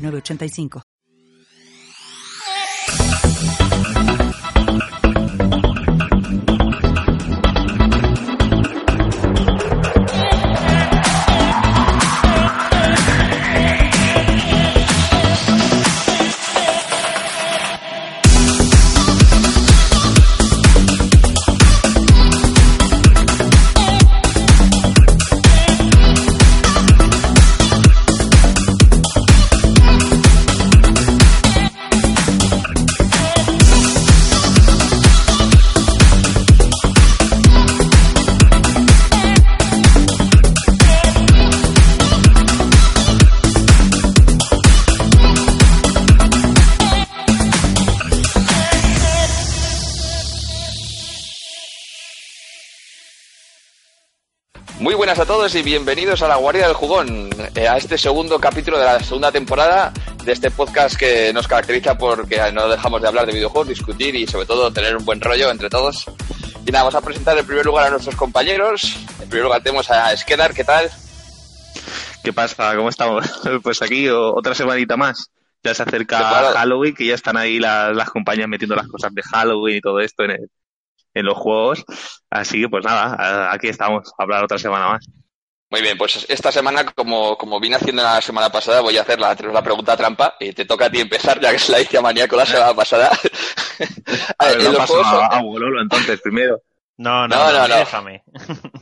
8985. 0.00 0.89
Buenas 55.10 55.28
a 55.28 55.34
todos 55.34 55.52
y 55.56 55.62
bienvenidos 55.62 56.22
a 56.22 56.28
la 56.28 56.36
Guardia 56.36 56.68
del 56.68 56.76
Jugón, 56.76 57.30
eh, 57.56 57.66
a 57.66 57.76
este 57.76 57.98
segundo 57.98 58.38
capítulo 58.38 58.78
de 58.78 58.84
la 58.84 59.00
segunda 59.00 59.32
temporada 59.32 59.92
de 60.24 60.30
este 60.30 60.52
podcast 60.52 60.94
que 60.96 61.32
nos 61.32 61.48
caracteriza 61.48 61.98
porque 61.98 62.40
no 62.52 62.68
dejamos 62.68 63.02
de 63.02 63.08
hablar 63.08 63.26
de 63.26 63.32
videojuegos, 63.32 63.70
discutir 63.70 64.14
y 64.14 64.28
sobre 64.28 64.46
todo 64.46 64.72
tener 64.72 64.96
un 64.96 65.04
buen 65.04 65.20
rollo 65.20 65.50
entre 65.50 65.68
todos. 65.68 66.06
Y 66.64 66.70
nada, 66.70 66.84
vamos 66.84 66.94
a 66.94 67.00
presentar 67.00 67.36
en 67.36 67.44
primer 67.44 67.66
lugar 67.66 67.88
a 67.88 67.90
nuestros 67.90 68.14
compañeros. 68.14 68.98
En 69.20 69.28
primer 69.28 69.46
lugar 69.46 69.64
tenemos 69.64 69.90
a 69.90 70.16
Skedar, 70.16 70.54
¿qué 70.54 70.62
tal? 70.62 70.88
¿Qué 72.22 72.32
pasa? 72.32 72.76
¿Cómo 72.76 72.88
estamos? 72.88 73.26
Pues 73.64 73.82
aquí 73.82 74.08
otra 74.08 74.54
semanita 74.54 74.96
más. 74.96 75.32
Ya 75.64 75.74
se 75.74 75.82
acerca 75.82 76.52
Halloween, 76.52 76.94
que 76.94 77.06
ya 77.06 77.16
están 77.16 77.36
ahí 77.36 77.58
las, 77.58 77.96
las 77.96 78.10
compañías 78.10 78.46
metiendo 78.46 78.76
las 78.76 78.86
cosas 78.86 79.12
de 79.12 79.22
Halloween 79.22 79.78
y 79.78 79.80
todo 79.80 79.98
esto 79.98 80.22
en 80.22 80.30
el, 80.30 80.50
en 81.14 81.26
los 81.26 81.36
juegos. 81.36 81.84
Así 82.30 82.60
que 82.60 82.68
pues 82.68 82.84
nada, 82.84 83.52
aquí 83.52 83.68
estamos 83.68 84.12
a 84.18 84.22
hablar 84.22 84.44
otra 84.44 84.58
semana 84.58 84.88
más. 84.88 85.06
Muy 85.70 85.82
bien, 85.82 85.96
pues 85.96 86.26
esta 86.28 86.50
semana, 86.50 86.84
como, 86.84 87.38
como 87.38 87.60
vine 87.60 87.76
haciendo 87.76 88.02
la 88.02 88.20
semana 88.20 88.50
pasada, 88.50 88.80
voy 88.80 88.98
a 88.98 89.02
hacer 89.02 89.20
la, 89.20 89.34
la 89.34 89.62
pregunta 89.62 89.96
trampa 89.96 90.34
y 90.40 90.52
te 90.52 90.64
toca 90.64 90.86
a 90.86 90.90
ti 90.90 91.00
empezar, 91.00 91.40
ya 91.40 91.50
que 91.50 91.56
es 91.56 91.68
la 91.68 91.80
hice 91.80 92.00
maníaco 92.00 92.34
la 92.34 92.44
semana 92.44 92.74
pasada. 92.74 93.08
a 94.38 94.46
ver, 94.46 94.62
no 94.64 94.72
pasa 94.78 95.00
nada, 95.00 95.26
a 95.26 95.42
Bololo 95.42 95.80
entonces 95.80 96.20
primero. 96.20 96.60
No, 96.96 97.26
no, 97.28 97.36
no, 97.36 97.52
no, 97.52 97.68
no. 97.68 97.76
déjame. 97.76 98.22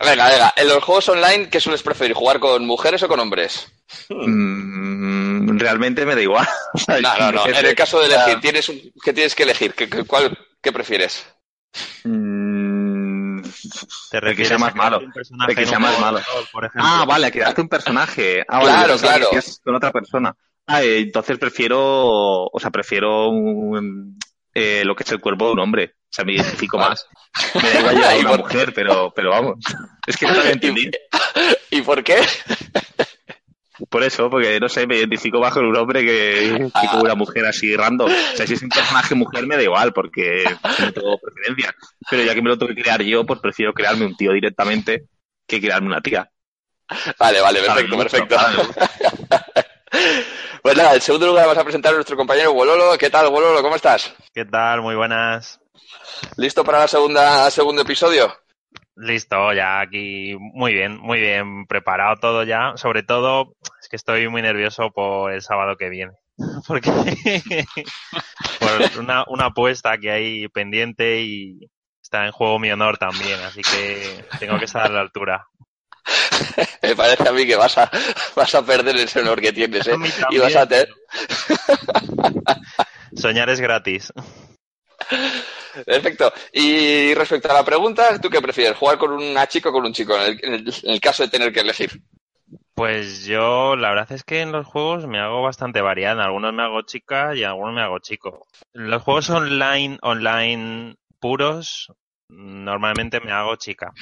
Venga, 0.04 0.28
venga. 0.28 0.54
En 0.56 0.66
los 0.68 0.82
juegos 0.82 1.08
online, 1.10 1.50
¿qué 1.50 1.60
sueles 1.60 1.84
preferir? 1.84 2.16
¿Jugar 2.16 2.40
con 2.40 2.66
mujeres 2.66 3.02
o 3.02 3.08
con 3.08 3.20
hombres? 3.20 3.70
Mm, 4.08 5.56
realmente 5.58 6.04
me 6.04 6.16
da 6.16 6.22
igual. 6.22 6.48
no, 6.88 7.18
no, 7.18 7.32
no. 7.32 7.46
En 7.46 7.64
el 7.64 7.74
caso 7.76 8.00
de 8.00 8.06
elegir, 8.06 8.40
tienes 8.40 8.68
un, 8.70 8.80
¿qué 9.04 9.12
tienes 9.12 9.36
que 9.36 9.42
elegir? 9.44 9.74
¿Qué, 9.74 9.88
cuál, 10.04 10.36
qué 10.60 10.72
prefieres? 10.72 11.26
Mm, 12.04 13.40
el 14.12 14.36
que 14.36 14.44
sea 14.44 14.58
más 14.58 14.74
malo. 14.74 15.00
El 15.48 15.54
que 15.54 15.66
sea 15.66 15.78
más 15.78 15.98
malo. 16.00 16.20
ah, 16.76 17.04
vale, 17.06 17.30
creaste 17.30 17.60
un 17.60 17.68
personaje. 17.68 18.44
Ah, 18.48 18.60
claro, 18.60 18.96
claro. 18.98 19.28
Que 19.30 19.38
es 19.38 19.60
con 19.62 19.74
otra 19.74 19.92
persona. 19.92 20.34
Ah, 20.66 20.82
eh, 20.82 21.00
entonces 21.00 21.38
prefiero, 21.38 21.78
o 22.46 22.58
sea, 22.60 22.70
prefiero 22.70 23.28
un, 23.30 24.18
eh, 24.54 24.82
lo 24.84 24.94
que 24.94 25.02
es 25.02 25.12
el 25.12 25.20
cuerpo 25.20 25.46
de 25.46 25.52
un 25.52 25.60
hombre. 25.60 25.94
O 25.96 26.10
sea, 26.10 26.24
me 26.24 26.34
identifico 26.34 26.78
más. 26.78 27.06
Me 27.54 27.70
da 27.70 27.80
igual 27.80 28.04
a 28.04 28.16
una 28.16 28.36
mujer, 28.38 28.72
pero, 28.74 29.12
pero 29.14 29.30
vamos. 29.30 29.58
Es 30.06 30.16
que 30.16 30.26
no 30.26 30.34
lo 30.34 30.44
entendí. 30.44 30.90
¿Y 31.70 31.82
por 31.82 32.02
qué? 32.02 32.20
Por 33.88 34.02
eso, 34.02 34.28
porque 34.28 34.58
no 34.58 34.68
sé, 34.68 34.86
me 34.86 34.96
identifico 34.96 35.38
más 35.40 35.52
con 35.52 35.64
un 35.64 35.76
hombre 35.76 36.04
que, 36.04 36.68
que 36.80 36.88
con 36.88 37.00
una 37.00 37.14
mujer 37.14 37.46
así 37.46 37.76
random. 37.76 38.10
O 38.10 38.36
sea, 38.36 38.46
si 38.46 38.54
es 38.54 38.62
un 38.62 38.68
personaje 38.68 39.14
mujer 39.14 39.46
me 39.46 39.56
da 39.56 39.62
igual, 39.62 39.92
porque 39.92 40.44
no 40.80 40.92
tengo 40.92 41.18
preferencia. 41.18 41.74
Pero 42.10 42.22
ya 42.24 42.34
que 42.34 42.42
me 42.42 42.48
lo 42.48 42.58
tengo 42.58 42.74
que 42.74 42.82
crear 42.82 43.02
yo, 43.02 43.24
pues 43.24 43.40
prefiero 43.40 43.72
crearme 43.72 44.06
un 44.06 44.16
tío 44.16 44.32
directamente 44.32 45.06
que 45.46 45.60
crearme 45.60 45.88
una 45.88 46.00
tía. 46.00 46.30
Vale, 47.18 47.40
vale, 47.40 47.60
perfecto, 47.60 47.98
perfecto. 47.98 48.36
Pues 50.60 50.76
nada, 50.76 50.94
en 50.94 51.00
segundo 51.00 51.28
lugar 51.28 51.46
vamos 51.46 51.58
a 51.58 51.64
presentar 51.64 51.92
a 51.92 51.94
nuestro 51.94 52.16
compañero 52.16 52.52
Bololo. 52.52 52.98
¿Qué 52.98 53.08
tal, 53.08 53.30
Bololo? 53.30 53.62
¿Cómo 53.62 53.76
estás? 53.76 54.12
¿Qué 54.34 54.44
tal? 54.44 54.82
Muy 54.82 54.96
buenas. 54.96 55.60
¿Listo 56.36 56.64
para 56.64 56.80
la 56.80 56.88
segunda 56.88 57.50
segundo 57.50 57.82
episodio? 57.82 58.36
Listo, 59.00 59.52
ya 59.52 59.78
aquí 59.80 60.36
muy 60.38 60.74
bien, 60.74 60.98
muy 60.98 61.20
bien 61.20 61.66
preparado 61.66 62.16
todo 62.16 62.42
ya. 62.42 62.72
Sobre 62.76 63.04
todo, 63.04 63.54
es 63.80 63.88
que 63.88 63.94
estoy 63.94 64.28
muy 64.28 64.42
nervioso 64.42 64.90
por 64.90 65.32
el 65.32 65.40
sábado 65.40 65.76
que 65.76 65.88
viene. 65.88 66.14
Porque 66.66 66.90
por 68.60 69.00
una, 69.00 69.24
una 69.28 69.46
apuesta 69.46 69.98
que 69.98 70.10
hay 70.10 70.48
pendiente 70.48 71.20
y 71.22 71.70
está 72.02 72.26
en 72.26 72.32
juego 72.32 72.58
mi 72.58 72.72
honor 72.72 72.98
también, 72.98 73.38
así 73.40 73.62
que 73.62 74.24
tengo 74.40 74.58
que 74.58 74.64
estar 74.64 74.86
a 74.86 74.88
la 74.88 75.00
altura. 75.00 75.46
Me 76.82 76.96
parece 76.96 77.28
a 77.28 77.32
mí 77.32 77.46
que 77.46 77.56
vas 77.56 77.78
a, 77.78 77.88
vas 78.34 78.54
a 78.54 78.64
perder 78.64 78.96
ese 78.96 79.20
honor 79.20 79.40
que 79.40 79.52
tienes, 79.52 79.86
¿eh? 79.86 79.96
Y 80.30 80.38
vas 80.38 80.56
a 80.56 80.66
tener... 80.66 80.88
Soñar 83.14 83.48
es 83.50 83.60
gratis. 83.60 84.12
Perfecto. 85.84 86.32
Y 86.52 87.14
respecto 87.14 87.50
a 87.50 87.54
la 87.54 87.64
pregunta, 87.64 88.20
¿tú 88.20 88.28
qué 88.30 88.40
prefieres? 88.40 88.76
¿Jugar 88.76 88.98
con 88.98 89.12
una 89.12 89.46
chica 89.46 89.68
o 89.68 89.72
con 89.72 89.84
un 89.84 89.92
chico 89.92 90.16
en 90.16 90.54
el, 90.54 90.68
en 90.82 90.90
el 90.90 91.00
caso 91.00 91.22
de 91.22 91.30
tener 91.30 91.52
que 91.52 91.60
elegir? 91.60 92.02
Pues 92.74 93.24
yo, 93.26 93.74
la 93.74 93.90
verdad 93.90 94.12
es 94.12 94.22
que 94.22 94.40
en 94.40 94.52
los 94.52 94.66
juegos 94.66 95.06
me 95.06 95.18
hago 95.18 95.42
bastante 95.42 95.80
variada. 95.80 96.24
Algunos 96.24 96.54
me 96.54 96.62
hago 96.62 96.82
chica 96.82 97.34
y 97.34 97.42
algunos 97.42 97.74
me 97.74 97.82
hago 97.82 97.98
chico. 97.98 98.46
Los 98.72 99.02
juegos 99.02 99.30
online, 99.30 99.98
online 100.02 100.94
puros, 101.18 101.92
normalmente 102.28 103.20
me 103.20 103.32
hago 103.32 103.56
chica. 103.56 103.92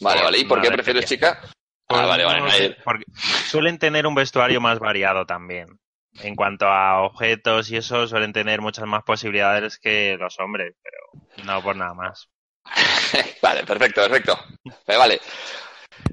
Vale, 0.00 0.22
vale. 0.22 0.38
¿Y 0.38 0.44
por 0.44 0.60
qué 0.60 0.70
prefieres 0.70 1.06
chica? 1.06 1.40
Pues 1.86 2.00
ah, 2.00 2.06
vale, 2.06 2.24
vale. 2.24 2.40
No 2.40 2.50
sé, 2.50 2.76
porque 2.84 3.04
suelen 3.46 3.78
tener 3.78 4.06
un 4.06 4.14
vestuario 4.14 4.60
más 4.60 4.78
variado 4.78 5.24
también. 5.24 5.78
En 6.20 6.36
cuanto 6.36 6.66
a 6.66 7.02
objetos 7.02 7.70
y 7.70 7.76
eso, 7.76 8.06
suelen 8.06 8.32
tener 8.32 8.60
muchas 8.60 8.86
más 8.86 9.02
posibilidades 9.02 9.78
que 9.78 10.16
los 10.18 10.38
hombres, 10.38 10.74
pero 10.82 11.44
no 11.44 11.62
por 11.62 11.76
nada 11.76 11.94
más. 11.94 12.28
vale, 13.42 13.64
perfecto, 13.64 14.02
perfecto. 14.02 14.38
Vale. 14.86 15.20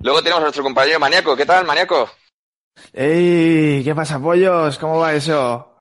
Luego 0.02 0.22
tenemos 0.22 0.40
a 0.42 0.44
nuestro 0.44 0.64
compañero 0.64 1.00
Maniaco. 1.00 1.36
¿Qué 1.36 1.46
tal, 1.46 1.66
Maniaco? 1.66 2.10
¡Ey! 2.94 3.84
¿Qué 3.84 3.94
pasa, 3.96 4.20
pollos? 4.20 4.78
¿Cómo 4.78 5.00
va 5.00 5.14
eso? 5.14 5.72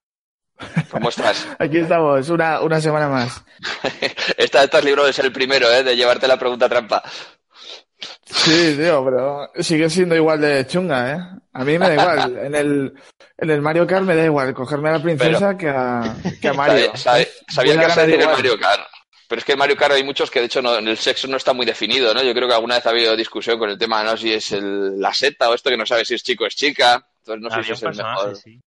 ¿Cómo 0.91 1.09
estás? 1.09 1.49
Aquí 1.59 1.79
estamos, 1.79 2.29
una, 2.29 2.61
una 2.61 2.81
semana 2.81 3.09
más. 3.09 3.45
Esta, 4.37 4.63
estás 4.65 4.85
libro 4.85 5.05
de 5.05 5.13
ser 5.13 5.25
el 5.27 5.33
primero, 5.33 5.71
¿eh? 5.71 5.83
De 5.83 5.97
llevarte 5.97 6.29
la 6.29 6.39
pregunta 6.39 6.69
trampa. 6.69 7.03
Sí, 8.25 8.77
tío, 8.77 9.05
pero 9.05 9.51
sigue 9.63 9.91
siendo 9.91 10.17
igual 10.17 10.41
de 10.41 10.67
chunga, 10.67 11.13
¿eh? 11.13 11.19
A 11.53 11.65
mí 11.65 11.79
me 11.79 11.89
da 11.89 11.95
igual. 11.95 12.39
En 12.45 12.55
el, 12.55 12.95
en 13.39 13.51
el 13.51 13.61
Mario 13.61 13.87
Kart 13.87 14.05
me 14.05 14.17
da 14.17 14.25
igual 14.25 14.55
cogerme 14.55 14.91
a 14.91 14.93
la 14.93 15.03
princesa 15.03 15.57
que, 15.57 15.69
a, 15.69 16.17
que 16.41 16.49
a 16.49 16.53
Mario. 16.53 16.93
Sabía, 16.97 17.27
sabía 17.49 17.79
que 17.79 17.87
decir 17.87 18.21
el 18.21 18.27
Mario 18.27 18.59
Kart. 18.59 18.83
Pero 19.29 19.39
es 19.39 19.45
que 19.45 19.53
en 19.53 19.59
Mario 19.59 19.77
Kart 19.77 19.95
hay 19.95 20.03
muchos 20.03 20.29
que 20.31 20.41
de 20.41 20.47
hecho 20.47 20.61
no, 20.61 20.77
el 20.77 20.99
sexo 20.99 21.29
no 21.29 21.37
está 21.37 21.53
muy 21.53 21.65
definido, 21.65 22.13
¿no? 22.13 22.23
Yo 22.23 22.35
creo 22.35 22.49
que 22.49 22.55
alguna 22.55 22.75
vez 22.75 22.87
ha 22.87 22.91
habido 22.91 23.15
discusión 23.15 23.59
con 23.59 23.71
el 23.71 23.79
tema, 23.79 24.03
¿no? 24.03 24.17
Si 24.17 24.33
es 24.33 24.51
el, 24.53 25.01
la 25.01 25.15
seta 25.15 25.49
o 25.49 25.55
esto 25.55 25.71
que 25.71 25.77
no 25.77 25.87
sabe 25.87 26.05
si 26.05 26.15
es 26.15 26.23
chico 26.25 26.45
o 26.45 26.47
es 26.49 26.57
chica. 26.57 27.07
Entonces 27.21 27.43
no 27.43 27.51
sé 27.51 27.63
si 27.63 27.73
es 27.73 27.83
el 27.83 27.95
mejor. 27.95 28.37
Sí, 28.37 28.61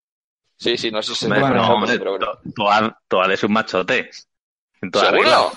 sí, 0.57 0.77
sí, 0.77 0.91
no 0.93 1.03
sé 1.03 1.09
si 1.09 1.13
es 1.15 1.23
el 1.23 1.31
mejor. 1.31 1.57
hombre, 1.59 1.99
pero 1.99 2.13
bueno. 2.13 2.39
Toal, 2.55 2.95
Toal 3.09 3.33
es 3.33 3.43
un 3.43 3.53
machote. 3.53 4.09
En 4.81 4.91
toda 4.91 5.11
¿Seguro? 5.11 5.53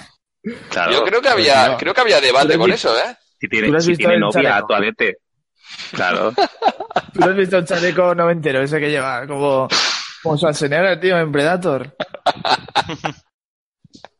Claro. 0.70 0.92
Yo 0.92 1.04
creo 1.04 1.22
que 1.22 1.30
había, 1.30 1.78
creo 1.78 1.94
que 1.94 2.02
había 2.02 2.20
debate 2.20 2.58
con 2.58 2.72
eso, 2.72 2.98
¿eh? 2.98 3.16
Si 3.46 3.50
¿Tú 3.50 3.62
tiene, 3.62 3.82
si 3.82 3.90
visto 3.90 4.00
tiene 4.00 4.14
en 4.16 4.20
novia. 4.22 4.64
Claro. 5.92 6.32
¿Tú 7.14 7.20
no 7.20 7.26
has 7.28 7.36
visto 7.36 7.58
el 7.58 7.66
chaleco 7.66 8.16
noventero 8.16 8.62
ese 8.62 8.80
que 8.80 8.90
lleva? 8.90 9.28
Como 9.28 9.68
Como 10.24 10.38
Schwarzenegger, 10.38 11.00
tío, 11.00 11.18
en 11.18 11.32
Predator. 11.32 11.96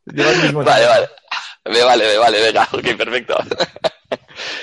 Lleva 0.06 0.32
el 0.32 0.42
mismo 0.44 0.64
Vale, 0.64 0.86
vale. 0.86 1.10
Me 1.66 1.82
vale, 1.84 2.06
me 2.06 2.18
vale, 2.18 2.42
venga, 2.42 2.70
ok, 2.72 2.96
perfecto. 2.96 3.38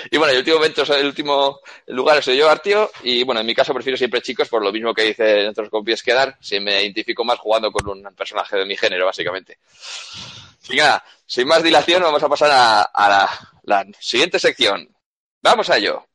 y 0.09 0.17
bueno, 0.17 0.31
el 0.31 0.39
último 0.39 0.55
momento, 0.55 0.83
el 0.95 1.05
último 1.05 1.59
lugar 1.87 2.23
soy 2.23 2.37
yo, 2.37 2.49
Artio, 2.49 2.89
y 3.03 3.23
bueno, 3.23 3.41
en 3.41 3.47
mi 3.47 3.53
caso 3.53 3.73
prefiero 3.73 3.97
siempre 3.97 4.21
chicos, 4.21 4.47
por 4.47 4.63
lo 4.63 4.71
mismo 4.71 4.93
que 4.93 5.01
dicen 5.03 5.49
otros 5.49 5.69
compis 5.69 6.01
quedar, 6.01 6.37
si 6.39 6.61
me 6.61 6.81
identifico 6.81 7.25
más 7.25 7.39
jugando 7.39 7.73
con 7.73 7.89
un 7.89 8.15
personaje 8.15 8.55
de 8.55 8.65
mi 8.65 8.77
género, 8.77 9.05
básicamente. 9.05 9.57
Y 10.69 10.77
nada, 10.77 11.03
sin 11.25 11.45
más 11.45 11.61
dilación, 11.61 12.01
vamos 12.01 12.23
a 12.23 12.29
pasar 12.29 12.51
a, 12.51 12.81
a 12.83 13.09
la, 13.09 13.29
la 13.63 13.85
siguiente 13.99 14.39
sección. 14.39 14.87
Vamos 15.41 15.69
a 15.69 15.77
ello. 15.77 16.05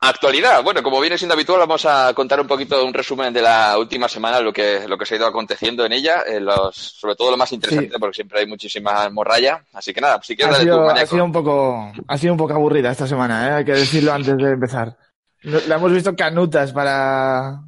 Actualidad. 0.00 0.62
Bueno, 0.62 0.80
como 0.80 1.00
viene 1.00 1.18
siendo 1.18 1.34
habitual, 1.34 1.58
vamos 1.58 1.84
a 1.84 2.12
contar 2.14 2.40
un 2.40 2.46
poquito 2.46 2.84
un 2.84 2.94
resumen 2.94 3.32
de 3.34 3.42
la 3.42 3.76
última 3.76 4.08
semana, 4.08 4.40
lo 4.40 4.52
que, 4.52 4.86
lo 4.86 4.96
que 4.96 5.04
se 5.04 5.14
ha 5.14 5.18
ido 5.18 5.26
aconteciendo 5.26 5.84
en 5.84 5.92
ella, 5.92 6.22
eh, 6.24 6.38
los, 6.38 6.76
sobre 6.76 7.16
todo 7.16 7.32
lo 7.32 7.36
más 7.36 7.50
interesante, 7.50 7.90
Sí. 7.94 7.98
porque 7.98 8.14
siempre 8.14 8.38
hay 8.40 8.46
muchísima 8.46 9.10
morralla. 9.10 9.64
Así 9.72 9.92
que 9.92 10.00
nada, 10.00 10.20
si 10.22 10.34
Ha 10.34 10.36
quieres 10.36 10.54
darle 10.58 10.70
tú, 10.70 10.76
sido, 10.76 10.90
ha 10.90 11.06
sido 11.06 11.24
un 11.24 11.32
poco, 11.32 11.92
ha 12.06 12.16
sido 12.16 12.32
un 12.32 12.38
poco 12.38 12.54
aburrida 12.54 12.92
esta 12.92 13.08
semana, 13.08 13.48
¿eh? 13.48 13.50
hay 13.54 13.64
que 13.64 13.72
decirlo 13.72 14.12
antes 14.12 14.36
de 14.36 14.52
empezar. 14.52 14.96
La 15.42 15.76
hemos 15.76 15.92
visto 15.92 16.16
canutas 16.16 16.72
para, 16.72 17.60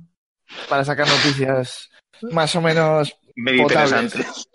para 0.69 0.85
sacar 0.85 1.07
noticias 1.09 1.89
más 2.33 2.55
o 2.57 2.61
menos 2.61 3.17
Medio 3.37 3.65
potables. 3.65 4.15
interesante. 4.15 4.51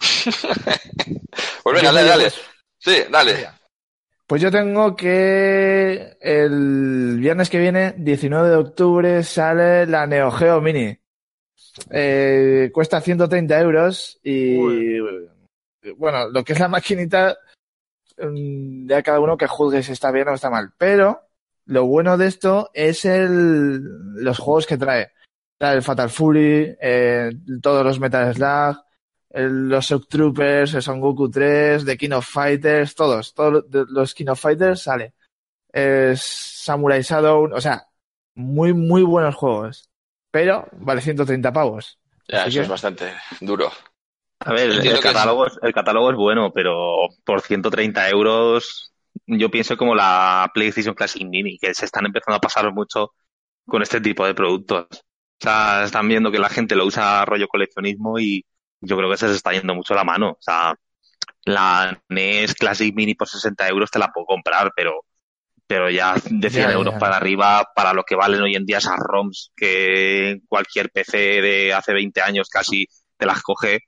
Pues 1.62 1.82
venga, 1.82 1.92
dale, 1.92 2.08
dale. 2.08 2.30
Sí, 2.78 2.96
dale. 3.10 3.48
Pues 4.26 4.40
yo 4.40 4.50
tengo 4.50 4.96
que 4.96 6.16
el 6.20 7.18
viernes 7.18 7.50
que 7.50 7.58
viene, 7.58 7.94
19 7.98 8.48
de 8.48 8.56
octubre, 8.56 9.22
sale 9.22 9.86
la 9.86 10.06
Neo 10.06 10.30
Geo 10.30 10.60
Mini. 10.60 10.98
Eh, 11.90 12.70
cuesta 12.72 13.00
130 13.00 13.60
euros 13.60 14.18
y 14.22 14.98
bueno, 15.96 16.28
lo 16.28 16.44
que 16.44 16.52
es 16.52 16.60
la 16.60 16.68
maquinita, 16.68 17.36
mm, 18.18 18.88
ya 18.88 19.02
cada 19.02 19.20
uno 19.20 19.36
que 19.36 19.46
juzgue 19.46 19.82
si 19.82 19.92
está 19.92 20.10
bien 20.10 20.28
o 20.28 20.34
está 20.34 20.50
mal. 20.50 20.72
Pero 20.78 21.27
lo 21.68 21.84
bueno 21.86 22.16
de 22.18 22.26
esto 22.26 22.70
es 22.74 23.04
el, 23.04 23.80
los 24.22 24.38
juegos 24.38 24.66
que 24.66 24.76
trae. 24.78 25.12
Trae 25.58 25.76
el 25.76 25.82
Fatal 25.82 26.08
Fury, 26.10 26.76
eh, 26.80 27.30
todos 27.62 27.84
los 27.84 27.98
Metal 28.00 28.32
Slug, 28.34 28.82
el- 29.30 29.68
los 29.68 29.84
Shock 29.86 30.08
Troopers, 30.08 30.74
el 30.74 30.82
Son 30.82 31.00
Goku 31.00 31.30
3, 31.30 31.84
The 31.84 31.96
King 31.96 32.12
of 32.12 32.26
Fighters, 32.28 32.94
todos, 32.94 33.34
todos 33.34 33.64
los 33.70 34.14
King 34.14 34.28
of 34.28 34.40
Fighters 34.40 34.82
sale. 34.82 35.14
Es 35.72 36.22
Samurai 36.22 37.02
Shadow, 37.02 37.50
o 37.54 37.60
sea, 37.60 37.86
muy, 38.34 38.72
muy 38.72 39.02
buenos 39.02 39.34
juegos. 39.34 39.90
Pero 40.30 40.66
vale 40.72 41.00
130 41.00 41.52
pavos. 41.52 41.98
Ya, 42.28 42.42
Así 42.42 42.50
eso 42.50 42.58
que- 42.58 42.62
es 42.64 42.68
bastante 42.68 43.12
duro. 43.40 43.70
A 44.40 44.52
ver, 44.52 44.70
el 44.70 45.00
catálogo, 45.00 45.46
es, 45.48 45.58
el 45.62 45.72
catálogo 45.74 46.10
es 46.12 46.16
bueno, 46.16 46.52
pero 46.52 47.08
por 47.24 47.40
130 47.40 48.08
euros 48.08 48.92
yo 49.26 49.50
pienso 49.50 49.76
como 49.76 49.94
la 49.94 50.50
PlayStation 50.54 50.94
Classic 50.94 51.22
Mini, 51.26 51.58
que 51.58 51.74
se 51.74 51.84
están 51.86 52.06
empezando 52.06 52.36
a 52.36 52.40
pasar 52.40 52.72
mucho 52.72 53.12
con 53.66 53.82
este 53.82 54.00
tipo 54.00 54.26
de 54.26 54.34
productos. 54.34 54.86
O 54.92 55.44
sea, 55.44 55.84
están 55.84 56.08
viendo 56.08 56.30
que 56.32 56.38
la 56.38 56.48
gente 56.50 56.76
lo 56.76 56.86
usa 56.86 57.24
rollo 57.24 57.48
coleccionismo 57.48 58.18
y 58.18 58.44
yo 58.80 58.96
creo 58.96 59.10
que 59.10 59.16
se 59.18 59.28
les 59.28 59.36
está 59.36 59.52
yendo 59.52 59.74
mucho 59.74 59.94
la 59.94 60.04
mano. 60.04 60.32
O 60.32 60.38
sea, 60.40 60.74
la 61.44 62.00
NES 62.08 62.54
Classic 62.54 62.94
Mini 62.94 63.14
por 63.14 63.28
60 63.28 63.68
euros 63.68 63.90
te 63.90 63.98
la 63.98 64.08
puedo 64.12 64.26
comprar, 64.26 64.72
pero, 64.76 65.04
pero 65.66 65.90
ya 65.90 66.16
de 66.30 66.50
100 66.50 66.70
Ya, 66.70 66.70
euros 66.70 66.94
ya. 66.94 66.98
para 66.98 67.16
arriba, 67.16 67.66
para 67.74 67.92
lo 67.94 68.04
que 68.04 68.16
valen 68.16 68.42
hoy 68.42 68.56
en 68.56 68.66
día 68.66 68.78
esas 68.78 68.98
ROMs 68.98 69.52
que 69.56 70.38
cualquier 70.48 70.90
PC 70.90 71.18
de 71.42 71.74
hace 71.74 71.92
20 71.94 72.22
años 72.22 72.48
casi 72.50 72.86
te 73.16 73.26
las 73.26 73.42
coge, 73.42 73.80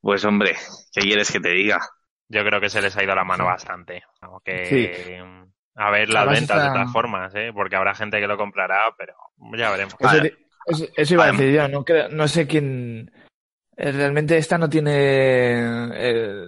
pues 0.00 0.24
hombre, 0.24 0.56
¿qué 0.92 1.02
quieres 1.02 1.30
que 1.32 1.40
te 1.40 1.50
diga? 1.50 1.80
Yo 2.28 2.44
creo 2.44 2.60
que 2.60 2.68
se 2.68 2.82
les 2.82 2.96
ha 2.96 3.02
ido 3.02 3.14
la 3.14 3.24
mano 3.24 3.44
Sí. 3.44 3.48
bastante. 3.50 4.02
Aunque 4.20 5.22
a 5.76 5.90
ver 5.90 6.08
las 6.10 6.22
Además 6.26 6.40
ventas 6.40 6.62
de 6.64 6.68
todas 6.70 6.92
formas, 6.92 7.34
¿eh? 7.34 7.50
porque 7.54 7.76
habrá 7.76 7.94
gente 7.94 8.18
que 8.20 8.26
lo 8.26 8.36
comprará, 8.36 8.80
pero 8.98 9.14
ya 9.56 9.70
veremos. 9.70 9.94
Eso, 9.98 10.08
Vale. 10.08 10.30
te- 10.30 10.36
eso- 10.66 10.88
eso 10.96 11.14
iba 11.14 11.24
a 11.24 11.32
decir 11.32 11.52
yo, 11.52 11.68
no, 11.68 11.84
creo- 11.84 12.08
no 12.10 12.26
sé 12.28 12.46
quién. 12.46 13.10
eh, 13.76 13.92
Realmente 13.92 14.36
esta 14.36 14.58
no 14.58 14.68
tiene, 14.68 14.92
eh, 15.94 16.44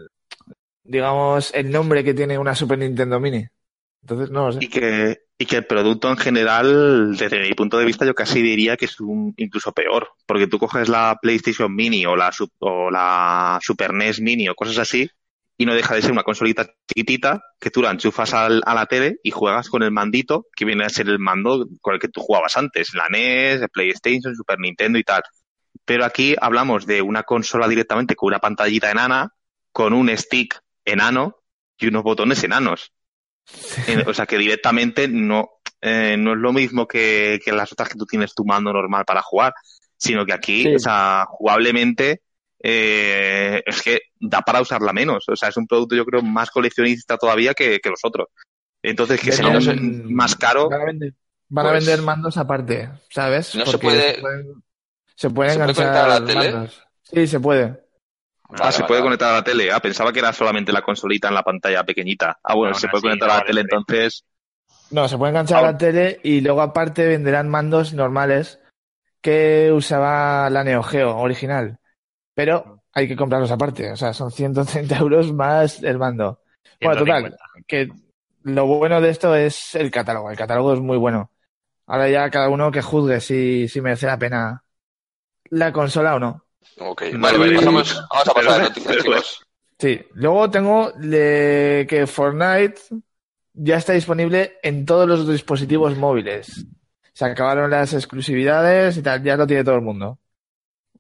digamos, 0.83 1.55
el 1.55 1.71
nombre 1.71 2.03
que 2.05 2.15
tiene 2.15 2.37
una 2.39 2.55
Super 2.55 2.79
Nintendo 2.79 3.21
Mini. 3.21 3.47
Entonces, 4.03 4.31
no 4.31 4.47
lo 4.47 4.53
sé. 4.53 4.59
Y 4.63 4.69
que, 4.69 5.21
y 5.39 5.47
que 5.47 5.57
el 5.57 5.67
producto 5.67 6.11
en 6.11 6.17
general, 6.17 7.17
desde 7.17 7.41
mi 7.41 7.53
punto 7.55 7.79
de 7.79 7.85
vista, 7.85 8.05
yo 8.05 8.15
casi 8.15 8.43
diría 8.43 8.77
que 8.77 8.87
es 8.87 8.99
un, 9.01 9.33
incluso 9.37 9.73
peor, 9.73 10.09
porque 10.27 10.47
tú 10.47 10.59
coges 10.59 10.89
la 10.89 11.19
PlayStation 11.21 11.73
Mini 11.75 12.05
o 12.07 12.17
la, 12.17 12.31
o 12.59 12.91
la 12.91 13.59
Super 13.63 13.93
NES 13.93 14.21
Mini 14.21 14.49
o 14.49 14.55
cosas 14.55 14.79
así, 14.79 15.09
y 15.61 15.67
no 15.67 15.75
deja 15.75 15.95
de 15.95 16.01
ser 16.01 16.11
una 16.13 16.23
consolita 16.23 16.67
chiquitita 16.89 17.43
que 17.61 17.71
tú 17.71 17.83
la 17.83 17.91
enchufas 17.91 18.33
al- 18.33 18.63
a 18.65 18.75
la 18.75 18.87
tele 18.87 19.19
y 19.23 19.31
juegas 19.31 19.69
con 19.69 19.83
el 19.83 19.91
mandito, 19.91 20.47
que 20.57 20.65
viene 20.65 20.87
a 20.87 20.89
ser 20.89 21.07
el 21.11 21.19
mando 21.19 21.67
con 21.83 21.93
el 21.93 22.01
que 22.01 22.09
tú 22.09 22.23
jugabas 22.23 22.57
antes, 22.57 22.95
la 22.95 23.09
NES, 23.11 23.61
el 23.61 23.69
PlayStation, 23.69 24.35
Super 24.35 24.59
Nintendo 24.59 24.99
y 24.99 25.05
tal. 25.05 25.23
Pero 25.85 26.07
aquí 26.07 26.35
hablamos 26.41 26.87
de 26.87 27.03
una 27.03 27.25
consola 27.25 27.69
directamente 27.69 28.17
con 28.17 28.29
una 28.29 28.39
pantallita 28.39 28.91
enana, 28.91 29.35
con 29.71 29.93
un 29.93 30.09
stick 30.17 30.59
enano 30.83 31.37
y 31.79 31.89
unos 31.89 32.05
botones 32.05 32.43
enanos. 32.43 32.93
O 34.07 34.15
sea 34.15 34.25
que 34.25 34.39
directamente 34.39 35.09
no, 35.09 35.51
eh, 35.83 36.17
no 36.19 36.33
es 36.33 36.39
lo 36.39 36.55
mismo 36.55 36.89
que, 36.89 37.39
que 37.45 37.53
las 37.53 37.71
otras 37.71 37.91
que 37.91 37.99
tú 37.99 38.07
tienes 38.07 38.33
tu 38.35 38.47
mando 38.47 38.73
normal 38.73 39.05
para 39.05 39.21
jugar, 39.21 39.53
sino 39.99 40.25
que 40.25 40.33
aquí, 40.33 40.63
Sí. 40.63 40.75
o 40.77 40.79
sea, 40.79 41.27
jugablemente, 41.29 42.23
eh, 42.63 43.63
es 43.67 43.83
que 43.83 44.01
da 44.19 44.43
para 44.43 44.61
usarla 44.61 44.93
menos. 44.93 45.29
O 45.29 45.37
sea, 45.37 45.49
es 45.49 45.57
un 45.57 45.67
producto 45.67 45.95
yo 45.97 46.05
creo 46.05 46.23
más 46.23 46.51
coleccionista 46.51 47.17
todavía 47.17 47.55
que, 47.55 47.81
que 47.81 47.91
los 47.91 48.01
otros. 48.05 48.29
Entonces, 48.83 49.21
que 49.21 49.33
sea 49.33 49.51
no 49.51 49.61
más 50.11 50.35
caro, 50.37 50.69
Van 50.71 50.81
a 50.81 50.85
vender, 50.85 51.15
van 51.49 51.67
a 51.67 51.71
Pues- 51.71 51.87
vender 51.87 52.05
mandos 52.05 52.37
aparte, 52.37 52.91
¿sabes? 53.11 53.55
No 53.55 53.65
se 53.67 53.73
Porque 53.73 53.87
puede- 53.87 54.15
Se 54.15 54.21
pueden, 54.21 54.45
se 54.47 54.51
pueden 54.51 54.63
¿se 55.17 55.31
puede 55.31 55.53
enganchar 55.53 55.75
conectar 55.77 56.05
a 56.11 56.21
la 56.21 56.25
tele? 56.27 56.53
mandos. 56.53 56.83
Sí, 57.03 57.27
se 57.27 57.41
puede. 57.41 57.63
ah, 57.65 57.77
Vale, 58.49 58.73
se 58.73 58.79
vale, 58.83 58.89
puede 58.89 59.01
vale. 59.01 59.03
conectar 59.09 59.31
a 59.33 59.37
la 59.37 59.45
tele. 59.45 59.73
Ah, 59.73 59.81
pensaba 59.81 60.13
que 60.13 60.19
era 60.21 60.33
solamente 60.33 60.73
la 60.73 60.83
consolita 60.83 61.29
en 61.29 61.35
la 61.35 61.43
pantalla 61.43 61.85
pequeñita. 61.85 62.39
Ah, 62.43 62.55
bueno, 62.55 62.73
Aún 62.75 62.81
se 62.81 62.89
puede 62.89 63.03
conectar 63.03 63.29
no 63.29 63.35
a 63.35 63.37
la 63.37 63.43
vale 63.43 63.49
tele 63.49 63.61
entonces. 63.63 64.25
No, 64.91 65.09
se 65.09 65.19
puede 65.19 65.31
enganchar 65.31 65.59
a 65.65 65.69
Ah. 65.69 65.73
la 65.73 65.79
tele 65.79 66.21
y 66.25 66.41
luego 66.41 66.63
aparte 66.63 67.07
venderán 67.07 67.49
mandos 67.49 67.93
normales 67.93 68.59
que 69.21 69.71
usaba 69.73 70.49
la 70.51 70.65
Neo 70.65 70.83
Geo 70.83 71.17
original. 71.19 71.79
Pero 72.35 72.83
hay 72.93 73.09
que 73.09 73.17
comprarlos 73.17 73.51
aparte. 73.51 73.91
O 73.93 73.97
sea, 73.97 74.13
son 74.13 74.31
130 74.31 74.99
euros 74.99 75.33
más 75.33 75.83
el 75.83 75.99
mando. 75.99 76.41
Bueno, 76.81 77.01
total, 77.01 77.23
150. 77.23 77.37
que 77.67 77.89
lo 78.43 78.67
bueno 78.67 79.01
de 79.01 79.11
esto 79.11 79.35
es 79.35 79.75
el 79.75 79.91
catálogo. 79.91 80.31
El 80.31 80.37
catálogo 80.37 80.73
es 80.75 80.81
muy 80.81 80.97
bueno. 80.97 81.31
Ahora 81.87 82.09
ya 82.09 82.31
cada 82.31 82.49
uno 82.49 82.71
que 82.71 82.83
juzgue 82.83 83.21
si, 83.21 83.69
si 83.69 83.81
merece 83.81 84.07
la 84.07 84.19
pena 84.19 84.65
la 85.51 85.73
consola 85.73 86.15
o 86.15 86.21
no. 86.21 86.45
Ok, 86.79 87.03
Vale, 87.15 87.19
vale, 87.19 87.39
vale, 87.39 87.53
y- 87.53 87.57
pasamos, 87.57 88.03
vamos 88.11 88.29
a 88.29 88.33
pasar 88.35 88.61
a 88.61 88.65
noticias, 88.65 88.97
chicos. 88.99 89.41
Sí, 89.79 90.01
luego 90.13 90.51
tengo 90.51 90.93
que 91.01 92.05
Fortnite 92.07 92.81
ya 93.55 93.77
está 93.77 93.93
disponible 93.95 94.59
en 94.63 94.87
todos 94.87 95.09
los 95.09 95.27
dispositivos 95.29 95.97
móviles. 95.97 96.67
Se 97.13 97.25
acabaron 97.25 97.71
las 97.71 97.93
exclusividades 97.93 98.97
y 98.97 99.03
tal, 99.03 99.23
ya 99.23 99.37
lo 99.37 99.47
tiene 99.47 99.65
todo 99.65 99.75
el 99.75 99.81
mundo. 99.83 100.19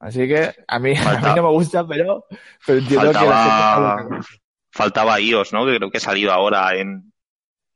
Así 0.00 0.26
que 0.26 0.54
a 0.66 0.78
mí, 0.78 0.94
a 0.96 1.12
mí 1.20 1.26
no 1.36 1.42
me 1.42 1.50
gusta, 1.50 1.86
pero, 1.86 2.24
pero 2.66 2.78
entiendo 2.78 3.08
que 3.08 3.12
la 3.14 3.22
Faltaba, 3.22 3.98
gente 3.98 4.26
faltaba 4.72 5.20
iOS, 5.20 5.52
¿no? 5.52 5.66
Que 5.66 5.76
creo 5.76 5.90
que 5.90 5.98
ha 5.98 6.00
salido 6.00 6.32
ahora 6.32 6.74
en, 6.74 7.12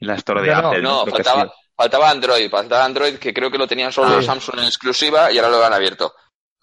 en 0.01 0.09
la 0.09 0.15
store 0.15 0.43
de 0.43 0.49
No, 0.49 0.69
Apple. 0.69 0.83
No, 0.83 1.07
faltaba, 1.07 1.53
faltaba 1.77 2.11
Android, 2.11 2.51
faltaba 2.51 2.85
Android 2.85 3.17
que 3.19 3.35
creo 3.35 3.51
que 3.51 3.59
lo 3.59 3.67
tenían 3.67 3.93
solo 3.93 4.09
Ah. 4.09 4.17
los 4.17 4.27
Samsung 4.27 4.59
en 4.61 4.65
exclusiva 4.67 5.31
y 5.33 5.39
ahora 5.39 5.51
lo 5.51 5.65
han 5.65 5.73
abierto. 5.73 6.13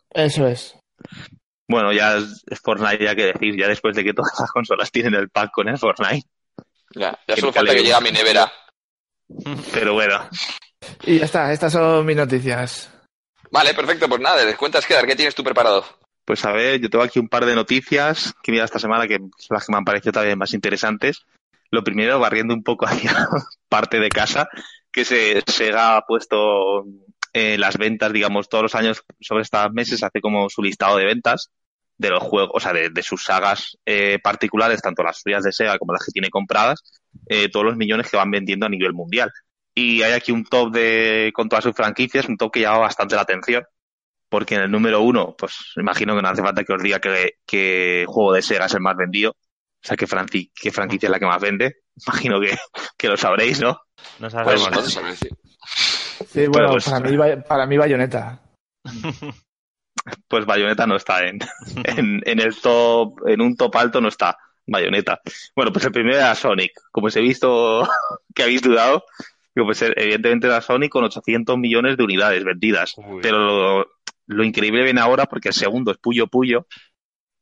Eso 0.10 0.48
es. 0.48 0.76
Bueno, 1.68 1.94
ya 1.94 2.18
es, 2.18 2.44
Fortnite, 2.64 3.04
ya 3.04 3.16
que 3.16 3.26
decir, 3.34 3.58
ya 3.58 3.68
después 3.68 3.96
de 3.96 4.04
que 4.04 4.14
todas 4.14 4.32
las 4.40 4.52
consolas 4.52 4.92
tienen 4.92 5.14
el 5.14 5.30
pack 5.30 5.52
con 5.52 5.70
el 5.70 5.78
Fortnite. 5.78 6.28
Ya, 6.96 7.18
ya 7.28 7.36
solo 7.38 7.54
falta 7.54 7.72
que 7.74 7.80
llegue 7.80 7.94
a 7.94 8.02
mi 8.02 8.12
nevera. 8.12 8.52
Pero 9.74 9.94
bueno, 9.94 10.28
Y 11.04 11.20
ya 11.20 11.26
está, 11.26 11.54
estas 11.54 11.72
son 11.72 12.06
mis 12.06 12.18
noticias. 12.18 12.92
Vale, 13.52 13.74
perfecto, 13.74 14.08
pues 14.10 14.22
nada, 14.22 14.44
les 14.44 14.58
cuentas 14.58 14.86
quedar, 14.86 15.06
¿qué 15.06 15.16
tienes 15.16 15.36
tú 15.36 15.44
preparado? 15.44 15.86
pues 16.32 16.46
a 16.46 16.54
ver, 16.54 16.80
yo 16.80 16.90
tengo 16.90 17.04
aquí 17.04 17.20
un 17.20 17.28
par 17.28 17.46
de 17.46 17.56
noticias 17.56 18.34
que 18.42 18.54
mira 18.54 18.64
esta 18.64 18.80
semana 18.80 19.06
que 19.06 19.18
son 19.18 19.56
las 19.56 19.66
que 19.66 19.72
me 19.74 19.78
han 19.78 19.84
parecido 19.84 20.14
también 20.14 20.38
más 20.38 20.54
interesantes. 20.54 21.26
Lo 21.72 21.84
primero, 21.84 22.20
barriendo 22.20 22.54
un 22.54 22.64
poco 22.64 22.86
hacia 22.88 23.28
parte 23.68 24.00
de 24.00 24.08
casa, 24.08 24.48
que 24.94 25.04
se, 25.04 25.42
Sega 25.46 25.98
ha 25.98 26.06
puesto 26.06 26.86
eh, 27.34 27.58
las 27.58 27.78
ventas, 27.78 28.14
digamos, 28.14 28.48
todos 28.48 28.64
los 28.64 28.76
años 28.76 29.04
sobre 29.20 29.44
estos 29.44 29.74
meses, 29.74 30.04
hace 30.04 30.22
como 30.22 30.50
su 30.50 30.62
listado 30.62 30.96
de 30.96 31.04
ventas 31.04 31.52
de 31.98 32.10
los 32.10 32.24
juegos, 32.24 32.52
o 32.54 32.60
sea, 32.62 32.72
de, 32.72 32.90
de 32.90 33.04
sus 33.04 33.26
sagas 33.26 33.78
eh, 33.86 34.18
particulares, 34.24 34.82
tanto 34.82 35.04
las 35.04 35.20
suyas 35.22 35.44
de 35.44 35.52
Sega 35.52 35.78
como 35.78 35.92
las 35.92 36.06
que 36.06 36.14
tiene 36.14 36.30
compradas, 36.30 36.82
eh, 37.28 37.50
todos 37.50 37.66
los 37.66 37.76
millones 37.76 38.10
que 38.10 38.16
van 38.16 38.32
vendiendo 38.32 38.66
a 38.66 38.70
nivel 38.70 38.94
mundial. 38.94 39.32
Y 39.74 40.02
hay 40.02 40.14
aquí 40.14 40.32
un 40.32 40.44
top 40.44 40.72
de, 40.74 41.32
con 41.34 41.48
todas 41.50 41.64
sus 41.64 41.76
franquicias, 41.76 42.28
un 42.28 42.38
top 42.38 42.52
que 42.52 42.62
llama 42.62 42.80
bastante 42.80 43.16
la 43.16 43.22
atención, 43.22 43.64
porque 44.30 44.56
en 44.56 44.62
el 44.62 44.72
número 44.72 45.02
uno, 45.02 45.36
pues 45.38 45.56
imagino 45.78 46.16
que 46.16 46.22
no 46.22 46.28
hace 46.30 46.42
falta 46.42 46.64
que 46.64 46.74
os 46.74 46.84
diga 46.84 47.00
que, 47.00 47.36
que 47.46 48.06
juego 48.08 48.34
de 48.34 48.42
Sega 48.42 48.66
es 48.66 48.74
el 48.74 48.82
más 48.82 48.96
vendido, 48.98 49.32
o 49.32 49.88
sea, 49.88 49.96
qué, 49.98 50.08
franqui- 50.08 50.52
qué 50.54 50.72
franquicia 50.72 51.08
es 51.08 51.12
la 51.12 51.20
que 51.20 51.26
más 51.26 51.42
vende. 51.42 51.78
Imagino 52.08 52.40
que, 52.42 52.58
que 52.98 53.08
lo 53.08 53.18
sabréis, 53.18 53.60
¿no? 53.62 53.80
No 54.20 54.30
Pues 54.30 54.32
sabemos. 54.34 54.72
no 55.02 55.08
decir. 55.10 55.32
Sí, 56.28 56.48
bueno, 56.48 56.72
pues- 56.72 56.86
para, 56.90 57.00
mí, 57.00 57.16
Bay- 57.18 57.42
para 57.48 57.66
mí 57.66 57.78
Bayonetta. 57.78 58.42
Pues 60.28 60.46
Bayonetta 60.46 60.88
no 60.88 60.96
está 60.96 61.26
en, 61.28 61.38
en, 61.84 62.22
en 62.26 62.40
el 62.40 62.60
top, 62.60 63.20
en 63.28 63.42
un 63.42 63.56
top 63.56 63.76
alto 63.76 64.02
no 64.02 64.08
está 64.08 64.36
Bayonetta. 64.66 65.20
Bueno, 65.56 65.72
pues 65.72 65.86
el 65.86 65.92
primero 65.92 66.18
era 66.18 66.34
Sonic. 66.34 66.72
Como 66.92 67.08
os 67.08 67.16
he 67.16 67.22
visto 67.22 67.88
que 68.34 68.44
habéis 68.44 68.62
dudado, 68.62 69.04
digo, 69.56 69.66
pues 69.68 69.82
evidentemente 69.82 70.48
era 70.48 70.62
Sonic 70.62 70.92
con 70.92 71.04
800 71.04 71.58
millones 71.58 71.98
de 71.98 72.04
unidades 72.04 72.44
vendidas. 72.44 72.94
Uy. 72.98 73.20
Pero 73.22 73.38
lo, 73.40 73.92
lo 74.28 74.44
increíble 74.44 74.84
viene 74.84 75.02
ahora 75.02 75.26
porque 75.26 75.50
el 75.50 75.54
segundo 75.54 75.92
es 75.92 75.98
Puyo 75.98 76.28
Puyo 76.28 76.68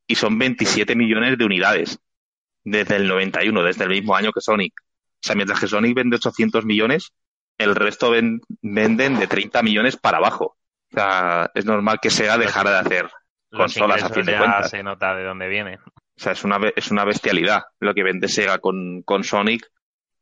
y 0.08 0.16
son 0.16 0.38
27 0.40 0.96
millones 0.96 1.38
de 1.38 1.46
unidades 1.46 2.00
desde 2.64 2.96
el 2.98 3.08
91, 3.08 3.64
desde 3.64 3.84
el 3.86 3.90
mismo 3.92 4.16
año 4.16 4.32
que 4.32 4.42
Sonic. 4.42 4.74
O 4.82 5.22
sea, 5.22 5.36
mientras 5.36 5.60
que 5.60 5.68
Sonic 5.68 5.96
vende 5.96 6.16
800 6.16 6.66
millones, 6.66 7.12
el 7.58 7.76
resto 7.76 8.10
ven- 8.12 8.42
venden 8.62 9.20
de 9.20 9.28
30 9.28 9.62
millones 9.64 9.98
para 9.98 10.18
abajo. 10.18 10.58
O 10.92 10.96
sea, 10.96 11.52
es 11.54 11.66
normal 11.66 12.00
que 12.02 12.10
Sega 12.10 12.38
dejara 12.38 12.72
de 12.72 12.78
hacer 12.80 13.10
consolas, 13.52 14.04
a 14.04 14.10
fin 14.10 14.26
de 14.26 14.38
cuentas. 14.38 14.70
se 14.70 14.82
nota 14.82 15.16
de 15.16 15.24
dónde 15.24 15.48
viene. 15.48 15.78
O 15.78 16.22
sea, 16.22 16.32
es 16.34 16.44
una, 16.44 16.58
es 16.76 16.90
una 16.92 17.06
bestialidad 17.06 17.64
lo 17.80 17.94
que 17.94 18.04
vende 18.04 18.28
Sega 18.28 18.58
con, 18.60 19.02
con 19.04 19.24
Sonic. 19.24 19.70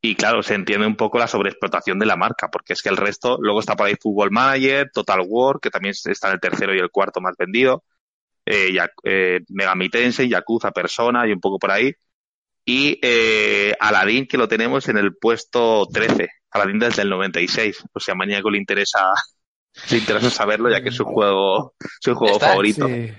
Y 0.01 0.15
claro, 0.15 0.43
se 0.43 0.53
entiende 0.53 0.85
un 0.85 0.95
poco 0.95 1.17
la 1.17 1.27
sobreexplotación 1.27 1.97
de 1.99 2.05
la 2.05 2.15
marca, 2.15 2.49
porque 2.51 2.73
es 2.73 2.81
que 2.83 2.89
el 2.89 2.97
resto, 2.97 3.37
luego 3.41 3.59
está 3.59 3.75
por 3.75 3.87
ahí 3.87 3.95
Football 3.99 4.31
Manager, 4.31 4.89
Total 4.93 5.21
War, 5.27 5.59
que 5.59 5.69
también 5.71 5.93
está 6.05 6.27
en 6.27 6.33
el 6.35 6.39
tercero 6.39 6.75
y 6.75 6.79
el 6.79 6.91
cuarto 6.91 7.19
más 7.19 7.35
vendido, 7.37 7.83
eh, 8.45 8.71
Ya- 8.73 8.91
eh, 9.03 9.39
Megami 9.49 9.89
Tensei, 9.89 10.29
Yakuza, 10.29 10.71
Persona 10.71 11.27
y 11.27 11.31
un 11.31 11.39
poco 11.41 11.57
por 11.59 11.71
ahí. 11.71 11.93
Y 12.63 12.99
eh, 13.01 13.73
Aladdin, 13.79 14.27
que 14.27 14.37
lo 14.37 14.47
tenemos 14.47 14.87
en 14.87 14.97
el 14.97 15.15
puesto 15.17 15.87
13, 15.91 16.29
Aladdin 16.51 16.79
desde 16.79 17.01
el 17.01 17.09
96. 17.09 17.83
O 17.93 17.99
sea, 17.99 18.13
a 18.13 18.17
Mañaco 18.17 18.49
le 18.51 18.57
interesa, 18.59 19.11
le 19.91 19.97
interesa 19.97 20.29
saberlo, 20.29 20.69
ya 20.69 20.81
que 20.81 20.89
es 20.89 20.95
su 20.95 21.05
juego, 21.05 21.73
su 22.01 22.13
juego 22.13 22.35
Está- 22.35 22.49
favorito. 22.49 22.87
Sí. 22.87 23.11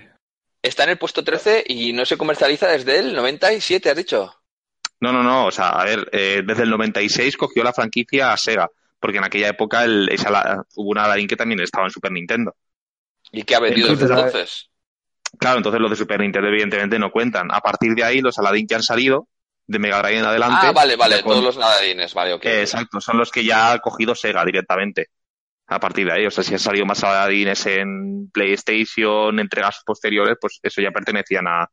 Está 0.61 0.83
en 0.85 0.89
el 0.91 0.97
puesto 0.97 1.23
13 1.23 1.63
y 1.67 1.93
no 1.93 2.05
se 2.05 2.17
comercializa 2.17 2.67
desde 2.67 2.99
el 2.99 3.13
97, 3.15 3.89
has 3.89 3.95
dicho. 3.97 4.33
No, 5.01 5.11
no, 5.13 5.23
no. 5.23 5.45
O 5.47 5.51
sea, 5.51 5.69
a 5.69 5.85
ver, 5.85 6.09
eh, 6.11 6.43
desde 6.45 6.63
el 6.63 6.69
96 6.69 7.37
cogió 7.37 7.63
la 7.63 7.73
franquicia 7.73 8.33
a 8.33 8.37
Sega, 8.37 8.69
porque 8.99 9.17
en 9.17 9.23
aquella 9.23 9.49
época 9.49 9.83
el, 9.85 10.09
esa, 10.09 10.29
la- 10.29 10.63
hubo 10.75 10.89
una 10.91 11.05
Aladdin 11.05 11.27
que 11.27 11.35
también 11.37 11.59
estaba 11.61 11.85
en 11.85 11.91
Super 11.91 12.11
Nintendo. 12.11 12.55
¿Y 13.31 13.43
qué 13.43 13.55
ha 13.55 13.59
vendido 13.59 13.89
desde 13.89 14.03
Entonces, 14.05 14.09
entonces? 14.09 14.69
Claro, 15.37 15.57
entonces 15.57 15.79
los 15.81 15.91
de 15.91 15.95
Super 15.97 16.19
Nintendo 16.19 16.47
evidentemente 16.49 16.97
no 16.99 17.11
cuentan. 17.11 17.51
A 17.51 17.61
partir 17.61 17.93
de 17.95 18.03
ahí, 18.03 18.21
los 18.21 18.37
Aladdin 18.39 18.67
que 18.67 18.75
han 18.75 18.83
salido, 18.83 19.27
de 19.67 19.79
Mega 19.79 20.01
Drive 20.01 20.19
en 20.19 20.25
adelante. 20.25 20.67
Ah, 20.67 20.71
vale, 20.73 20.95
vale, 20.95 21.21
con- 21.21 21.33
todos 21.33 21.43
los 21.43 21.57
nadadines, 21.57 22.13
vale, 22.13 22.33
ok. 22.33 22.45
eh, 22.45 22.61
exacto, 22.61 22.99
son 23.01 23.17
los 23.17 23.31
que 23.31 23.43
ya 23.45 23.71
ha 23.73 23.79
cogido 23.79 24.15
Sega 24.15 24.43
directamente. 24.45 25.07
A 25.67 25.79
partir 25.79 26.07
de 26.07 26.13
ahí, 26.13 26.25
o 26.25 26.31
sea, 26.31 26.43
si 26.43 26.53
han 26.53 26.59
salido 26.59 26.85
más 26.85 27.03
Aladdines 27.03 27.65
en 27.67 28.29
PlayStation, 28.31 29.39
entregas 29.39 29.81
posteriores, 29.85 30.37
pues 30.41 30.59
eso 30.63 30.81
ya 30.81 30.91
pertenecían 30.91 31.47
a 31.47 31.69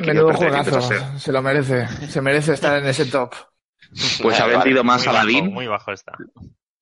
Menudo 0.00 0.32
juegazo. 0.34 0.80
Se 1.18 1.32
lo 1.32 1.42
merece. 1.42 1.86
Se 2.08 2.20
merece 2.20 2.54
estar 2.54 2.78
en 2.78 2.86
ese 2.86 3.06
top. 3.06 3.34
Pues 4.20 4.40
ha 4.40 4.46
vendido 4.46 4.82
más 4.82 4.98
muy 5.00 5.06
bajo, 5.06 5.18
Aladdin 5.18 5.54
muy 5.54 5.66
bajo 5.68 5.92
está. 5.92 6.12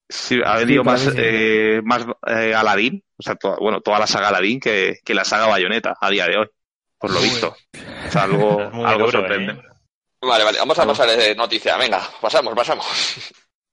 Sí, 0.09 0.41
ha 0.45 0.57
vendido 0.57 0.83
más, 0.85 1.07
eh, 1.17 1.81
más 1.85 2.07
eh, 2.27 2.55
Aladdin, 2.55 3.03
o 3.19 3.23
sea, 3.23 3.35
to- 3.37 3.57
bueno, 3.61 3.81
toda 3.83 3.99
la 3.99 4.07
saga 4.07 4.29
Aladdin 4.29 4.59
que, 4.59 4.99
que 5.05 5.15
la 5.15 5.25
saga 5.25 5.47
Bayonetta 5.47 5.95
a 6.01 6.11
día 6.11 6.27
de 6.27 6.39
hoy, 6.39 6.47
por 6.99 7.11
lo 7.11 7.19
Uy. 7.21 7.25
visto. 7.25 7.55
O 8.07 8.11
sea, 8.11 8.23
algo, 8.23 8.59
algo 8.87 9.07
duro, 9.07 9.11
sorprendente. 9.11 9.63
¿eh? 9.67 9.71
Vale, 10.23 10.45
vale, 10.45 10.59
vamos 10.59 10.79
a 10.79 10.87
pasar 10.87 11.09
de 11.11 11.35
noticia. 11.35 11.77
Venga, 11.77 12.01
pasamos, 12.21 12.55
pasamos. 12.55 12.87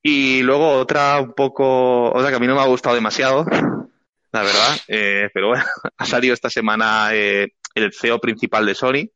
Y 0.03 0.41
luego 0.41 0.71
otra 0.73 1.19
un 1.21 1.33
poco, 1.33 2.11
otra 2.11 2.29
que 2.31 2.35
a 2.35 2.39
mí 2.39 2.47
no 2.47 2.55
me 2.55 2.61
ha 2.61 2.65
gustado 2.65 2.95
demasiado, 2.95 3.45
la 4.31 4.41
verdad, 4.41 4.77
eh, 4.89 5.29
pero 5.33 5.49
bueno, 5.49 5.63
ha 5.97 6.05
salido 6.05 6.33
esta 6.33 6.49
semana 6.49 7.09
eh, 7.13 7.47
el 7.75 7.93
CEO 7.93 8.19
principal 8.19 8.65
de 8.65 8.75
Sony, 8.75 9.09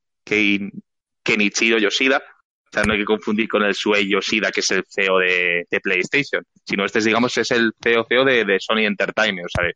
Kenichiro 1.24 1.78
Yoshida. 1.78 2.18
O 2.18 2.68
sea, 2.72 2.84
no 2.84 2.94
hay 2.94 3.00
que 3.00 3.06
confundir 3.06 3.48
con 3.48 3.64
el 3.64 3.74
Shuei 3.74 4.10
Yoshida, 4.10 4.52
que 4.52 4.60
es 4.60 4.72
el 4.72 4.84
CEO 4.90 5.20
de, 5.20 5.66
de 5.70 5.80
PlayStation, 5.80 6.44
sino 6.66 6.84
este, 6.84 7.00
es, 7.00 7.06
digamos, 7.06 7.38
es 7.38 7.50
el 7.52 7.72
CEO, 7.82 8.06
CEO 8.08 8.26
de, 8.26 8.44
de 8.44 8.60
Sony 8.60 8.80
Entertainment, 8.86 9.46
o 9.46 9.50
sea, 9.50 9.72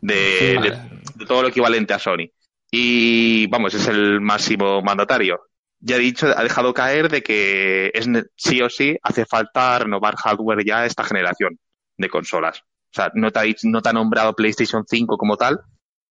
de, 0.00 0.54
Vale. 0.56 1.26
todo 1.26 1.42
lo 1.42 1.48
equivalente 1.48 1.94
a 1.94 1.98
Sony. 2.00 2.28
Y 2.70 3.46
vamos, 3.48 3.74
es 3.74 3.86
el 3.86 4.20
máximo 4.20 4.82
mandatario. 4.82 5.40
Ya 5.78 5.96
ha 5.96 5.98
dicho, 5.98 6.26
ha 6.36 6.42
dejado 6.42 6.72
caer 6.74 7.08
de 7.08 7.22
que 7.22 7.90
es 7.94 8.08
sí 8.36 8.60
o 8.62 8.68
sí 8.70 8.96
hace 9.02 9.24
falta 9.26 9.78
renovar 9.80 10.16
hardware 10.16 10.64
ya 10.64 10.86
esta 10.86 11.04
generación 11.04 11.58
de 11.96 12.08
consolas. 12.08 12.60
O 12.60 12.94
sea, 12.94 13.10
no 13.14 13.30
te 13.30 13.38
ha, 13.38 13.42
dicho- 13.42 13.68
no 13.68 13.82
te 13.82 13.88
ha 13.90 13.92
nombrado 13.92 14.34
PlayStation 14.34 14.84
5 14.88 15.16
como 15.16 15.36
tal, 15.36 15.60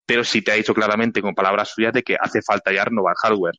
pero 0.06 0.24
sí 0.24 0.42
te 0.42 0.52
ha 0.52 0.56
dicho 0.56 0.74
claramente 0.74 1.22
con 1.22 1.34
palabras 1.36 1.70
suyas 1.74 1.94
de 1.94 2.04
que 2.04 2.16
hace 2.20 2.42
falta 2.42 2.72
ya 2.72 2.86
renovar 2.86 3.16
hardware. 3.22 3.56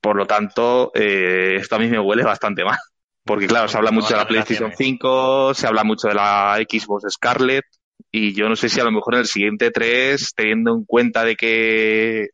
Por 0.00 0.16
lo 0.16 0.26
tanto, 0.26 0.90
eh, 0.94 1.56
esto 1.56 1.76
a 1.76 1.78
mí 1.78 1.88
me 1.88 1.98
huele 1.98 2.24
bastante 2.24 2.64
mal. 2.64 2.78
Porque 3.24 3.46
claro, 3.46 3.68
se 3.68 3.76
habla 3.76 3.90
mucho 3.90 4.08
de 4.08 4.16
la 4.16 4.26
PlayStation 4.26 4.70
generaciones. 4.70 4.98
5, 4.98 5.54
se 5.54 5.66
habla 5.66 5.84
mucho 5.84 6.08
de 6.08 6.14
la 6.14 6.56
Xbox 6.66 7.12
Scarlett, 7.12 7.64
y 8.10 8.32
yo 8.32 8.48
no 8.48 8.56
sé 8.56 8.68
si 8.68 8.80
a 8.80 8.84
lo 8.84 8.92
mejor 8.92 9.14
en 9.14 9.20
el 9.20 9.26
siguiente 9.26 9.70
3, 9.70 10.32
teniendo 10.34 10.74
en 10.74 10.84
cuenta 10.84 11.24
de 11.24 11.36
que 11.36 12.28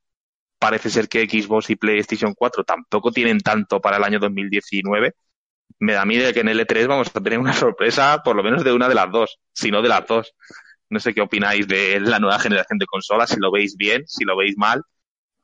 parece 0.58 0.90
ser 0.90 1.08
que 1.08 1.28
Xbox 1.28 1.70
y 1.70 1.76
PlayStation 1.76 2.32
4 2.34 2.64
tampoco 2.64 3.10
tienen 3.10 3.40
tanto 3.40 3.80
para 3.80 3.96
el 3.96 4.04
año 4.04 4.20
2019, 4.20 5.14
me 5.80 5.92
da 5.92 6.04
de 6.04 6.32
que 6.32 6.40
en 6.40 6.48
el 6.48 6.60
E3 6.60 6.86
vamos 6.86 7.10
a 7.14 7.20
tener 7.20 7.38
una 7.38 7.52
sorpresa 7.52 8.22
por 8.22 8.36
lo 8.36 8.42
menos 8.42 8.64
de 8.64 8.72
una 8.72 8.88
de 8.88 8.94
las 8.94 9.10
dos, 9.10 9.38
si 9.52 9.70
no 9.70 9.82
de 9.82 9.88
las 9.88 10.06
dos. 10.06 10.32
No 10.90 11.00
sé 11.00 11.12
qué 11.12 11.22
opináis 11.22 11.66
de 11.66 11.98
la 12.00 12.18
nueva 12.18 12.38
generación 12.38 12.78
de 12.78 12.86
consolas, 12.86 13.30
si 13.30 13.40
lo 13.40 13.50
veis 13.50 13.76
bien, 13.76 14.04
si 14.06 14.24
lo 14.24 14.36
veis 14.36 14.56
mal. 14.56 14.82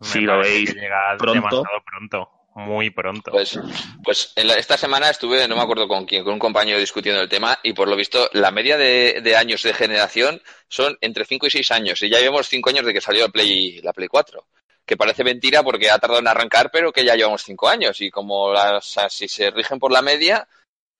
Me 0.00 0.06
Si 0.06 0.20
lo 0.20 0.38
veis 0.38 0.74
pronto. 1.18 1.32
demasiado 1.34 1.82
pronto, 1.84 2.30
muy 2.54 2.90
pronto. 2.90 3.30
Pues, 3.30 3.58
pues 4.02 4.32
en 4.36 4.48
la- 4.48 4.54
esta 4.54 4.76
semana 4.76 5.10
estuve, 5.10 5.46
no 5.46 5.56
me 5.56 5.62
acuerdo 5.62 5.86
con 5.86 6.06
quién, 6.06 6.24
con 6.24 6.32
un 6.34 6.38
compañero 6.38 6.78
discutiendo 6.78 7.20
el 7.20 7.28
tema 7.28 7.58
y 7.62 7.72
por 7.74 7.86
lo 7.88 7.96
visto 7.96 8.28
la 8.32 8.50
media 8.50 8.76
de, 8.76 9.20
de 9.22 9.36
años 9.36 9.62
de 9.62 9.74
generación 9.74 10.40
son 10.68 10.96
entre 11.00 11.24
5 11.24 11.46
y 11.46 11.50
6 11.50 11.70
años 11.70 12.02
y 12.02 12.08
ya 12.10 12.18
llevamos 12.18 12.48
5 12.48 12.70
años 12.70 12.84
de 12.86 12.92
que 12.94 13.00
salió 13.00 13.26
la 13.26 13.32
Play, 13.32 13.80
la 13.82 13.92
Play 13.92 14.08
4. 14.08 14.46
Que 14.86 14.96
parece 14.96 15.22
mentira 15.22 15.62
porque 15.62 15.90
ha 15.90 15.98
tardado 15.98 16.20
en 16.20 16.28
arrancar, 16.28 16.70
pero 16.72 16.92
que 16.92 17.04
ya 17.04 17.14
llevamos 17.14 17.44
5 17.44 17.68
años 17.68 18.00
y 18.00 18.10
como 18.10 18.52
las, 18.52 18.96
si 19.10 19.28
se 19.28 19.50
rigen 19.50 19.78
por 19.78 19.92
la 19.92 20.02
media, 20.02 20.48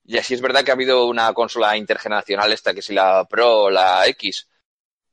y 0.04 0.18
así 0.18 0.34
es 0.34 0.40
verdad 0.42 0.62
que 0.62 0.70
ha 0.70 0.74
habido 0.74 1.06
una 1.06 1.32
consola 1.32 1.76
intergeneracional 1.76 2.52
esta, 2.52 2.72
que 2.74 2.82
si 2.82 2.92
la 2.94 3.24
Pro 3.24 3.62
o 3.62 3.70
la 3.70 4.06
X, 4.08 4.46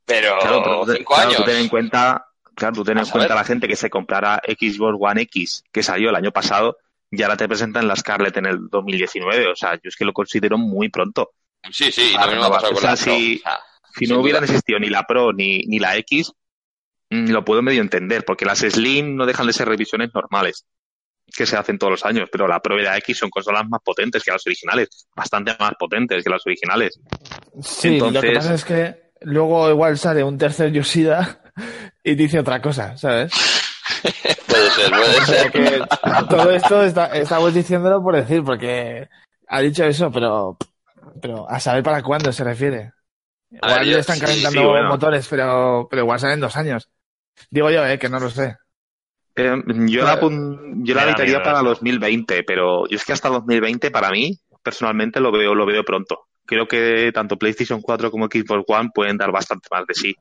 pero 0.06 0.38
Claro, 0.40 0.62
pero 0.64 0.80
tú 0.82 0.92
te- 0.92 0.98
5 1.00 1.16
claro, 1.16 1.30
años. 1.32 1.46
ten 1.46 1.58
en 1.58 1.70
cuenta, 1.70 2.28
claro, 2.58 2.76
tú 2.76 2.84
ten 2.84 2.98
en 2.98 3.06
cuenta 3.06 3.34
la 3.36 3.44
gente 3.46 3.68
que 3.68 3.76
se 3.78 3.90
comprara 3.90 4.42
Xbox 4.46 4.98
One 5.00 5.22
X, 5.22 5.64
que 5.72 5.84
salió 5.84 6.10
el 6.10 6.16
año 6.16 6.32
pasado, 6.32 6.78
y 7.10 7.22
ahora 7.24 7.38
te 7.38 7.48
presentan 7.48 7.88
la 7.88 7.96
Scarlett 7.96 8.36
en 8.38 8.48
el 8.48 8.68
2019. 8.70 9.48
O 9.48 9.56
sea, 9.56 9.76
yo 9.76 9.82
es 9.86 9.96
que 9.96 10.04
lo 10.04 10.12
considero 10.12 10.58
muy 10.58 10.90
pronto. 10.90 11.32
Sí, 11.72 11.92
sí, 11.92 12.14
Ah, 12.18 12.26
lo 12.26 12.32
mismo 12.34 12.50
me 12.50 12.56
ha 12.56 12.60
o 12.60 12.62
con 12.72 12.78
sea, 12.78 12.96
si- 12.98 13.38
O 13.38 13.40
sea, 13.50 13.60
Si 13.96 14.06
no 14.06 14.20
hubieran 14.20 14.42
duda. 14.44 14.52
existido 14.54 14.80
ni 14.80 14.90
la 14.90 15.04
Pro 15.04 15.32
ni, 15.34 15.60
ni 15.68 15.80
la 15.80 15.96
X, 15.98 16.32
mm, 17.10 17.30
lo 17.32 17.44
puedo 17.46 17.62
medio 17.62 17.82
entender, 17.82 18.26
porque 18.26 18.46
las 18.46 18.60
Slim 18.60 19.16
no 19.16 19.26
dejan 19.26 19.48
de 19.48 19.54
ser 19.54 19.68
revisiones 19.68 20.14
normales 20.14 20.66
que 21.36 21.46
se 21.46 21.58
hacen 21.58 21.78
todos 21.78 21.92
los 21.92 22.06
años, 22.06 22.30
pero 22.32 22.48
la 22.48 22.60
Pro 22.60 22.80
y 22.80 22.84
la 22.84 22.98
X 23.00 23.18
son 23.18 23.30
consolas 23.30 23.68
más 23.68 23.82
potentes 23.84 24.24
que 24.24 24.32
las 24.32 24.46
originales, 24.46 25.08
bastante 25.16 25.56
más 25.60 25.74
potentes 25.80 26.24
que 26.24 26.30
las 26.30 26.46
originales. 26.46 27.00
Sí, 27.62 28.00
lo 28.00 28.22
que 28.22 28.32
pasa 28.32 28.54
es 28.54 28.64
que 28.64 29.12
luego 29.22 29.70
igual 29.70 29.98
sale 29.98 30.24
un 30.24 30.38
tercer 30.38 30.72
Yoshida 30.72 31.42
y 32.04 32.16
dice 32.16 32.40
otra 32.40 32.62
cosa, 32.62 32.98
¿sabes? 32.98 33.32
Puede 34.48 34.70
ser, 34.72 34.90
puede 34.92 35.18
O 35.18 35.26
sea 35.26 35.42
ser. 35.44 35.52
que 35.52 35.82
todo 36.30 36.52
esto 36.52 36.84
está- 36.84 37.08
estamos 37.18 37.54
diciéndolo 37.54 38.02
por 38.02 38.16
decir, 38.16 38.44
porque 38.44 39.08
ha 39.48 39.60
dicho 39.62 39.84
eso, 39.86 40.12
pero, 40.12 40.58
pero 41.22 41.50
a 41.50 41.60
saber 41.60 41.84
para 41.84 42.02
cuándo 42.04 42.32
se 42.32 42.44
refiere. 42.44 42.92
A 43.62 43.68
Igual 43.68 43.80
ver, 43.80 43.88
yo- 43.90 43.98
están 44.00 44.20
calentando 44.20 44.60
sí, 44.62 44.66
bueno. 44.68 44.90
motores, 44.90 45.28
pero, 45.30 45.88
pero 45.90 46.02
igual 46.04 46.20
salen 46.20 46.40
dos 46.40 46.56
años. 46.58 46.90
Digo 47.50 47.70
yo, 47.72 47.86
eh, 47.86 47.98
que 47.98 48.10
no 48.10 48.20
lo 48.20 48.30
sé. 48.30 48.58
Eh, 49.36 49.56
yo 49.68 50.04
la, 50.04 50.20
yo 50.20 50.96
la 50.96 51.06
miedo 51.06 51.44
para 51.44 51.60
eso. 51.60 51.64
2020, 51.64 52.44
pero 52.44 52.88
yo 52.88 52.96
es 52.96 53.06
que 53.06 53.14
hasta 53.14 53.30
2020 53.30 53.92
para 53.92 54.10
mí, 54.10 54.38
personalmente, 54.64 55.20
lo 55.20 55.32
veo, 55.32 55.54
lo 55.56 55.66
veo 55.66 55.84
pronto. 55.84 56.28
Creo 56.46 56.68
que 56.68 57.12
tanto 57.14 57.38
PlayStation 57.38 57.82
4 57.82 58.10
como 58.12 58.26
Xbox 58.26 58.64
One 58.68 58.90
pueden 58.94 59.18
dar 59.18 59.32
bastante 59.32 59.68
más 59.72 59.86
de 59.86 59.94
sí. 59.94 60.16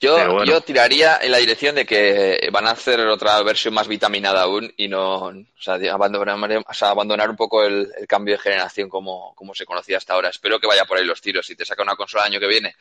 Yo, 0.00 0.14
bueno. 0.14 0.44
yo 0.44 0.60
tiraría 0.60 1.18
en 1.20 1.32
la 1.32 1.38
dirección 1.38 1.74
de 1.74 1.84
que 1.84 2.48
van 2.52 2.68
a 2.68 2.70
hacer 2.70 3.00
otra 3.00 3.42
versión 3.42 3.74
más 3.74 3.88
vitaminada 3.88 4.42
aún 4.42 4.72
y 4.76 4.86
no, 4.86 5.24
o 5.24 5.44
sea, 5.58 5.74
abandonar, 5.92 6.64
o 6.66 6.74
sea, 6.74 6.90
abandonar 6.90 7.28
un 7.28 7.36
poco 7.36 7.64
el, 7.64 7.90
el 7.98 8.06
cambio 8.06 8.34
de 8.34 8.40
generación 8.40 8.88
como, 8.88 9.34
como 9.34 9.54
se 9.54 9.66
conocía 9.66 9.96
hasta 9.96 10.14
ahora. 10.14 10.28
Espero 10.28 10.60
que 10.60 10.68
vaya 10.68 10.84
por 10.84 10.98
ahí 10.98 11.04
los 11.04 11.20
tiros. 11.20 11.46
Si 11.46 11.56
te 11.56 11.64
saca 11.64 11.82
una 11.82 11.96
consola 11.96 12.24
el 12.24 12.32
año 12.32 12.40
que 12.40 12.46
viene, 12.46 12.76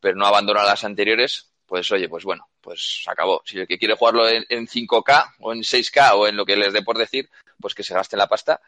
pero 0.00 0.16
no 0.16 0.26
abandona 0.26 0.64
las 0.64 0.82
anteriores, 0.82 1.52
pues 1.66 1.90
oye, 1.92 2.08
pues 2.08 2.24
bueno, 2.24 2.48
pues 2.60 3.04
acabó. 3.06 3.42
Si 3.44 3.58
el 3.58 3.68
que 3.68 3.78
quiere 3.78 3.94
jugarlo 3.94 4.28
en, 4.28 4.44
en 4.48 4.66
5K 4.66 5.34
o 5.40 5.52
en 5.52 5.60
6K 5.60 6.14
o 6.14 6.26
en 6.26 6.36
lo 6.36 6.44
que 6.44 6.56
les 6.56 6.72
dé 6.72 6.82
por 6.82 6.98
decir, 6.98 7.30
pues 7.60 7.74
que 7.74 7.84
se 7.84 7.94
gasten 7.94 8.18
la 8.18 8.26
pasta 8.26 8.60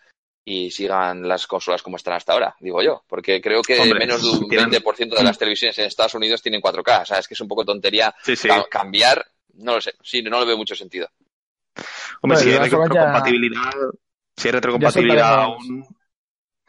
y 0.51 0.71
sigan 0.71 1.27
las 1.29 1.47
consolas 1.47 1.83
como 1.83 1.97
están 1.97 2.15
hasta 2.15 2.33
ahora, 2.33 2.55
digo 2.61 2.81
yo, 2.83 3.03
porque 3.07 3.41
creo 3.41 3.61
que 3.63 3.79
Hombre, 3.79 3.99
menos 3.99 4.23
de 4.23 4.31
un 4.31 4.49
tienen- 4.49 4.71
20% 4.71 5.17
de 5.17 5.23
las 5.25 5.37
televisiones 5.39 5.79
en 5.79 5.85
Estados 5.87 6.15
Unidos 6.15 6.41
tienen 6.41 6.61
4K, 6.63 7.03
o 7.03 7.05
sea, 7.05 7.19
es 7.19 7.29
que 7.29 7.35
es 7.35 7.41
un 7.41 7.49
poco 7.49 7.65
tontería 7.65 8.15
Sí, 8.23 8.35
sí. 8.35 8.49
ca- 8.49 8.65
cambiar, 8.71 9.25
no 9.55 9.75
lo 9.75 9.81
sé, 9.81 9.93
sí, 10.03 10.23
no 10.23 10.41
le 10.41 10.47
veo 10.47 10.57
mucho 10.57 10.75
sentido. 10.75 11.09
Hombre, 12.23 12.37
Bueno, 12.37 12.41
si 12.41 12.49
hay 12.49 12.55
ya- 12.57 12.63
retrocompatibilidad, 12.63 13.71
si 14.37 14.49
hay 14.49 14.53
retrocompatibilidad 14.53 15.35
aún. 15.43 15.87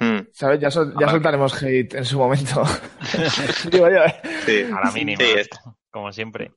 Hmm, 0.01 0.19
¿Sabes? 0.31 0.59
Ya, 0.61 0.71
sol- 0.71 0.93
ya 0.99 1.07
Ah, 1.07 1.11
soltaremos 1.11 1.61
hate 1.61 1.93
en 1.95 2.05
su 2.05 2.17
momento. 2.19 2.63
Digo 3.71 3.89
yo, 3.89 4.03
¿eh? 4.05 4.21
sí. 4.45 4.63
A 4.73 4.85
la 4.85 4.91
mínima, 4.91 5.19
Sí, 5.23 5.49
como 5.91 6.11
siempre. 6.13 6.51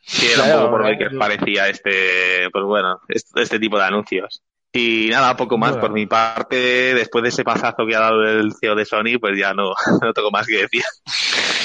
Sí, 0.00 0.26
era 0.32 0.44
un 0.44 0.50
poco 0.60 0.70
por 0.70 0.80
lo 0.90 0.96
claro. 0.96 1.10
que 1.10 1.16
parecía 1.16 1.68
este, 1.68 2.48
pues 2.52 2.64
bueno, 2.64 3.00
este, 3.08 3.42
este 3.42 3.58
tipo 3.60 3.78
de 3.78 3.84
anuncios. 3.84 4.42
Y 4.76 5.08
nada, 5.08 5.36
poco 5.36 5.56
más. 5.56 5.70
Bueno. 5.70 5.82
Por 5.82 5.92
mi 5.92 6.06
parte, 6.06 6.94
después 6.94 7.22
de 7.22 7.28
ese 7.28 7.44
pasazo 7.44 7.86
que 7.86 7.94
ha 7.94 8.00
dado 8.00 8.24
el 8.24 8.52
CEO 8.60 8.74
de 8.74 8.84
Sony, 8.84 9.20
pues 9.20 9.38
ya 9.38 9.54
no, 9.54 9.72
no 10.02 10.12
tengo 10.12 10.32
más 10.32 10.46
que 10.48 10.66
decir. 10.66 10.82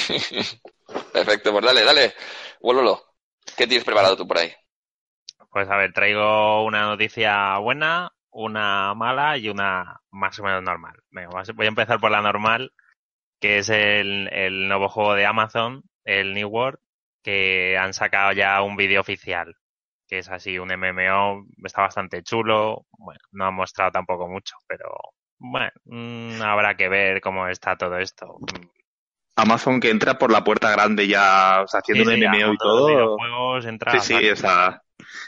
Perfecto, 1.14 1.52
pues 1.52 1.66
dale, 1.66 1.84
dale, 1.84 2.14
Wololo, 2.62 3.02
¿qué 3.58 3.66
tienes 3.66 3.84
preparado 3.84 4.16
tú 4.16 4.28
por 4.28 4.38
ahí? 4.38 4.54
Pues 5.50 5.68
a 5.70 5.78
ver, 5.78 5.92
traigo 5.92 6.64
una 6.64 6.84
noticia 6.84 7.58
buena, 7.58 8.12
una 8.30 8.94
mala 8.94 9.38
y 9.38 9.50
una 9.50 10.02
más 10.12 10.38
o 10.40 10.44
menos 10.44 10.62
normal. 10.62 10.94
Venga, 11.10 11.30
voy 11.56 11.66
a 11.66 11.70
empezar 11.70 12.00
por 12.00 12.12
la 12.12 12.22
normal, 12.22 12.72
que 13.40 13.58
es 13.58 13.70
el, 13.70 14.30
el 14.32 14.68
nuevo 14.68 14.88
juego 14.88 15.16
de 15.16 15.26
Amazon, 15.26 15.82
el 16.04 16.36
New 16.36 16.48
World, 16.48 16.78
que 17.24 17.76
han 17.76 17.94
sacado 17.94 18.34
ya 18.34 18.62
un 18.62 18.76
vídeo 18.76 19.02
oficial, 19.02 19.56
que 20.10 20.20
es 20.20 20.30
así, 20.30 20.60
un 20.60 20.72
MMO, 20.72 21.46
está 21.66 21.84
bastante 21.84 22.24
chulo. 22.24 22.86
Bueno, 22.98 23.20
no 23.32 23.46
han 23.48 23.56
mostrado 23.56 23.92
tampoco 23.92 24.28
mucho, 24.28 24.56
pero 24.68 24.90
bueno, 25.40 25.70
mm, 25.86 26.42
habrá 26.42 26.76
que 26.76 26.90
ver 26.90 27.22
cómo 27.22 27.48
está 27.48 27.78
todo 27.78 27.98
esto. 27.98 28.38
Amazon 29.36 29.80
que 29.80 29.90
entra 29.90 30.18
por 30.18 30.32
la 30.32 30.44
puerta 30.44 30.70
grande 30.72 31.08
ya, 31.08 31.62
o 31.64 31.68
sea, 31.68 31.80
haciendo 31.80 32.04
Sí, 32.04 32.16
un 32.16 32.16
sí, 32.16 32.26
MMO 32.28 32.38
y 32.38 32.42
los 32.42 32.58
todo. 32.58 32.88
videojuegos 32.88 33.66
entra 33.66 33.92
Sí, 33.94 34.00
sí, 34.02 34.36
sea, 34.36 34.82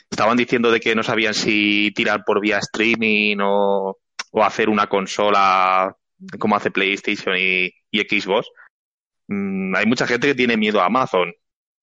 estaban 0.10 0.38
diciendo 0.38 0.70
de 0.72 0.80
que 0.82 0.96
no 0.96 1.04
sabían 1.04 1.34
si 1.34 1.92
tirar 1.96 2.24
por 2.26 2.42
vía 2.42 2.58
streaming 2.60 3.38
o, 3.42 3.98
o 4.32 4.44
hacer 4.44 4.70
una 4.70 4.88
consola 4.88 5.96
como 6.40 6.56
hace 6.58 6.72
PlayStation 6.72 7.36
y, 7.38 7.72
y 7.90 8.00
Xbox. 8.02 8.48
Mm, 9.28 9.76
hay 9.76 9.86
mucha 9.86 10.06
gente 10.08 10.28
que 10.28 10.36
tiene 10.36 10.58
miedo 10.58 10.82
a 10.82 10.86
Amazon 10.88 11.34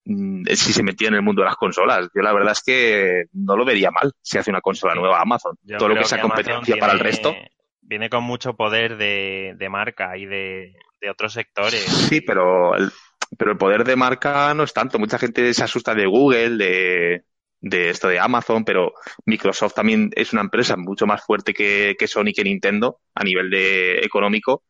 si 0.08 0.72
se 0.72 0.82
metía 0.82 1.08
en 1.08 1.14
el 1.14 1.22
mundo 1.22 1.42
de 1.42 1.46
las 1.46 1.56
consolas. 1.56 2.08
Yo 2.14 2.22
la 2.22 2.32
verdad 2.32 2.52
es 2.52 2.62
que 2.64 3.24
no 3.32 3.56
lo 3.56 3.64
vería 3.64 3.90
mal 3.90 4.12
si 4.22 4.38
hace 4.38 4.50
una 4.50 4.60
consola 4.60 4.94
nueva 4.94 5.18
a 5.18 5.22
Amazon. 5.22 5.56
Yo 5.62 5.76
Todo 5.76 5.90
lo 5.90 5.96
que 5.96 6.04
sea 6.04 6.20
competencia 6.20 6.76
para 6.76 6.94
el 6.94 7.00
resto. 7.00 7.34
Viene 7.80 8.10
con 8.10 8.24
mucho 8.24 8.54
poder 8.54 8.96
de, 8.96 9.54
de 9.56 9.68
marca 9.68 10.16
y 10.16 10.26
de, 10.26 10.74
de 11.00 11.10
otros 11.10 11.32
sectores. 11.32 11.84
Sí, 11.84 12.20
pero 12.20 12.74
el, 12.74 12.90
pero 13.36 13.52
el 13.52 13.58
poder 13.58 13.84
de 13.84 13.96
marca 13.96 14.52
no 14.54 14.62
es 14.62 14.72
tanto. 14.72 14.98
Mucha 14.98 15.18
gente 15.18 15.52
se 15.52 15.64
asusta 15.64 15.94
de 15.94 16.06
Google, 16.06 16.56
de, 16.56 17.24
de 17.60 17.90
esto 17.90 18.08
de 18.08 18.18
Amazon, 18.18 18.64
pero 18.64 18.92
Microsoft 19.26 19.74
también 19.74 20.10
es 20.14 20.32
una 20.32 20.42
empresa 20.42 20.76
mucho 20.76 21.06
más 21.06 21.24
fuerte 21.24 21.52
que, 21.52 21.96
que 21.98 22.06
Sony, 22.06 22.32
que 22.34 22.44
Nintendo 22.44 23.00
a 23.14 23.24
nivel 23.24 23.50
de 23.50 23.98
económico. 24.00 24.64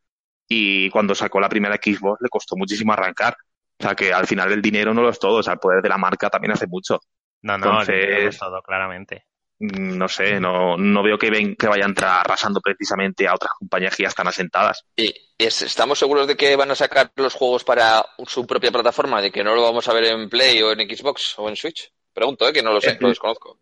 Y 0.47 0.89
cuando 0.89 1.13
sacó 1.13 1.39
la 1.39 1.49
primera 1.49 1.75
Xbox 1.75 2.21
le 2.21 2.29
costó 2.29 2.55
muchísimo 2.55 2.91
arrancar. 2.91 3.37
O 3.79 3.83
sea 3.83 3.95
que 3.95 4.13
al 4.13 4.27
final 4.27 4.51
el 4.51 4.61
dinero 4.61 4.93
no 4.93 5.01
lo 5.01 5.09
es 5.09 5.19
todo, 5.19 5.37
o 5.37 5.43
sea, 5.43 5.53
el 5.53 5.59
poder 5.59 5.81
de 5.81 5.89
la 5.89 5.97
marca 5.97 6.29
también 6.29 6.51
hace 6.51 6.67
mucho. 6.67 6.99
No, 7.43 7.57
no, 7.57 7.67
Entonces- 7.67 7.95
el 7.95 8.07
dinero 8.07 8.29
es 8.29 8.37
todo, 8.37 8.61
claramente. 8.61 9.25
Mm, 9.61 9.97
No 9.97 10.07
sé, 10.07 10.39
no, 10.39 10.77
no 10.77 11.03
veo 11.03 11.17
que, 11.17 11.29
ven, 11.29 11.55
que 11.55 11.67
vaya 11.67 11.83
a 11.83 11.87
entrar 11.89 12.19
arrasando 12.21 12.61
precisamente 12.61 13.27
a 13.27 13.35
otras 13.35 13.51
compañías 13.59 13.95
que 13.95 14.03
ya 14.03 14.09
están 14.09 14.27
asentadas. 14.27 14.85
¿Y 14.95 15.13
es- 15.37 15.61
estamos 15.61 15.99
seguros 15.99 16.27
de 16.27 16.35
que 16.37 16.55
van 16.55 16.71
a 16.71 16.75
sacar 16.75 17.11
los 17.15 17.33
juegos 17.33 17.63
para 17.65 18.05
su 18.25 18.45
propia 18.47 18.71
plataforma, 18.71 19.21
de 19.21 19.31
que 19.31 19.43
no 19.43 19.55
lo 19.55 19.61
vamos 19.63 19.87
a 19.87 19.93
ver 19.93 20.05
en 20.05 20.29
Play 20.29 20.61
o 20.61 20.71
en 20.71 20.79
Xbox 20.89 21.35
o 21.37 21.49
en 21.49 21.55
Switch? 21.57 21.91
Pregunto, 22.13 22.47
¿eh? 22.47 22.53
que 22.53 22.63
no 22.63 22.71
lo 22.73 22.81
sé, 22.81 22.91
Eh, 22.91 22.97
lo 22.99 23.09
desconozco. 23.09 23.58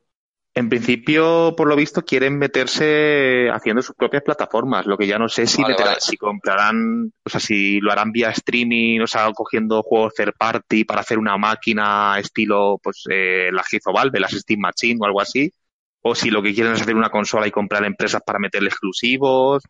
En 0.57 0.69
principio, 0.69 1.53
por 1.55 1.67
lo 1.67 1.75
visto, 1.75 2.03
quieren 2.03 2.39
meterse 2.39 3.47
haciendo 3.51 3.83
sus 3.83 3.95
propias 3.95 4.23
plataformas. 4.23 4.87
Lo 4.87 4.97
que 4.97 5.05
ya 5.05 5.19
no 5.19 5.29
sé 5.29 5.45
si 5.45 5.61
Vale, 5.61 5.75
meterán- 5.75 5.89
vale. 5.89 6.01
si 6.01 6.17
comprarán, 6.17 7.11
o 7.23 7.29
sea, 7.29 7.39
si 7.39 7.79
lo 7.79 7.91
harán 7.91 8.11
vía 8.11 8.31
streaming, 8.31 9.01
o 9.01 9.05
sea, 9.07 9.31
cogiendo 9.33 9.83
juegos 9.83 10.15
third 10.15 10.33
party 10.35 10.83
para 10.83 11.01
hacer 11.01 11.19
una 11.19 11.37
máquina 11.37 12.17
estilo, 12.17 12.79
pues, 12.81 13.03
eh, 13.07 13.49
las 13.53 13.67
que 13.67 13.77
hizo 13.77 13.93
Valve, 13.93 14.19
las 14.19 14.31
Steam 14.31 14.59
Machine 14.59 14.97
o 14.99 15.05
algo 15.05 15.21
así. 15.21 15.51
O 16.01 16.15
si 16.15 16.31
lo 16.31 16.41
que 16.41 16.55
quieren 16.55 16.73
es 16.73 16.81
hacer 16.81 16.95
una 16.95 17.09
consola 17.11 17.45
y 17.47 17.51
comprar 17.51 17.85
empresas 17.85 18.21
para 18.25 18.39
meterle 18.39 18.69
exclusivos. 18.69 19.61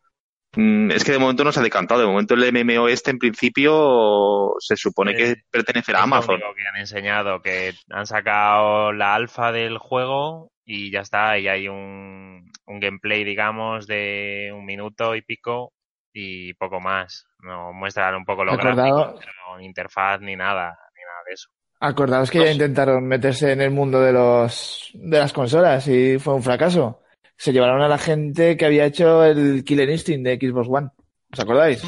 Mm, 0.58 0.92
es 0.92 1.04
que 1.04 1.12
de 1.12 1.20
momento 1.20 1.44
no 1.44 1.52
se 1.52 1.60
ha 1.60 1.64
decantado. 1.64 2.02
De 2.02 2.08
momento 2.08 2.34
el 2.34 2.44
MMO 2.52 2.88
este, 2.88 3.12
en 3.12 3.20
principio, 3.20 4.54
se 4.60 4.76
supone 4.76 5.16
que 5.16 5.32
Eh, 5.32 5.36
pertenecerá 5.52 6.00
a 6.00 6.02
lo 6.02 6.16
Amazon. 6.16 6.36
único 6.36 6.54
que 6.56 6.68
han 6.68 6.78
enseñado, 6.78 7.42
que 7.42 7.74
han 7.92 8.06
sacado 8.08 8.92
la 8.92 9.14
alfa 9.16 9.52
del 9.52 9.78
juego 9.78 10.52
y 10.66 10.92
ya 10.92 11.02
está, 11.02 11.38
y 11.38 11.48
hay 11.48 11.68
un, 11.68 12.50
un 12.66 12.80
gameplay, 12.80 13.24
digamos, 13.24 13.88
de 13.88 14.52
un 14.54 14.66
minuto 14.66 15.16
y 15.16 15.22
pico 15.22 15.74
y 16.12 16.54
poco 16.56 16.80
más. 16.80 17.26
No 17.40 17.72
muestran 17.74 18.16
un 18.16 18.26
poco 18.26 18.44
lo 18.44 18.54
Acordado. 18.54 18.76
gráfico, 18.76 19.20
pero 19.20 19.58
ni 19.60 19.66
interfaz 19.66 20.20
ni 20.22 20.36
nada, 20.36 20.78
ni 20.96 21.02
nada 21.04 21.20
de 21.28 21.34
eso. 21.34 21.50
Acordaos 21.80 22.32
que 22.32 22.40
No 22.40 22.46
ya 22.46 22.52
intentaron 22.54 23.06
meterse 23.08 23.52
en 23.52 23.62
el 23.62 23.70
mundo 23.70 24.02
de 24.02 24.12
los 24.12 24.90
de 24.96 25.20
las 25.20 25.32
consolas 25.32 25.88
y 25.88 26.18
fue 26.18 26.34
un 26.34 26.42
fracaso. 26.42 27.02
Se 27.38 27.54
llevaron 27.54 27.82
a 27.82 27.88
la 27.88 27.98
gente 27.98 28.58
que 28.58 28.66
había 28.66 28.86
hecho 28.86 29.24
el 29.24 29.64
Killer 29.64 29.90
Instinct 29.90 30.26
de 30.26 30.38
Xbox 30.38 30.68
One. 30.70 30.90
¿Os 31.32 31.40
acordáis? 31.40 31.82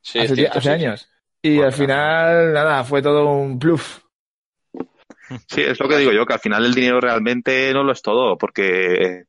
Sí, 0.00 0.18
hace 0.18 0.32
es 0.32 0.34
cierto, 0.34 0.58
hace 0.58 0.68
sí. 0.68 0.74
años. 0.84 1.08
Y 1.42 1.56
Bueno, 1.56 1.66
al 1.66 1.72
final, 1.72 2.52
nada, 2.52 2.84
fue 2.84 3.00
todo 3.02 3.32
un 3.32 3.58
pluf. 3.58 4.00
Sí, 5.48 5.62
es 5.62 5.80
lo 5.80 5.88
que 5.88 5.96
digo 5.98 6.12
yo, 6.12 6.26
que 6.26 6.34
al 6.34 6.40
final 6.40 6.64
el 6.64 6.74
dinero 6.74 7.00
realmente 7.00 7.72
no 7.72 7.82
lo 7.82 7.92
es 7.92 8.02
todo, 8.02 8.36
porque 8.36 9.24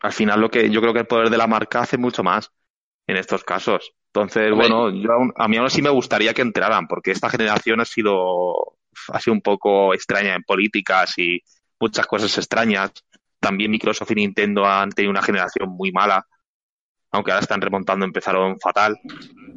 al 0.00 0.12
final 0.12 0.40
lo 0.40 0.50
que 0.50 0.70
yo 0.70 0.80
creo 0.80 0.92
que 0.92 1.00
el 1.00 1.06
poder 1.06 1.30
de 1.30 1.38
la 1.38 1.46
marca 1.46 1.80
hace 1.80 1.96
mucho 1.98 2.22
más 2.22 2.50
en 3.06 3.16
estos 3.16 3.44
casos. 3.44 3.92
Entonces, 4.12 4.50
bueno, 4.52 4.90
yo 4.90 5.12
aún- 5.12 5.32
a 5.36 5.48
mí 5.48 5.56
aún 5.56 5.66
así 5.66 5.80
me 5.82 5.90
gustaría 5.90 6.34
que 6.34 6.42
entraran, 6.42 6.86
porque 6.86 7.12
esta 7.12 7.30
generación 7.30 7.80
ha 7.80 7.84
sido, 7.84 8.76
ha 9.08 9.20
sido 9.20 9.34
un 9.34 9.40
poco 9.40 9.94
extraña 9.94 10.34
en 10.34 10.42
políticas 10.42 11.16
y 11.18 11.40
muchas 11.78 12.06
cosas 12.06 12.36
extrañas. 12.36 12.92
También 13.40 13.70
Microsoft 13.70 14.10
y 14.12 14.16
Nintendo 14.16 14.66
han 14.66 14.90
tenido 14.90 15.10
una 15.10 15.22
generación 15.22 15.70
muy 15.70 15.92
mala, 15.92 16.24
aunque 17.10 17.32
ahora 17.32 17.42
están 17.42 17.60
remontando, 17.60 18.04
empezaron 18.04 18.58
fatal. 18.60 18.98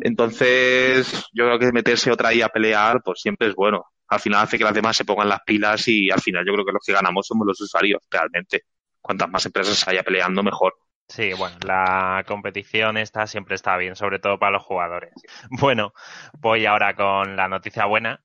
Entonces, 0.01 1.25
yo 1.33 1.45
creo 1.45 1.59
que 1.59 1.71
meterse 1.71 2.11
otra 2.11 2.29
ahí 2.29 2.41
a 2.41 2.49
pelear, 2.49 3.01
pues 3.03 3.21
siempre 3.21 3.49
es 3.49 3.55
bueno. 3.55 3.85
Al 4.07 4.19
final 4.19 4.41
hace 4.43 4.57
que 4.57 4.63
las 4.63 4.73
demás 4.73 4.97
se 4.97 5.05
pongan 5.05 5.29
las 5.29 5.41
pilas 5.45 5.87
y 5.87 6.09
al 6.09 6.21
final 6.21 6.45
yo 6.45 6.53
creo 6.53 6.65
que 6.65 6.71
los 6.71 6.83
que 6.85 6.93
ganamos 6.93 7.27
somos 7.27 7.45
los 7.47 7.59
usuarios, 7.61 8.01
realmente. 8.09 8.63
Cuantas 9.01 9.29
más 9.29 9.45
empresas 9.45 9.87
haya 9.87 10.03
peleando, 10.03 10.43
mejor. 10.43 10.73
Sí, 11.07 11.33
bueno, 11.33 11.57
la 11.65 12.23
competición 12.25 12.97
esta 12.97 13.27
siempre 13.27 13.55
está 13.55 13.77
bien, 13.77 13.95
sobre 13.95 14.19
todo 14.19 14.39
para 14.39 14.53
los 14.53 14.63
jugadores. 14.63 15.13
Bueno, 15.49 15.93
voy 16.39 16.65
ahora 16.65 16.95
con 16.95 17.35
la 17.35 17.47
noticia 17.47 17.85
buena, 17.85 18.23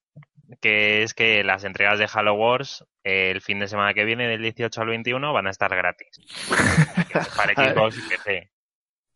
que 0.61 1.03
es 1.03 1.15
que 1.15 1.45
las 1.45 1.65
entregas 1.65 1.99
de 1.99 2.09
Halo 2.13 2.35
Wars 2.35 2.85
eh, 3.05 3.31
el 3.31 3.41
fin 3.41 3.59
de 3.59 3.69
semana 3.69 3.95
que 3.95 4.05
viene, 4.05 4.27
del 4.29 4.43
18 4.43 4.81
al 4.81 4.89
21, 4.89 5.33
van 5.33 5.47
a 5.47 5.51
estar 5.51 5.75
gratis. 5.75 6.09
Para 7.37 7.55
Xbox 7.73 7.99
y 7.99 8.03
PC. 8.09 8.51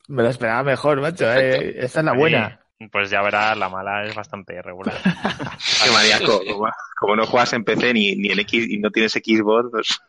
Me 0.08 0.22
lo 0.22 0.28
esperaba 0.28 0.62
mejor, 0.62 1.00
macho. 1.00 1.32
eh. 1.32 1.74
Esta 1.84 2.00
es 2.00 2.04
la 2.04 2.12
buena. 2.12 2.58
Pues 2.90 3.10
ya 3.10 3.22
verás, 3.22 3.56
la 3.56 3.68
mala 3.68 4.04
es 4.04 4.14
bastante 4.14 4.60
regular. 4.60 4.96
Qué 5.84 5.90
maníaco. 5.90 6.42
Como, 6.44 6.68
como 6.98 7.16
no 7.16 7.26
juegas 7.26 7.52
en 7.52 7.62
PC 7.64 7.94
ni, 7.94 8.16
ni 8.16 8.30
en 8.30 8.40
X 8.40 8.66
y 8.68 8.78
no 8.78 8.90
tienes 8.90 9.12
Xbox, 9.12 9.70
pues 9.70 10.00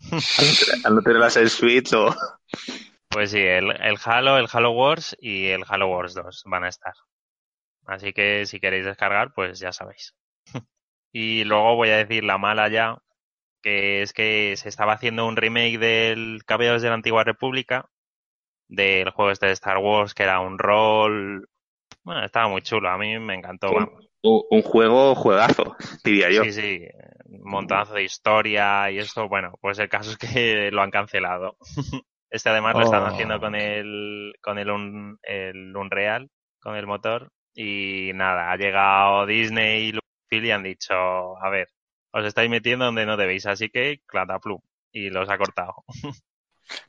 al 0.84 0.94
no 0.96 1.02
tener- 1.02 1.22
en 1.38 1.48
Switch 1.48 1.92
o... 1.94 2.14
Pues 3.08 3.30
sí, 3.30 3.38
el, 3.40 3.70
el 3.70 3.96
Halo, 4.04 4.36
el 4.38 4.48
Halo 4.52 4.72
Wars 4.72 5.16
y 5.20 5.46
el 5.46 5.62
Halo 5.66 5.86
Wars 5.88 6.14
2 6.14 6.42
van 6.46 6.64
a 6.64 6.68
estar. 6.68 6.92
Así 7.86 8.12
que 8.12 8.44
si 8.46 8.60
queréis 8.60 8.84
descargar, 8.84 9.32
pues 9.32 9.58
ya 9.60 9.72
sabéis. 9.72 10.14
y 11.12 11.44
luego 11.44 11.76
voy 11.76 11.90
a 11.90 11.96
decir 11.98 12.24
la 12.24 12.38
mala 12.38 12.68
ya, 12.68 12.98
que 13.62 14.02
es 14.02 14.12
que 14.12 14.54
se 14.56 14.68
estaba 14.68 14.94
haciendo 14.94 15.26
un 15.26 15.36
remake 15.36 15.78
del 15.78 16.42
Caballeros 16.46 16.82
de 16.82 16.88
la 16.88 16.94
Antigua 16.94 17.24
República, 17.24 17.86
del 18.68 19.10
juego 19.10 19.30
este 19.30 19.46
de 19.46 19.52
Star 19.52 19.78
Wars, 19.78 20.14
que 20.14 20.24
era 20.24 20.40
un 20.40 20.58
rol... 20.58 21.48
Bueno, 22.02 22.24
estaba 22.24 22.48
muy 22.48 22.62
chulo, 22.62 22.88
a 22.88 22.98
mí 22.98 23.18
me 23.18 23.34
encantó. 23.34 23.70
Un, 23.72 24.42
un 24.50 24.62
juego 24.62 25.14
juegazo, 25.14 25.76
diría 26.04 26.30
yo. 26.30 26.44
Sí, 26.44 26.52
sí, 26.52 26.80
un 27.26 27.50
montonazo 27.50 27.94
de 27.94 28.04
historia 28.04 28.90
y 28.90 28.98
esto, 28.98 29.28
bueno, 29.28 29.54
pues 29.60 29.78
el 29.78 29.88
caso 29.88 30.12
es 30.12 30.16
que 30.18 30.70
lo 30.72 30.82
han 30.82 30.90
cancelado. 30.90 31.56
Este 32.30 32.50
además 32.50 32.74
lo 32.76 32.82
están 32.82 33.04
Oh. 33.04 33.06
haciendo 33.06 33.40
con 33.40 33.54
el 33.54 34.34
con 34.42 34.58
el, 34.58 34.70
Un- 34.70 35.18
el 35.22 35.74
Unreal, 35.74 36.28
con 36.60 36.76
el 36.76 36.86
motor 36.86 37.30
y 37.54 38.10
nada, 38.14 38.52
ha 38.52 38.56
llegado 38.58 39.24
Disney 39.24 39.92
y 40.30 40.50
han 40.50 40.62
dicho, 40.62 40.94
a 40.94 41.50
ver, 41.50 41.68
os 42.12 42.24
estáis 42.26 42.50
metiendo 42.50 42.84
donde 42.86 43.06
no 43.06 43.16
debéis, 43.16 43.46
así 43.46 43.70
que 43.70 44.02
clataplum 44.06 44.60
y 44.92 45.10
los 45.10 45.28
ha 45.30 45.38
cortado. 45.38 45.74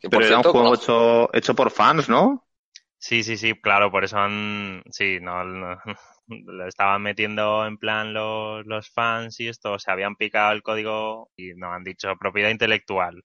Que, 0.01 0.09
por 0.09 0.23
Pero 0.23 0.25
era 0.25 0.37
un 0.37 0.43
juego 0.43 0.73
no- 0.73 0.75
hecho, 0.75 1.33
hecho 1.35 1.55
por 1.55 1.71
fans, 1.71 2.09
¿no? 2.09 2.45
Sí, 2.97 3.23
sí, 3.23 3.37
sí, 3.37 3.53
claro, 3.61 3.91
por 3.91 4.03
eso 4.03 4.17
han, 4.17 4.83
sí, 4.91 5.19
no, 5.21 5.43
no, 5.45 5.77
lo 6.27 6.67
estaban 6.67 7.01
metiendo 7.01 7.65
en 7.65 7.77
plan 7.77 8.13
los, 8.13 8.65
los 8.65 8.89
fans 8.89 9.39
y 9.39 9.47
esto, 9.47 9.79
se 9.79 9.89
habían 9.91 10.15
picado 10.15 10.51
el 10.51 10.61
código 10.63 11.31
y 11.37 11.53
no 11.55 11.71
han 11.73 11.83
dicho 11.83 12.15
propiedad 12.19 12.49
intelectual. 12.49 13.23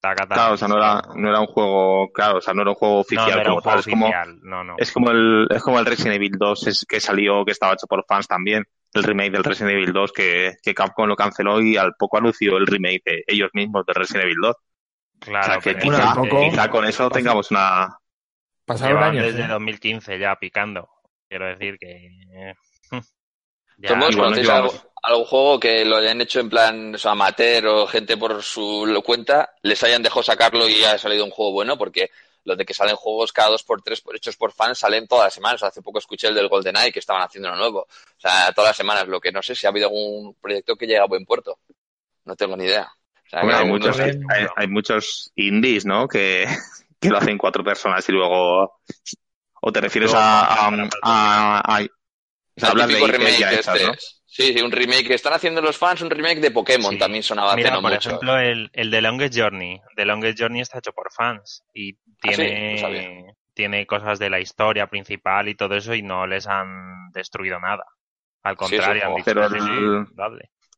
Taca, 0.00 0.22
taca. 0.22 0.34
Claro, 0.34 0.54
o 0.54 0.56
sea, 0.56 0.68
no 0.68 0.76
era, 0.78 1.02
no 1.14 1.28
era 1.28 1.40
un 1.40 1.46
juego, 1.46 2.10
claro, 2.12 2.38
o 2.38 2.40
sea, 2.40 2.54
no 2.54 2.62
era 2.62 2.70
un 2.70 2.76
juego 2.76 3.00
oficial 3.00 3.26
no 3.34 3.40
era 3.40 3.44
como 3.44 3.56
un 3.56 3.62
tal, 3.62 3.72
juego 3.72 3.80
es 3.80 3.86
como, 3.86 4.06
oficial, 4.06 4.38
no, 4.42 4.64
no. 4.64 4.74
es 4.78 4.92
como 4.92 5.10
el, 5.10 5.46
es 5.50 5.62
como 5.62 5.78
el 5.78 5.86
Resident 5.86 6.14
Evil 6.16 6.32
2 6.38 6.66
es- 6.68 6.86
que 6.88 7.00
salió, 7.00 7.44
que 7.44 7.52
estaba 7.52 7.74
hecho 7.74 7.86
por 7.86 8.04
fans 8.08 8.26
también, 8.26 8.64
el 8.94 9.02
remake 9.04 9.30
del 9.32 9.44
Resident 9.44 9.72
Evil 9.74 9.92
2 9.92 10.12
que, 10.12 10.54
que 10.62 10.74
Capcom 10.74 11.06
lo 11.06 11.16
canceló 11.16 11.60
y 11.60 11.76
al 11.76 11.92
poco 11.98 12.16
anunció 12.18 12.56
el 12.56 12.66
remake 12.66 13.02
de 13.04 13.24
ellos 13.26 13.50
mismos 13.52 13.84
del 13.86 13.94
Resident 13.96 14.24
Evil 14.24 14.38
2. 14.42 14.56
Claro, 15.20 15.40
o 15.40 15.44
sea, 15.44 15.58
que 15.60 15.74
pero 15.78 15.80
quizá, 15.80 16.08
al 16.12 16.16
poco- 16.16 16.40
quizá 16.50 16.70
con 16.70 16.84
eso 16.86 17.10
tengamos 17.10 17.50
una, 17.50 17.88
Pasaron 18.64 18.96
llevan 18.96 19.10
años. 19.10 19.26
desde 19.26 19.44
¿eh? 19.44 19.48
2015 19.48 20.18
ya 20.18 20.34
picando. 20.36 20.88
Quiero 21.28 21.46
decir 21.46 21.76
que... 21.78 21.90
eh, 21.90 22.54
ya, 23.78 23.88
¿Todos 23.88 23.98
modos, 23.98 24.12
igual 24.14 24.28
algo- 24.32 24.42
llevamos. 24.42 24.86
Algún 25.02 25.24
juego 25.24 25.60
que 25.60 25.84
lo 25.84 25.96
hayan 25.96 26.20
hecho 26.20 26.40
en 26.40 26.50
plan 26.50 26.94
o 26.94 26.98
sea, 26.98 27.12
amateur 27.12 27.66
o 27.66 27.86
gente 27.86 28.16
por 28.16 28.42
su 28.42 29.00
cuenta, 29.04 29.54
les 29.62 29.82
hayan 29.82 30.02
dejado 30.02 30.22
sacarlo 30.22 30.68
y 30.68 30.74
haya 30.84 30.98
salido 30.98 31.24
un 31.24 31.30
juego 31.30 31.52
bueno? 31.52 31.76
Porque 31.78 32.10
lo 32.44 32.56
de 32.56 32.64
que 32.64 32.72
salen 32.74 32.96
juegos 32.96 33.32
cada 33.32 33.50
dos 33.50 33.62
por 33.62 33.82
tres 33.82 34.02
hechos 34.14 34.36
por 34.36 34.52
fans 34.52 34.78
salen 34.78 35.06
todas 35.06 35.26
las 35.26 35.34
semanas. 35.34 35.62
Hace 35.62 35.82
poco 35.82 35.98
escuché 35.98 36.28
el 36.28 36.34
del 36.34 36.48
GoldenEye 36.48 36.90
que 36.92 36.98
estaban 36.98 37.22
haciendo 37.22 37.48
uno 37.50 37.58
nuevo. 37.58 37.80
O 37.80 37.88
sea, 38.20 38.50
todas 38.52 38.70
las 38.70 38.76
semanas. 38.76 39.06
Lo 39.08 39.20
que 39.20 39.30
no 39.30 39.42
sé 39.42 39.54
si 39.54 39.66
ha 39.66 39.70
habido 39.70 39.88
algún 39.88 40.34
proyecto 40.40 40.74
que 40.76 40.86
llegue 40.86 40.98
a 41.00 41.04
buen 41.06 41.24
puerto. 41.26 41.58
No 42.24 42.34
tengo 42.36 42.56
ni 42.56 42.64
idea. 42.64 42.90
O 43.26 43.28
sea, 43.28 43.40
Hombre, 43.42 43.56
hay, 43.56 43.66
muchos, 43.66 43.98
hay, 44.00 44.46
hay 44.56 44.66
muchos 44.68 45.30
indies, 45.36 45.84
¿no? 45.84 46.08
Que, 46.08 46.46
que 47.00 47.08
lo 47.10 47.18
hacen 47.18 47.36
cuatro 47.38 47.62
personas 47.62 48.08
y 48.08 48.12
luego. 48.12 48.80
¿O 49.62 49.72
te 49.72 49.80
refieres 49.82 50.10
Luego, 50.12 50.24
a. 50.24 50.66
a, 50.66 50.68
a- 51.02 51.76
a- 51.76 51.80
de 51.80 53.38
ya 53.38 53.52
este. 53.52 53.84
¿no? 53.86 53.92
Sí, 54.32 54.52
sí, 54.54 54.62
un 54.62 54.70
remake 54.70 55.08
que 55.08 55.14
están 55.14 55.32
haciendo 55.32 55.60
los 55.60 55.76
fans, 55.76 56.02
un 56.02 56.10
remake 56.10 56.40
de 56.40 56.50
Pokémon. 56.52 56.92
Sí. 56.92 56.98
También 56.98 57.22
sonaba 57.22 57.48
hace 57.50 57.56
Mira, 57.56 57.70
no 57.72 57.82
por 57.82 57.90
mucho. 57.92 58.08
ejemplo, 58.10 58.38
el, 58.38 58.70
el 58.72 58.90
de 58.90 59.02
Longest 59.02 59.36
Journey. 59.36 59.80
The 59.96 60.04
Longest 60.04 60.38
Journey 60.40 60.60
está 60.60 60.78
hecho 60.78 60.92
por 60.92 61.12
fans 61.12 61.64
y 61.74 61.94
Ah, 62.22 62.32
sí, 62.32 62.42
no 62.42 62.46
tiene, 62.46 63.34
tiene 63.54 63.86
cosas 63.86 64.18
de 64.18 64.30
la 64.30 64.40
historia 64.40 64.86
principal 64.86 65.48
y 65.48 65.54
todo 65.54 65.74
eso 65.74 65.94
y 65.94 66.02
no 66.02 66.26
les 66.26 66.46
han 66.46 67.10
destruido 67.12 67.58
nada. 67.58 67.84
Al 68.42 68.54
Sí, 68.54 68.58
contrario, 68.58 69.02
han 69.06 69.14
dicho, 69.16 69.24
Pero 69.24 69.46
el-. 69.46 70.06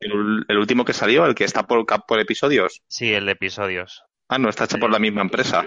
El, 0.00 0.44
el 0.48 0.56
último 0.58 0.84
que 0.84 0.92
salió, 0.92 1.26
el 1.26 1.34
que 1.34 1.44
está 1.44 1.64
por, 1.64 1.84
cap- 1.86 2.06
por 2.08 2.18
episodios. 2.20 2.80
Sí, 2.88 3.12
el 3.12 3.26
de 3.26 3.32
episodios. 3.32 4.02
Ah, 4.28 4.38
no, 4.38 4.48
está 4.48 4.64
hecho 4.64 4.78
por 4.78 4.90
la 4.90 4.98
misma 4.98 5.20
empresa. 5.20 5.64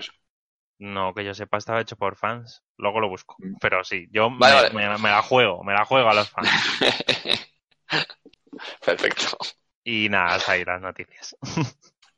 No, 0.79 1.13
que 1.13 1.23
yo 1.23 1.33
sepa, 1.33 1.57
estaba 1.57 1.81
hecho 1.81 1.95
por 1.95 2.17
fans. 2.17 2.63
Luego 2.77 2.99
lo 2.99 3.07
busco. 3.09 3.35
Mm. 3.39 3.55
Pero 3.61 3.83
sí, 3.83 4.07
yo 4.11 4.29
Vale, 4.31 4.69
me, 4.73 4.85
vale. 4.87 4.97
me- 4.97 5.03
me 5.03 5.09
la 5.09 5.21
juego, 5.21 5.63
me 5.63 5.73
la 5.73 5.85
juego 5.85 6.09
a 6.09 6.13
los 6.15 6.29
fans. 6.31 6.49
Perfecto. 8.83 9.37
Y 9.83 10.09
nada, 10.09 10.35
hasta 10.35 10.53
ahí 10.53 10.63
las 10.65 10.81
noticias. 10.81 11.35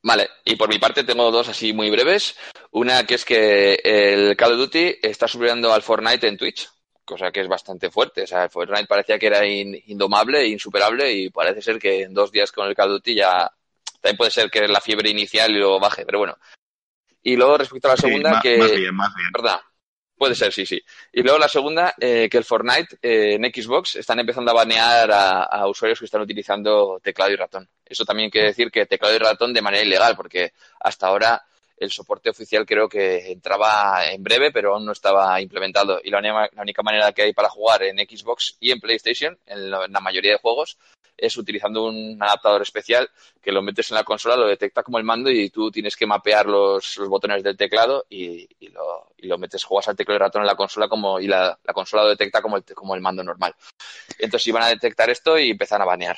Vale, 0.04 0.30
y 0.46 0.56
por 0.56 0.70
mi 0.70 0.80
parte 0.80 1.04
tengo 1.04 1.32
dos 1.32 1.50
así 1.50 1.74
muy 1.74 1.90
breves. 1.90 2.38
Una 2.72 3.06
que 3.06 3.16
es 3.16 3.26
que 3.26 3.74
el 3.84 4.38
Call 4.38 4.54
of 4.54 4.60
Duty 4.60 5.00
está 5.02 5.28
subiendo 5.28 5.74
al 5.74 5.82
Fortnite 5.82 6.28
en 6.28 6.38
Twitch, 6.38 6.70
cosa 7.04 7.32
que 7.32 7.42
es 7.42 7.48
bastante 7.48 7.90
fuerte. 7.90 8.24
O 8.24 8.28
sea, 8.28 8.44
el 8.44 8.50
Fortnite 8.50 8.86
parecía 8.86 9.20
que 9.20 9.28
era 9.28 9.46
in- 9.46 9.82
indomable 9.88 10.42
e 10.42 10.48
insuperable 10.48 11.12
y 11.12 11.30
parece 11.30 11.62
ser 11.62 11.80
que 11.80 12.04
en 12.04 12.14
dos 12.14 12.32
días 12.32 12.52
con 12.52 12.68
el 12.68 12.76
Call 12.76 12.90
of 12.90 12.94
Duty 12.98 13.16
ya 13.16 13.52
también 14.00 14.18
puede 14.18 14.32
ser 14.32 14.50
que 14.50 14.68
la 14.68 14.80
fiebre 14.80 15.10
inicial 15.10 15.52
y 15.52 15.60
lo 15.60 15.80
baje, 15.80 16.06
pero 16.06 16.20
bueno. 16.20 16.38
Y 17.24 17.36
luego 17.36 17.58
respecto 17.58 17.90
a 17.90 17.92
la 17.92 17.98
Sí, 17.98 18.04
segunda, 18.04 18.40
que... 18.42 18.58
Más 18.58 18.72
bien, 18.72 18.96
más 18.96 19.14
bien. 19.14 19.30
¿Verdad? 19.34 19.60
Puede 20.18 20.34
ser, 20.34 20.52
sí, 20.52 20.66
sí. 20.66 20.82
Y 21.14 21.22
luego 21.22 21.38
la 21.38 21.48
segunda, 21.48 21.94
eh, 22.00 22.28
que 22.30 22.40
el 22.40 22.44
Fortnite 22.44 22.98
eh, 23.04 23.36
en 23.36 23.44
Xbox 23.44 23.98
están 23.98 24.20
empezando 24.20 24.50
a 24.50 24.56
banear 24.56 25.12
a, 25.12 25.68
usuarios 25.68 26.00
que 26.00 26.06
están 26.06 26.22
utilizando 26.22 27.00
teclado 27.04 27.32
y 27.32 27.36
ratón. 27.36 27.70
Eso 27.86 28.04
también 28.04 28.32
quiere 28.32 28.48
decir 28.48 28.72
que 28.72 28.88
teclado 28.88 29.16
y 29.16 29.20
ratón 29.20 29.54
de 29.54 29.62
manera 29.62 29.84
ilegal, 29.84 30.16
porque 30.16 30.54
hasta 30.80 31.08
ahora 31.08 31.44
el 31.78 31.92
soporte 31.92 32.32
oficial 32.32 32.66
creo 32.66 32.90
que 32.90 33.32
entraba 33.32 34.10
en 34.12 34.24
breve, 34.24 34.52
pero 34.52 34.74
aún 34.74 34.88
no 34.88 34.92
estaba 34.92 35.40
implementado. 35.40 36.02
Y 36.04 36.10
la 36.10 36.18
única, 36.18 36.50
la 36.52 36.62
única 36.64 36.82
manera 36.82 37.12
que 37.12 37.22
hay 37.22 37.34
para 37.34 37.50
jugar 37.50 37.84
en 37.84 37.98
Xbox 37.98 38.58
y 38.60 38.72
en 38.72 38.80
PlayStation, 38.80 39.38
en 39.46 39.70
la, 39.70 39.86
en 39.86 39.92
la 39.92 40.00
mayoría 40.00 40.32
de 40.32 40.40
juegos, 40.40 40.80
es 41.18 41.36
utilizando 41.38 41.86
un 41.86 42.18
adaptador 42.22 42.62
especial 42.62 43.10
que 43.42 43.52
lo 43.52 43.62
metes 43.62 43.90
en 43.92 43.96
la 43.96 44.04
consola, 44.04 44.36
lo 44.38 44.48
detecta 44.48 44.84
como 44.84 44.98
el 44.98 45.04
mando 45.04 45.30
y 45.32 45.50
tú 45.50 45.72
tienes 45.72 45.96
que 45.96 46.06
mapear 46.06 46.46
los, 46.46 46.98
los 46.98 47.10
botones 47.10 47.44
del 47.44 47.58
teclado 47.58 48.06
y, 48.10 48.48
y 48.60 48.70
lo, 48.70 49.12
y 49.18 49.28
lo 49.28 49.38
metes, 49.38 49.64
juegas 49.64 49.88
al 49.88 49.96
teclado 49.96 50.18
y 50.18 50.20
ratón 50.20 50.42
en 50.44 50.48
la 50.48 50.56
consola 50.56 50.88
como, 50.88 51.20
y 51.20 51.28
la, 51.28 51.58
la 51.64 51.74
consola 51.74 52.04
lo 52.04 52.10
detecta 52.10 52.42
como 52.42 52.58
el, 52.58 52.64
como 52.64 52.96
el 52.96 53.02
mando 53.02 53.24
normal. 53.24 53.56
Entonces 54.20 54.48
iban 54.48 54.64
a 54.64 54.70
detectar 54.70 55.10
esto 55.10 55.38
y 55.38 55.52
empezaron 55.52 55.84
a 55.84 55.86
banear. 55.86 56.18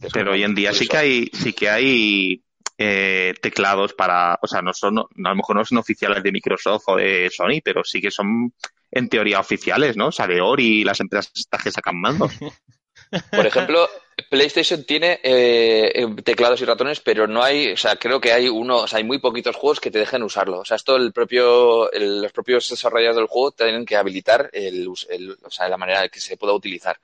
Es 0.00 0.12
Pero 0.12 0.32
hoy 0.32 0.42
en 0.42 0.54
día 0.54 0.72
sí 0.72 0.86
que 0.86 0.96
hay, 0.96 1.26
sí 1.32 1.52
que 1.52 1.68
hay 1.70 2.42
eh, 2.78 3.34
teclados 3.40 3.92
para, 3.94 4.38
o 4.42 4.46
sea, 4.46 4.62
no 4.62 4.72
son, 4.72 4.94
no- 4.94 5.08
a 5.24 5.28
lo 5.30 5.36
mejor 5.36 5.56
no 5.56 5.64
son 5.64 5.78
oficiales 5.78 6.22
de 6.22 6.32
Microsoft 6.32 6.84
o 6.88 6.96
de 6.96 7.30
Sony, 7.30 7.60
pero 7.64 7.84
sí 7.84 8.00
que 8.00 8.10
son 8.10 8.52
en 8.90 9.08
teoría 9.08 9.40
oficiales, 9.40 9.96
¿no? 9.96 10.08
O 10.08 10.12
sea, 10.12 10.26
de 10.26 10.40
Ori 10.40 10.80
y 10.80 10.84
las 10.84 11.00
empresas 11.00 11.32
que 11.62 11.70
sacan 11.70 12.00
mandos. 12.00 12.32
Por 13.34 13.46
ejemplo, 13.46 13.88
PlayStation 14.32 14.82
tiene 14.84 15.20
eh, 15.22 15.92
eh, 15.94 16.22
teclados 16.24 16.58
y 16.62 16.64
ratones, 16.64 17.00
pero 17.00 17.26
no 17.26 17.42
hay, 17.42 17.72
o 17.72 17.76
sea, 17.76 17.96
creo 17.96 18.18
que 18.18 18.32
hay 18.32 18.48
uno, 18.48 18.78
o 18.78 18.86
sea, 18.88 18.96
hay 18.96 19.04
muy 19.04 19.18
poquitos 19.18 19.56
juegos 19.56 19.78
que 19.78 19.90
te 19.90 19.98
dejen 19.98 20.22
usarlo. 20.22 20.60
O 20.60 20.64
sea, 20.64 20.76
esto 20.78 20.96
el 20.96 21.12
propio, 21.12 21.92
el- 21.92 22.22
los 22.22 22.32
propios 22.32 22.66
desarrolladores 22.70 23.16
del 23.16 23.26
juego 23.26 23.50
tienen 23.50 23.84
que 23.84 23.94
habilitar 23.94 24.48
el, 24.54 24.88
el- 25.10 25.36
o 25.42 25.50
sea, 25.50 25.68
la 25.68 25.76
manera 25.76 26.08
que 26.08 26.18
se 26.18 26.38
pueda 26.38 26.54
utilizar. 26.54 26.98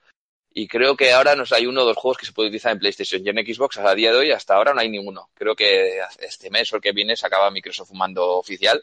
Y 0.54 0.68
creo 0.68 0.96
que 0.96 1.12
ahora 1.12 1.36
nos 1.36 1.52
hay 1.52 1.66
uno 1.66 1.82
o 1.82 1.84
dos 1.84 1.98
juegos 1.98 2.18
que 2.18 2.26
se 2.26 2.32
puede 2.32 2.48
utilizar 2.48 2.72
en 2.72 2.78
PlayStation 2.78 3.22
y 3.24 3.28
en 3.30 3.54
Xbox 3.54 3.76
a 3.78 3.94
día 3.94 4.10
de 4.12 4.18
hoy 4.18 4.32
hasta 4.32 4.54
ahora 4.56 4.72
no 4.74 4.80
hay 4.80 4.88
ninguno. 4.88 5.28
Creo 5.34 5.54
que 5.54 6.00
este 6.20 6.50
mes 6.50 6.72
o 6.72 6.76
el 6.76 6.82
que 6.82 6.92
viene 6.92 7.14
se 7.16 7.26
acaba 7.26 7.50
Microsoft 7.50 7.92
mando 7.92 8.38
oficial, 8.38 8.82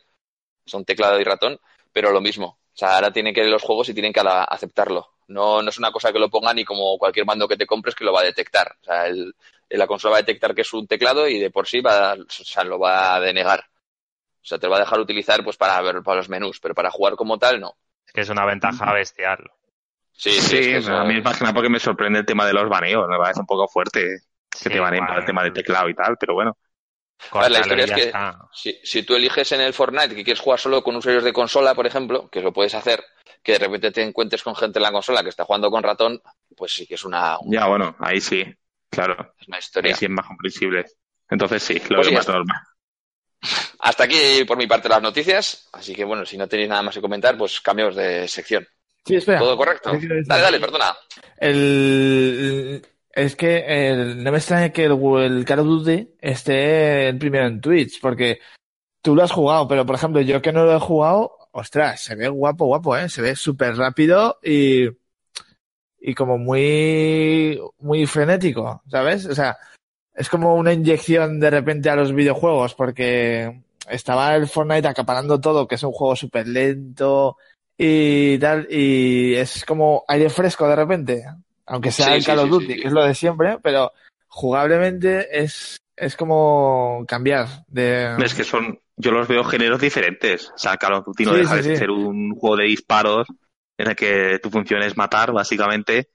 son 0.66 0.86
teclado 0.86 1.20
y 1.20 1.24
ratón, 1.24 1.60
pero 1.94 2.12
lo 2.12 2.22
mismo. 2.22 2.60
O 2.76 2.78
sea, 2.78 2.96
ahora 2.98 3.14
tienen 3.14 3.34
que 3.34 3.42
ir 3.44 3.50
los 3.50 3.64
juegos 3.64 3.90
y 3.90 3.96
tienen 3.96 4.14
que 4.14 4.22
aceptarlo. 4.24 5.15
No, 5.28 5.62
no 5.62 5.70
es 5.70 5.78
una 5.78 5.92
cosa 5.92 6.12
que 6.14 6.20
lo 6.20 6.30
pongan 6.30 6.58
y 6.60 6.66
como 6.66 6.98
cualquier 6.98 7.26
mando 7.26 7.48
que 7.48 7.58
te 7.58 7.66
compres 7.68 7.96
que 7.96 8.04
lo 8.06 8.14
va 8.14 8.22
a 8.22 8.24
detectar. 8.26 8.76
O 8.82 8.84
sea, 8.84 9.08
el- 9.08 9.36
la 9.70 9.88
consola 9.88 10.14
va 10.14 10.18
a 10.20 10.22
detectar 10.22 10.54
que 10.56 10.62
es 10.62 10.74
un 10.74 10.88
teclado 10.88 11.28
y 11.28 11.40
de 11.40 11.50
por 11.52 11.68
sí 11.68 11.82
va, 11.82 12.14
o 12.14 12.26
sea, 12.30 12.64
lo 12.64 12.80
va 12.80 13.16
a 13.16 13.20
denegar. 13.20 13.62
O 14.42 14.46
sea, 14.48 14.60
te 14.60 14.68
lo 14.68 14.72
va 14.72 14.78
a 14.78 14.82
dejar 14.82 15.00
utilizar 15.00 15.44
pues 15.44 15.58
para 15.58 15.82
ver 15.82 16.04
para 16.04 16.18
los 16.18 16.30
menús, 16.30 16.60
pero 16.60 16.76
para 16.76 16.92
jugar 16.92 17.16
como 17.16 17.38
tal 17.40 17.60
no. 17.60 17.76
Es 18.08 18.14
que 18.14 18.22
es 18.22 18.30
una 18.30 18.46
ventaja 18.46 18.94
bestial. 18.94 19.40
Sí, 20.14 20.32
sí, 20.32 20.42
Sí, 20.42 20.58
es 20.58 20.86
que 20.86 20.92
a 20.92 21.04
mí 21.04 21.18
es 21.18 21.24
más 21.24 21.38
que 21.38 21.44
nada 21.44 21.54
porque 21.54 21.70
me 21.70 21.80
sorprende 21.80 22.20
el 22.20 22.26
tema 22.26 22.46
de 22.46 22.54
los 22.54 22.70
baneos, 22.70 23.08
me 23.08 23.18
parece 23.18 23.42
un 23.42 23.46
poco 23.46 23.68
fuerte 23.68 24.20
que 24.52 24.58
Sí, 24.58 24.70
te 24.70 24.80
baneen 24.80 25.06
para 25.06 25.20
el 25.20 25.26
tema 25.26 25.44
de 25.44 25.52
teclado 25.52 25.90
y 25.90 25.94
tal, 25.94 26.16
pero 26.18 26.34
bueno. 26.34 26.58
Ver, 27.34 27.52
la 27.52 27.60
historia 27.60 27.86
es 27.86 27.92
que 27.92 28.14
si, 28.52 28.80
si 28.84 29.04
tú 29.04 29.16
eliges 29.16 29.52
en 29.52 29.62
el 29.62 29.74
Fortnite 29.74 30.16
que 30.16 30.24
quieres 30.24 30.40
jugar 30.42 30.60
solo 30.60 30.84
con 30.84 30.96
usuarios 30.96 31.24
de 31.24 31.34
consola, 31.34 31.76
por 31.76 31.86
ejemplo, 31.88 32.30
que 32.30 32.42
lo 32.42 32.54
puedes 32.54 32.74
hacer, 32.76 33.04
que 33.46 33.54
de 33.54 33.60
repente 33.60 33.92
te 33.92 34.02
encuentres 34.02 34.42
con 34.44 34.56
gente 34.56 34.80
en 34.80 34.84
la 34.84 34.92
consola 34.92 35.22
que 35.24 35.30
está 35.30 35.46
jugando 35.46 35.70
con 35.70 35.84
ratón, 35.84 36.20
pues 36.58 36.74
sí 36.74 36.88
que 36.88 36.96
es 36.96 37.06
una, 37.06 37.38
una, 37.40 37.62
Ya, 37.62 37.68
bueno, 37.68 37.96
ahí 38.00 38.20
sí, 38.20 38.44
claro, 38.90 39.16
una 39.48 39.58
ahí 39.58 39.60
historia. 39.60 39.96
sí 39.96 40.06
es 40.06 40.12
más 40.12 40.26
comprensible. 40.26 40.86
Entonces 41.30 41.62
sí, 41.64 41.76
lo 41.90 41.98
Pues 41.98 42.08
veo 42.08 42.10
sí, 42.10 42.16
más 42.16 42.28
normal. 42.28 42.58
Hasta 43.80 44.04
aquí 44.06 44.44
por 44.48 44.58
mi 44.58 44.66
parte 44.68 44.90
las 44.90 45.02
noticias, 45.02 45.70
así 45.74 45.94
que 45.94 46.04
bueno, 46.04 46.26
si 46.26 46.38
no 46.38 46.48
tenéis 46.48 46.70
nada 46.70 46.82
más 46.82 46.96
que 46.96 47.02
comentar, 47.02 47.38
pues 47.38 47.62
cambiamos 47.62 47.96
de 47.96 48.28
sección. 48.28 48.68
Sí, 49.06 49.16
espera. 49.18 49.40
¿Todo 49.40 49.56
correcto? 49.56 49.92
Dale, 49.92 50.24
dale, 50.42 50.60
perdona. 50.60 50.96
El, 51.38 52.82
es 53.12 53.36
que 53.36 53.64
el- 53.92 54.24
no 54.24 54.32
me 54.32 54.38
extraña 54.40 54.72
que 54.72 54.86
el, 54.86 54.94
el 54.94 55.46
Call 55.46 55.60
of 55.60 55.68
Duty 55.68 56.16
esté 56.20 57.10
el 57.10 57.20
primero 57.20 57.46
en 57.46 57.62
Twitch, 57.62 58.02
porque 58.02 58.40
tú 59.04 59.16
lo 59.16 59.24
has 59.24 59.32
jugado, 59.32 59.68
pero 59.68 59.86
por 59.86 59.96
ejemplo, 59.96 60.22
yo 60.22 60.42
que 60.42 60.52
no 60.52 60.66
lo 60.66 60.76
he 60.76 60.80
jugado, 60.80 61.38
ostras, 61.56 62.02
se 62.02 62.16
ve 62.16 62.28
guapo, 62.28 62.66
guapo, 62.66 62.98
¿eh? 62.98 63.08
Se 63.08 63.22
ve 63.22 63.34
súper 63.36 63.78
rápido 63.78 64.40
y, 64.44 64.90
y 66.02 66.14
como 66.14 66.38
muy, 66.38 67.58
muy 67.80 68.06
frenético, 68.06 68.84
¿sabes? 68.90 69.26
O 69.26 69.34
sea, 69.34 69.58
es 70.14 70.28
como 70.28 70.56
una 70.56 70.74
inyección 70.74 71.40
de 71.40 71.50
repente 71.50 71.90
a 71.90 71.96
los 71.96 72.14
videojuegos, 72.14 72.76
porque 72.76 73.62
estaba 73.90 74.36
el 74.36 74.50
Fortnite 74.50 74.90
acaparando 74.90 75.40
todo, 75.40 75.66
que 75.66 75.76
es 75.76 75.84
un 75.84 75.94
juego 75.94 76.18
súper 76.18 76.46
lento 76.46 77.38
y 77.78 78.38
tal, 78.38 78.68
y 78.70 79.36
es 79.36 79.64
como 79.64 80.04
aire 80.10 80.30
fresco 80.30 80.68
de 80.68 80.76
repente. 80.76 81.24
Aunque 81.68 81.90
sea 81.90 82.08
Sí, 82.08 82.14
el 82.16 82.26
Call 82.26 82.40
of 82.40 82.46
sí, 82.46 82.52
Duty, 82.52 82.74
sí. 82.74 82.82
que 82.82 82.88
es 82.88 82.94
lo 82.94 83.06
de 83.06 83.16
siempre, 83.16 83.60
pero 83.64 83.94
jugablemente 84.28 85.40
es, 85.42 85.78
es 85.96 86.16
como 86.16 87.06
cambiar 87.08 87.48
de... 87.68 88.16
Es 88.18 88.34
que 88.34 88.44
son, 88.44 88.80
yo 88.96 89.12
los 89.12 89.28
veo 89.28 89.44
géneros 89.44 89.80
diferentes. 89.82 90.50
O 90.50 90.58
sea, 90.58 90.78
Call 90.78 90.94
of 90.94 91.06
Duty 91.06 91.26
no 91.26 91.34
Sí, 91.34 91.38
deja 91.40 91.56
sí, 91.58 91.64
de 91.64 91.64
sí. 91.64 91.76
ser 91.76 91.90
un 91.92 92.32
juego 92.36 92.58
de 92.58 92.66
disparos 92.66 93.28
en 93.78 93.90
el 93.90 93.96
que 93.96 94.40
tu 94.42 94.50
función 94.50 94.82
es 94.84 94.96
matar, 94.98 95.32
básicamente. 95.34 96.10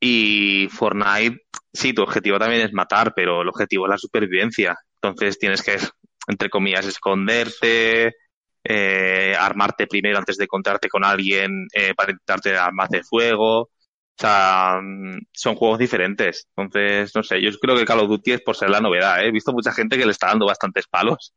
Y 0.00 0.68
Fortnite, 0.70 1.38
sí, 1.72 1.92
tu 1.94 2.02
objetivo 2.02 2.38
también 2.38 2.62
es 2.62 2.72
matar, 2.72 3.14
pero 3.14 3.42
el 3.42 3.48
objetivo 3.48 3.86
es 3.86 3.90
la 3.90 3.98
supervivencia. 3.98 4.76
Entonces 4.96 5.38
tienes 5.38 5.62
que, 5.62 5.76
entre 6.28 6.50
comillas, 6.50 6.86
esconderte, 6.86 8.14
eh, 8.64 9.36
armarte 9.38 9.86
primero 9.86 10.18
antes 10.18 10.36
de 10.36 10.44
encontrarte 10.44 10.88
con 10.88 11.04
alguien 11.04 11.66
eh, 11.74 11.94
para 11.94 12.12
intentarte 12.12 12.56
armas 12.56 12.90
de 12.90 13.02
fuego. 13.04 13.70
O 14.16 14.20
sea, 14.20 14.80
son 15.32 15.56
juegos 15.56 15.78
diferentes. 15.78 16.46
Entonces, 16.56 17.14
no 17.14 17.22
sé, 17.22 17.42
yo 17.42 17.50
creo 17.58 17.76
que 17.76 17.84
Call 17.84 18.00
of 18.00 18.08
Duty 18.08 18.32
es 18.32 18.40
por 18.42 18.56
ser 18.56 18.70
la 18.70 18.80
novedad. 18.80 19.20
¿eh? 19.22 19.28
He 19.28 19.32
visto 19.32 19.52
mucha 19.52 19.72
gente 19.72 19.98
que 19.98 20.06
le 20.06 20.12
está 20.12 20.28
dando 20.28 20.46
bastantes 20.46 20.86
palos 20.86 21.34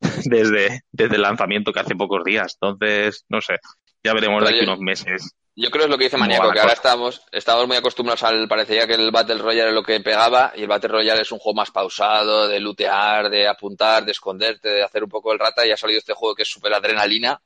desde, 0.24 0.82
desde 0.92 1.16
el 1.16 1.22
lanzamiento 1.22 1.72
que 1.72 1.80
hace 1.80 1.96
pocos 1.96 2.22
días. 2.24 2.56
Entonces, 2.60 3.24
no 3.28 3.40
sé, 3.40 3.58
ya 4.04 4.14
veremos 4.14 4.42
de 4.42 4.50
aquí 4.50 4.58
Oye, 4.58 4.68
unos 4.68 4.80
meses. 4.80 5.34
Yo 5.54 5.70
creo 5.70 5.82
que 5.82 5.84
es 5.84 5.90
lo 5.90 5.98
que 5.98 6.04
dice 6.04 6.16
¿Cómo 6.16 6.24
Maníaco, 6.24 6.50
que 6.50 6.60
ahora 6.60 6.72
estamos, 6.72 7.22
estamos 7.30 7.66
muy 7.66 7.76
acostumbrados 7.76 8.22
al, 8.22 8.48
parecía 8.48 8.86
que 8.86 8.94
el 8.94 9.10
Battle 9.10 9.38
Royale 9.38 9.68
es 9.68 9.74
lo 9.74 9.82
que 9.82 10.00
pegaba, 10.00 10.52
y 10.56 10.62
el 10.62 10.68
Battle 10.68 10.88
Royale 10.88 11.22
es 11.22 11.32
un 11.32 11.38
juego 11.38 11.56
más 11.56 11.70
pausado, 11.70 12.48
de 12.48 12.58
lootear, 12.58 13.28
de 13.28 13.46
apuntar, 13.46 14.04
de 14.04 14.12
esconderte, 14.12 14.70
de 14.70 14.82
hacer 14.82 15.04
un 15.04 15.10
poco 15.10 15.32
el 15.32 15.38
rata, 15.38 15.66
y 15.66 15.70
ha 15.70 15.76
salido 15.76 15.98
este 15.98 16.14
juego 16.14 16.34
que 16.34 16.44
es 16.44 16.48
súper 16.48 16.72
adrenalina, 16.72 17.38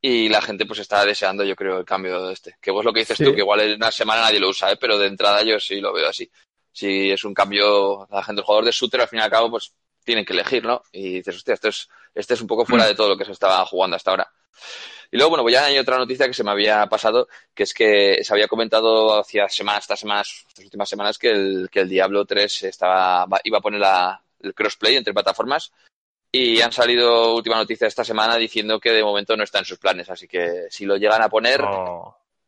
y 0.00 0.28
la 0.28 0.40
gente 0.42 0.66
pues 0.66 0.78
está 0.80 1.04
deseando, 1.04 1.42
yo 1.44 1.56
creo, 1.56 1.78
el 1.78 1.84
cambio 1.84 2.26
de 2.26 2.32
este. 2.34 2.56
Que 2.60 2.70
vos 2.70 2.84
lo 2.84 2.92
que 2.92 3.00
dices 3.00 3.16
Sí. 3.18 3.24
tú, 3.24 3.32
que 3.34 3.40
igual 3.40 3.60
en 3.60 3.74
una 3.76 3.90
semana 3.90 4.22
nadie 4.22 4.38
lo 4.40 4.48
usa, 4.48 4.70
¿eh? 4.72 4.76
pero 4.80 4.98
de 4.98 5.06
entrada 5.06 5.42
yo 5.42 5.58
sí 5.58 5.80
lo 5.80 5.92
veo 5.92 6.08
así. 6.08 6.30
Si 6.72 7.10
es 7.10 7.24
un 7.24 7.32
cambio, 7.34 8.06
la 8.10 8.22
gente, 8.22 8.40
el 8.40 8.44
jugador 8.46 8.64
de 8.66 8.72
shooter, 8.72 9.00
al 9.00 9.08
fin 9.08 9.18
y 9.18 9.22
al 9.22 9.30
cabo, 9.30 9.50
pues 9.50 9.72
tienen 10.04 10.24
que 10.24 10.34
elegir, 10.34 10.64
¿no? 10.64 10.82
Y 10.92 11.14
dices, 11.14 11.36
hostia, 11.36 11.54
esto 11.54 11.68
es, 11.68 11.88
este 12.14 12.34
es 12.34 12.40
un 12.40 12.46
poco 12.46 12.64
fuera 12.66 12.86
de 12.86 12.94
todo 12.94 13.08
lo 13.08 13.16
que 13.16 13.24
se 13.24 13.32
estaba 13.32 13.64
jugando 13.66 13.96
hasta 13.96 14.10
ahora. 14.12 14.30
Y 15.10 15.16
luego, 15.16 15.30
bueno, 15.30 15.42
pues 15.42 15.54
ya 15.54 15.64
hay 15.66 15.78
otra 15.78 15.96
noticia 15.98 16.26
que 16.26 16.34
se 16.34 16.44
me 16.44 16.50
había 16.50 16.86
pasado, 16.86 17.28
que 17.54 17.62
es 17.62 17.72
que 17.74 18.22
se 18.22 18.32
había 18.34 18.46
comentado 18.48 19.18
hacia 19.18 19.48
semanas, 19.48 19.84
estas 19.84 20.00
semanas, 20.00 20.44
estas 20.48 20.64
últimas 20.64 20.88
semanas, 20.88 21.18
que 21.18 21.30
el, 21.30 21.68
que 21.70 21.80
el 21.80 21.88
Diablo 21.88 22.24
3 22.24 22.64
estaba, 22.64 23.26
iba 23.44 23.58
a 23.58 23.60
poner 23.62 23.80
la- 23.80 24.20
el 24.40 24.52
crossplay 24.54 24.96
entre 24.96 25.14
plataformas. 25.14 25.72
Y 26.38 26.60
han 26.60 26.72
salido 26.72 27.34
última 27.34 27.56
noticia 27.56 27.86
esta 27.86 28.04
semana 28.04 28.36
diciendo 28.36 28.78
que 28.80 28.92
de 28.92 29.02
momento 29.02 29.36
no 29.36 29.44
está 29.44 29.58
en 29.60 29.64
sus 29.64 29.78
planes. 29.78 30.10
Así 30.10 30.26
que 30.28 30.64
si 30.70 30.84
lo 30.84 30.96
llegan 30.96 31.22
a 31.22 31.28
poner, 31.28 31.60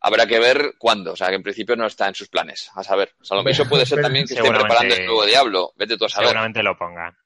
habrá 0.00 0.26
que 0.26 0.38
ver 0.38 0.74
cuándo. 0.78 1.12
O 1.12 1.16
sea, 1.16 1.28
que 1.28 1.34
en 1.36 1.42
principio 1.42 1.76
no 1.76 1.86
está 1.86 2.08
en 2.08 2.14
sus 2.14 2.28
planes. 2.28 2.70
A 2.74 2.82
saber. 2.82 3.14
O 3.20 3.24
sea, 3.24 3.36
lo 3.40 3.48
eso 3.48 3.66
puede 3.68 3.86
ser 3.86 4.00
también 4.02 4.26
que 4.26 4.34
esté 4.34 4.48
preparando 4.48 4.94
el 4.94 5.06
nuevo 5.06 5.24
Diablo. 5.26 5.72
Vete 5.76 5.96
tú 5.96 6.04
a 6.04 6.08
saber. 6.08 6.28
seguramente 6.28 6.62
lo 6.62 6.76
pongan. 6.76 7.16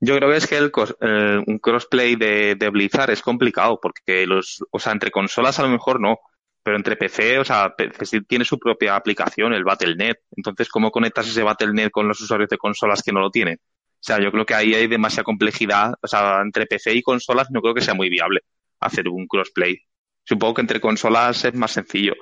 Yo 0.00 0.16
creo 0.16 0.30
que 0.30 0.36
es 0.36 0.46
que 0.46 0.56
el, 0.56 0.70
cos- 0.72 0.96
eh, 1.00 1.42
un 1.46 1.58
crossplay 1.58 2.16
de, 2.16 2.54
de 2.54 2.68
Blizzard 2.70 3.10
es 3.10 3.22
complicado 3.22 3.78
porque 3.80 4.26
los, 4.26 4.64
o 4.70 4.78
sea, 4.78 4.92
entre 4.92 5.10
consolas 5.10 5.58
a 5.58 5.62
lo 5.62 5.68
mejor 5.68 6.00
no, 6.00 6.18
pero 6.62 6.76
entre 6.76 6.96
PC, 6.96 7.38
o 7.38 7.44
sea, 7.44 7.74
PC 7.76 8.20
tiene 8.22 8.44
su 8.44 8.58
propia 8.58 8.94
aplicación, 8.94 9.52
el 9.54 9.64
Battle.net. 9.64 10.16
Entonces, 10.36 10.68
¿cómo 10.68 10.90
conectas 10.90 11.26
ese 11.28 11.42
Battle.net 11.42 11.90
con 11.90 12.06
los 12.08 12.20
usuarios 12.20 12.50
de 12.50 12.58
consolas 12.58 13.02
que 13.02 13.12
no 13.12 13.20
lo 13.20 13.30
tienen? 13.30 13.58
O 14.00 14.04
sea, 14.08 14.20
yo 14.20 14.30
creo 14.32 14.46
que 14.46 14.54
ahí 14.54 14.74
hay 14.74 14.86
demasiada 14.86 15.24
complejidad, 15.24 15.94
o 16.00 16.06
sea, 16.06 16.40
entre 16.42 16.66
PC 16.66 16.94
y 16.94 17.02
consolas 17.02 17.48
no 17.50 17.60
creo 17.60 17.74
que 17.74 17.80
sea 17.80 17.94
muy 17.94 18.08
viable 18.08 18.40
hacer 18.80 19.08
un 19.08 19.26
crossplay. 19.26 19.76
Supongo 20.24 20.54
que 20.54 20.60
entre 20.62 20.80
consolas 20.80 21.44
es 21.44 21.54
más 21.54 21.72
sencillo, 21.72 22.14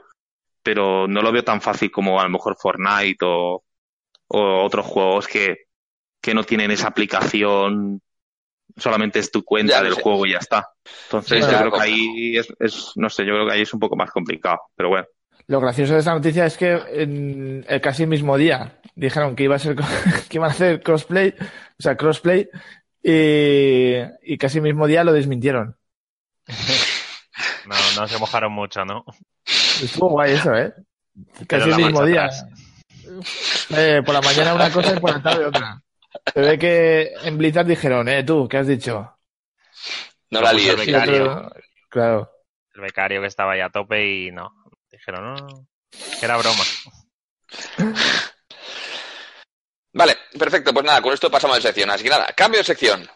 pero 0.63 1.07
no 1.09 1.23
lo 1.23 1.33
veo 1.33 1.45
tan 1.45 1.61
fácil 1.61 1.91
como 1.91 2.21
a 2.21 2.25
lo 2.25 2.31
mejor 2.31 2.57
Fortnite 2.61 3.25
o, 3.25 3.65
o 4.29 4.65
otros 4.65 4.87
juegos 4.87 5.27
que, 5.29 5.57
que 6.21 6.35
no 6.35 6.45
tienen 6.45 6.71
esa 6.71 6.89
aplicación, 6.89 8.01
solamente 8.77 9.19
es 9.21 9.31
tu 9.31 9.45
cuenta 9.45 9.79
Ya, 9.79 9.83
del 9.83 9.95
sí. 9.95 10.01
juego 10.03 10.27
y 10.27 10.33
ya 10.33 10.39
está. 10.39 10.69
Entonces, 11.05 11.45
Sí, 11.45 11.53
yo 11.53 11.59
creo 11.59 11.73
que 11.73 11.81
ahí 11.81 12.37
es, 12.37 12.49
es, 12.59 12.93
no 12.97 13.09
sé, 13.11 13.25
yo 13.25 13.33
creo 13.35 13.47
que 13.47 13.53
ahí 13.55 13.63
es 13.63 13.75
un 13.75 13.81
poco 13.81 13.97
más 13.97 14.11
complicado, 14.11 14.61
pero 14.77 14.91
bueno. 14.91 15.07
Lo 15.49 15.61
gracioso 15.61 15.93
de 15.95 16.01
esta 16.01 16.15
noticia 16.15 16.47
es 16.47 16.57
que 16.57 16.73
en 16.73 17.65
el 17.69 17.81
casi 17.81 18.07
mismo 18.07 18.37
día 18.37 18.81
dijeron 18.97 19.37
que 19.37 19.45
iba 19.45 19.55
a 19.55 19.61
ser 19.61 19.77
que 20.29 20.37
iban 20.39 20.51
a 20.51 20.53
hacer 20.53 20.83
crossplay, 20.83 21.33
o 21.39 21.83
sea, 21.83 21.97
crossplay, 21.97 22.49
y, 23.03 23.95
y 24.23 24.37
casi 24.39 24.61
mismo 24.61 24.89
día 24.89 25.05
lo 25.05 25.13
desmintieron. 25.13 25.77
No, 27.67 27.75
no 28.01 28.09
se 28.09 28.17
mojaron 28.19 28.53
mucho, 28.53 28.85
¿no? 28.85 29.05
Estuvo 29.45 30.11
guay 30.11 30.35
eso, 30.35 30.55
¿eh? 30.55 30.73
Casi 31.49 31.69
el 31.69 31.77
mismo 31.77 32.05
día. 32.05 32.31
Eh, 33.77 34.03
por 34.07 34.15
la 34.15 34.21
mañana 34.23 34.55
una 34.55 34.71
cosa 34.71 34.95
y 34.97 35.01
por 35.01 35.11
la 35.11 35.21
tarde 35.23 35.47
otra. 35.47 35.83
Se 36.33 36.41
ve 36.41 36.59
que 36.59 37.13
en 37.25 37.37
Blizzard 37.37 37.67
dijeron, 37.67 38.09
eh, 38.09 38.23
tú, 38.23 38.47
¿qué 38.49 38.59
has 38.59 38.69
dicho? 38.69 39.19
No 40.31 40.41
la 40.41 40.53
líes. 40.53 40.71
el 40.79 40.87
becario. 40.87 41.23
otro- 41.25 41.53
claro. 41.91 42.31
El 42.73 42.81
becario 42.83 43.21
que 43.21 43.27
estaba 43.27 43.53
ahí 43.53 43.61
a 43.61 43.69
tope 43.71 44.07
y 44.07 44.31
no. 44.31 44.53
Dijeron, 44.91 45.25
no, 45.25 45.35
no, 45.35 45.67
que 46.21 46.25
era 46.25 46.37
broma. 46.37 46.63
Vale, 49.97 50.15
perfecto. 50.39 50.75
Pues 50.75 50.85
nada, 50.85 51.01
con 51.01 51.15
esto 51.15 51.31
pasamos 51.31 51.57
de 51.57 51.63
sección. 51.63 51.89
Así 51.89 52.05
que 52.05 52.11
nada, 52.11 52.27
cambio 52.37 52.59
de 52.59 52.65
sección. 52.65 53.09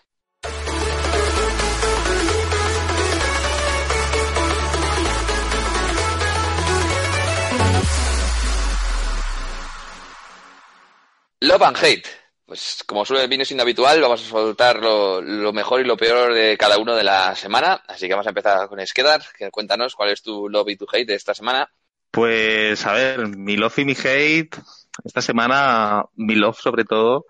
Love 11.41 11.63
and 11.63 11.77
Hate. 11.77 12.09
Pues 12.47 12.83
como 12.87 13.05
suele 13.05 13.27
viene 13.27 13.45
siendo 13.45 13.63
habitual, 13.63 14.01
vamos 14.01 14.23
a 14.23 14.29
soltar 14.29 14.81
lo, 14.81 15.53
mejor 15.53 15.83
y 15.83 15.85
lo 15.85 15.99
peor 15.99 16.33
de 16.33 16.57
cada 16.57 16.79
uno 16.79 16.97
de 16.97 17.05
la 17.05 17.37
semana. 17.37 17.85
Así 17.89 18.07
que 18.07 18.15
vamos 18.15 18.27
a 18.27 18.31
empezar 18.31 18.69
con 18.69 18.85
Skedar, 18.85 19.23
que 19.37 19.51
cuéntanos 19.51 19.95
cuál 19.95 20.11
es 20.11 20.23
tu 20.23 20.49
love 20.49 20.71
y 20.71 20.77
tu 20.77 20.87
hate 20.91 21.07
de 21.07 21.15
esta 21.15 21.35
semana. 21.35 21.71
Pues, 22.11 22.87
a 22.87 22.95
ver, 22.95 23.29
mi 23.29 23.57
love 23.57 23.79
y 23.79 23.85
mi 23.85 23.93
hate, 23.93 24.57
esta 25.05 25.21
semana, 25.21 26.05
mi 26.17 26.35
love 26.35 26.59
sobre 26.59 26.85
todo, 26.85 27.27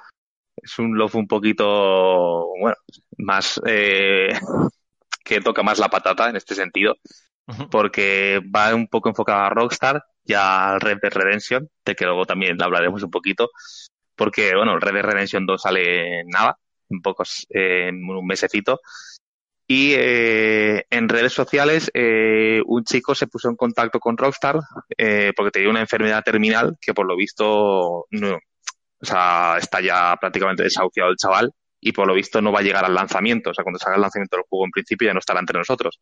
es 0.57 0.79
un 0.79 0.97
love 0.97 1.15
un 1.15 1.27
poquito, 1.27 2.47
bueno, 2.59 2.77
más, 3.19 3.61
eh, 3.67 4.29
que 5.25 5.41
toca 5.41 5.63
más 5.63 5.79
la 5.79 5.89
patata 5.89 6.29
en 6.29 6.37
este 6.37 6.55
sentido, 6.55 6.97
porque 7.71 8.41
va 8.55 8.75
un 8.75 8.87
poco 8.87 9.09
enfocado 9.09 9.41
a 9.41 9.51
Rockstar 9.51 10.05
y 10.25 10.35
a 10.35 10.79
Red 10.79 10.99
Dead 11.03 11.13
Redemption, 11.13 11.69
de 11.85 11.95
que 11.95 12.05
luego 12.05 12.25
también 12.25 12.61
hablaremos 12.63 13.03
un 13.03 13.11
poquito, 13.11 13.51
porque, 14.15 14.55
bueno, 14.55 14.75
el 14.75 14.81
Red 14.81 14.95
Dead 14.95 15.05
Redemption 15.05 15.47
2 15.47 15.63
sale 15.63 16.21
en 16.21 16.29
nada, 16.29 16.59
en 16.89 17.01
pocos, 17.01 17.47
eh, 17.51 17.89
en 17.89 18.05
un 18.05 18.27
mesecito, 18.27 18.81
y 19.73 19.95
eh, 19.95 20.85
en 20.91 21.09
redes 21.09 21.33
sociales 21.33 21.93
eh, 21.95 22.61
un 22.67 22.83
chico 22.83 23.15
se 23.15 23.29
puso 23.29 23.49
en 23.49 23.55
contacto 23.55 24.01
con 24.01 24.17
Rockstar 24.17 24.59
eh, 24.99 25.33
porque 25.37 25.53
tenía 25.53 25.71
una 25.71 25.81
enfermedad 25.81 26.25
terminal 26.25 26.77
que 26.81 26.93
por 26.93 27.07
lo 27.07 27.15
visto 27.15 28.05
no, 28.11 28.35
o 29.01 29.07
sea, 29.07 29.59
está 29.59 29.81
ya 29.81 30.17
prácticamente 30.21 30.65
desahuciado 30.65 31.11
el 31.11 31.17
chaval 31.17 31.53
y 31.81 31.93
por 31.93 32.09
lo 32.09 32.15
visto 32.15 32.43
no 32.43 32.51
va 32.51 32.59
a 32.59 32.63
llegar 32.63 32.85
al 32.85 32.95
lanzamiento. 32.95 33.51
O 33.51 33.55
sea, 33.55 33.63
cuando 33.63 33.79
salga 33.79 33.95
el 33.95 34.03
lanzamiento 34.03 34.39
del 34.39 34.45
juego 34.49 34.65
en 34.65 34.73
principio 34.73 35.07
ya 35.07 35.13
no 35.13 35.21
estará 35.21 35.39
entre 35.39 35.59
nosotros. 35.59 36.01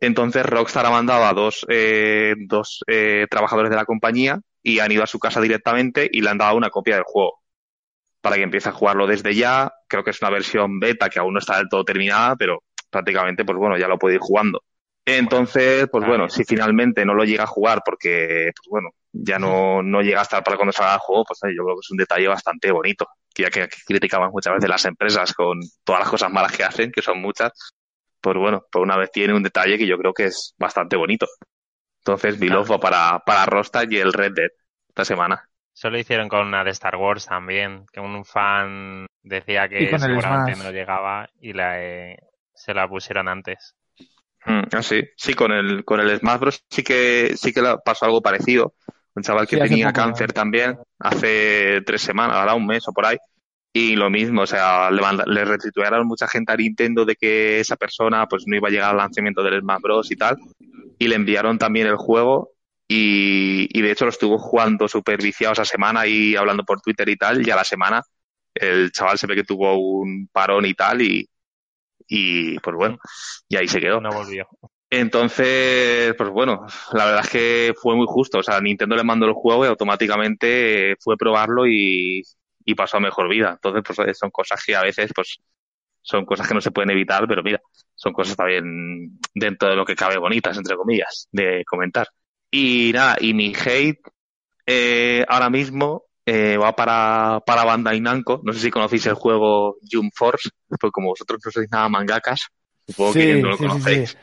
Entonces 0.00 0.44
Rockstar 0.44 0.84
ha 0.84 0.90
mandado 0.90 1.26
a 1.26 1.32
dos, 1.32 1.64
eh, 1.68 2.34
dos 2.38 2.82
eh, 2.88 3.28
trabajadores 3.30 3.70
de 3.70 3.76
la 3.76 3.84
compañía 3.84 4.40
y 4.64 4.80
han 4.80 4.90
ido 4.90 5.04
a 5.04 5.06
su 5.06 5.20
casa 5.20 5.40
directamente 5.40 6.08
y 6.10 6.22
le 6.22 6.30
han 6.30 6.38
dado 6.38 6.56
una 6.56 6.70
copia 6.70 6.96
del 6.96 7.04
juego 7.04 7.40
para 8.20 8.36
que 8.36 8.42
empiece 8.42 8.68
a 8.68 8.72
jugarlo 8.72 9.06
desde 9.06 9.34
ya. 9.34 9.72
Creo 9.88 10.04
que 10.04 10.10
es 10.10 10.20
una 10.20 10.30
versión 10.30 10.78
beta 10.78 11.08
que 11.08 11.18
aún 11.18 11.34
no 11.34 11.38
está 11.38 11.58
del 11.58 11.68
todo 11.68 11.84
terminada, 11.84 12.36
pero 12.36 12.62
prácticamente, 12.90 13.44
pues 13.44 13.58
bueno, 13.58 13.78
ya 13.78 13.88
lo 13.88 13.98
puede 13.98 14.16
ir 14.16 14.20
jugando. 14.20 14.62
Entonces, 15.04 15.88
pues 15.90 16.06
bueno, 16.06 16.28
si 16.28 16.44
finalmente 16.44 17.04
no 17.04 17.14
lo 17.14 17.24
llega 17.24 17.44
a 17.44 17.46
jugar 17.46 17.82
porque, 17.84 18.52
pues 18.56 18.68
bueno, 18.68 18.90
ya 19.12 19.38
no, 19.38 19.82
no 19.82 20.02
llega 20.02 20.20
a 20.20 20.22
estar 20.22 20.44
para 20.44 20.56
cuando 20.56 20.72
salga 20.72 20.94
el 20.94 21.00
juego, 21.00 21.24
pues 21.24 21.40
yo 21.56 21.64
creo 21.64 21.76
que 21.76 21.80
es 21.80 21.90
un 21.90 21.96
detalle 21.96 22.28
bastante 22.28 22.70
bonito. 22.70 23.06
Que 23.34 23.44
ya 23.44 23.50
que, 23.50 23.68
que 23.68 23.78
criticaban 23.86 24.30
muchas 24.30 24.54
veces 24.54 24.68
las 24.68 24.84
empresas 24.84 25.32
con 25.34 25.60
todas 25.84 26.00
las 26.00 26.10
cosas 26.10 26.30
malas 26.30 26.52
que 26.56 26.64
hacen, 26.64 26.92
que 26.92 27.02
son 27.02 27.20
muchas, 27.20 27.52
pues 28.20 28.36
bueno, 28.36 28.64
por 28.70 28.82
una 28.82 28.96
vez 28.96 29.10
tiene 29.10 29.34
un 29.34 29.42
detalle 29.42 29.78
que 29.78 29.86
yo 29.86 29.96
creo 29.98 30.12
que 30.12 30.26
es 30.26 30.54
bastante 30.58 30.96
bonito. 30.96 31.26
Entonces, 32.00 32.38
mi 32.38 32.48
Claro. 32.48 32.64
para, 32.80 33.20
para 33.24 33.46
Rockstar 33.46 33.92
y 33.92 33.98
el 33.98 34.12
Red 34.12 34.32
Dead 34.34 34.50
esta 34.88 35.04
semana. 35.04 35.48
Eso 35.74 35.90
lo 35.90 35.98
hicieron 35.98 36.28
con 36.28 36.46
una 36.46 36.64
de 36.64 36.70
Star 36.70 36.96
Wars 36.96 37.26
también, 37.26 37.86
que 37.92 38.00
un 38.00 38.24
fan 38.24 39.06
decía 39.22 39.66
Y 39.66 39.68
que 39.88 39.98
seguramente 39.98 40.56
no 40.56 40.70
llegaba 40.70 41.28
y 41.40 41.52
la, 41.52 41.82
eh, 41.82 42.18
se 42.60 42.74
la 42.74 42.88
pusieron 42.88 43.28
antes. 43.28 43.74
Mm, 44.46 44.62
ah, 44.72 44.82
sí, 44.82 45.02
sí, 45.16 45.34
con 45.34 45.52
el, 45.52 45.84
con 45.84 46.00
el 46.00 46.18
Smash 46.18 46.40
Bros. 46.40 46.64
sí 46.70 46.82
que, 46.82 47.34
sí 47.36 47.52
que 47.52 47.62
pasó 47.84 48.06
algo 48.06 48.22
parecido. 48.22 48.74
Un 49.14 49.22
chaval 49.22 49.46
que 49.46 49.56
Sí, 49.56 49.60
tenía 49.60 49.92
poco, 49.92 49.92
cáncer 49.92 50.28
¿no? 50.28 50.34
también, 50.34 50.78
hace 50.98 51.82
tres 51.86 52.02
semanas, 52.02 52.36
ahora 52.36 52.54
un 52.54 52.66
mes 52.66 52.86
o 52.88 52.92
por 52.92 53.06
ahí. 53.06 53.18
Y 53.72 53.96
lo 53.96 54.10
mismo, 54.10 54.42
o 54.42 54.46
sea, 54.46 54.90
le, 54.90 55.02
le 55.26 55.44
retuitearon 55.44 56.06
mucha 56.06 56.26
gente 56.28 56.52
a 56.52 56.56
Nintendo 56.56 57.04
de 57.04 57.16
que 57.16 57.60
esa 57.60 57.76
persona 57.76 58.26
pues 58.28 58.44
no 58.46 58.56
iba 58.56 58.68
a 58.68 58.70
llegar 58.70 58.90
al 58.90 58.96
lanzamiento 58.98 59.42
del 59.42 59.60
Smash 59.60 59.80
Bros. 59.82 60.10
y 60.10 60.16
tal. 60.16 60.36
Y 60.98 61.08
le 61.08 61.16
enviaron 61.16 61.58
también 61.58 61.86
el 61.86 61.96
juego 61.96 62.50
Y, 62.88 63.68
y 63.78 63.82
de 63.82 63.92
hecho 63.92 64.04
lo 64.06 64.10
estuvo 64.10 64.38
jugando 64.38 64.88
súper 64.88 65.22
viciado 65.22 65.52
esa 65.54 65.64
semana 65.64 66.06
y 66.06 66.36
hablando 66.36 66.64
por 66.64 66.80
Twitter 66.80 67.08
y 67.08 67.16
tal, 67.16 67.46
y 67.46 67.50
a 67.50 67.56
la 67.56 67.64
semana 67.64 68.02
el 68.54 68.90
chaval 68.92 69.18
se 69.18 69.26
ve 69.28 69.36
que 69.36 69.44
tuvo 69.44 69.78
un 69.78 70.28
parón 70.32 70.66
y 70.66 70.74
tal, 70.74 71.02
y, 71.02 71.28
y 72.10 72.58
pues 72.58 72.76
bueno, 72.76 72.98
y 73.48 73.56
ahí 73.56 73.68
se 73.68 73.80
quedó. 73.80 74.00
No 74.00 74.10
volvió. 74.10 74.48
Entonces, 74.90 76.12
pues 76.18 76.28
bueno, 76.30 76.66
la 76.92 77.04
verdad 77.04 77.20
es 77.24 77.30
que 77.30 77.74
fue 77.80 77.94
muy 77.94 78.06
justo. 78.08 78.38
O 78.38 78.42
sea, 78.42 78.60
Nintendo 78.60 78.96
le 78.96 79.04
mandó 79.04 79.26
el 79.26 79.32
juego 79.32 79.64
y 79.64 79.68
automáticamente 79.68 80.96
fue 80.98 81.16
probarlo 81.16 81.68
y, 81.68 82.22
y 82.64 82.74
pasó 82.74 82.96
a 82.96 83.00
mejor 83.00 83.28
vida. 83.28 83.52
Entonces, 83.52 83.84
pues 83.86 84.18
son 84.18 84.30
cosas 84.32 84.60
que 84.66 84.74
a 84.74 84.82
veces, 84.82 85.12
pues, 85.14 85.38
son 86.02 86.24
cosas 86.24 86.48
que 86.48 86.54
no 86.54 86.60
se 86.60 86.72
pueden 86.72 86.90
evitar, 86.90 87.28
pero 87.28 87.44
mira, 87.44 87.60
son 87.94 88.12
cosas 88.12 88.36
también 88.36 89.20
dentro 89.32 89.68
de 89.68 89.76
lo 89.76 89.84
que 89.84 89.94
cabe 89.94 90.18
bonitas, 90.18 90.56
entre 90.56 90.76
comillas, 90.76 91.28
de 91.30 91.64
comentar. 91.64 92.08
Y 92.50 92.90
nada, 92.92 93.16
y 93.20 93.32
mi 93.34 93.54
hate 93.54 94.00
eh, 94.66 95.24
ahora 95.28 95.48
mismo 95.48 96.06
eh, 96.26 96.56
va 96.56 96.74
para, 96.74 97.40
para 97.44 97.64
Bandai 97.64 98.00
Namco. 98.00 98.40
No 98.44 98.52
sé 98.52 98.60
si 98.60 98.70
conocéis 98.70 99.06
el 99.06 99.14
juego 99.14 99.76
Jump 99.90 100.12
Force, 100.14 100.48
pues 100.68 100.92
como 100.92 101.08
vosotros 101.08 101.40
no 101.44 101.50
sois 101.50 101.68
nada 101.70 101.88
mangakas, 101.88 102.48
supongo 102.86 103.12
que 103.14 103.42
no 103.42 103.48
lo 103.50 103.56
sí, 103.56 103.62
sí, 103.64 103.68
conocéis. 103.68 104.10
sí. 104.10 104.16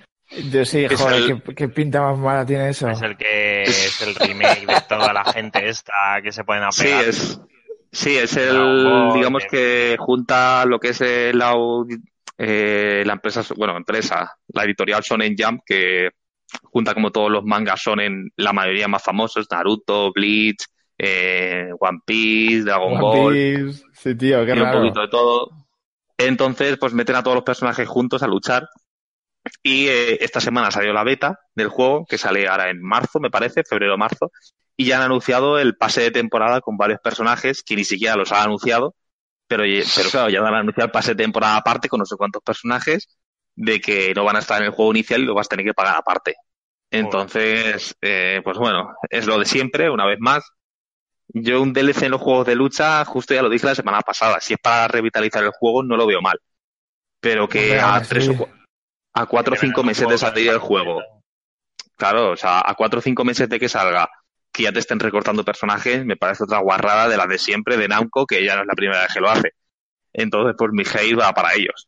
Yo 0.52 0.66
sí, 0.66 0.84
Es 0.84 1.00
joder, 1.00 1.24
el- 1.32 1.42
qué, 1.42 1.54
qué 1.56 1.70
pinta 1.70 2.02
más 2.02 2.18
mala 2.20 2.46
tiene 2.46 2.70
eso. 2.70 2.90
Es 2.90 3.02
el 3.02 3.16
que 3.16 3.64
es 3.64 4.02
el 4.02 4.14
remake 4.16 4.68
de 4.68 4.82
toda 4.82 5.14
la 5.14 5.24
gente 5.24 5.68
esta 5.70 5.94
que 6.22 6.34
se 6.34 6.44
pueden 6.44 6.64
Sí, 6.70 6.84
apegar. 6.84 7.06
es, 7.06 7.40
sí, 7.94 8.18
es 8.18 8.36
el, 8.36 9.10
digamos 9.14 9.44
que 9.50 9.96
junta 9.98 10.66
lo 10.66 10.80
que 10.82 10.90
es 10.90 11.00
el, 11.00 11.38
la, 11.38 11.56
eh, 12.38 13.04
la 13.06 13.14
empresa, 13.14 13.42
bueno, 13.56 13.78
empresa, 13.78 14.36
la 14.50 14.64
editorial 14.66 15.02
Shonen 15.02 15.34
Jump, 15.38 15.62
que 15.66 16.10
junta 16.64 16.94
como 16.94 17.10
todos 17.12 17.32
los 17.32 17.46
mangas 17.46 17.80
Shonen, 17.80 18.30
la 18.36 18.52
mayoría 18.52 18.90
más 18.90 19.04
famosos, 19.04 19.48
Naruto, 19.50 20.12
Bleach, 20.12 20.66
eh, 20.98 21.70
One 21.80 22.00
Piece, 22.06 22.64
Dragon 22.64 22.94
One 22.94 23.02
Ball, 23.02 23.34
Piece. 23.34 23.84
Sí, 23.94 24.16
tío, 24.16 24.46
qué 24.46 24.54
y 24.54 24.60
un 24.60 24.60
raro. 24.60 24.80
poquito 24.82 25.02
de 25.02 25.08
todo. 25.08 25.52
Entonces, 26.18 26.78
pues 26.78 26.94
meten 26.94 27.16
a 27.16 27.24
todos 27.24 27.36
los 27.36 27.44
personajes 27.44 27.88
juntos 27.88 28.24
a 28.24 28.28
luchar. 28.28 28.68
Y 29.64 29.88
eh, 29.88 30.24
esta 30.24 30.42
semana 30.42 30.72
salió 30.72 30.92
la 30.94 31.04
beta 31.04 31.40
del 31.56 31.70
juego, 31.70 32.06
que 32.06 32.18
sale 32.18 32.48
ahora 32.48 32.70
en 32.70 32.82
marzo, 32.82 33.20
me 33.20 33.30
parece, 33.30 33.64
febrero-marzo. 33.64 34.32
Y 34.76 34.86
ya 34.86 34.98
han 34.98 35.04
anunciado 35.04 35.60
el 35.60 35.76
pase 35.78 36.02
de 36.02 36.12
temporada 36.12 36.62
con 36.62 36.78
varios 36.78 37.00
personajes 37.00 37.64
que 37.64 37.76
ni 37.76 37.84
siquiera 37.84 38.16
los 38.16 38.32
han 38.32 38.44
anunciado. 38.44 38.96
Pero, 39.48 39.64
claro, 40.12 40.30
ya 40.30 40.42
van 40.42 40.56
a 40.56 40.60
anunciar 40.60 40.88
el 40.88 40.92
pase 40.92 41.12
de 41.12 41.24
temporada 41.24 41.56
aparte 41.56 41.88
con 41.88 42.00
no 42.00 42.06
sé 42.06 42.16
cuántos 42.18 42.44
personajes 42.44 43.08
de 43.56 43.80
que 43.80 44.14
no 44.14 44.24
van 44.26 44.36
a 44.36 44.40
estar 44.40 44.60
en 44.62 44.68
el 44.68 44.74
juego 44.74 44.92
inicial 44.92 45.22
y 45.22 45.26
lo 45.26 45.34
vas 45.34 45.48
a 45.48 45.50
tener 45.50 45.66
que 45.66 45.74
pagar 45.74 45.96
aparte. 45.96 46.36
Entonces, 46.92 47.96
eh, 48.02 48.42
pues 48.44 48.58
bueno, 48.58 48.94
es 49.10 49.26
lo 49.26 49.40
de 49.40 49.46
siempre, 49.46 49.90
una 49.90 50.06
vez 50.06 50.18
más. 50.20 50.44
Yo 51.30 51.62
un 51.62 51.74
DLC 51.74 52.06
en 52.06 52.12
los 52.12 52.22
juegos 52.22 52.48
de 52.48 52.56
lucha, 52.56 53.04
justo 53.06 53.34
ya 53.34 53.42
lo 53.42 53.50
dije 53.50 53.66
la 53.66 53.76
semana 53.76 54.02
pasada, 54.02 54.40
si 54.40 54.54
es 54.54 54.60
para 54.60 54.88
revitalizar 54.88 55.44
el 55.44 55.52
juego 55.52 55.84
no 55.84 55.98
lo 55.98 56.08
veo 56.08 56.22
mal. 56.22 56.40
Pero 57.20 57.48
que 57.50 57.80
a 57.80 58.02
sí. 58.04 58.10
tres 58.10 58.30
o 58.30 58.50
a 59.14 59.26
cuatro 59.26 59.56
o 59.56 59.58
cinco 59.58 59.84
meses 59.84 60.08
de 60.08 60.18
salir 60.18 60.50
el 60.50 60.60
juego, 60.60 61.02
claro, 61.96 62.32
o 62.32 62.38
sea, 62.38 62.62
a 62.64 62.76
cuatro 62.76 63.00
o 63.00 63.02
cinco 63.02 63.26
meses 63.26 63.50
de 63.50 63.60
que 63.60 63.68
salga, 63.68 64.08
que 64.52 64.64
ya 64.64 64.72
te 64.72 64.80
estén 64.80 65.00
recortando 65.00 65.44
personajes, 65.44 66.06
me 66.06 66.16
parece 66.16 66.44
otra 66.44 66.60
guarrada 66.60 67.10
de 67.10 67.18
la 67.18 67.26
de 67.28 67.38
siempre, 67.38 67.78
de 67.78 67.88
Namco, 67.88 68.26
que 68.26 68.44
ya 68.46 68.56
no 68.56 68.62
es 68.62 68.68
la 68.68 68.76
primera 68.76 69.02
vez 69.02 69.14
que 69.14 69.20
lo 69.20 69.30
hace. 69.30 69.52
Entonces, 70.14 70.56
pues 70.58 70.72
mi 70.72 70.84
hate 70.84 71.20
va 71.20 71.34
para 71.34 71.54
ellos. 71.56 71.88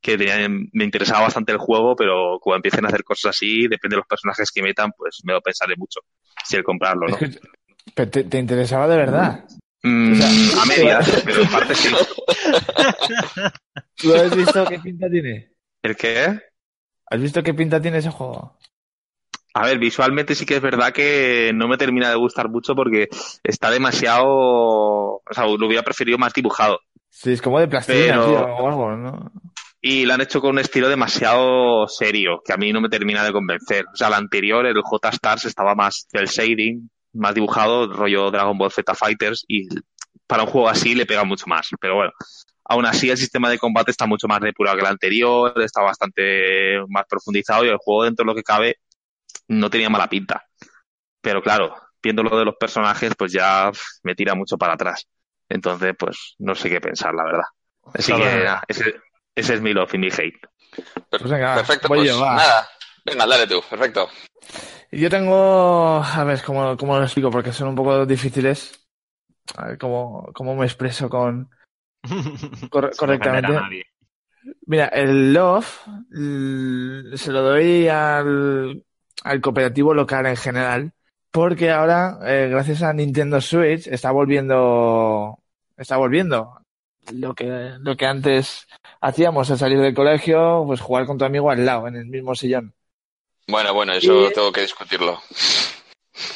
Que 0.00 0.18
tenían- 0.18 0.68
me 0.72 0.84
interesaba 0.84 1.22
bastante 1.22 1.52
el 1.52 1.58
juego, 1.58 1.94
pero 1.96 2.38
cuando 2.40 2.56
empiecen 2.56 2.84
a 2.84 2.88
hacer 2.88 3.04
cosas 3.04 3.30
así, 3.36 3.68
depende 3.68 3.94
de 3.94 3.98
los 3.98 4.06
personajes 4.06 4.50
que 4.50 4.62
metan, 4.62 4.92
pues 4.96 5.20
me 5.24 5.32
lo 5.32 5.40
pensaré 5.40 5.74
mucho 5.76 6.00
si 6.44 6.56
el 6.56 6.64
comprarlo, 6.64 7.08
¿no? 7.08 7.16
Es 7.16 7.38
que- 7.38 7.48
pero 7.94 8.10
te, 8.10 8.24
te 8.24 8.38
interesaba 8.38 8.88
de 8.88 8.96
verdad. 8.96 9.44
Mm, 9.82 10.12
o 10.12 10.16
sea, 10.16 10.62
a 10.62 10.66
medias, 10.66 11.22
pero 11.24 11.42
en 11.42 11.48
parte 11.50 11.74
sí. 11.74 11.88
¿Tú 13.96 14.14
has 14.14 14.36
visto 14.36 14.64
qué 14.66 14.78
pinta 14.78 15.08
tiene? 15.10 15.50
¿El 15.82 15.96
qué? 15.96 16.40
¿Has 17.10 17.20
visto 17.20 17.42
qué 17.42 17.54
pinta 17.54 17.80
tiene 17.80 17.98
ese 17.98 18.10
juego? 18.10 18.56
A 19.54 19.66
ver, 19.66 19.78
visualmente 19.78 20.34
sí 20.34 20.46
que 20.46 20.56
es 20.56 20.62
verdad 20.62 20.92
que 20.92 21.52
no 21.54 21.68
me 21.68 21.76
termina 21.76 22.08
de 22.08 22.16
gustar 22.16 22.48
mucho 22.48 22.74
porque 22.74 23.08
está 23.44 23.70
demasiado... 23.70 24.26
O 24.26 25.22
sea, 25.30 25.44
lo 25.46 25.66
hubiera 25.66 25.82
preferido 25.82 26.16
más 26.16 26.32
dibujado. 26.32 26.80
Sí, 27.10 27.32
es 27.32 27.42
como 27.42 27.60
de 27.60 27.68
plastilina, 27.68 28.14
Pero- 28.14 28.26
tío, 28.26 28.40
o 28.40 28.68
algo, 28.68 28.96
¿no? 28.96 29.30
Y 29.84 30.06
lo 30.06 30.14
han 30.14 30.20
hecho 30.20 30.40
con 30.40 30.50
un 30.50 30.58
estilo 30.60 30.88
demasiado 30.88 31.86
serio, 31.88 32.40
que 32.44 32.52
a 32.52 32.56
mí 32.56 32.72
no 32.72 32.80
me 32.80 32.88
termina 32.88 33.24
de 33.24 33.32
convencer. 33.32 33.84
O 33.92 33.96
sea, 33.96 34.08
el 34.08 34.14
anterior, 34.14 34.64
el 34.64 34.80
J-Stars, 34.80 35.44
estaba 35.44 35.74
más 35.74 36.06
del 36.12 36.26
shading, 36.26 36.88
más 37.12 37.34
dibujado, 37.34 37.92
rollo 37.92 38.30
Dragon 38.30 38.56
Ball 38.56 38.70
Z 38.70 38.94
Fighters, 38.94 39.44
y 39.48 39.68
para 40.26 40.44
un 40.44 40.50
juego 40.50 40.68
así 40.68 40.94
le 40.94 41.06
pega 41.06 41.24
mucho 41.24 41.46
más. 41.46 41.68
Pero 41.80 41.96
bueno, 41.96 42.12
aún 42.64 42.86
así 42.86 43.10
el 43.10 43.18
sistema 43.18 43.50
de 43.50 43.58
combate 43.58 43.90
está 43.90 44.06
mucho 44.06 44.28
más 44.28 44.40
depurado 44.40 44.76
que 44.76 44.82
el 44.82 44.90
anterior, 44.90 45.54
está 45.62 45.82
bastante 45.82 46.80
más 46.88 47.04
profundizado 47.08 47.64
y 47.64 47.68
el 47.68 47.78
juego 47.78 48.04
dentro 48.04 48.24
de 48.24 48.26
lo 48.28 48.34
que 48.34 48.42
cabe 48.42 48.76
no 49.48 49.70
tenía 49.70 49.90
mala 49.90 50.08
pinta. 50.08 50.44
Pero 51.20 51.42
claro, 51.42 51.76
viendo 52.02 52.22
lo 52.22 52.36
de 52.38 52.44
los 52.44 52.56
personajes, 52.56 53.12
pues 53.16 53.32
ya 53.32 53.70
me 54.02 54.14
tira 54.14 54.34
mucho 54.34 54.58
para 54.58 54.74
atrás. 54.74 55.06
Entonces, 55.48 55.94
pues 55.98 56.34
no 56.38 56.54
sé 56.54 56.70
qué 56.70 56.80
pensar, 56.80 57.14
la 57.14 57.24
verdad. 57.24 57.44
Así 57.94 58.12
que 58.12 58.18
nada, 58.18 58.62
ese, 58.66 58.94
ese 59.34 59.54
es 59.54 59.60
mi 59.60 59.72
love 59.72 59.94
y 59.94 59.98
mi 59.98 60.08
hate. 60.08 60.40
Pues 61.10 61.22
venga, 61.24 61.56
Perfecto, 61.56 61.88
pues 61.88 62.18
nada. 62.18 62.68
Venga, 63.04 63.26
dale 63.26 63.46
tú, 63.46 63.60
perfecto. 63.68 64.08
Yo 64.90 65.08
tengo, 65.08 66.02
a 66.02 66.24
ver, 66.24 66.42
¿cómo, 66.42 66.76
cómo 66.76 66.98
lo 66.98 67.04
explico? 67.04 67.30
Porque 67.30 67.52
son 67.52 67.68
un 67.68 67.74
poco 67.74 68.04
difíciles. 68.06 68.86
A 69.56 69.68
ver 69.68 69.78
cómo, 69.78 70.30
cómo 70.34 70.54
me 70.54 70.66
expreso 70.66 71.08
con... 71.08 71.50
Correctamente. 72.70 73.86
Mira, 74.66 74.86
el 74.86 75.32
Love 75.32 75.66
se 76.10 77.32
lo 77.32 77.42
doy 77.42 77.88
al, 77.88 78.84
al 79.22 79.40
cooperativo 79.40 79.94
local 79.94 80.26
en 80.26 80.36
general, 80.36 80.92
porque 81.30 81.70
ahora, 81.70 82.18
eh, 82.24 82.48
gracias 82.50 82.82
a 82.82 82.92
Nintendo 82.92 83.40
Switch, 83.40 83.86
está 83.86 84.10
volviendo, 84.10 85.38
está 85.76 85.96
volviendo 85.96 86.60
lo 87.12 87.34
que, 87.34 87.76
lo 87.80 87.96
que 87.96 88.06
antes 88.06 88.66
hacíamos 89.00 89.50
al 89.50 89.58
salir 89.58 89.78
del 89.78 89.94
colegio, 89.94 90.64
pues 90.66 90.80
jugar 90.80 91.06
con 91.06 91.18
tu 91.18 91.24
amigo 91.24 91.50
al 91.50 91.64
lado, 91.64 91.88
en 91.88 91.96
el 91.96 92.06
mismo 92.06 92.34
sillón. 92.34 92.74
Bueno, 93.52 93.74
bueno, 93.74 93.92
eso 93.92 94.30
Y- 94.30 94.32
tengo 94.32 94.50
que 94.50 94.62
discutirlo. 94.62 95.20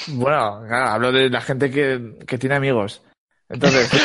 Bueno, 0.08 0.62
claro, 0.68 0.86
hablo 0.90 1.12
de 1.12 1.30
la 1.30 1.40
gente 1.40 1.70
que, 1.70 2.18
que 2.26 2.36
tiene 2.36 2.56
amigos. 2.56 3.02
Entonces, 3.48 3.88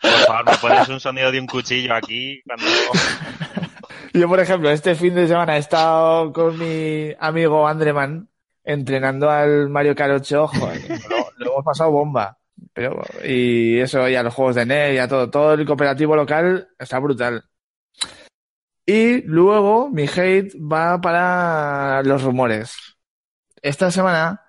Por 0.00 0.10
favor, 0.26 0.44
me 0.50 0.56
pones 0.58 0.88
un 0.88 0.98
sonido 1.00 1.30
de 1.30 1.38
un 1.40 1.46
cuchillo 1.46 1.94
aquí 1.94 2.42
cuando... 2.44 2.66
Yo, 4.12 4.28
por 4.28 4.40
ejemplo, 4.40 4.70
este 4.70 4.94
fin 4.96 5.14
de 5.14 5.26
semana 5.28 5.56
he 5.56 5.60
estado 5.60 6.32
con 6.32 6.58
mi 6.58 7.12
amigo 7.20 7.66
Andreman 7.68 8.28
entrenando 8.64 9.30
al 9.30 9.68
Mario 9.68 9.94
Kart 9.94 10.14
8. 10.14 10.48
Joder, 10.48 10.82
lo, 11.08 11.16
lo 11.36 11.52
hemos 11.52 11.64
pasado 11.64 11.90
bomba. 11.92 12.36
Pero, 12.72 13.00
y 13.24 13.78
eso, 13.80 14.08
y 14.08 14.14
a 14.16 14.22
los 14.22 14.32
juegos 14.34 14.54
de 14.56 14.66
NES, 14.66 14.94
y 14.94 14.98
a 14.98 15.08
todo. 15.08 15.30
Todo 15.30 15.54
el 15.54 15.64
cooperativo 15.66 16.14
local 16.16 16.68
está 16.78 16.98
brutal. 17.00 17.44
Y 18.86 19.22
luego 19.22 19.88
mi 19.88 20.04
hate 20.06 20.54
va 20.56 21.00
para 21.00 22.02
los 22.02 22.22
rumores. 22.22 22.76
Esta 23.62 23.90
semana, 23.90 24.42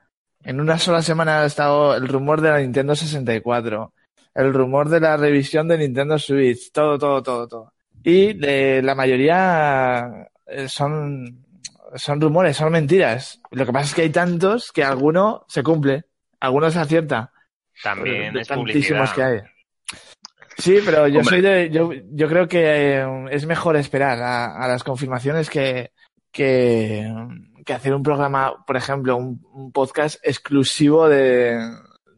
en 0.44 0.60
una 0.60 0.78
sola 0.78 1.02
semana, 1.02 1.42
ha 1.42 1.46
estado 1.46 1.96
el 1.96 2.08
rumor 2.08 2.42
de 2.42 2.50
la 2.50 2.60
Nintendo 2.60 2.96
64, 2.96 3.94
el 4.34 4.54
rumor 4.54 4.90
de 4.90 5.00
la 5.00 5.16
revisión 5.16 5.70
de 5.70 5.78
Nintendo 5.78 6.20
Switch, 6.20 6.72
todo, 6.74 7.00
todo, 7.00 7.24
todo, 7.24 7.48
todo. 7.48 7.74
Y 8.04 8.34
de 8.34 8.82
la 8.84 8.94
mayoría 8.94 10.30
eh, 10.46 10.68
son, 10.68 11.46
son 11.96 12.20
rumores, 12.20 12.58
son 12.58 12.74
mentiras. 12.74 13.42
Lo 13.52 13.66
que 13.66 13.72
pasa 13.72 13.86
es 13.86 13.96
que 13.96 14.02
hay 14.02 14.10
tantos 14.10 14.72
que 14.74 14.84
alguno 14.84 15.46
se 15.48 15.64
cumple, 15.64 16.04
alguno 16.42 16.70
se 16.70 16.80
acierta. 16.80 17.32
También 17.82 18.34
de 18.34 18.42
es 18.42 18.48
tantísimos 18.48 19.12
publicidad. 19.12 19.16
que 19.16 19.24
hay. 19.24 19.55
Sí, 20.58 20.80
pero 20.86 21.08
yo 21.08 21.20
Hombre. 21.20 21.24
soy 21.36 21.42
de, 21.42 21.70
yo, 21.70 21.90
yo 22.12 22.28
creo 22.28 22.48
que 22.48 22.62
eh, 23.02 23.26
es 23.32 23.46
mejor 23.46 23.76
esperar 23.76 24.22
a, 24.22 24.56
a 24.58 24.68
las 24.68 24.84
confirmaciones 24.84 25.50
que, 25.50 25.92
que, 26.32 27.12
que 27.66 27.74
hacer 27.74 27.94
un 27.94 28.04
programa, 28.04 28.64
por 28.66 28.78
ejemplo, 28.78 29.18
un, 29.18 29.42
un 29.54 29.72
podcast 29.72 30.18
exclusivo 30.24 31.10
de, 31.10 31.60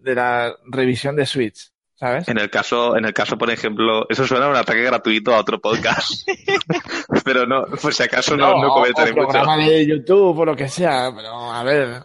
de 0.01 0.15
la 0.15 0.53
revisión 0.65 1.15
de 1.15 1.25
Switch, 1.25 1.71
¿sabes? 1.95 2.27
En 2.27 2.38
el 2.38 2.49
caso, 2.51 2.95
en 2.95 3.05
el 3.05 3.13
caso, 3.13 3.38
por 3.38 3.49
ejemplo, 3.49 4.05
eso 4.09 4.27
suena 4.27 4.45
a 4.45 4.49
un 4.49 4.55
ataque 4.55 4.83
gratuito 4.83 5.33
a 5.33 5.39
otro 5.39 5.59
podcast. 5.59 6.27
Pero 7.25 7.45
no, 7.47 7.65
por 7.65 7.93
si 7.93 8.03
acaso 8.03 8.38
no, 8.38 8.61
no, 8.61 8.67
o- 8.67 8.73
comentaré 8.75 9.11
o 9.11 9.15
mucho. 9.15 9.27
programa 9.29 9.57
de 9.57 9.85
YouTube 9.88 10.38
o 10.39 10.45
lo 10.45 10.55
que 10.55 10.69
sea, 10.69 11.11
pero 11.13 11.51
a 11.51 11.63
ver, 11.63 12.03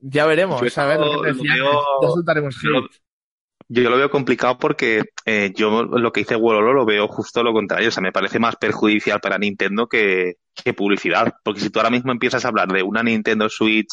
ya 0.00 0.24
veremos, 0.26 0.60
Yo 0.62 0.80
a 0.82 0.86
ver 0.86 1.00
lo 1.00 1.22
que 1.22 1.32
te 1.32 1.34
decía. 1.34 1.54
Yo 3.68 3.88
lo 3.88 3.96
veo 3.96 4.10
complicado 4.10 4.58
porque 4.58 5.02
eh, 5.24 5.52
yo 5.54 5.84
lo 5.84 6.12
que 6.12 6.20
dice 6.20 6.36
Wololo 6.36 6.72
lo 6.72 6.84
veo 6.84 7.08
justo 7.08 7.42
lo 7.42 7.52
contrario. 7.52 7.88
O 7.88 7.90
sea, 7.90 8.02
me 8.02 8.12
parece 8.12 8.38
más 8.38 8.56
perjudicial 8.56 9.20
para 9.20 9.38
Nintendo 9.38 9.86
que, 9.86 10.34
que 10.54 10.74
publicidad. 10.74 11.34
Porque 11.42 11.60
si 11.60 11.70
tú 11.70 11.78
ahora 11.78 11.90
mismo 11.90 12.12
empiezas 12.12 12.44
a 12.44 12.48
hablar 12.48 12.68
de 12.68 12.82
una 12.82 13.02
Nintendo 13.02 13.48
Switch 13.48 13.88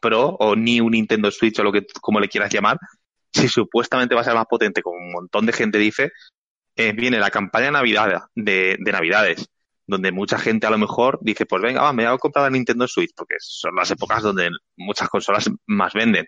Pro 0.00 0.36
o 0.38 0.54
ni 0.54 0.80
un 0.80 0.90
Nintendo 0.90 1.30
Switch 1.30 1.58
o 1.58 1.62
lo 1.62 1.72
que 1.72 1.86
como 2.00 2.20
le 2.20 2.28
quieras 2.28 2.52
llamar, 2.52 2.78
si 3.32 3.48
supuestamente 3.48 4.14
va 4.14 4.20
a 4.20 4.24
ser 4.24 4.34
más 4.34 4.46
potente, 4.46 4.82
como 4.82 4.98
un 4.98 5.12
montón 5.12 5.46
de 5.46 5.52
gente 5.52 5.78
dice, 5.78 6.12
eh, 6.76 6.92
viene 6.92 7.18
la 7.18 7.30
campaña 7.30 7.70
Navidad, 7.70 8.24
de, 8.34 8.76
de 8.78 8.92
Navidades, 8.92 9.48
donde 9.86 10.12
mucha 10.12 10.38
gente 10.38 10.66
a 10.66 10.70
lo 10.70 10.78
mejor 10.78 11.18
dice, 11.22 11.46
pues 11.46 11.62
venga, 11.62 11.82
va, 11.82 11.92
me 11.92 12.04
voy 12.04 12.14
a 12.14 12.18
comprar 12.18 12.44
la 12.44 12.50
Nintendo 12.50 12.86
Switch, 12.86 13.12
porque 13.16 13.36
son 13.38 13.74
las 13.74 13.90
épocas 13.90 14.22
donde 14.22 14.50
muchas 14.76 15.08
consolas 15.08 15.50
más 15.66 15.94
venden. 15.94 16.26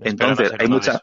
Entonces, 0.00 0.52
hay 0.58 0.68
mucha... 0.68 1.00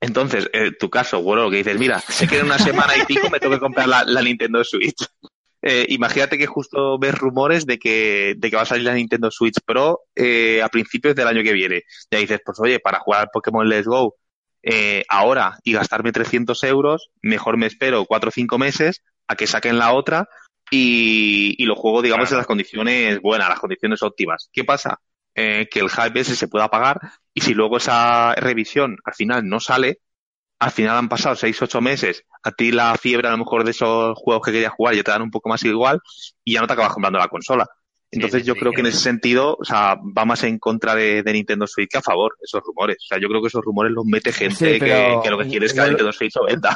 Entonces, 0.00 0.48
en 0.52 0.76
tu 0.78 0.90
caso, 0.90 1.22
bueno, 1.22 1.50
que 1.50 1.56
dices, 1.58 1.78
mira, 1.78 2.00
sé 2.00 2.28
que 2.28 2.38
en 2.38 2.46
una 2.46 2.58
semana 2.58 2.96
y 2.96 3.04
pico 3.04 3.28
me 3.30 3.40
tengo 3.40 3.54
que 3.54 3.60
comprar 3.60 3.88
la, 3.88 4.04
la 4.04 4.22
Nintendo 4.22 4.62
Switch. 4.64 5.04
Eh, 5.60 5.86
imagínate 5.88 6.38
que 6.38 6.46
justo 6.46 7.00
ves 7.00 7.16
rumores 7.16 7.66
de 7.66 7.80
que, 7.80 8.34
de 8.36 8.48
que 8.48 8.54
va 8.54 8.62
a 8.62 8.64
salir 8.64 8.84
la 8.84 8.94
Nintendo 8.94 9.28
Switch 9.28 9.56
Pro 9.66 10.02
eh, 10.14 10.62
a 10.62 10.68
principios 10.68 11.16
del 11.16 11.26
año 11.26 11.42
que 11.42 11.52
viene. 11.52 11.82
Ya 12.12 12.20
dices, 12.20 12.40
pues 12.44 12.60
oye, 12.60 12.78
para 12.78 13.00
jugar 13.00 13.22
al 13.22 13.30
Pokémon 13.32 13.68
Let's 13.68 13.86
Go 13.88 14.14
eh, 14.62 15.02
ahora 15.08 15.58
y 15.64 15.72
gastarme 15.72 16.12
300 16.12 16.62
euros, 16.62 17.10
mejor 17.22 17.56
me 17.56 17.66
espero 17.66 18.04
4 18.04 18.28
o 18.28 18.30
5 18.30 18.56
meses 18.56 19.02
a 19.26 19.34
que 19.34 19.48
saquen 19.48 19.78
la 19.78 19.94
otra 19.94 20.28
y, 20.70 21.60
y 21.60 21.66
lo 21.66 21.74
juego, 21.74 22.02
digamos, 22.02 22.30
en 22.30 22.38
las 22.38 22.46
condiciones 22.46 23.20
buenas, 23.20 23.48
las 23.48 23.58
condiciones 23.58 24.00
óptimas. 24.02 24.48
¿Qué 24.52 24.62
pasa? 24.62 25.00
Eh, 25.40 25.68
que 25.70 25.78
el 25.78 25.88
hype 25.88 26.18
ese 26.18 26.34
se 26.34 26.48
pueda 26.48 26.66
pagar 26.68 26.98
y 27.32 27.42
si 27.42 27.54
luego 27.54 27.76
esa 27.76 28.34
revisión 28.34 28.96
al 29.04 29.14
final 29.14 29.48
no 29.48 29.60
sale, 29.60 30.00
al 30.58 30.72
final 30.72 30.96
han 30.96 31.08
pasado 31.08 31.36
6 31.36 31.62
8 31.62 31.80
meses, 31.80 32.24
a 32.42 32.50
ti 32.50 32.72
la 32.72 32.96
fiebre 32.96 33.28
a 33.28 33.30
lo 33.30 33.38
mejor 33.38 33.62
de 33.62 33.70
esos 33.70 34.18
juegos 34.18 34.44
que 34.44 34.50
querías 34.50 34.72
jugar 34.72 34.96
ya 34.96 35.04
te 35.04 35.12
dan 35.12 35.22
un 35.22 35.30
poco 35.30 35.48
más 35.48 35.62
igual 35.62 36.00
y 36.44 36.54
ya 36.54 36.60
no 36.60 36.66
te 36.66 36.72
acabas 36.72 36.92
comprando 36.92 37.20
la 37.20 37.28
consola. 37.28 37.66
Entonces 38.10 38.40
sí, 38.42 38.48
yo 38.48 38.54
sí, 38.54 38.60
creo 38.60 38.72
que 38.72 38.80
en 38.80 38.86
ese 38.86 38.98
sentido, 38.98 39.56
o 39.60 39.64
sea, 39.64 39.94
va 39.96 40.24
más 40.24 40.42
en 40.42 40.58
contra 40.58 40.94
de, 40.96 41.22
de 41.22 41.32
Nintendo 41.32 41.66
Switch 41.68 41.90
que 41.90 41.98
a 41.98 42.02
favor, 42.02 42.34
esos 42.42 42.62
rumores. 42.64 42.96
O 43.04 43.06
sea, 43.06 43.18
yo 43.20 43.28
creo 43.28 43.40
que 43.40 43.48
esos 43.48 43.62
rumores 43.62 43.92
los 43.92 44.06
mete 44.06 44.32
gente 44.32 44.78
que, 44.80 45.20
que 45.22 45.30
lo 45.30 45.38
que 45.38 45.46
quiere 45.46 45.66
es 45.66 45.72
que 45.72 45.76
igual- 45.78 45.90
Nintendo 45.90 46.12
Switch 46.12 46.34
lo 46.34 46.46
venda. 46.46 46.74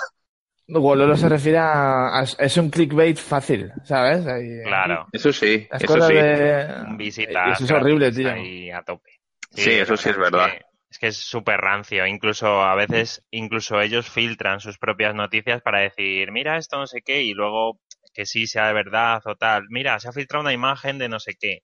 Wololo 0.68 1.16
se 1.16 1.28
refiere 1.28 1.58
a, 1.58 2.20
a- 2.20 2.22
Es 2.38 2.56
un 2.56 2.70
clickbait 2.70 3.16
fácil, 3.18 3.72
¿sabes? 3.84 4.26
Ahí- 4.26 4.62
Claro, 4.64 5.06
Eso 5.12 5.32
sí, 5.32 5.66
Las 5.70 5.82
eso 5.82 5.92
cosas 5.94 6.08
sí. 6.08 6.14
de... 6.14 6.68
visitas. 6.96 7.60
Eso 7.60 7.64
es 7.64 7.70
horrible, 7.70 8.12
tío. 8.12 8.30
Ahí 8.32 8.70
a 8.70 8.82
tope. 8.82 9.10
Sí, 9.50 9.70
eso 9.70 9.96
sí 9.96 10.08
es 10.10 10.16
verdad. 10.16 10.50
que- 10.52 10.60
Es 10.90 10.98
que 10.98 11.06
es 11.06 11.16
súper 11.16 11.58
rancio. 11.58 12.06
Incluso 12.06 12.62
a 12.62 12.74
veces, 12.74 13.24
incluso 13.30 13.80
ellos 13.80 14.10
filtran 14.10 14.60
sus 14.60 14.76
propias 14.78 15.14
noticias 15.14 15.62
para 15.62 15.80
decir, 15.80 16.30
mira 16.32 16.58
esto 16.58 16.78
no 16.78 16.86
sé 16.86 17.00
qué, 17.02 17.22
y 17.22 17.32
luego 17.32 17.80
que 18.14 18.26
sí 18.26 18.46
sea 18.46 18.66
de 18.66 18.74
verdad 18.74 19.22
o 19.24 19.34
tal. 19.36 19.64
Mira, 19.70 19.98
se 20.00 20.08
ha 20.08 20.12
filtrado 20.12 20.42
una 20.42 20.52
imagen 20.52 20.98
de 20.98 21.08
no 21.08 21.18
sé 21.18 21.32
qué. 21.40 21.60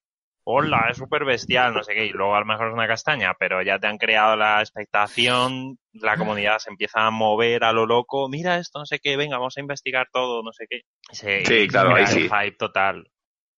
Hola, 0.51 0.87
es 0.91 0.97
súper 0.97 1.27
bestial, 1.27 1.75
no 1.75 1.83
sé 1.85 1.93
qué. 1.93 2.07
Y 2.07 2.11
luego 2.11 2.35
a 2.35 2.41
lo 2.41 2.47
mejor 2.47 2.69
es 2.69 2.73
una 2.73 2.89
castaña, 2.89 3.35
pero 3.39 3.61
ya 3.61 3.79
te 3.79 3.87
han 3.87 3.99
creado 3.99 4.35
la 4.35 4.61
expectación, 4.61 5.79
la 5.93 6.17
comunidad 6.17 6.59
se 6.59 6.71
empieza 6.71 7.07
a 7.07 7.11
mover 7.11 7.65
a 7.65 7.73
lo 7.75 7.85
loco. 7.85 8.31
Mira 8.31 8.57
esto, 8.57 8.79
no 8.79 8.87
sé 8.87 8.99
qué, 8.99 9.19
venga, 9.19 9.37
vamos 9.37 9.59
a 9.59 9.61
investigar 9.61 10.07
todo, 10.11 10.43
no 10.43 10.51
sé 10.55 10.65
qué. 10.71 10.81
Y 11.13 11.17
se- 11.17 11.45
Sí, 11.45 11.69
claro, 11.69 11.95
ahí 11.95 12.07
sí. 12.07 12.23
hype 12.31 12.57
total 12.59 13.11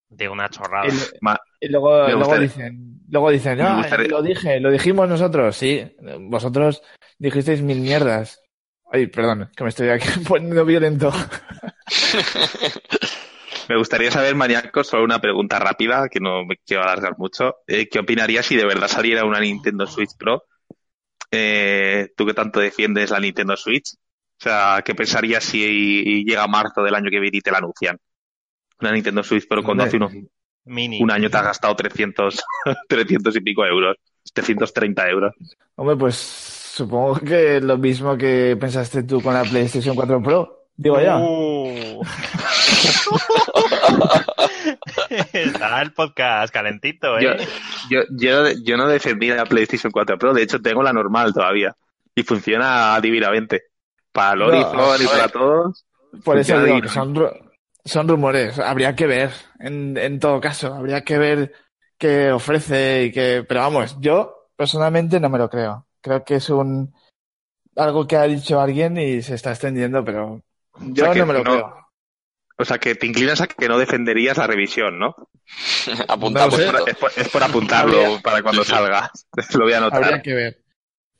de 0.08 0.28
una 0.28 0.48
chorrada. 0.48 0.88
Y, 0.88 0.98
Ma- 1.20 1.38
y 1.60 1.68
luego, 1.68 2.08
dicen, 2.40 2.98
luego 3.08 3.30
dicen, 3.30 3.58
Me 3.58 3.64
"Ah, 3.64 3.76
gustaría- 3.76 4.08
lo 4.08 4.22
dije, 4.22 4.58
lo 4.58 4.72
dijimos 4.72 5.08
nosotros, 5.08 5.54
sí, 5.54 5.96
vosotros 6.22 6.82
dijisteis 7.18 7.62
mil 7.62 7.82
mierdas. 7.82 8.42
Ay, 8.90 9.06
perdón, 9.06 9.48
que 9.56 9.62
me 9.62 9.68
estoy 9.70 9.90
aquí 9.90 10.08
poniendo 10.28 10.64
violento. 10.64 11.12
Me 13.70 13.76
gustaría 13.76 14.10
saber, 14.10 14.34
Maniaco, 14.34 14.82
solo 14.82 15.04
una 15.04 15.20
pregunta 15.20 15.60
rápida, 15.60 16.08
que 16.08 16.18
no 16.18 16.44
me 16.44 16.56
quiero 16.56 16.82
alargar 16.82 17.16
mucho. 17.16 17.58
Eh, 17.68 17.88
¿Qué 17.88 18.00
opinarías 18.00 18.44
si 18.44 18.56
de 18.56 18.64
verdad 18.64 18.88
saliera 18.88 19.24
una 19.24 19.38
Nintendo 19.38 19.86
Switch 19.86 20.16
Pro? 20.18 20.42
Eh, 21.30 22.08
tú 22.16 22.26
que 22.26 22.34
tanto 22.34 22.58
defiendes 22.58 23.10
la 23.10 23.20
Nintendo 23.20 23.56
Switch. 23.56 23.94
O 23.94 24.42
sea, 24.42 24.82
¿qué 24.84 24.92
pensarías 24.96 25.44
si 25.44 26.24
llega 26.24 26.48
marzo 26.48 26.82
del 26.82 26.96
año 26.96 27.10
que 27.12 27.20
viene 27.20 27.38
y 27.38 27.40
te 27.42 27.52
la 27.52 27.58
anuncian? 27.58 27.96
Una 28.80 28.90
Nintendo 28.90 29.22
Switch 29.22 29.46
Pro 29.46 29.62
cuando 29.62 29.84
hace 29.84 29.98
unos, 29.98 30.14
Mini. 30.64 31.00
un 31.00 31.12
año 31.12 31.30
te 31.30 31.36
has 31.36 31.44
gastado 31.44 31.76
300, 31.76 32.42
300 32.88 33.36
y 33.36 33.40
pico 33.40 33.64
euros. 33.64 33.98
330 34.34 35.08
euros. 35.10 35.32
Hombre, 35.76 35.94
pues 35.94 36.16
supongo 36.16 37.20
que 37.20 37.60
lo 37.60 37.78
mismo 37.78 38.18
que 38.18 38.56
pensaste 38.58 39.04
tú 39.04 39.22
con 39.22 39.32
la 39.32 39.44
PlayStation 39.44 39.94
4 39.94 40.20
Pro, 40.20 40.59
digo 40.80 40.98
yo. 41.00 41.18
Uh. 41.18 42.02
Está 45.32 45.82
el 45.82 45.92
podcast 45.92 46.52
calentito, 46.52 47.18
¿eh? 47.18 47.36
Yo, 47.90 48.00
yo, 48.00 48.02
yo, 48.10 48.48
yo 48.64 48.76
no 48.76 48.88
defendí 48.88 49.28
la 49.28 49.44
PlayStation 49.44 49.92
4 49.92 50.18
Pro, 50.18 50.32
de 50.34 50.42
hecho 50.42 50.60
tengo 50.60 50.82
la 50.82 50.92
normal 50.92 51.32
todavía. 51.32 51.76
Y 52.14 52.22
funciona 52.22 52.98
divinamente. 53.00 53.64
Para 54.12 54.32
el 54.32 54.38
No, 54.40 54.46
Horizon 54.46 55.02
y 55.02 55.06
para 55.06 55.28
todos. 55.28 55.84
Por 56.24 56.38
eso 56.38 56.54
digo 56.54 56.66
divino. 56.66 56.82
que 56.82 56.88
son, 56.88 57.14
ru- 57.14 57.50
son 57.84 58.08
rumores, 58.08 58.58
habría 58.58 58.96
que 58.96 59.06
ver, 59.06 59.30
en, 59.60 59.96
en 59.96 60.18
todo 60.18 60.40
caso, 60.40 60.74
habría 60.74 61.02
que 61.04 61.16
ver 61.18 61.52
qué 61.96 62.32
ofrece 62.32 63.04
y 63.04 63.12
qué... 63.12 63.44
Pero 63.48 63.60
vamos, 63.60 63.96
yo 64.00 64.48
personalmente 64.56 65.20
no 65.20 65.28
me 65.28 65.38
lo 65.38 65.48
creo. 65.48 65.86
Creo 66.00 66.24
que 66.24 66.36
es 66.36 66.50
un 66.50 66.92
algo 67.76 68.06
que 68.08 68.16
ha 68.16 68.24
dicho 68.24 68.60
alguien 68.60 68.96
y 68.98 69.22
se 69.22 69.34
está 69.34 69.50
extendiendo, 69.50 70.04
pero 70.04 70.42
yo 70.80 71.04
sea 71.04 71.12
que 71.14 71.20
no 71.20 71.26
me 71.26 71.32
lo 71.34 71.44
no- 71.44 71.50
creo. 71.52 71.76
O 72.58 72.64
sea, 72.66 72.78
que 72.78 72.94
te 72.94 73.06
inclinas 73.06 73.40
a 73.40 73.46
que 73.46 73.68
no 73.68 73.78
defenderías 73.78 74.36
la 74.36 74.46
revisión, 74.46 74.98
¿no? 74.98 75.14
Apuntamos 76.08 76.52
No 76.52 76.58
sé. 76.58 76.64
Es 76.64 76.70
por, 76.70 76.76
esto. 76.76 76.90
es 76.90 76.96
por- 76.96 77.12
es 77.16 77.28
por 77.30 77.42
apuntarlo 77.42 78.00
Habría- 78.04 78.20
para 78.22 78.42
cuando 78.42 78.64
salga. 78.64 79.10
Lo 79.54 79.64
voy 79.64 79.72
a 79.72 79.78
anotar. 79.78 80.04
Habría 80.04 80.22
que 80.22 80.34
ver. 80.34 80.62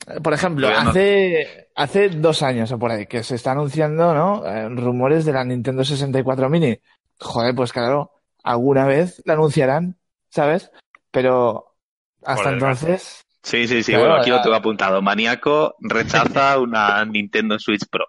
Eh, 0.07 0.19
Por 0.21 0.33
ejemplo, 0.33 0.67
hace, 0.67 1.69
hace 1.75 2.09
dos 2.09 2.41
años 2.43 2.71
o 2.71 2.79
por 2.79 2.91
ahí 2.91 3.05
que 3.07 3.23
se 3.23 3.35
está 3.35 3.51
anunciando, 3.51 4.13
¿no? 4.13 4.45
Eh, 4.45 4.69
rumores 4.69 5.25
de 5.25 5.33
la 5.33 5.43
Nintendo 5.43 5.83
64 5.83 6.49
Mini. 6.49 6.79
Joder, 7.19 7.53
pues 7.55 7.71
claro, 7.73 8.11
alguna 8.43 8.85
vez 8.85 9.21
la 9.25 9.33
anunciarán, 9.33 9.97
¿sabes? 10.29 10.71
Pero 11.11 11.75
hasta 12.23 12.51
entonces, 12.51 13.25
Sí, 13.43 13.67
sí, 13.67 13.81
sí. 13.81 13.91
Claro, 13.91 14.05
bueno, 14.07 14.21
aquí 14.21 14.29
lo 14.29 14.41
tengo 14.43 14.55
apuntado. 14.55 15.01
Maníaco 15.01 15.75
rechaza 15.79 16.59
una 16.59 17.03
Nintendo 17.05 17.57
Switch 17.57 17.87
Pro. 17.89 18.05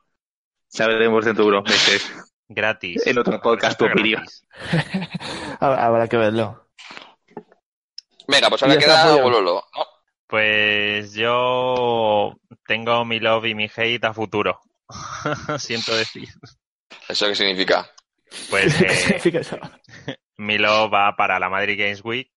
Sabremos 0.72 1.24
dentro 1.26 1.44
de 1.44 1.50
unos 1.50 1.64
meses. 1.64 2.10
Gratis. 2.48 3.06
En 3.06 3.18
otro 3.18 3.38
podcast 3.42 3.78
tu 3.78 3.84
opinión. 3.84 4.24
habrá 5.60 6.08
que 6.08 6.16
verlo. 6.16 6.70
Venga, 8.26 8.48
pues 8.48 8.62
ahora 8.62 8.78
queda. 8.78 9.16
Bololo. 9.16 9.64
¿no? 9.76 9.86
Pues 10.26 11.12
yo 11.12 12.38
tengo 12.66 13.04
mi 13.04 13.20
love 13.20 13.44
y 13.46 13.54
mi 13.54 13.70
hate 13.74 14.04
a 14.04 14.14
futuro. 14.14 14.60
Siento 15.58 15.94
decir. 15.94 16.30
¿Eso 17.06 17.26
qué 17.26 17.34
significa? 17.34 17.90
Pues 18.48 18.74
¿Qué 18.78 18.86
eh, 18.86 18.94
significa 18.94 19.40
eso? 19.40 19.58
mi 20.38 20.56
love 20.56 20.90
va 20.90 21.14
para 21.16 21.38
la 21.38 21.50
Madrid 21.50 21.78
Games 21.78 22.02
Week 22.02 22.31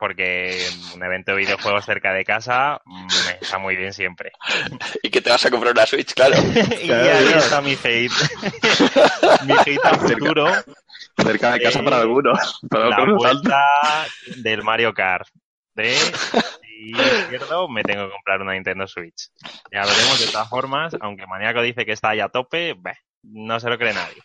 porque 0.00 0.66
un 0.94 1.04
evento 1.04 1.32
de 1.32 1.38
videojuegos 1.38 1.84
cerca 1.84 2.12
de 2.12 2.24
casa 2.24 2.80
mm, 2.84 3.06
me 3.26 3.38
está 3.40 3.58
muy 3.58 3.76
bien 3.76 3.92
siempre. 3.92 4.32
¿Y 5.02 5.10
que 5.10 5.20
te 5.20 5.30
vas 5.30 5.44
a 5.44 5.50
comprar 5.50 5.72
una 5.72 5.86
Switch? 5.86 6.14
Claro. 6.14 6.36
y 6.82 6.86
Claro, 6.86 7.18
ahí 7.18 7.32
está 7.34 7.60
mi 7.60 7.72
hate. 7.72 8.10
mi 9.46 9.52
hate 9.52 9.84
a 9.84 9.94
futuro, 9.94 10.46
Cerca 11.16 11.52
de 11.52 11.60
casa 11.60 11.80
Eh, 11.80 11.84
para 11.84 11.98
algunos. 11.98 12.60
Para 12.68 12.88
la 12.88 13.04
vuelta 13.12 13.62
del 14.38 14.62
Mario 14.62 14.94
Kart. 14.94 15.28
De 15.74 15.94
si 15.94 16.92
pierdo, 17.28 17.68
me 17.68 17.82
tengo 17.82 18.06
que 18.06 18.12
comprar 18.12 18.40
una 18.40 18.54
Nintendo 18.54 18.86
Switch. 18.86 19.30
Ya 19.70 19.82
veremos 19.82 20.18
de 20.18 20.32
todas 20.32 20.48
formas, 20.48 20.96
aunque 21.00 21.26
Maníaco 21.26 21.60
dice 21.60 21.84
que 21.84 21.92
está 21.92 22.10
ahí 22.10 22.20
a 22.20 22.28
tope, 22.28 22.74
beh, 22.74 22.96
no 23.22 23.60
se 23.60 23.68
lo 23.68 23.76
cree 23.76 23.92
nadie. 23.92 24.16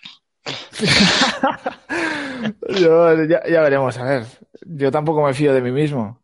Yo, 2.69 3.23
ya, 3.25 3.41
ya 3.47 3.61
veremos, 3.61 3.97
a 3.97 4.03
ver. 4.03 4.25
Yo 4.65 4.91
tampoco 4.91 5.23
me 5.25 5.33
fío 5.33 5.53
de 5.53 5.61
mí 5.61 5.71
mismo. 5.71 6.21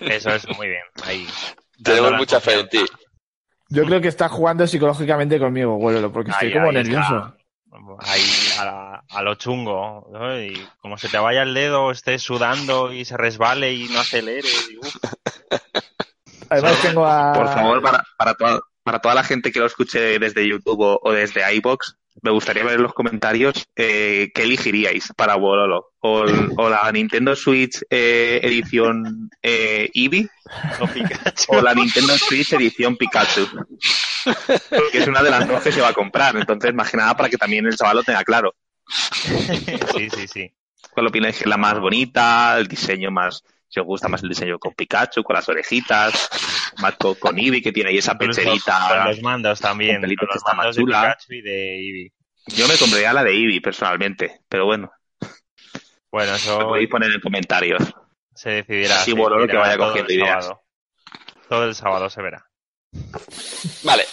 Eso 0.00 0.30
es 0.30 0.46
muy 0.56 0.68
bien. 0.68 0.82
Ahí. 1.04 1.26
Tenemos 1.82 2.12
mucha 2.14 2.40
fe 2.40 2.60
en 2.60 2.68
ti. 2.68 2.84
Yo 3.70 3.84
creo 3.84 4.00
que 4.00 4.08
está 4.08 4.28
jugando 4.28 4.66
psicológicamente 4.66 5.38
conmigo, 5.38 5.76
Huélolo, 5.76 6.10
porque 6.12 6.30
estoy 6.30 6.48
Ahí, 6.48 6.54
como 6.54 6.68
ahí 6.68 6.74
nervioso. 6.74 7.34
Ahí 8.00 8.22
a, 8.58 8.64
la- 8.64 9.04
a 9.10 9.22
lo 9.22 9.34
chungo. 9.34 10.08
¿no? 10.10 10.40
Y 10.40 10.66
como 10.78 10.96
se 10.96 11.08
te 11.08 11.18
vaya 11.18 11.42
el 11.42 11.54
dedo, 11.54 11.90
estés 11.90 12.22
sudando 12.22 12.92
y 12.92 13.04
se 13.04 13.16
resbale 13.16 13.72
y 13.74 13.88
no 13.88 14.00
acelere. 14.00 14.48
y, 14.70 14.78
uf. 14.78 14.96
Además 16.50 16.80
tengo 16.80 17.04
a... 17.06 17.32
Por 17.34 17.46
favor, 17.46 17.82
para, 17.82 18.02
para, 18.16 18.34
toda, 18.34 18.60
para 18.82 18.98
toda 19.00 19.14
la 19.14 19.22
gente 19.22 19.52
que 19.52 19.60
lo 19.60 19.66
escuche 19.66 20.18
desde 20.18 20.48
YouTube 20.48 20.80
o, 20.80 20.98
o 21.02 21.12
desde 21.12 21.54
iBox, 21.56 21.96
me 22.22 22.30
gustaría 22.30 22.64
ver 22.64 22.74
en 22.74 22.82
los 22.82 22.94
comentarios 22.94 23.66
eh, 23.76 24.30
qué 24.34 24.42
elegiríais 24.42 25.12
para 25.16 25.36
Bololo. 25.36 25.92
O, 26.00 26.24
la 26.68 26.90
Nintendo 26.92 27.34
Switch 27.34 27.82
eh, 27.90 28.40
edición 28.42 29.30
eh, 29.42 29.90
Eevee 29.92 30.28
O 30.80 30.86
Pikachu. 30.86 31.44
o 31.48 31.60
la 31.60 31.74
Nintendo 31.74 32.16
Switch 32.16 32.52
edición 32.52 32.96
Pikachu. 32.96 33.46
Porque 34.70 34.98
es 34.98 35.08
una 35.08 35.22
de 35.22 35.30
las 35.30 35.46
dos 35.46 35.62
que 35.62 35.72
se 35.72 35.80
va 35.80 35.88
a 35.88 35.94
comprar. 35.94 36.36
Entonces, 36.36 36.74
más 36.74 36.90
que 36.90 36.96
nada 36.96 37.16
para 37.16 37.28
que 37.28 37.36
también 37.36 37.66
el 37.66 37.76
chaval 37.76 37.96
lo 37.96 38.02
tenga 38.02 38.24
claro. 38.24 38.54
sí, 38.88 40.10
sí, 40.10 40.26
sí. 40.26 40.52
¿Cuál 40.90 41.08
opináis 41.08 41.36
que 41.36 41.44
es 41.44 41.48
la 41.48 41.56
más 41.56 41.78
bonita? 41.78 42.58
El 42.58 42.66
diseño 42.66 43.10
más. 43.10 43.42
Si 43.68 43.78
os 43.80 43.86
gusta 43.86 44.08
más 44.08 44.22
el 44.22 44.28
diseño 44.30 44.58
con 44.58 44.72
Pikachu, 44.74 45.22
con 45.22 45.34
las 45.34 45.48
orejitas, 45.48 46.28
más 46.78 46.94
con, 46.96 47.14
con 47.16 47.38
Eevee, 47.38 47.60
que 47.62 47.70
tiene 47.72 47.90
ahí 47.90 47.98
esa 47.98 48.16
pecherita. 48.16 48.88
Con 48.88 49.04
los 49.04 49.22
mandos 49.22 49.60
también. 49.60 50.00
con 50.00 50.08
que 50.08 50.14
está 50.34 50.54
de 50.64 50.70
chula. 50.72 51.02
Pikachu 51.02 51.32
y 51.34 51.42
de 51.42 51.74
Eevee. 51.76 52.12
Yo 52.56 52.66
me 52.66 52.76
compraría 52.78 53.12
la 53.12 53.22
de 53.24 53.32
Eevee, 53.32 53.60
personalmente. 53.60 54.40
Pero 54.48 54.64
bueno, 54.64 54.90
Bueno, 56.10 56.30
lo 56.30 56.36
eso 56.36 56.58
podéis 56.60 56.88
poner 56.88 57.10
en 57.12 57.20
comentarios. 57.20 57.82
se 58.34 58.50
decidirá. 58.50 58.96
Sí, 59.04 59.12
bueno, 59.12 59.36
lo 59.38 59.46
que 59.46 59.56
vaya 59.56 59.76
todo 59.76 59.88
cogiendo 59.88 60.10
el 60.12 60.18
ideas. 60.18 60.44
sábado. 60.46 60.62
Todo 61.48 61.64
el 61.64 61.74
sábado 61.74 62.08
se 62.10 62.22
verá. 62.22 62.44
Vale. 63.84 64.04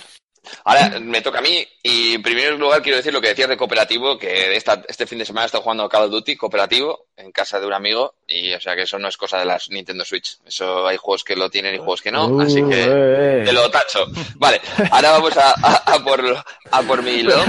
Ahora 0.64 1.00
me 1.00 1.22
toca 1.22 1.40
a 1.40 1.42
mí 1.42 1.68
y 1.84 2.14
en 2.16 2.22
primer 2.24 2.54
lugar 2.54 2.82
quiero 2.82 2.98
decir 2.98 3.14
lo 3.14 3.22
que 3.22 3.30
decías 3.30 3.50
de 3.50 3.58
cooperativo, 3.58 4.18
que 4.18 4.56
esta, 4.56 4.82
este 4.88 5.06
fin 5.08 5.18
de 5.20 5.26
semana 5.26 5.44
he 5.44 5.48
estado 5.48 5.64
jugando 5.64 5.88
Call 5.90 6.04
of 6.06 6.12
Duty 6.12 6.36
cooperativo 6.36 7.08
en 7.18 7.32
casa 7.32 7.60
de 7.60 7.68
un 7.68 7.74
amigo 7.74 8.16
y 8.28 8.54
o 8.54 8.60
sea 8.62 8.76
que 8.76 8.84
eso 8.84 8.98
no 9.00 9.08
es 9.08 9.18
cosa 9.18 9.38
de 9.40 9.46
las 9.46 9.70
Nintendo 9.70 10.04
Switch. 10.06 10.38
Eso 10.46 10.88
hay 10.88 10.98
juegos 10.98 11.24
que 11.24 11.36
lo 11.36 11.50
tienen 11.50 11.76
y 11.76 11.78
juegos 11.78 12.02
que 12.02 12.12
no, 12.12 12.40
así 12.42 12.62
Uh, 12.62 12.70
que 12.70 12.82
eh, 12.84 12.88
eh. 12.88 13.44
te 13.46 13.54
lo 13.54 13.70
tacho. 13.72 14.06
Vale, 14.36 14.62
ahora 14.92 15.12
vamos 15.12 15.36
a, 15.38 15.52
a- 15.62 15.94
a 15.94 16.04
por, 16.04 16.24
a 16.72 16.82
por 16.84 17.02
mi 17.04 17.12
hilo. 17.12 17.36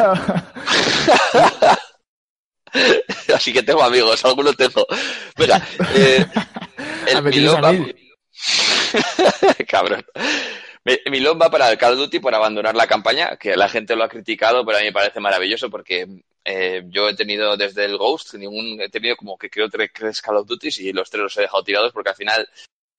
Así 3.34 3.52
que 3.52 3.62
tengo 3.62 3.82
amigos, 3.82 4.24
algunos 4.24 4.56
tengo. 4.56 4.86
Venga, 5.36 5.66
eh, 5.94 6.26
Ah, 7.14 7.22
el 7.24 7.48
a 7.48 7.72
mí. 7.72 7.94
Cabrón. 9.68 10.04
Mi- 10.86 11.10
Milón 11.10 11.38
va 11.40 11.50
para 11.50 11.68
el 11.70 11.76
Call 11.78 11.94
of 11.94 11.98
Duty 11.98 12.20
por 12.20 12.34
abandonar 12.34 12.74
la 12.76 12.86
campaña, 12.86 13.36
que 13.36 13.56
la 13.56 13.68
gente 13.68 13.96
lo 13.96 14.04
ha 14.04 14.08
criticado, 14.08 14.64
pero 14.64 14.78
a 14.78 14.80
mí 14.80 14.86
me 14.86 14.92
parece 14.92 15.18
maravilloso 15.20 15.68
porque 15.68 16.06
eh, 16.44 16.84
yo 16.86 17.08
he 17.08 17.14
tenido 17.16 17.56
desde 17.56 17.84
el 17.86 17.98
Ghost, 17.98 18.34
ningún, 18.34 18.80
he 18.80 18.88
tenido 18.88 19.16
como 19.16 19.36
que 19.36 19.50
creo 19.50 19.68
tres, 19.68 19.90
tres 19.92 20.22
Call 20.22 20.36
of 20.36 20.46
Duty 20.46 20.68
y 20.78 20.92
los 20.92 21.10
tres 21.10 21.22
los 21.24 21.36
he 21.36 21.40
dejado 21.42 21.64
tirados 21.64 21.92
porque 21.92 22.10
al 22.10 22.16
final 22.16 22.48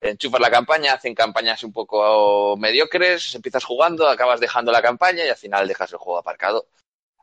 enchufas 0.02 0.42
la 0.42 0.52
campaña, 0.52 0.94
hacen 0.94 1.16
campañas 1.16 1.64
un 1.64 1.72
poco 1.72 2.58
mediocres, 2.58 3.34
empiezas 3.36 3.64
jugando, 3.64 4.08
acabas 4.10 4.40
dejando 4.42 4.72
la 4.72 4.82
campaña 4.82 5.24
y 5.26 5.30
al 5.30 5.38
final 5.38 5.68
dejas 5.68 5.92
el 5.94 5.98
juego 5.98 6.20
aparcado. 6.20 6.68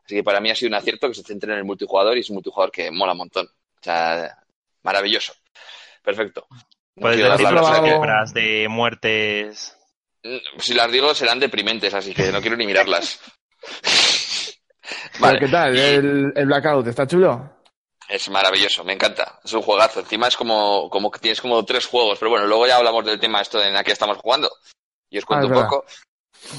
Así 0.03 0.15
que 0.15 0.23
para 0.23 0.39
mí 0.39 0.49
ha 0.49 0.55
sido 0.55 0.69
un 0.69 0.75
acierto 0.75 1.07
que 1.07 1.13
se 1.15 1.23
centre 1.23 1.51
en 1.53 1.59
el 1.59 1.63
multijugador 1.63 2.17
y 2.17 2.21
es 2.21 2.29
un 2.29 2.35
multijugador 2.35 2.71
que 2.71 2.89
mola 2.91 3.11
un 3.13 3.19
montón. 3.19 3.45
O 3.47 3.83
sea, 3.83 4.35
maravilloso. 4.83 5.33
Perfecto. 6.03 6.47
No 6.95 7.01
Puedes 7.01 7.17
decir 7.17 7.51
las 7.51 7.65
que- 7.81 7.89
de 8.33 8.67
muertes. 8.67 9.77
Si 10.57 10.73
las 10.73 10.91
digo 10.91 11.13
serán 11.13 11.39
deprimentes, 11.39 11.93
así 11.93 12.13
que 12.13 12.31
no 12.31 12.41
quiero 12.41 12.57
ni 12.57 12.65
mirarlas. 12.65 13.19
Vale, 15.19 15.39
¿Qué 15.39 15.47
tal? 15.47 15.77
¿El, 15.77 16.33
el 16.35 16.45
Blackout 16.45 16.87
está 16.87 17.07
chulo? 17.07 17.55
es 18.07 18.29
maravilloso, 18.29 18.83
me 18.83 18.93
encanta. 18.93 19.39
Es 19.43 19.53
un 19.53 19.61
juegazo. 19.61 19.99
Encima 19.99 20.27
es 20.27 20.37
como, 20.37 20.89
como 20.89 21.09
que 21.09 21.19
tienes 21.19 21.41
como 21.41 21.63
tres 21.65 21.85
juegos, 21.85 22.19
pero 22.19 22.31
bueno, 22.31 22.45
luego 22.47 22.67
ya 22.67 22.77
hablamos 22.77 23.05
del 23.05 23.19
tema 23.19 23.41
esto 23.41 23.61
en 23.63 23.73
la 23.73 23.83
que 23.83 23.91
estamos 23.91 24.17
jugando. 24.17 24.51
Y 25.09 25.17
os 25.17 25.25
cuento 25.25 25.47
Ah, 25.47 25.51
es 25.51 25.57
un 25.57 25.63
poco. 25.63 25.85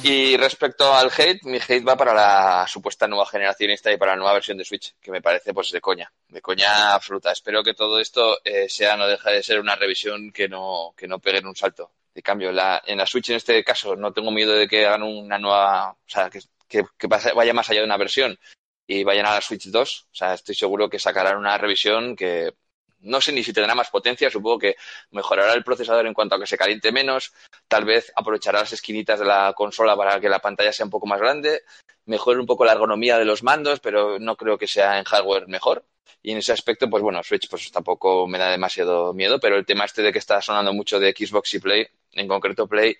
Y 0.02 0.36
respecto 0.36 0.92
al 0.92 1.12
hate, 1.16 1.44
mi 1.44 1.58
hate 1.58 1.86
va 1.86 1.96
para 1.96 2.12
la 2.12 2.66
supuesta 2.66 3.06
nueva 3.06 3.26
generación 3.26 3.70
esta 3.70 3.92
y 3.92 3.96
para 3.96 4.12
la 4.12 4.16
nueva 4.16 4.32
versión 4.32 4.58
de 4.58 4.64
Switch, 4.64 4.94
que 5.00 5.12
me 5.12 5.22
parece 5.22 5.54
pues 5.54 5.70
de 5.70 5.80
coña, 5.80 6.10
de 6.28 6.42
coña 6.42 6.94
absoluta. 6.94 7.30
Espero 7.30 7.62
que 7.62 7.74
todo 7.74 8.00
esto 8.00 8.38
eh, 8.44 8.68
sea, 8.68 8.96
no 8.96 9.06
deje 9.06 9.30
de 9.30 9.42
ser 9.42 9.60
una 9.60 9.76
revisión 9.76 10.32
que 10.32 10.48
no, 10.48 10.92
que 10.96 11.06
no 11.06 11.20
peguen 11.20 11.46
un 11.46 11.54
salto. 11.54 11.92
De 12.16 12.22
cambio, 12.22 12.48
en 12.48 12.96
la 12.96 13.06
Switch 13.06 13.28
en 13.28 13.36
este 13.36 13.62
caso 13.62 13.94
no 13.94 14.10
tengo 14.10 14.30
miedo 14.30 14.54
de 14.54 14.66
que 14.66 14.86
hagan 14.86 15.02
una 15.02 15.38
nueva, 15.38 15.90
o 15.90 15.98
sea, 16.06 16.30
que, 16.30 16.40
que, 16.66 17.06
vaya 17.06 17.52
más 17.52 17.68
allá 17.68 17.80
de 17.80 17.84
una 17.84 17.98
versión 17.98 18.38
y 18.86 19.04
vayan 19.04 19.26
a 19.26 19.34
la 19.34 19.42
Switch 19.42 19.66
2. 19.66 20.06
O 20.10 20.14
sea, 20.14 20.32
estoy 20.32 20.54
seguro 20.54 20.88
que 20.88 20.98
sacarán 20.98 21.36
una 21.36 21.58
revisión 21.58 22.16
que 22.16 22.54
no 23.00 23.20
sé 23.20 23.32
ni 23.32 23.44
si 23.44 23.52
tendrá 23.52 23.74
más 23.74 23.90
potencia, 23.90 24.30
supongo 24.30 24.60
que 24.60 24.76
mejorará 25.10 25.52
el 25.52 25.62
procesador 25.62 26.06
en 26.06 26.14
cuanto 26.14 26.36
a 26.36 26.40
que 26.40 26.46
se 26.46 26.56
caliente 26.56 26.90
menos, 26.90 27.34
tal 27.68 27.84
vez 27.84 28.10
aprovechará 28.16 28.60
las 28.60 28.72
esquinitas 28.72 29.18
de 29.18 29.26
la 29.26 29.52
consola 29.54 29.94
para 29.94 30.18
que 30.18 30.30
la 30.30 30.38
pantalla 30.38 30.72
sea 30.72 30.86
un 30.86 30.90
poco 30.90 31.06
más 31.06 31.20
grande, 31.20 31.64
mejore 32.06 32.40
un 32.40 32.46
poco 32.46 32.64
la 32.64 32.72
ergonomía 32.72 33.18
de 33.18 33.26
los 33.26 33.42
mandos, 33.42 33.80
pero 33.80 34.18
no 34.18 34.36
creo 34.36 34.56
que 34.56 34.66
sea 34.66 34.98
en 34.98 35.04
hardware 35.04 35.48
mejor. 35.48 35.84
Y 36.22 36.32
en 36.32 36.38
ese 36.38 36.52
aspecto, 36.52 36.88
pues 36.90 37.02
bueno, 37.02 37.22
Switch 37.22 37.48
pues 37.48 37.70
tampoco 37.70 38.26
me 38.26 38.38
da 38.38 38.50
demasiado 38.50 39.12
miedo, 39.12 39.38
pero 39.38 39.56
el 39.56 39.66
tema 39.66 39.84
este 39.84 40.02
de 40.02 40.12
que 40.12 40.18
está 40.18 40.40
sonando 40.42 40.72
mucho 40.72 40.98
de 40.98 41.14
Xbox 41.16 41.54
y 41.54 41.60
Play, 41.60 41.86
en 42.16 42.28
concreto 42.28 42.66
Play, 42.66 42.96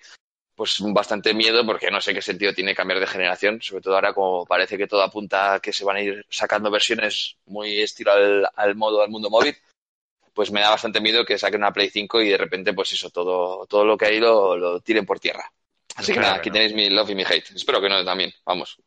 pues 0.55 0.77
bastante 0.81 1.33
miedo 1.33 1.65
porque 1.65 1.91
no 1.91 2.01
sé 2.01 2.13
qué 2.13 2.21
sentido 2.21 2.53
tiene 2.53 2.73
cambiar 2.73 2.99
de 2.99 3.07
generación, 3.07 3.61
sobre 3.61 3.81
todo 3.81 3.95
ahora 3.95 4.13
como 4.13 4.45
parece 4.45 4.77
que 4.77 4.87
todo 4.87 5.03
apunta 5.03 5.55
a 5.55 5.59
que 5.59 5.71
se 5.71 5.85
van 5.85 5.97
a 5.97 6.01
ir 6.01 6.25
sacando 6.29 6.71
versiones 6.71 7.37
muy 7.45 7.79
estilo 7.79 8.11
al, 8.11 8.49
al 8.55 8.75
modo 8.75 9.01
al 9.01 9.09
mundo 9.09 9.29
móvil, 9.29 9.55
pues 10.33 10.51
me 10.51 10.61
da 10.61 10.69
bastante 10.69 11.01
miedo 11.01 11.25
que 11.25 11.37
saquen 11.37 11.61
una 11.61 11.73
Play 11.73 11.89
5 11.89 12.21
y 12.21 12.29
de 12.29 12.37
repente 12.37 12.73
pues 12.73 12.93
eso, 12.93 13.09
todo, 13.09 13.65
todo 13.67 13.85
lo 13.85 13.97
que 13.97 14.05
hay 14.05 14.19
lo, 14.19 14.57
lo 14.57 14.79
tiren 14.81 15.05
por 15.05 15.19
tierra. 15.19 15.51
Así 15.95 16.13
que 16.13 16.19
nada, 16.19 16.35
que 16.35 16.39
aquí 16.39 16.49
no. 16.49 16.53
tenéis 16.53 16.73
mi 16.73 16.89
love 16.89 17.09
y 17.09 17.15
mi 17.15 17.23
hate. 17.23 17.51
Espero 17.55 17.81
que 17.81 17.89
no 17.89 18.05
también, 18.05 18.31
vamos. 18.45 18.77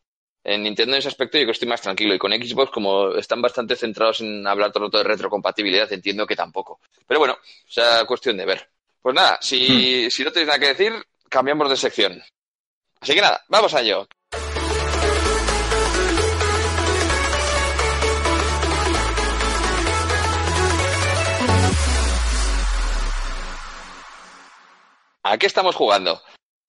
En 0.43 0.63
Nintendo 0.63 0.93
en 0.93 0.99
ese 0.99 1.09
aspecto 1.09 1.37
yo 1.37 1.43
creo 1.43 1.47
que 1.47 1.57
estoy 1.57 1.67
más 1.67 1.81
tranquilo 1.81 2.15
y 2.15 2.17
con 2.17 2.31
Xbox 2.31 2.71
como 2.71 3.15
están 3.15 3.41
bastante 3.41 3.75
centrados 3.75 4.21
en 4.21 4.47
hablar 4.47 4.71
todo 4.71 4.85
el 4.85 4.89
rato 4.89 4.97
de 4.97 5.03
retrocompatibilidad, 5.03 5.91
entiendo 5.93 6.25
que 6.25 6.35
tampoco. 6.35 6.79
Pero 7.05 7.19
bueno, 7.19 7.33
o 7.33 7.71
sea, 7.71 8.05
cuestión 8.05 8.37
de 8.37 8.45
ver. 8.45 8.70
Pues 9.01 9.15
nada, 9.15 9.39
si, 9.41 10.11
si 10.11 10.23
no 10.23 10.31
tenéis 10.31 10.47
nada 10.47 10.59
que 10.59 10.67
decir, 10.67 10.93
cambiamos 11.27 11.69
de 11.69 11.77
sección. 11.77 12.21
Así 12.99 13.15
que 13.15 13.21
nada, 13.21 13.43
vamos 13.47 13.73
a 13.73 13.81
ello. 13.81 14.07
¿A 25.23 25.37
qué 25.37 25.47
estamos 25.47 25.75
jugando? 25.75 26.21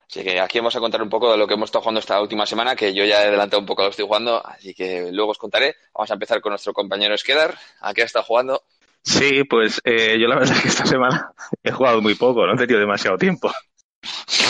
Así 0.08 0.22
que 0.22 0.40
aquí 0.40 0.58
vamos 0.58 0.76
a 0.76 0.80
contar 0.80 1.02
un 1.02 1.08
poco 1.10 1.30
de 1.30 1.36
lo 1.36 1.46
que 1.46 1.54
hemos 1.54 1.68
estado 1.68 1.82
jugando 1.82 2.00
esta 2.00 2.20
última 2.20 2.46
semana, 2.46 2.76
que 2.76 2.94
yo 2.94 3.04
ya 3.04 3.22
he 3.22 3.28
adelantado 3.28 3.60
un 3.60 3.66
poco 3.66 3.82
lo 3.82 3.88
que 3.88 3.92
estoy 3.92 4.06
jugando, 4.06 4.46
así 4.46 4.72
que 4.72 5.10
luego 5.10 5.32
os 5.32 5.38
contaré. 5.38 5.76
Vamos 5.94 6.10
a 6.10 6.14
empezar 6.14 6.40
con 6.40 6.50
nuestro 6.50 6.72
compañero 6.72 7.14
Esquedar. 7.14 7.58
¿A 7.80 7.92
qué 7.92 8.02
ha 8.02 8.04
estado 8.06 8.24
jugando? 8.24 8.62
Sí, 9.04 9.44
pues 9.44 9.80
eh, 9.84 10.18
yo 10.18 10.28
la 10.28 10.36
verdad 10.36 10.56
es 10.56 10.62
que 10.62 10.68
esta 10.68 10.86
semana 10.86 11.32
he 11.62 11.72
jugado 11.72 12.00
muy 12.00 12.14
poco, 12.14 12.46
no 12.46 12.54
he 12.54 12.56
tenido 12.56 12.80
demasiado 12.80 13.18
tiempo. 13.18 13.50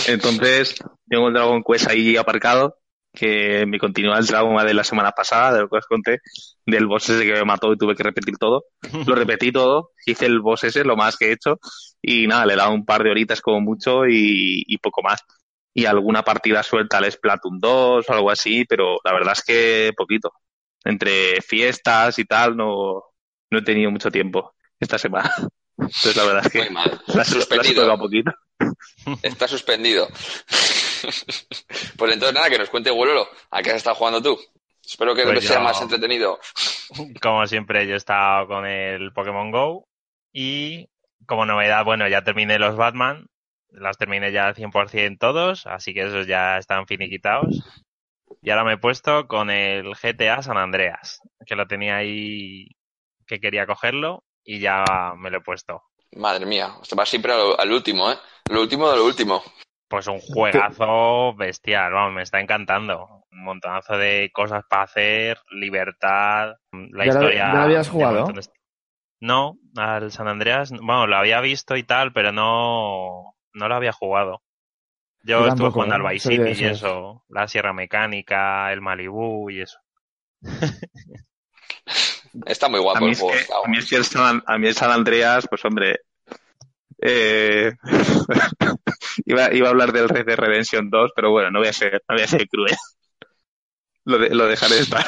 Entonces, 0.06 0.74
tengo 1.08 1.28
el 1.28 1.34
Dragon 1.34 1.62
Quest 1.62 1.88
ahí 1.88 2.16
aparcado, 2.16 2.78
que 3.12 3.66
me 3.66 3.78
continúa 3.78 4.18
el 4.18 4.26
trauma 4.26 4.64
de 4.64 4.74
la 4.74 4.84
semana 4.84 5.12
pasada, 5.12 5.54
de 5.54 5.60
lo 5.62 5.68
que 5.68 5.76
os 5.76 5.86
conté, 5.86 6.20
del 6.66 6.86
boss 6.86 7.10
ese 7.10 7.24
que 7.24 7.32
me 7.32 7.44
mató 7.44 7.72
y 7.72 7.78
tuve 7.78 7.94
que 7.94 8.02
repetir 8.02 8.36
todo. 8.38 8.64
Lo 9.06 9.14
repetí 9.14 9.52
todo, 9.52 9.90
hice 10.06 10.26
el 10.26 10.40
boss 10.40 10.64
ese, 10.64 10.84
lo 10.84 10.96
más 10.96 11.16
que 11.16 11.26
he 11.28 11.32
hecho, 11.32 11.58
y 12.00 12.26
nada, 12.26 12.46
le 12.46 12.54
he 12.54 12.56
dado 12.56 12.72
un 12.72 12.84
par 12.84 13.02
de 13.02 13.10
horitas 13.10 13.40
como 13.40 13.60
mucho 13.60 14.06
y, 14.06 14.64
y 14.66 14.78
poco 14.78 15.02
más. 15.02 15.20
Y 15.74 15.86
alguna 15.86 16.22
partida 16.22 16.62
suelta 16.62 16.98
al 16.98 17.10
Splatoon 17.10 17.58
2 17.60 18.08
o 18.08 18.12
algo 18.12 18.30
así, 18.30 18.64
pero 18.66 18.96
la 19.04 19.12
verdad 19.12 19.32
es 19.34 19.42
que 19.44 19.92
poquito. 19.96 20.32
Entre 20.84 21.40
fiestas 21.42 22.18
y 22.18 22.24
tal, 22.24 22.56
no, 22.56 23.02
no 23.52 23.58
he 23.58 23.62
tenido 23.62 23.90
mucho 23.90 24.10
tiempo 24.10 24.54
esta 24.80 24.98
semana. 24.98 25.32
Entonces 25.78 26.16
la 26.16 26.24
verdad 26.24 26.46
es 26.46 26.54
Muy 26.54 26.64
que 26.64 26.70
mal. 26.70 27.02
la, 27.08 27.24
Suspendido. 27.24 27.98
poquito. 27.98 28.32
Está 29.22 29.48
suspendido. 29.48 30.08
pues 31.96 32.12
entonces 32.12 32.34
nada, 32.34 32.48
que 32.50 32.58
nos 32.58 32.70
cuente 32.70 32.90
Wololo. 32.90 33.26
¿A 33.50 33.62
qué 33.62 33.70
has 33.70 33.76
estado 33.76 33.96
jugando 33.96 34.22
tú? 34.22 34.38
Espero 34.84 35.14
que 35.14 35.22
Pues 35.24 35.44
sea 35.46 35.56
yo- 35.58 35.62
más 35.64 35.80
entretenido. 35.80 36.38
Como 37.20 37.46
siempre, 37.46 37.86
yo 37.86 37.94
he 37.94 37.96
estado 37.96 38.46
con 38.46 38.66
el 38.66 39.12
Pokémon 39.12 39.50
Go 39.50 39.86
y 40.32 40.88
como 41.26 41.46
novedad, 41.46 41.84
bueno, 41.84 42.06
ya 42.08 42.22
terminé 42.22 42.58
los 42.58 42.76
Batman, 42.76 43.26
las 43.70 43.96
terminé 43.96 44.30
ya 44.32 44.46
al 44.48 44.54
100% 44.54 45.18
todos, 45.18 45.66
así 45.66 45.94
que 45.94 46.02
esos 46.02 46.26
ya 46.26 46.58
están 46.58 46.86
finiquitados. 46.86 47.62
Y 48.42 48.50
ahora 48.50 48.64
me 48.64 48.74
he 48.74 48.78
puesto 48.78 49.26
con 49.28 49.50
el 49.50 49.94
GTA 49.94 50.42
San 50.42 50.58
Andreas, 50.58 51.20
que 51.46 51.54
lo 51.56 51.66
tenía 51.66 51.96
ahí, 51.96 52.66
que 53.26 53.40
quería 53.40 53.66
cogerlo 53.66 54.24
y 54.44 54.60
ya 54.60 55.12
me 55.16 55.30
lo 55.30 55.38
he 55.38 55.42
puesto. 55.42 55.82
Madre 56.16 56.44
mía, 56.46 56.74
esto 56.82 56.94
va 56.96 57.06
siempre 57.06 57.32
al, 57.32 57.54
al 57.58 57.72
último, 57.72 58.10
¿eh? 58.10 58.16
Lo 58.48 58.60
último 58.60 58.90
de 58.90 58.96
lo 58.96 59.04
último. 59.06 59.42
Pues 59.88 60.06
un 60.06 60.20
juegazo 60.20 61.34
bestial, 61.34 61.92
vamos, 61.92 62.14
me 62.14 62.22
está 62.22 62.40
encantando. 62.40 63.24
Un 63.30 63.44
montonazo 63.44 63.96
de 63.96 64.30
cosas 64.32 64.64
para 64.68 64.82
hacer, 64.84 65.38
libertad, 65.50 66.54
la 66.72 67.06
¿Ya 67.06 67.12
lo- 67.12 67.18
historia. 67.20 67.46
ya 67.46 67.52
lo 67.54 67.62
habías 67.62 67.88
jugado? 67.88 68.26
No, 69.20 69.56
al 69.76 70.10
San 70.10 70.28
Andreas, 70.28 70.70
bueno, 70.72 71.06
lo 71.06 71.16
había 71.16 71.40
visto 71.40 71.76
y 71.76 71.84
tal, 71.84 72.12
pero 72.12 72.32
no, 72.32 73.34
no 73.52 73.68
lo 73.68 73.74
había 73.74 73.92
jugado. 73.92 74.42
Yo 75.24 75.40
Yo 75.42 75.46
estuve 75.48 75.70
jugando 75.70 75.94
al 75.94 76.02
¿eh? 76.06 76.14
Vice 76.14 76.28
City 76.30 76.64
y 76.64 76.64
eso, 76.66 77.24
la 77.28 77.46
Sierra 77.46 77.72
Mecánica, 77.72 78.72
el 78.72 78.80
Malibu 78.80 79.48
y 79.50 79.60
eso. 79.60 79.78
Está 82.46 82.68
muy 82.68 82.80
A 82.80 82.82
guapo 82.82 83.00
mí, 83.00 83.06
el 83.06 83.12
es 83.12 83.18
juego. 83.20 83.34
que, 83.34 83.40
está 83.40 83.54
a 83.64 83.68
mí 83.68 83.78
es 83.78 83.88
que 83.88 83.96
el 83.96 84.04
San, 84.04 84.42
a 84.46 84.58
mí 84.58 84.68
el 84.68 84.74
San 84.74 84.90
Andreas, 84.90 85.46
pues 85.48 85.64
hombre, 85.64 86.00
Eh, 87.04 87.72
iba, 89.26 89.52
iba 89.52 89.66
a 89.68 89.70
hablar 89.70 89.92
del 89.92 90.08
Red 90.08 90.26
Dead 90.26 90.36
Redemption 90.36 90.88
2, 90.90 91.10
pero 91.14 91.30
bueno, 91.30 91.50
no 91.50 91.58
voy 91.58 91.68
a 91.68 91.72
ser, 91.72 92.02
no 92.08 92.14
voy 92.14 92.22
a 92.24 92.28
ser 92.28 92.48
cruel. 92.48 92.74
Lo, 94.04 94.18
de- 94.18 94.30
lo 94.34 94.46
dejaré 94.46 94.78
estar. 94.78 95.04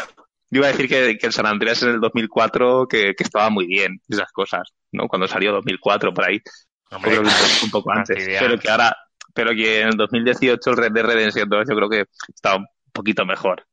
Iba 0.51 0.67
a 0.67 0.71
decir 0.71 0.89
que, 0.89 1.17
que 1.19 1.27
el 1.27 1.33
San 1.33 1.47
Andreas 1.47 1.83
en 1.83 1.91
el 1.91 2.01
2004 2.01 2.87
que, 2.89 3.15
que 3.15 3.25
estaba 3.25 3.51
muy 3.51 3.67
bien, 3.67 4.01
esas 4.09 4.31
cosas, 4.33 4.69
¿no? 4.93 5.09
Cuando 5.09 5.27
salió 5.27 5.53
2004 5.53 6.13
por 6.15 6.25
ahí, 6.29 6.41
Hombre, 6.91 7.13
que 7.13 7.19
un 7.19 7.25
poco, 7.25 7.65
un 7.65 7.71
poco 7.71 7.91
antes. 7.93 8.25
Pero 8.39 8.59
que 8.59 8.71
ahora, 8.71 8.97
pero 9.35 9.51
que 9.51 9.81
en 9.81 9.89
el 9.89 9.97
2018 9.97 10.71
el 10.71 10.77
Red 10.77 10.93
Dead 10.93 11.05
Redemption 11.05 11.49
2 11.49 11.65
yo 11.69 11.75
creo 11.77 11.89
que 11.89 12.05
está 12.33 12.57
un 12.57 12.67
poquito 12.93 13.25
mejor. 13.25 13.65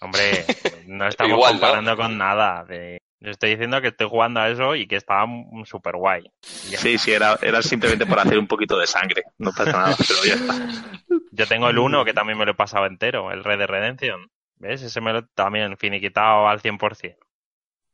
Hombre, 0.00 0.44
no 0.86 1.06
estamos 1.08 1.32
Igual, 1.32 1.54
¿no? 1.54 1.60
comparando 1.60 1.96
con 1.96 2.18
nada. 2.18 2.64
De... 2.64 2.98
Yo 3.20 3.30
estoy 3.30 3.50
diciendo 3.50 3.80
que 3.80 3.88
estoy 3.88 4.08
jugando 4.08 4.40
a 4.40 4.48
eso 4.48 4.74
y 4.76 4.86
que 4.86 4.96
estaba 4.96 5.26
súper 5.64 5.96
guay. 5.96 6.30
Sí, 6.42 6.98
sí, 6.98 7.12
era, 7.12 7.38
era 7.42 7.62
simplemente 7.62 8.06
por 8.06 8.18
hacer 8.20 8.38
un 8.38 8.46
poquito 8.46 8.78
de 8.78 8.86
sangre, 8.86 9.24
no 9.38 9.50
pasa 9.52 9.72
nada, 9.72 9.96
pero 9.98 10.24
ya 10.24 10.34
está. 10.34 10.54
Yo 11.32 11.46
tengo 11.46 11.68
el 11.68 11.78
1 11.78 12.04
que 12.04 12.14
también 12.14 12.38
me 12.38 12.44
lo 12.44 12.52
he 12.52 12.56
pasado 12.56 12.86
entero, 12.86 13.30
el 13.32 13.44
Red 13.44 13.58
de 13.58 13.66
Redemption. 13.66 14.30
¿Ves? 14.56 14.82
Ese 14.82 15.00
me 15.00 15.12
lo 15.12 15.20
he 15.20 15.22
también 15.34 15.76
finiquitado 15.76 16.48
al 16.48 16.60
100%. 16.60 17.16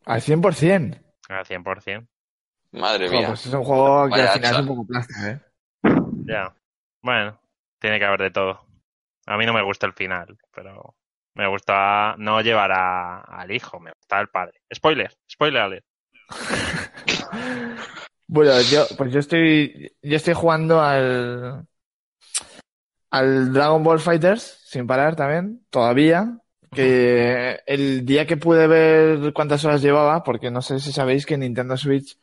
Al 0.06 0.20
100%. 0.20 1.02
Al 1.28 1.44
100%. 1.44 2.06
Madre 2.72 3.08
mía. 3.10 3.26
pues 3.28 3.46
es 3.46 3.52
un 3.52 3.64
juego 3.64 4.04
que 4.06 4.10
Vaya 4.12 4.32
al 4.32 4.38
final 4.38 4.50
hacha. 4.50 4.54
es 4.56 4.60
un 4.62 4.66
poco 4.68 4.86
plástico, 4.86 5.20
¿eh? 5.26 5.40
Ya. 6.26 6.54
Bueno, 7.02 7.40
tiene 7.78 7.98
que 7.98 8.04
haber 8.06 8.20
de 8.22 8.30
todo. 8.30 8.66
A 9.26 9.36
mí 9.36 9.46
no 9.46 9.52
me 9.52 9.62
gusta 9.62 9.86
el 9.86 9.92
final, 9.92 10.38
pero 10.54 10.96
me 11.34 11.46
gusta 11.48 12.14
no 12.18 12.40
llevar 12.40 12.72
a- 12.72 13.20
al 13.20 13.50
hijo, 13.50 13.80
me 13.80 13.92
gusta 13.92 14.20
el 14.20 14.28
padre. 14.28 14.60
Spoiler, 14.74 15.12
spoiler 15.30 15.62
alert. 15.62 15.84
Bueno, 18.26 18.58
yo, 18.62 18.86
pues 18.96 19.12
yo 19.12 19.20
estoy, 19.20 19.92
yo 20.02 20.16
estoy 20.16 20.32
jugando 20.34 20.80
al, 20.80 21.66
al 23.10 23.52
Dragon 23.52 23.82
Ball 23.84 24.00
Fighters 24.00 24.60
sin 24.64 24.86
parar 24.86 25.14
también, 25.14 25.64
todavía. 25.70 26.38
Que 26.72 27.60
el 27.66 28.04
día 28.04 28.26
que 28.26 28.36
pude 28.36 28.66
ver 28.66 29.32
cuántas 29.32 29.64
horas 29.64 29.80
llevaba, 29.82 30.24
porque 30.24 30.50
no 30.50 30.60
sé 30.62 30.80
si 30.80 30.90
sabéis 30.90 31.24
que 31.26 31.38
Nintendo 31.38 31.76
Switch 31.76 32.18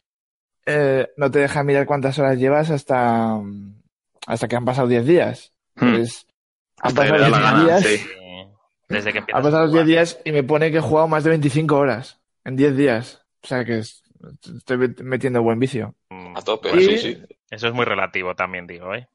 eh, 0.66 1.08
no 1.16 1.32
te 1.32 1.40
deja 1.40 1.64
mirar 1.64 1.86
cuántas 1.86 2.20
horas 2.20 2.38
llevas 2.38 2.70
hasta, 2.72 3.40
hasta 4.28 4.48
que 4.50 4.56
han 4.58 4.66
pasado 4.66 4.90
10 4.90 5.06
días. 5.06 5.54
Hmm. 5.76 5.92
Pues, 5.96 6.26
han 6.82 6.88
Hasta 6.90 7.02
pasado 7.04 7.14
me 7.14 7.20
da 7.22 7.30
la 7.30 7.38
10 7.38 7.52
gana, 7.52 7.64
días, 7.64 7.84
sí. 7.84 8.06
Desde 8.92 9.12
que 9.14 9.20
empiezas 9.20 9.38
han 9.40 9.44
pasado 9.44 9.64
los 9.66 9.72
10 9.74 9.84
jugar. 9.84 9.88
días 9.88 10.20
y 10.26 10.32
me 10.32 10.44
pone 10.44 10.72
que 10.72 10.78
he 10.78 10.82
jugado 10.82 11.08
más 11.08 11.24
de 11.24 11.30
25 11.32 11.76
horas 11.78 12.20
en 12.46 12.56
10 12.56 12.76
días. 12.76 13.26
O 13.44 13.48
sea 13.48 13.66
que 13.66 13.80
es- 13.80 14.04
estoy 14.56 14.78
metiendo 15.04 15.42
buen 15.42 15.60
vicio. 15.60 15.96
Mm, 16.10 16.38
A 16.38 16.42
tope, 16.42 16.70
Y- 16.76 16.84
sí, 16.86 16.98
sí. 16.98 17.24
Eso 17.50 17.68
es 17.68 17.74
muy 17.74 17.86
relativo 17.86 18.34
también, 18.36 18.66
digo, 18.68 18.94
¿eh? 18.96 19.08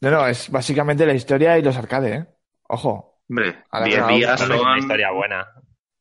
No, 0.00 0.10
no, 0.10 0.26
es 0.26 0.50
básicamente 0.50 1.06
la 1.06 1.14
historia 1.14 1.58
y 1.58 1.62
los 1.62 1.76
arcades, 1.76 2.22
¿eh? 2.22 2.26
Ojo. 2.68 3.20
Hombre, 3.28 3.64
Ahora 3.70 3.86
10 3.86 4.06
me 4.06 4.16
días 4.16 4.40
Es 4.40 4.46
una 4.48 4.58
son, 4.58 4.78
historia 4.78 5.10
buena. 5.12 5.46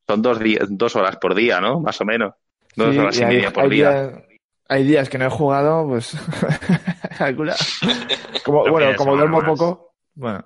son 0.07 0.21
dos, 0.21 0.39
días, 0.39 0.65
dos 0.69 0.95
horas 0.95 1.17
por 1.17 1.35
día, 1.35 1.61
¿no? 1.61 1.79
Más 1.79 1.99
o 2.01 2.05
menos. 2.05 2.33
Dos 2.75 2.93
Sí, 2.93 2.99
horas 2.99 3.19
y 3.19 3.23
hay, 3.23 3.35
media 3.35 3.51
por 3.53 3.63
hay 3.63 3.69
día. 3.69 3.91
días, 3.91 4.23
hay 4.69 4.83
días 4.83 5.09
que 5.09 5.17
no 5.17 5.25
he 5.25 5.29
jugado, 5.29 5.87
pues. 5.87 6.13
calcula. 7.17 7.55
Como, 8.45 8.67
bueno, 8.69 8.95
como 8.97 9.15
duermo 9.15 9.37
más. 9.41 9.49
poco. 9.51 9.93
Bueno. 10.15 10.43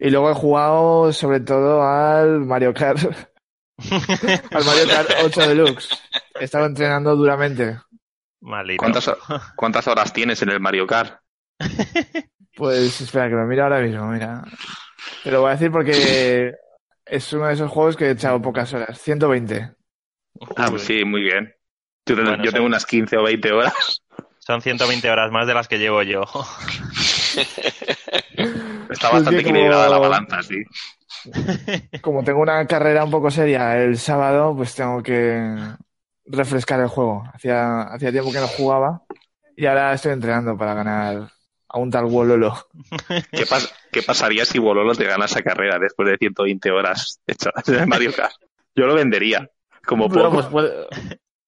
Y 0.00 0.10
luego 0.10 0.30
he 0.30 0.34
jugado 0.34 1.12
sobre 1.12 1.40
todo 1.40 1.82
al 1.82 2.40
Mario 2.40 2.72
Kart. 2.72 3.00
al 3.00 4.64
Mario 4.64 4.88
Kart 4.88 5.10
8 5.24 5.48
Deluxe. 5.48 5.90
He 6.40 6.44
estado 6.44 6.66
entrenando 6.66 7.14
duramente. 7.14 7.78
Malito. 8.40 8.80
¿Cuántas, 8.80 9.10
¿Cuántas 9.56 9.86
horas 9.88 10.12
tienes 10.12 10.40
en 10.42 10.50
el 10.50 10.60
Mario 10.60 10.86
Kart? 10.86 11.20
Pues 12.56 13.00
espera, 13.00 13.28
que 13.30 13.36
lo 13.36 13.46
miro 13.46 13.62
ahora 13.62 13.80
mismo, 13.80 14.06
mira. 14.08 14.42
Te 15.24 15.30
lo 15.30 15.40
voy 15.40 15.48
a 15.48 15.52
decir 15.52 15.70
porque 15.70 16.52
es 17.06 17.32
uno 17.32 17.46
de 17.46 17.54
esos 17.54 17.70
juegos 17.70 17.96
que 17.96 18.06
he 18.06 18.10
echado 18.10 18.42
pocas 18.42 18.70
horas. 18.74 19.00
120. 19.00 19.70
Ah, 20.56 20.66
pues 20.68 20.82
sí, 20.82 21.02
muy 21.06 21.22
bien. 21.22 21.54
Yo, 22.04 22.16
Bueno, 22.16 22.42
tengo 22.52 22.66
unas 22.66 22.84
15 22.84 23.16
o 23.16 23.22
20 23.22 23.52
horas. 23.52 24.02
Son 24.40 24.60
120 24.60 25.10
horas 25.10 25.30
más 25.30 25.46
de 25.46 25.54
las 25.54 25.68
que 25.68 25.78
llevo 25.78 26.02
yo. 26.02 26.24
Está 28.90 29.08
Es 29.08 29.12
bastante 29.14 29.42
como- 29.42 29.56
equilibrada 29.56 29.88
la 29.88 29.98
balanza, 29.98 30.42
sí. 30.42 30.56
Como 32.02 32.24
tengo 32.24 32.40
una 32.40 32.66
carrera 32.66 33.04
un 33.04 33.10
poco 33.10 33.30
seria 33.30 33.76
el 33.82 33.98
sábado, 33.98 34.54
pues 34.56 34.74
tengo 34.74 35.02
que 35.02 35.54
refrescar 36.26 36.80
el 36.80 36.88
juego. 36.88 37.24
Hacía, 37.34 37.82
hacía 37.82 38.10
tiempo 38.12 38.32
que 38.32 38.38
no 38.40 38.46
jugaba 38.48 39.02
y 39.56 39.66
ahora 39.66 39.92
estoy 39.92 40.12
entrenando 40.12 40.56
para 40.56 40.74
ganar 40.74 41.28
a 41.68 41.78
un 41.78 41.90
tal 41.90 42.06
Wololo. 42.06 42.54
¿Qué, 43.32 43.44
pas- 43.46 43.70
qué 43.92 44.02
pasaría 44.02 44.44
si 44.44 44.58
Bololo 44.58 44.94
te 44.94 45.04
gana 45.04 45.26
esa 45.26 45.42
carrera 45.42 45.78
después 45.78 46.08
de 46.08 46.16
120 46.16 46.70
horas 46.70 47.20
echadas 47.26 47.68
en 47.68 47.88
Mario 47.88 48.12
Kart? 48.14 48.34
Yo 48.74 48.86
lo 48.86 48.94
vendería, 48.94 49.50
como 49.84 50.08
poco. 50.08 50.30
pues 50.30 50.46
puede, 50.46 50.86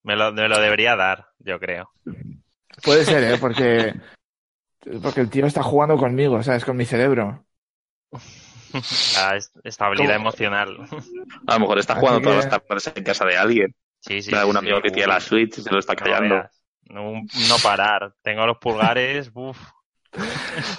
Me 0.03 0.17
lo, 0.17 0.33
me 0.33 0.49
lo 0.49 0.61
debería 0.61 0.97
dar, 0.97 1.29
yo 1.39 1.59
creo. 1.59 1.91
puede 2.83 3.05
ser, 3.05 3.23
¿eh? 3.35 3.39
Porque, 3.41 3.95
porque 5.03 5.21
el 5.21 5.31
tío 5.31 5.47
está 5.47 5.63
jugando 5.63 5.97
conmigo, 5.97 6.43
¿sabes? 6.43 6.65
Con 6.65 6.77
mi 6.77 6.85
cerebro. 6.85 7.47
La 9.17 9.37
es- 9.37 9.53
estabilidad 9.65 10.15
¿Cómo? 10.17 10.29
emocional. 10.29 10.77
A 11.47 11.55
lo 11.55 11.61
mejor 11.61 11.79
está 11.79 11.95
jugando 11.97 12.21
que- 12.21 12.25
todas 12.25 12.45
las 12.47 12.67
tardes 12.67 12.93
en 12.95 13.05
casa 13.05 13.25
de 13.25 13.37
alguien. 13.37 13.75
Sí, 14.01 14.21
sí. 14.23 14.31
de 14.31 14.37
algún 14.39 14.55
sí, 14.55 14.59
amigo 14.59 14.77
sí. 14.79 14.83
que 14.83 14.91
tiene 14.91 15.09
la 15.09 15.21
Switch 15.21 15.59
y 15.59 15.63
se 15.63 15.71
lo 15.71 15.79
está 15.79 15.95
No 15.95 15.97
callando. 15.97 16.49
No, 16.85 17.13
no 17.49 17.57
parar. 17.63 18.15
Tengo 18.23 18.47
los 18.47 18.59
pulgares. 18.59 19.31
Uf. 19.35 19.59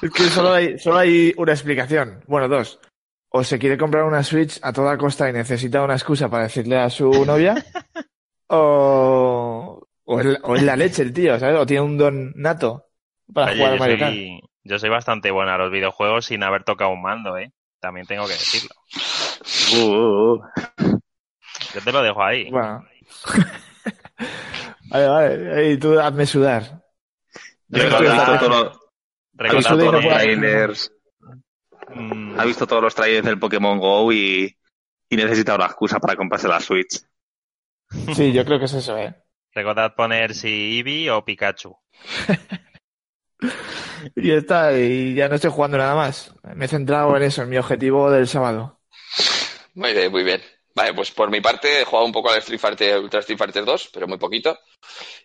Es 0.02 0.12
que 0.12 0.24
solo 0.30 0.54
hay, 0.54 0.78
solo 0.78 0.98
hay 0.98 1.34
una 1.38 1.54
explicación. 1.54 2.24
Bueno, 2.28 2.48
dos. 2.48 2.80
O 3.30 3.44
se 3.44 3.58
quiere 3.58 3.78
comprar 3.78 4.04
una 4.04 4.24
Switch 4.24 4.60
a 4.62 4.72
toda 4.74 4.98
costa 4.98 5.30
y 5.30 5.34
necesita 5.34 5.82
una 5.84 5.96
excusa 5.96 6.30
para 6.30 6.44
decirle 6.44 6.78
a 6.78 6.90
su 6.90 7.26
novia. 7.26 7.56
o, 8.48 9.82
o 10.06 10.22
es 10.56 10.64
la 10.64 10.76
leche 10.76 11.02
el 11.02 11.14
tío, 11.14 11.40
¿sabes? 11.40 11.60
O 11.60 11.66
tiene 11.66 11.82
un 11.82 11.98
don 11.98 12.34
nato 12.36 12.90
para 13.32 13.52
Oye, 13.52 13.58
jugar 13.58 13.72
al 13.74 13.78
yo 13.78 13.80
Mario 13.80 14.00
Kart. 14.00 14.12
soy, 14.14 14.42
yo 14.64 14.80
soy 14.80 14.90
bastante 14.90 15.32
bueno 15.32 15.52
a 15.52 15.58
los 15.58 15.72
videojuegos 15.72 16.26
sin 16.26 16.44
haber 16.44 16.64
tocado 16.64 16.92
un 16.92 17.02
mando, 17.02 17.38
¿eh? 17.38 17.52
También 17.80 18.06
tengo 18.06 18.26
que 18.26 18.34
decirlo. 18.34 18.76
Uh, 19.74 19.86
uh, 19.86 20.34
uh. 20.34 21.00
Yo 21.74 21.82
te 21.82 21.92
lo 21.92 22.02
dejo 22.02 22.24
ahí. 22.24 22.50
Bueno. 22.50 22.86
vale, 24.90 25.08
vale. 25.08 25.72
Y 25.72 25.78
tú 25.78 26.00
hazme 26.00 26.26
sudar. 26.26 26.82
Yo 27.68 27.84
he 27.84 27.90
todos 27.90 28.50
los, 28.50 29.68
todos 29.68 30.02
trailers, 30.02 30.92
Mm, 31.96 32.40
ha 32.40 32.46
visto 32.46 32.66
todos 32.66 32.82
los 32.82 32.96
trailers 32.96 33.26
del 33.26 33.40
Pokémon 33.40 33.78
Go 33.80 34.12
y, 34.12 34.56
y 35.10 35.16
necesita 35.16 35.56
una 35.56 35.66
excusa 35.66 36.00
para 36.00 36.16
comprarse 36.16 36.48
la 36.48 36.60
Switch. 36.60 37.02
Sí, 38.16 38.32
yo 38.34 38.44
creo 38.46 38.60
que 38.60 38.66
es 38.66 38.74
eso, 38.74 38.98
¿eh? 38.98 39.16
recordad 39.54 39.94
poner 39.96 40.34
si 40.34 40.80
Eevee 40.80 41.12
o 41.12 41.24
Pikachu. 41.24 41.78
Y 44.16 44.28
ya 44.28 44.36
está, 44.36 44.78
y 44.78 45.16
ya 45.16 45.30
no 45.30 45.36
estoy 45.36 45.52
jugando 45.52 45.78
nada 45.78 45.96
más. 45.96 46.34
Me 46.56 46.66
he 46.66 46.68
centrado 46.68 47.16
en 47.16 47.24
eso, 47.24 47.44
en 47.44 47.50
mi 47.50 47.58
objetivo 47.58 48.12
del 48.12 48.28
sábado. 48.28 48.80
Muy 49.76 49.94
bien, 49.94 50.12
muy 50.12 50.24
bien. 50.24 50.42
Vale, 50.76 50.94
pues 50.94 51.12
por 51.12 51.30
mi 51.30 51.40
parte 51.40 51.82
he 51.82 51.86
jugado 51.86 52.06
un 52.06 52.12
poco 52.12 52.32
al 52.32 52.40
Street 52.40 52.60
Fighter, 52.60 53.00
Ultra 53.00 53.20
Street 53.20 53.38
Fighter 53.38 53.64
2, 53.64 53.90
pero 53.94 54.08
muy 54.08 54.18
poquito. 54.18 54.58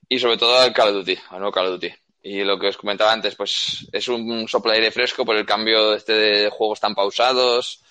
Y 0.08 0.18
sobre 0.18 0.36
todo 0.36 0.58
al 0.58 0.72
Call 0.72 0.88
of 0.88 0.94
Duty, 0.94 1.18
al 1.30 1.38
nuevo 1.38 1.52
Call 1.52 1.66
of 1.66 1.72
Duty. 1.72 1.94
Y 2.22 2.44
lo 2.44 2.58
que 2.58 2.68
os 2.68 2.76
comentaba 2.76 3.12
antes, 3.12 3.34
pues 3.34 3.88
es 3.92 4.08
un 4.08 4.46
soplo 4.48 4.72
aire 4.72 4.90
fresco 4.90 5.24
por 5.24 5.36
el 5.36 5.46
cambio 5.46 5.94
este 5.94 6.12
de 6.12 6.50
juegos 6.50 6.80
tan 6.80 6.94
pausados, 6.94 7.82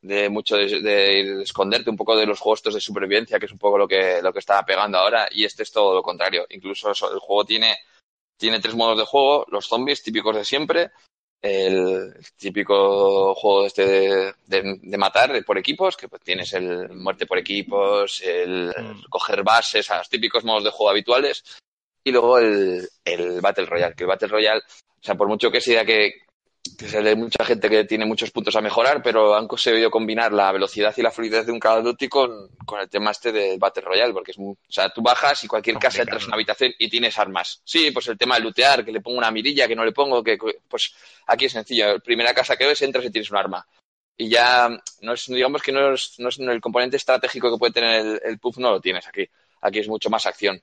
de 0.00 0.28
mucho 0.28 0.56
de, 0.56 0.80
de 0.80 1.42
esconderte 1.42 1.90
un 1.90 1.96
poco 1.96 2.16
de 2.16 2.26
los 2.26 2.40
juegos 2.40 2.62
de 2.62 2.80
supervivencia, 2.80 3.38
que 3.38 3.46
es 3.46 3.52
un 3.52 3.58
poco 3.58 3.78
lo 3.78 3.86
que, 3.86 4.20
lo 4.22 4.32
que 4.32 4.38
está 4.38 4.64
pegando 4.64 4.98
ahora. 4.98 5.28
Y 5.30 5.44
este 5.44 5.64
es 5.64 5.72
todo 5.72 5.94
lo 5.94 6.02
contrario. 6.02 6.46
Incluso 6.50 6.88
el 6.88 7.18
juego 7.18 7.44
tiene, 7.44 7.76
tiene 8.42 8.58
tres 8.58 8.74
modos 8.74 8.98
de 8.98 9.04
juego, 9.04 9.46
los 9.52 9.66
zombies 9.68 10.02
típicos 10.02 10.34
de 10.34 10.44
siempre, 10.44 10.90
el 11.40 12.12
típico 12.36 13.34
juego 13.36 13.66
este 13.66 13.86
de, 13.86 14.34
de- 14.46 14.78
de 14.82 14.98
matar 14.98 15.44
por 15.44 15.58
equipos, 15.58 15.96
que 15.96 16.08
pues 16.08 16.22
tienes 16.22 16.52
el 16.54 16.88
muerte 16.90 17.24
por 17.24 17.38
equipos, 17.38 18.20
el 18.20 18.74
Mm. 18.76 19.02
coger 19.08 19.44
bases, 19.44 19.88
a 19.92 19.98
los 19.98 20.08
típicos 20.08 20.44
modos 20.44 20.64
de 20.64 20.70
juego 20.70 20.90
habituales, 20.90 21.44
y 22.04 22.10
luego 22.10 22.38
el, 22.38 22.88
el 23.04 23.40
Battle 23.40 23.66
Royale, 23.66 23.94
que 23.94 24.02
el 24.02 24.08
Battle 24.08 24.28
Royale, 24.28 24.60
o 24.60 25.02
sea, 25.04 25.14
por 25.14 25.28
mucho 25.28 25.52
que 25.52 25.60
sea 25.60 25.84
que 25.84 26.22
se 26.64 27.02
le 27.02 27.16
mucha 27.16 27.44
gente 27.44 27.68
que 27.68 27.84
tiene 27.84 28.06
muchos 28.06 28.30
puntos 28.30 28.54
a 28.56 28.60
mejorar, 28.60 29.02
pero 29.02 29.34
han 29.34 29.48
conseguido 29.48 29.90
combinar 29.90 30.32
la 30.32 30.52
velocidad 30.52 30.94
y 30.96 31.02
la 31.02 31.10
fluidez 31.10 31.46
de 31.46 31.52
un 31.52 31.58
Call 31.58 31.78
of 31.78 31.84
Duty 31.84 32.08
con, 32.08 32.48
con 32.64 32.80
el 32.80 32.88
tema 32.88 33.10
este 33.10 33.32
del 33.32 33.58
Battle 33.58 33.82
Royale, 33.82 34.12
porque 34.12 34.30
es 34.30 34.38
muy, 34.38 34.52
o 34.52 34.72
sea, 34.72 34.88
tú 34.90 35.02
bajas 35.02 35.42
y 35.44 35.48
cualquier 35.48 35.78
casa 35.78 36.02
entras 36.02 36.22
en 36.22 36.28
una 36.28 36.36
habitación 36.36 36.72
y 36.78 36.88
tienes 36.88 37.18
armas. 37.18 37.60
Sí, 37.64 37.90
pues 37.90 38.08
el 38.08 38.18
tema 38.18 38.36
de 38.36 38.42
lootear, 38.42 38.84
que 38.84 38.92
le 38.92 39.00
pongo 39.00 39.18
una 39.18 39.30
mirilla, 39.30 39.66
que 39.68 39.76
no 39.76 39.84
le 39.84 39.92
pongo, 39.92 40.22
que 40.22 40.38
pues 40.68 40.94
aquí 41.26 41.46
es 41.46 41.52
sencillo. 41.52 41.98
Primera 42.00 42.34
casa 42.34 42.56
que 42.56 42.66
ves, 42.66 42.82
entras 42.82 43.04
y 43.04 43.10
tienes 43.10 43.30
un 43.30 43.38
arma. 43.38 43.66
Y 44.16 44.28
ya, 44.28 44.68
no 45.00 45.12
es, 45.14 45.26
digamos 45.26 45.62
que 45.62 45.72
no 45.72 45.94
es, 45.94 46.14
no 46.18 46.28
es 46.28 46.38
el 46.38 46.60
componente 46.60 46.96
estratégico 46.96 47.50
que 47.50 47.58
puede 47.58 47.72
tener 47.72 48.00
el, 48.00 48.20
el 48.24 48.38
PUF, 48.38 48.58
no 48.58 48.70
lo 48.70 48.80
tienes 48.80 49.06
aquí. 49.08 49.26
Aquí 49.62 49.78
es 49.80 49.88
mucho 49.88 50.10
más 50.10 50.26
acción. 50.26 50.62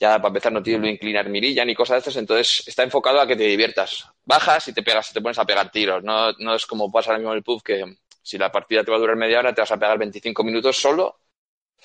ya 0.00 0.16
para 0.16 0.28
empezar 0.28 0.52
no 0.52 0.62
tiene 0.62 0.86
lo 0.86 0.88
inclinar 0.88 1.28
mirilla 1.28 1.64
ni 1.64 1.74
cosas 1.74 1.96
de 1.96 1.98
estas, 1.98 2.16
entonces 2.16 2.66
está 2.66 2.82
enfocado 2.82 3.20
a 3.20 3.26
que 3.26 3.36
te 3.36 3.44
diviertas. 3.44 4.06
Bajas 4.30 4.68
y 4.68 4.72
te 4.72 4.82
pegas, 4.82 5.12
te 5.12 5.20
pones 5.20 5.38
a 5.38 5.44
pegar 5.44 5.70
tiros. 5.70 6.02
No, 6.02 6.32
no 6.38 6.54
es 6.54 6.64
como 6.66 6.90
pasa 6.90 7.10
ahora 7.10 7.18
mismo 7.18 7.32
en 7.32 7.38
el 7.38 7.42
pub 7.44 7.62
que 7.62 7.84
si 8.22 8.38
la 8.38 8.50
partida 8.52 8.84
te 8.84 8.90
va 8.90 8.96
a 8.96 9.00
durar 9.00 9.16
media 9.16 9.40
hora 9.40 9.52
te 9.54 9.60
vas 9.60 9.72
a 9.72 9.78
pegar 9.78 9.98
25 9.98 10.44
minutos 10.44 10.76
solo, 10.76 11.18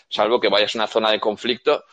salvo 0.10 0.40
que 0.40 0.50
vayas 0.50 0.76
a 0.76 0.80
una 0.80 0.88
zona 0.88 1.12
de 1.12 1.20
conflicto 1.20 1.86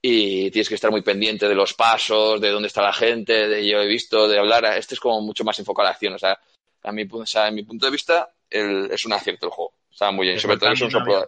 y 0.00 0.50
tienes 0.50 0.68
que 0.68 0.74
estar 0.76 0.90
muy 0.90 1.02
pendiente 1.02 1.48
de 1.48 1.54
los 1.54 1.74
pasos, 1.74 2.40
de 2.40 2.50
dónde 2.50 2.68
está 2.68 2.82
la 2.82 2.92
gente, 2.92 3.48
de 3.48 3.66
yo 3.68 3.80
he 3.80 3.86
visto, 3.86 4.26
de 4.28 4.38
hablar. 4.38 4.64
Este 4.76 4.94
es 4.94 5.00
como 5.00 5.20
mucho 5.20 5.44
más 5.44 5.58
enfocado 5.58 5.86
a 5.86 5.90
la 5.90 5.94
acción. 5.94 6.14
O 6.14 6.18
sea, 6.18 6.38
a 6.82 6.90
mi, 6.92 7.06
o 7.10 7.26
sea, 7.26 7.48
en 7.48 7.54
mi 7.54 7.62
punto 7.62 7.86
de 7.86 7.92
vista 7.92 8.28
el, 8.50 8.90
es 8.90 9.04
un 9.04 9.12
acierto 9.12 9.46
el 9.46 9.52
juego. 9.52 9.74
Está 9.90 10.10
muy 10.10 10.26
bien. 10.26 10.40
Sobre 10.40 10.56
todo 10.56 10.72
es 10.72 10.80
un 10.80 10.90
soplo 10.90 11.26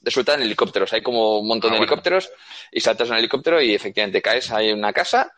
de 0.00 0.10
suelta 0.10 0.34
en 0.34 0.42
helicópteros. 0.42 0.92
Hay 0.92 1.02
como 1.02 1.38
un 1.40 1.46
montón 1.48 1.70
Ah, 1.70 1.74
de 1.74 1.78
bueno. 1.80 1.92
helicópteros 1.92 2.30
y 2.72 2.80
saltas 2.80 3.08
en 3.08 3.14
un 3.14 3.18
helicóptero 3.18 3.60
y 3.60 3.74
efectivamente 3.74 4.22
caes 4.22 4.50
ahí 4.50 4.70
en 4.70 4.78
una 4.78 4.92
casa. 4.92 5.32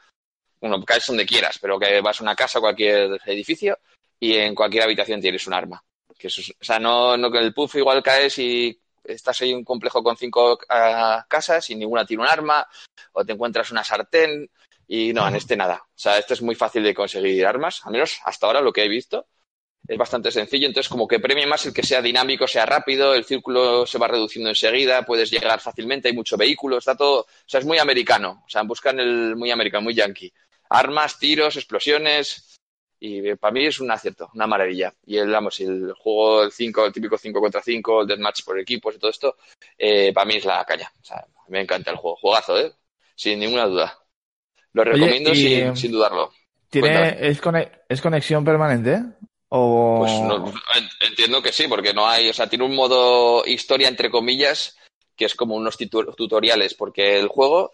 Bueno, 0.61 0.82
caes 0.84 1.07
donde 1.07 1.26
quieras, 1.26 1.59
pero 1.61 1.78
que 1.78 2.00
vas 2.00 2.20
a 2.20 2.24
una 2.24 2.34
casa, 2.34 2.61
cualquier 2.61 3.18
edificio 3.26 3.78
y 4.18 4.34
en 4.34 4.54
cualquier 4.54 4.84
habitación 4.84 5.20
tienes 5.20 5.46
un 5.46 5.54
arma. 5.54 5.82
Que 6.18 6.28
eso 6.28 6.40
es- 6.40 6.50
o 6.50 6.64
sea, 6.64 6.78
no, 6.78 7.16
no 7.16 7.30
que 7.30 7.38
el 7.38 7.52
puff 7.52 7.74
igual 7.76 8.02
caes 8.02 8.38
y 8.38 8.78
estás 9.04 9.40
ahí 9.42 9.50
en 9.50 9.59
un 9.59 9.64
complejo 9.64 10.02
con 10.02 10.16
cinco 10.16 10.59
ah, 10.68 11.24
casas 11.28 11.68
y 11.70 11.74
ninguna 11.76 12.04
tiene 12.07 12.22
un 12.22 12.28
arma 12.28 12.66
o 13.12 13.24
te 13.24 13.32
encuentras 13.32 13.70
una 13.70 13.84
sartén 13.84 14.50
y 14.88 15.12
no, 15.12 15.26
en 15.28 15.36
este 15.36 15.57
nada. 15.57 15.82
O 15.84 15.98
sea, 15.98 16.18
este 16.18 16.34
es 16.34 16.42
muy 16.42 16.54
fácil 16.54 16.82
de 16.82 16.94
conseguir 16.94 17.44
armas, 17.46 17.82
al 17.84 17.92
menos 17.92 18.18
hasta 18.24 18.46
ahora 18.46 18.61
lo 18.61 18.72
que 18.72 18.84
he 18.84 18.88
visto. 18.88 19.26
Es 19.88 19.96
bastante 19.98 20.32
sencillo, 20.32 20.66
entonces 20.66 20.90
como 20.90 21.07
que 21.07 21.20
premia 21.20 21.46
más 21.46 21.64
el 21.66 21.72
que 21.72 21.84
sea 21.84 22.02
dinámico, 22.02 22.48
sea 22.48 22.66
rápido, 22.66 23.14
el 23.14 23.24
círculo 23.24 23.86
se 23.86 23.98
va 23.98 24.09
reduciendo 24.09 24.48
enseguida, 24.50 25.04
puedes 25.07 25.30
llegar 25.30 25.61
fácilmente, 25.61 26.09
hay 26.09 26.14
mucho 26.14 26.36
vehículo, 26.36 26.78
está 26.78 26.96
todo, 26.96 27.20
o 27.20 27.26
sea, 27.46 27.61
es 27.61 27.66
muy 27.66 27.78
americano, 27.78 28.42
o 28.44 28.48
sea, 28.48 28.62
buscan 28.62 28.98
el 28.98 29.36
muy 29.36 29.52
americano, 29.52 29.84
muy 29.84 29.94
yankee. 29.94 30.32
Armas, 30.71 31.19
tiros, 31.19 31.57
explosiones, 31.57 32.59
y 32.99 33.29
eh, 33.29 33.37
para 33.37 33.53
mí 33.53 33.67
es 33.67 33.81
un 33.81 33.91
acierto, 33.91 34.31
una 34.35 34.47
maravilla. 34.47 34.93
Y 35.05 35.19
el, 35.19 35.31
vamos, 35.31 35.61
el 35.61 35.93
juego, 35.93 36.45
el 36.45 36.53
5, 36.53 36.87
el 36.87 36.93
típico 36.93 37.19
5 37.19 37.41
contra 37.41 37.62
5, 37.62 38.03
el 38.03 38.07
deathmatch 38.07 38.45
por 38.45 38.59
equipos 38.59 38.95
y 38.95 38.99
todo 38.99 39.11
esto, 39.11 39.37
eh, 39.77 40.12
para 40.12 40.27
mí 40.27 40.37
es 40.37 40.45
la 40.45 40.64
caña. 40.64 40.91
O 41.01 41.05
sea, 41.05 41.25
me 41.49 41.61
encanta 41.61 41.91
el 41.91 41.97
juego, 41.97 42.17
juegazo, 42.17 42.59
¿eh? 42.59 42.73
Sin 43.14 43.39
ninguna 43.39 43.67
duda. 43.67 43.99
Lo 44.73 44.83
Oye, 44.83 44.93
recomiendo 44.93 45.31
y, 45.33 45.37
sin, 45.37 45.53
eh, 45.69 45.77
sin 45.77 45.93
dudarlo. 45.93 46.33
¿Tiene, 46.69 47.17
es, 47.21 47.41
¿Es 47.89 48.03
conexión 48.03 48.45
permanente? 48.45 49.03
¿O... 49.49 49.99
Pues 50.01 50.12
no, 50.21 50.49
en- 50.49 51.09
entiendo 51.09 51.41
que 51.41 51.53
sí, 51.53 51.69
porque 51.69 51.95
no 51.95 52.07
hay, 52.07 52.29
o 52.29 52.35
sea, 52.35 52.49
tiene 52.49 52.64
un 52.64 52.75
modo 52.75 53.45
historia 53.47 53.89
entre 53.89 54.11
comillas 54.11 54.77
que 55.17 55.25
es 55.25 55.35
como 55.35 55.55
unos 55.55 55.79
tutoriales, 55.79 56.75
porque 56.75 57.19
el 57.19 57.29
juego, 57.29 57.73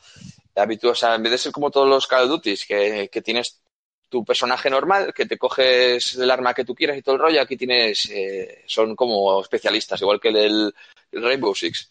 habitu- 0.57 0.90
o 0.90 0.94
sea, 0.94 1.14
en 1.14 1.22
vez 1.22 1.32
de 1.32 1.38
ser 1.38 1.53
como 1.53 1.70
todos 1.70 1.88
los 1.88 2.07
Call 2.07 2.24
of 2.24 2.30
Duty, 2.30 2.55
que, 2.66 3.09
que 3.11 3.22
tienes 3.22 3.61
tu 4.09 4.24
personaje 4.24 4.68
normal, 4.68 5.14
que 5.14 5.24
te 5.26 5.38
coges 5.38 6.14
el 6.16 6.30
arma 6.30 6.53
que 6.53 6.64
tú 6.64 6.74
quieras 6.74 6.96
y 6.98 7.03
todo 7.03 7.14
el 7.14 7.20
rollo, 7.22 7.40
aquí 7.40 7.57
tienes, 7.57 8.11
eh, 8.11 8.62
son 8.66 8.94
como 8.94 9.40
especialistas, 9.40 10.00
igual 10.03 10.20
que 10.20 10.28
el 10.28 10.74
Rainbow 11.12 11.55
Six. 11.55 11.90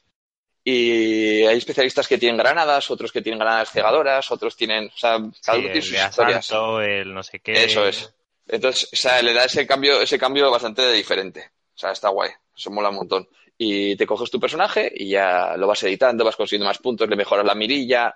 Y 0.64 1.43
hay 1.43 1.57
especialistas 1.57 2.07
que 2.07 2.20
tienen 2.20 2.38
granadas, 2.38 2.91
otros 2.91 3.12
que 3.12 3.22
tienen 3.24 3.39
granadas 3.39 3.72
cegadoras, 3.72 4.30
otros 4.30 4.55
tienen, 4.55 4.86
o 4.93 4.97
sea, 4.97 5.18
Call 5.18 5.32
of 5.32 5.62
Sí, 5.62 5.62
Duty 5.68 5.78
el 5.78 5.84
sus 5.84 5.97
historias. 5.97 6.51
el 6.84 7.14
no 7.14 7.24
sé 7.24 7.39
qué. 7.39 7.64
Eso 7.64 7.86
es. 7.88 8.14
Entonces, 8.47 8.89
o 8.93 8.95
sea, 8.95 9.22
le 9.24 9.34
da 9.34 9.45
ese 9.45 9.66
cambio, 9.66 9.99
ese 10.01 10.20
cambio 10.20 10.51
bastante 10.51 10.91
diferente. 10.91 11.51
O 11.74 11.78
sea, 11.78 11.91
está 11.91 12.09
guay. 12.09 12.30
Eso 12.55 12.70
mola 12.70 12.89
un 12.89 12.97
montón. 12.97 13.28
Y 13.57 13.95
te 13.95 14.05
coges 14.05 14.30
tu 14.30 14.39
personaje 14.39 14.91
y 14.93 15.09
ya 15.09 15.55
lo 15.57 15.66
vas 15.68 15.82
editando, 15.84 16.24
vas 16.26 16.36
consiguiendo 16.36 16.68
más 16.68 16.78
puntos, 16.78 17.09
le 17.09 17.16
mejoras 17.16 17.45
la 17.45 17.55
mirilla. 17.55 18.14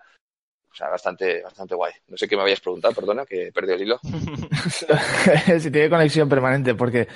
O 0.76 0.78
sea, 0.78 0.90
bastante, 0.90 1.42
bastante 1.42 1.74
guay. 1.74 1.94
No 2.10 2.18
sé 2.18 2.28
qué 2.28 2.36
me 2.36 2.42
habías 2.42 2.60
preguntado, 2.60 2.94
perdona, 2.94 3.26
que 3.26 3.48
he 3.48 3.52
perdido 3.54 3.76
el 3.76 3.84
hilo. 3.84 4.00
si 5.60 5.72
tiene 5.72 5.90
conexión 5.90 6.28
permanente, 6.28 6.76
porque 6.76 7.08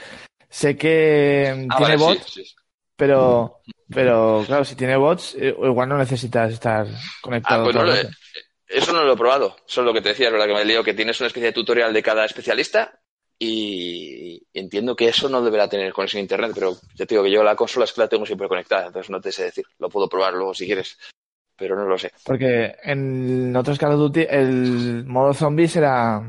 sé 0.50 0.78
que 0.78 1.68
Ah, 1.70 1.76
tiene 1.78 1.98
vale, 1.98 1.98
bots, 1.98 2.32
sí, 2.34 2.46
sí. 2.46 2.56
pero, 2.96 3.60
pero 3.94 4.44
claro, 4.48 4.64
si 4.64 4.76
tiene 4.76 4.96
bots, 4.96 5.36
eh, 5.36 5.54
igual 5.62 5.90
no 5.90 5.98
necesitas 5.98 6.54
estar 6.54 6.88
Ah, 6.88 7.20
conectado. 7.22 7.66
pues 7.66 7.76
no 7.76 7.84
lo 7.84 7.94
he- 7.94 7.98
rato. 8.04 8.10
eso 8.70 8.94
no 8.94 9.04
lo 9.04 9.12
he 9.14 9.18
probado. 9.18 9.58
Eso 9.68 9.82
es 9.82 9.86
lo 9.86 9.94
que 9.94 10.02
te 10.02 10.10
decía, 10.10 10.28
es 10.28 10.32
verdad 10.32 10.48
que 10.48 10.54
me 10.54 10.64
lío, 10.64 10.82
que 10.82 10.94
tienes 10.94 11.20
una 11.20 11.28
especie 11.28 11.48
de 11.48 11.54
tutorial 11.54 11.92
de 11.94 12.02
cada 12.02 12.24
especialista 12.24 12.98
y 13.38 14.42
entiendo 14.54 14.96
que 14.96 15.10
eso 15.10 15.28
no 15.28 15.42
deberá 15.42 15.68
tener 15.68 15.92
conexión 15.92 16.20
a 16.20 16.22
internet, 16.22 16.52
pero 16.56 16.78
ya 16.96 17.06
te 17.06 17.16
digo 17.16 17.24
que 17.26 17.32
yo 17.32 17.44
la 17.44 17.58
consola 17.58 17.84
es 17.84 17.92
que 17.92 18.02
la 18.02 18.08
tengo 18.08 18.26
siempre 18.26 18.48
conectada, 18.48 18.88
entonces 18.88 19.10
no 19.10 19.20
te 19.20 19.34
sé 19.34 19.44
decir. 19.44 19.66
Lo 19.80 19.90
puedo 19.90 20.08
probar 20.08 20.34
luego 20.34 20.54
si 20.54 20.66
quieres, 20.66 20.98
pero 21.60 21.76
no 21.76 21.86
lo 21.86 21.98
sé. 21.98 22.12
Porque 22.24 22.76
en 22.84 23.56
otros 23.56 23.78
Call 23.78 23.92
of 23.94 24.00
Duty 24.00 24.26
el 24.30 25.06
modo 25.06 25.34
zombies 25.34 25.76
era 25.76 26.22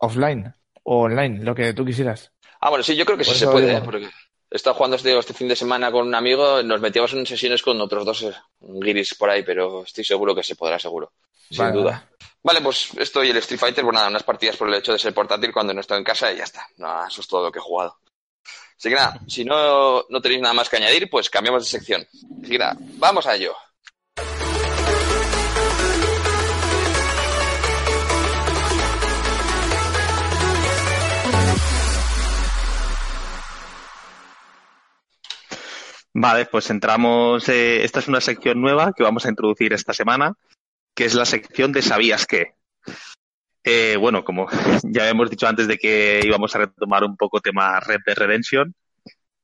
offline 0.00 0.52
o 0.84 1.02
online, 1.02 1.42
lo 1.42 1.54
que 1.54 1.72
tú 1.72 1.84
quisieras. 1.84 2.30
Ah, 2.60 2.68
bueno, 2.70 2.84
sí, 2.84 2.94
yo 2.94 3.04
creo 3.04 3.18
que 3.18 3.24
Por 3.24 3.34
sí 3.34 3.40
se 3.40 3.46
puede. 3.46 3.74
¿eh? 3.76 3.82
porque 3.84 4.06
he 4.50 4.56
estado 4.56 4.74
jugando 4.74 4.96
este, 4.96 5.16
este 5.18 5.34
fin 5.34 5.48
de 5.48 5.56
semana 5.56 5.90
con 5.90 6.06
un 6.06 6.14
amigo, 6.14 6.62
nos 6.62 6.80
metíamos 6.80 7.12
en 7.14 7.26
sesiones 7.26 7.62
con 7.62 7.80
otros 7.80 8.04
dos 8.04 8.22
eh, 8.22 8.32
guiris 8.60 9.14
por 9.14 9.30
ahí, 9.30 9.42
pero 9.42 9.82
estoy 9.84 10.04
seguro 10.04 10.34
que 10.34 10.42
se 10.42 10.54
podrá, 10.56 10.78
seguro, 10.78 11.12
sin 11.50 11.72
duda. 11.72 11.90
vale. 11.90 12.14
Vale, 12.44 12.60
pues 12.60 12.90
esto 12.98 13.24
y 13.24 13.30
el 13.30 13.38
Street 13.38 13.58
Fighter, 13.58 13.82
pues 13.82 13.94
nada, 13.94 14.08
unas 14.08 14.22
partidas 14.22 14.56
por 14.58 14.68
el 14.68 14.74
hecho 14.74 14.92
de 14.92 14.98
ser 14.98 15.14
portátil 15.14 15.50
cuando 15.50 15.72
no 15.72 15.80
estoy 15.80 15.96
en 15.96 16.04
casa 16.04 16.30
y 16.30 16.36
ya 16.36 16.44
está. 16.44 16.66
No, 16.76 17.06
eso 17.06 17.22
es 17.22 17.26
todo 17.26 17.44
lo 17.46 17.50
que 17.50 17.58
he 17.58 17.62
jugado. 17.62 17.96
Así 18.76 18.90
que 18.90 18.94
nada, 18.96 19.18
si 19.26 19.46
no, 19.46 20.04
no 20.10 20.20
tenéis 20.20 20.42
nada 20.42 20.52
más 20.52 20.68
que 20.68 20.76
añadir, 20.76 21.08
pues 21.08 21.30
cambiamos 21.30 21.62
de 21.64 21.70
sección. 21.70 22.06
Así 22.42 22.50
que 22.50 22.58
nada, 22.58 22.76
vamos 22.98 23.26
a 23.26 23.34
ello. 23.34 23.54
Vale, 36.14 36.46
pues 36.46 36.70
entramos. 36.70 37.48
eh, 37.48 37.84
esta 37.84 37.98
es 37.98 38.08
una 38.08 38.20
sección 38.20 38.60
nueva 38.60 38.92
que 38.96 39.02
vamos 39.02 39.26
a 39.26 39.30
introducir 39.30 39.72
esta 39.72 39.92
semana, 39.92 40.34
que 40.94 41.04
es 41.06 41.14
la 41.14 41.24
sección 41.24 41.72
de 41.72 41.82
¿Sabías 41.82 42.26
qué? 42.26 42.54
Eh, 43.64 43.96
bueno, 43.98 44.24
como 44.24 44.46
ya 44.84 45.08
hemos 45.08 45.30
dicho 45.30 45.46
antes 45.46 45.66
de 45.68 45.78
que 45.78 46.20
íbamos 46.24 46.54
a 46.54 46.58
retomar 46.60 47.04
un 47.04 47.16
poco 47.16 47.40
tema 47.40 47.80
Red 47.80 48.00
Dead 48.06 48.16
Redemption, 48.16 48.74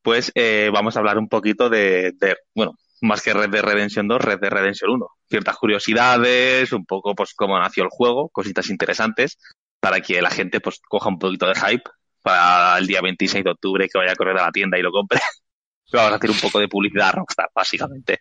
pues 0.03 0.33
eh, 0.35 0.71
vamos 0.73 0.97
a 0.97 1.01
hablar 1.01 1.19
un 1.19 1.29
poquito 1.29 1.69
de, 1.71 2.13
de, 2.19 2.37
bueno, 2.55 2.75
más 3.03 3.23
que 3.23 3.35
Red 3.35 3.51
Dead 3.51 3.63
Redemption 3.65 4.09
2, 4.09 4.21
Red 4.21 4.41
Dead 4.41 4.51
Redemption 4.51 4.91
1. 4.93 5.07
Ciertas 5.29 5.57
curiosidades, 5.57 6.73
un 6.73 6.85
poco 6.87 7.15
pues 7.15 7.35
cómo 7.35 7.59
nació 7.59 7.85
el 7.85 7.91
juego, 7.91 8.29
cositas 8.31 8.71
interesantes, 8.71 9.39
para 9.81 10.01
que 10.01 10.23
la 10.23 10.31
gente 10.31 10.61
pues 10.61 10.81
coja 10.89 11.09
un 11.09 11.19
poquito 11.19 11.47
de 11.47 11.55
hype 11.55 11.91
para 12.23 12.79
el 12.79 12.87
día 12.87 13.01
26 13.01 13.45
de 13.45 13.51
octubre 13.51 13.89
que 13.89 13.99
vaya 13.99 14.13
a 14.13 14.17
correr 14.17 14.39
a 14.39 14.47
la 14.47 14.53
tienda 14.53 14.79
y 14.79 14.83
lo 14.83 14.93
compre. 14.93 15.21
Vamos 15.93 16.13
a 16.13 16.17
hacer 16.17 16.31
un 16.31 16.39
poco 16.41 16.59
de 16.59 16.69
publicidad 16.69 17.09
a 17.09 17.13
Rockstar, 17.13 17.51
básicamente. 17.55 18.21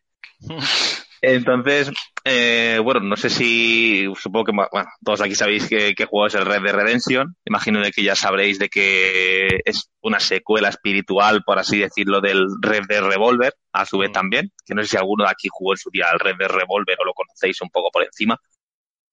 Entonces, 1.21 1.91
eh, 2.23 2.79
bueno, 2.81 3.01
no 3.01 3.17
sé 3.17 3.29
si, 3.29 4.05
supongo 4.15 4.45
que, 4.45 4.51
bueno, 4.53 4.89
todos 5.03 5.19
aquí 5.21 5.35
sabéis 5.35 5.67
que, 5.67 5.93
que 5.93 6.05
juego 6.05 6.27
es 6.27 6.35
el 6.35 6.45
Red 6.45 6.61
Dead 6.61 6.73
Redemption. 6.73 7.35
Imagino 7.45 7.81
de 7.81 7.91
que 7.91 8.03
ya 8.03 8.15
sabréis 8.15 8.57
de 8.57 8.69
que 8.69 9.59
es 9.65 9.91
una 10.01 10.19
secuela 10.21 10.69
espiritual, 10.69 11.43
por 11.43 11.59
así 11.59 11.79
decirlo, 11.79 12.21
del 12.21 12.45
Red 12.61 12.83
Dead 12.87 13.03
Revolver, 13.03 13.53
a 13.73 13.85
su 13.85 13.97
vez 13.97 14.11
Mm. 14.11 14.13
también. 14.13 14.51
Que 14.65 14.73
no 14.73 14.81
sé 14.81 14.89
si 14.89 14.97
alguno 14.97 15.25
de 15.25 15.31
aquí 15.31 15.49
jugó 15.51 15.73
en 15.73 15.77
su 15.77 15.89
día 15.89 16.05
al 16.09 16.19
Red 16.19 16.37
Dead 16.39 16.49
Revolver 16.49 16.97
o 17.01 17.05
lo 17.05 17.13
conocéis 17.13 17.61
un 17.61 17.69
poco 17.69 17.89
por 17.91 18.03
encima. 18.03 18.39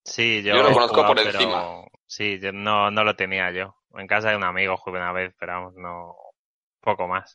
Sí, 0.05 0.43
yo, 0.45 0.55
Yo 0.55 0.63
lo 0.63 0.71
conozco 0.73 0.95
jugado, 0.95 1.09
por 1.15 1.17
pero 1.17 1.31
encima. 1.31 1.65
Sí, 2.07 2.39
yo 2.41 2.53
no, 2.53 2.93
no 2.93 3.03
lo 3.03 3.17
tenía 3.17 3.51
yo. 3.51 3.75
En 3.95 4.07
casa 4.07 4.31
de 4.31 4.37
un 4.37 4.45
amigo 4.45 4.77
jugué 4.77 4.99
una 4.99 5.11
vez, 5.11 5.35
pero 5.37 5.55
vamos, 5.55 5.75
no. 5.75 6.15
Poco 6.81 7.09
más. 7.09 7.35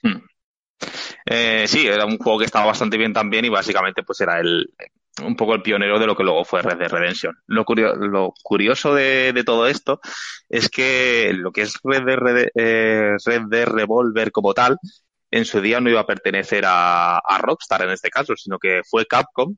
Eh, 1.26 1.66
sí, 1.68 1.88
era 1.88 2.06
un 2.06 2.18
juego 2.18 2.40
que 2.40 2.46
estaba 2.46 2.66
bastante 2.66 2.98
bien 2.98 3.14
también 3.14 3.46
y 3.46 3.50
básicamente 3.50 4.04
pues 4.04 4.22
era 4.22 4.40
el 4.40 4.68
un 5.24 5.36
poco 5.36 5.54
el 5.54 5.62
pionero 5.62 6.00
de 6.00 6.08
lo 6.08 6.16
que 6.16 6.24
luego 6.24 6.46
fue 6.46 6.62
Red 6.62 6.78
Dead 6.78 6.90
Redemption. 6.92 7.36
Lo, 7.48 7.66
curio- 7.66 7.96
lo 7.96 8.34
curioso 8.44 8.94
de, 8.96 9.34
todo 9.46 9.68
esto 9.68 10.00
es 10.50 10.70
que 10.70 11.34
lo 11.36 11.52
que 11.52 11.62
es 11.64 11.76
Red 11.84 12.04
Dead, 12.06 12.18
Red, 12.18 12.48
eh, 12.56 13.16
Red 13.26 13.42
Dead 13.50 13.68
Revolver 13.68 14.32
como 14.32 14.54
tal, 14.54 14.78
en 15.30 15.46
su 15.46 15.62
día 15.62 15.80
no 15.82 15.90
iba 15.90 16.00
a 16.02 16.06
pertenecer 16.08 16.64
a, 16.66 17.22
Rockstar 17.40 17.84
en 17.84 17.92
este 17.92 18.10
caso, 18.10 18.36
sino 18.36 18.58
que 18.58 18.82
fue 18.90 19.06
Capcom 19.06 19.56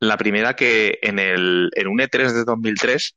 la 0.00 0.16
primera 0.16 0.54
que 0.56 0.98
en, 1.02 1.18
el, 1.18 1.70
en 1.74 1.88
un 1.88 2.00
E3 2.00 2.32
de 2.32 2.44
2003 2.44 3.16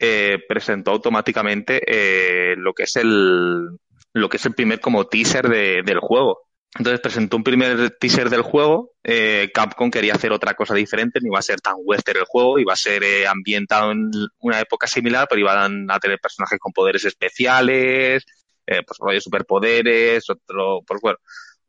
eh, 0.00 0.38
presentó 0.48 0.92
automáticamente 0.92 1.82
eh, 1.86 2.56
lo 2.56 2.74
que 2.74 2.84
es 2.84 2.96
el 2.96 3.68
lo 4.14 4.28
que 4.30 4.38
es 4.38 4.46
el 4.46 4.54
primer 4.54 4.80
como 4.80 5.06
teaser 5.06 5.48
de- 5.48 5.82
del 5.84 6.00
juego. 6.00 6.45
Entonces 6.78 7.00
presentó 7.00 7.36
un 7.36 7.44
primer 7.44 7.90
teaser 7.98 8.28
del 8.30 8.42
juego. 8.42 8.92
eh, 9.02 9.50
Capcom 9.54 9.90
quería 9.90 10.14
hacer 10.14 10.32
otra 10.32 10.54
cosa 10.54 10.74
diferente, 10.74 11.20
no 11.20 11.28
iba 11.28 11.38
a 11.38 11.42
ser 11.42 11.60
tan 11.60 11.74
western 11.78 12.18
el 12.18 12.24
juego, 12.26 12.58
iba 12.58 12.72
a 12.72 12.76
ser 12.76 13.02
eh, 13.04 13.26
ambientado 13.26 13.92
en 13.92 14.10
una 14.40 14.60
época 14.60 14.86
similar, 14.86 15.26
pero 15.28 15.40
iban 15.40 15.90
a 15.90 15.98
tener 15.98 16.18
personajes 16.18 16.58
con 16.58 16.72
poderes 16.72 17.04
especiales, 17.04 18.24
eh, 18.66 18.82
pues 18.86 18.98
rollo 18.98 19.20
superpoderes, 19.20 20.28
otro, 20.28 20.82
pues 20.86 21.00
bueno, 21.00 21.18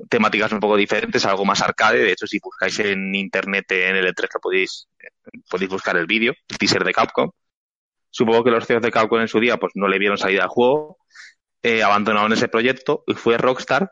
temáticas 0.09 0.51
un 0.51 0.59
poco 0.59 0.75
diferentes, 0.75 1.25
algo 1.25 1.45
más 1.45 1.61
arcade. 1.61 1.99
De 1.99 2.11
hecho, 2.11 2.27
si 2.27 2.39
buscáis 2.39 2.79
en 2.79 3.15
internet 3.15 3.65
en 3.71 3.95
el 3.95 4.07
E3 4.07 4.29
lo 4.33 4.39
podéis 4.41 4.87
podéis 5.49 5.69
buscar 5.69 5.97
el 5.97 6.05
vídeo, 6.07 6.33
el 6.47 6.57
teaser 6.57 6.83
de 6.83 6.93
Capcom. 6.93 7.31
Supongo 8.09 8.43
que 8.43 8.51
los 8.51 8.65
CEOs 8.65 8.81
de 8.81 8.91
Capcom 8.91 9.21
en 9.21 9.27
su 9.27 9.39
día 9.39 9.57
pues 9.57 9.73
no 9.75 9.87
le 9.87 9.99
vieron 9.99 10.17
salida 10.17 10.43
al 10.43 10.49
juego, 10.49 10.97
eh, 11.63 11.83
abandonaron 11.83 12.33
ese 12.33 12.47
proyecto 12.47 13.03
y 13.07 13.13
fue 13.13 13.37
Rockstar 13.37 13.91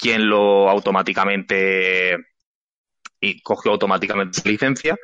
quien 0.00 0.28
lo 0.28 0.68
automáticamente 0.68 2.16
y 3.20 3.42
cogió 3.42 3.72
automáticamente 3.72 4.38
esa 4.38 4.48
licencia 4.48 4.96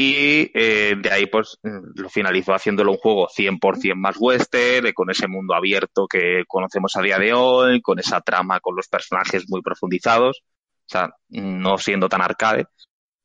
y 0.00 0.52
eh, 0.54 0.94
de 0.96 1.10
ahí 1.10 1.26
pues 1.26 1.58
lo 1.62 2.08
finalizó 2.08 2.54
haciéndolo 2.54 2.92
un 2.92 2.98
juego 2.98 3.26
100% 3.26 3.96
más 3.96 4.14
western, 4.16 4.92
con 4.92 5.10
ese 5.10 5.26
mundo 5.26 5.54
abierto 5.54 6.06
que 6.06 6.44
conocemos 6.46 6.94
a 6.94 7.02
día 7.02 7.18
de 7.18 7.32
hoy, 7.32 7.82
con 7.82 7.98
esa 7.98 8.20
trama, 8.20 8.60
con 8.60 8.76
los 8.76 8.86
personajes 8.86 9.46
muy 9.48 9.60
profundizados, 9.60 10.40
o 10.40 10.88
sea, 10.88 11.10
no 11.30 11.78
siendo 11.78 12.08
tan 12.08 12.22
arcade. 12.22 12.66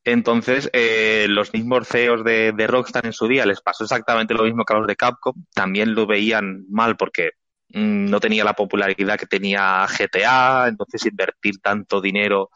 Entonces, 0.03 0.67
eh, 0.73 1.27
los 1.29 1.53
mismos 1.53 1.87
CEOs 1.87 2.23
de, 2.23 2.53
de, 2.53 2.67
Rockstar 2.67 3.05
en 3.05 3.13
su 3.13 3.27
día 3.27 3.45
les 3.45 3.61
pasó 3.61 3.83
exactamente 3.83 4.33
lo 4.33 4.43
mismo 4.43 4.65
que 4.65 4.73
a 4.73 4.77
los 4.79 4.87
de 4.87 4.95
Capcom, 4.95 5.35
también 5.53 5.93
lo 5.93 6.07
veían 6.07 6.65
mal 6.69 6.97
porque 6.97 7.33
mm, 7.33 7.42
no 7.73 8.19
tenía 8.19 8.43
la 8.43 8.53
popularidad 8.53 9.17
que 9.17 9.25
tenía 9.25 9.85
GTA, 9.87 10.67
entonces 10.69 11.05
invertir 11.05 11.59
tanto 11.59 11.99
dinero 12.01 12.49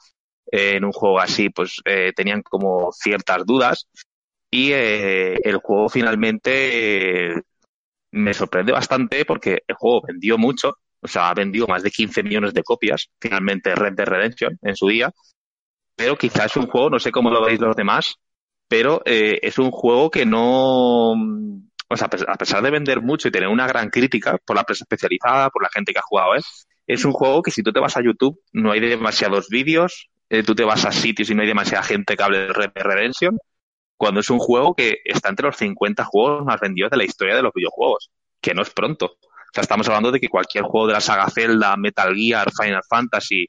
en 0.45 0.85
un 0.85 0.91
juego 0.91 1.19
así, 1.19 1.49
pues 1.49 1.81
eh, 1.85 2.13
tenían 2.15 2.41
como 2.41 2.91
ciertas 2.91 3.45
dudas. 3.45 3.87
Y 4.49 4.71
eh, 4.71 5.35
el 5.43 5.57
juego 5.57 5.89
finalmente 5.89 7.31
eh, 7.31 7.41
me 8.11 8.33
sorprendió 8.33 8.75
bastante 8.75 9.25
porque 9.25 9.63
el 9.67 9.75
juego 9.75 10.01
vendió 10.07 10.37
mucho, 10.37 10.77
o 11.01 11.07
sea, 11.07 11.29
ha 11.29 11.33
vendido 11.33 11.67
más 11.67 11.83
de 11.83 11.91
15 11.91 12.23
millones 12.23 12.53
de 12.53 12.63
copias, 12.63 13.09
finalmente 13.19 13.75
Red 13.75 13.93
Dead 13.93 14.07
Redemption 14.07 14.57
en 14.61 14.75
su 14.75 14.87
día. 14.87 15.11
Pero 15.95 16.17
quizás 16.17 16.45
es 16.45 16.57
un 16.57 16.67
juego, 16.67 16.91
no 16.91 16.99
sé 16.99 17.11
cómo 17.11 17.29
lo 17.31 17.43
veis 17.43 17.59
los 17.59 17.75
demás, 17.75 18.15
pero 18.67 19.01
eh, 19.05 19.39
es 19.41 19.57
un 19.57 19.71
juego 19.71 20.09
que 20.11 20.25
no. 20.25 21.15
O 21.89 21.95
sea, 21.95 22.09
a 22.27 22.35
pesar 22.35 22.61
de 22.61 22.69
vender 22.69 23.01
mucho 23.01 23.27
y 23.27 23.31
tener 23.31 23.47
una 23.47 23.67
gran 23.67 23.89
crítica 23.89 24.37
por 24.45 24.55
la 24.55 24.63
prensa 24.63 24.83
especializada, 24.83 25.49
por 25.49 25.63
la 25.63 25.69
gente 25.73 25.93
que 25.93 25.99
ha 25.99 26.03
jugado, 26.03 26.35
es, 26.35 26.67
es 26.85 27.05
un 27.05 27.13
juego 27.13 27.41
que 27.41 27.51
si 27.51 27.63
tú 27.63 27.71
te 27.71 27.79
vas 27.79 27.95
a 27.95 28.01
YouTube 28.01 28.39
no 28.51 28.71
hay 28.71 28.79
demasiados 28.79 29.47
vídeos, 29.49 30.09
eh, 30.29 30.43
tú 30.43 30.53
te 30.53 30.63
vas 30.63 30.85
a 30.85 30.91
sitios 30.91 31.29
y 31.29 31.35
no 31.35 31.41
hay 31.41 31.47
demasiada 31.47 31.83
gente 31.83 32.17
que 32.17 32.23
hable 32.23 32.39
de 32.39 32.53
Red 32.53 32.71
Dead 32.75 32.83
Redemption, 32.83 33.37
cuando 33.95 34.19
es 34.19 34.29
un 34.29 34.39
juego 34.39 34.75
que 34.75 34.99
está 35.05 35.29
entre 35.29 35.47
los 35.47 35.55
50 35.55 36.03
juegos 36.03 36.45
más 36.45 36.59
vendidos 36.59 36.91
de 36.91 36.97
la 36.97 37.05
historia 37.05 37.35
de 37.35 37.41
los 37.41 37.53
videojuegos, 37.53 38.11
que 38.41 38.53
no 38.53 38.61
es 38.61 38.69
pronto. 38.69 39.05
O 39.05 39.49
sea, 39.53 39.61
estamos 39.61 39.87
hablando 39.87 40.11
de 40.11 40.19
que 40.19 40.27
cualquier 40.27 40.65
juego 40.65 40.87
de 40.87 40.93
la 40.93 41.01
saga 41.01 41.29
Zelda, 41.29 41.75
Metal 41.77 42.13
Gear, 42.13 42.51
Final 42.51 42.81
Fantasy, 42.87 43.47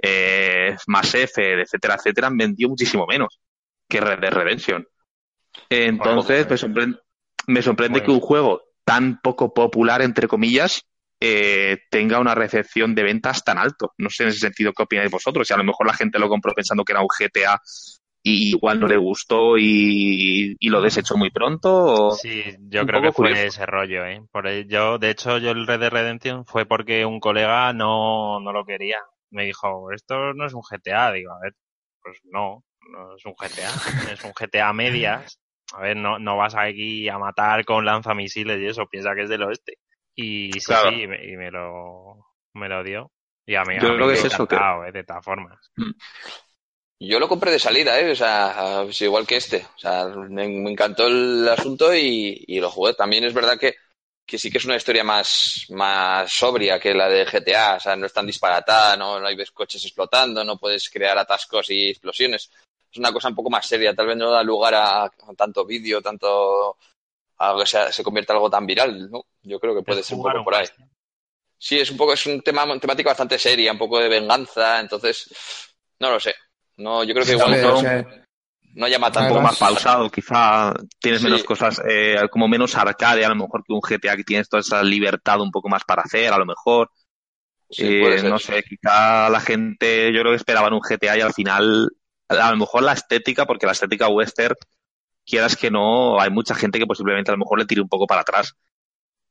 eh, 0.00 0.76
Mass 0.86 1.14
Effect, 1.14 1.60
etcétera, 1.60 1.96
etcétera, 1.96 2.28
han 2.28 2.36
vendido 2.36 2.70
muchísimo 2.70 3.06
menos 3.06 3.40
que 3.88 4.00
Red 4.00 4.20
Dead 4.20 4.32
Redemption. 4.32 4.86
Entonces, 5.68 6.48
me 6.48 6.56
sorprende, 6.56 6.98
me 7.46 7.62
sorprende 7.62 8.02
que 8.02 8.10
un 8.10 8.20
juego 8.20 8.62
tan 8.84 9.20
poco 9.20 9.54
popular, 9.54 10.02
entre 10.02 10.28
comillas, 10.28 10.84
eh, 11.20 11.78
tenga 11.90 12.18
una 12.18 12.34
recepción 12.34 12.94
de 12.94 13.02
ventas 13.02 13.44
tan 13.44 13.58
alto. 13.58 13.92
No 13.98 14.08
sé 14.08 14.24
en 14.24 14.30
ese 14.30 14.38
sentido 14.38 14.72
qué 14.72 14.82
opináis 14.82 15.10
vosotros. 15.10 15.46
Si 15.46 15.52
a 15.52 15.58
lo 15.58 15.64
mejor 15.64 15.86
la 15.86 15.94
gente 15.94 16.18
lo 16.18 16.28
compró 16.28 16.54
pensando 16.54 16.84
que 16.84 16.92
era 16.92 17.02
un 17.02 17.08
GTA 17.08 17.60
y 18.22 18.50
igual 18.50 18.80
no 18.80 18.86
le 18.86 18.96
gustó 18.96 19.56
y, 19.58 20.56
y 20.58 20.68
lo 20.68 20.80
desechó 20.80 21.16
muy 21.16 21.30
pronto. 21.30 22.08
O... 22.08 22.10
Sí, 22.12 22.42
yo 22.68 22.86
creo 22.86 23.02
que 23.02 23.12
fue 23.12 23.46
ese 23.46 23.66
rollo. 23.66 24.06
¿eh? 24.06 24.22
Por 24.30 24.48
yo, 24.66 24.98
de 24.98 25.10
hecho, 25.10 25.38
yo 25.38 25.50
el 25.50 25.66
Red 25.66 25.80
Dead 25.80 25.90
Redemption 25.90 26.46
fue 26.46 26.66
porque 26.66 27.04
un 27.04 27.20
colega 27.20 27.72
no, 27.72 28.40
no 28.40 28.52
lo 28.52 28.64
quería. 28.64 28.98
Me 29.30 29.44
dijo, 29.44 29.92
esto 29.92 30.32
no 30.34 30.46
es 30.46 30.54
un 30.54 30.62
GTA. 30.62 31.12
Digo, 31.12 31.32
a 31.32 31.40
ver, 31.40 31.54
pues 32.02 32.18
no, 32.24 32.64
no 32.90 33.16
es 33.16 33.24
un 33.24 33.34
GTA. 33.34 34.12
es 34.12 34.24
un 34.24 34.32
GTA 34.32 34.72
medias. 34.72 35.38
A 35.72 35.80
ver, 35.82 35.96
no, 35.96 36.18
no 36.18 36.36
vas 36.36 36.54
aquí 36.56 37.08
a 37.08 37.18
matar 37.18 37.64
con 37.64 37.84
lanzamisiles 37.84 38.60
y 38.60 38.66
eso. 38.66 38.86
Piensa 38.86 39.14
que 39.14 39.22
es 39.22 39.28
del 39.28 39.42
oeste. 39.42 39.78
Y 40.14 40.50
sí, 40.52 40.60
Claro. 40.60 40.90
sí, 40.90 41.02
y 41.02 41.06
me, 41.06 41.24
y 41.24 41.36
me 41.36 41.50
lo, 41.50 42.26
me 42.54 42.68
lo 42.68 42.82
dio. 42.82 43.12
Y 43.46 43.54
a 43.54 43.64
mí, 43.64 43.74
Yo 43.74 43.88
a 43.88 43.92
mí 43.92 43.96
creo 43.96 43.98
que 43.98 44.04
me 44.06 44.12
es 44.14 44.24
ha 44.24 44.26
eso, 44.26 44.46
que- 44.48 44.56
eh, 44.56 44.92
de 44.92 45.04
todas 45.04 45.24
formas. 45.24 45.70
Yo 47.02 47.18
lo 47.18 47.28
compré 47.28 47.50
de 47.50 47.58
salida, 47.58 47.98
¿eh? 47.98 48.12
O 48.12 48.16
sea, 48.16 48.82
es 48.88 49.00
igual 49.02 49.26
que 49.26 49.36
este. 49.36 49.66
O 49.74 49.78
sea, 49.78 50.06
me, 50.06 50.46
me 50.48 50.70
encantó 50.70 51.06
el 51.06 51.48
asunto 51.48 51.94
y, 51.94 52.44
y 52.46 52.60
lo 52.60 52.70
jugué. 52.70 52.92
También 52.94 53.24
es 53.24 53.32
verdad 53.32 53.58
que, 53.58 53.74
que 54.26 54.38
sí 54.38 54.50
que 54.50 54.58
es 54.58 54.66
una 54.66 54.76
historia 54.76 55.02
más, 55.02 55.64
más 55.70 56.30
sobria 56.30 56.78
que 56.78 56.92
la 56.92 57.08
de 57.08 57.24
GTA. 57.26 57.76
O 57.76 57.80
sea, 57.80 57.96
no 57.96 58.04
es 58.04 58.12
tan 58.12 58.26
disparatada, 58.26 58.96
no, 58.98 59.18
no 59.18 59.26
hay 59.26 59.34
ves 59.34 59.50
coches 59.50 59.82
explotando, 59.84 60.44
no 60.44 60.58
puedes 60.58 60.90
crear 60.90 61.16
atascos 61.16 61.70
y 61.70 61.88
explosiones. 61.88 62.50
Es 62.92 62.98
una 62.98 63.12
cosa 63.12 63.28
un 63.28 63.34
poco 63.34 63.50
más 63.50 63.66
seria. 63.66 63.94
Tal 63.94 64.06
vez 64.06 64.16
no 64.16 64.30
da 64.30 64.42
lugar 64.42 64.74
a, 64.74 65.04
a 65.04 65.10
tanto 65.36 65.64
vídeo, 65.64 66.02
tanto 66.02 66.76
a 67.38 67.48
algo 67.50 67.60
que 67.60 67.66
sea- 67.66 67.92
se 67.92 68.02
convierta 68.04 68.32
en 68.32 68.38
algo 68.38 68.50
tan 68.50 68.66
viral, 68.66 69.10
¿no? 69.10 69.26
Yo 69.42 69.60
creo 69.60 69.74
que 69.74 69.82
puede 69.82 70.00
Es 70.00 70.06
ser 70.06 70.16
un 70.18 70.22
poco 70.22 70.44
por 70.44 70.54
ahí. 70.54 70.66
Sí, 71.58 71.78
es 71.78 71.90
un 71.90 71.96
poco, 71.98 72.14
es 72.14 72.26
un 72.26 72.40
tema, 72.42 72.66
temática 72.80 73.10
bastante 73.10 73.38
seria, 73.38 73.72
un 73.72 73.78
poco 73.78 73.98
de 73.98 74.08
venganza, 74.08 74.80
entonces, 74.80 75.30
no 76.00 76.10
lo 76.10 76.20
sé. 76.20 76.34
No, 76.78 77.04
yo 77.04 77.12
creo 77.14 77.26
que 77.26 77.32
igual 77.32 77.60
no, 77.60 77.72
o 77.72 77.76
sea, 77.76 78.02
no 78.74 78.88
llama 78.88 79.12
un 79.12 79.12
tanto 79.12 79.26
poco 79.26 79.40
más 79.40 79.56
pausado, 79.58 80.08
quizá 80.10 80.72
tienes 81.00 81.20
Sí. 81.20 81.24
menos 81.24 81.42
cosas, 81.44 81.80
eh, 81.88 82.28
como 82.30 82.46
menos 82.48 82.76
arcade, 82.76 83.24
a 83.24 83.28
lo 83.28 83.34
mejor 83.34 83.64
que 83.64 83.72
un 83.72 83.80
GTA 83.80 84.16
que 84.16 84.24
tienes 84.24 84.48
toda 84.48 84.60
esa 84.60 84.82
libertad 84.82 85.40
un 85.40 85.50
poco 85.50 85.68
más 85.68 85.84
para 85.84 86.02
hacer, 86.02 86.32
a 86.32 86.38
lo 86.38 86.46
mejor. 86.46 86.90
Sí, 87.70 87.92
Eh, 87.92 87.92
puede 87.92 88.18
ser. 88.18 88.30
no 88.30 88.38
sé, 88.38 88.62
quizá 88.62 89.30
la 89.30 89.40
gente, 89.40 90.12
yo 90.12 90.20
creo 90.20 90.32
que 90.32 90.36
esperaban 90.36 90.74
un 90.74 90.80
GTA 90.80 91.18
y 91.18 91.20
al 91.22 91.34
final, 91.34 91.90
a 92.38 92.50
lo 92.50 92.56
mejor 92.56 92.82
la 92.82 92.92
estética, 92.92 93.46
porque 93.46 93.66
la 93.66 93.72
estética 93.72 94.08
western, 94.08 94.54
quieras 95.26 95.56
que 95.56 95.70
no, 95.70 96.20
hay 96.20 96.30
mucha 96.30 96.54
gente 96.54 96.78
que 96.78 96.86
posiblemente 96.86 97.30
a 97.30 97.34
lo 97.34 97.38
mejor 97.38 97.58
le 97.58 97.66
tire 97.66 97.80
un 97.80 97.88
poco 97.88 98.06
para 98.06 98.22
atrás. 98.22 98.56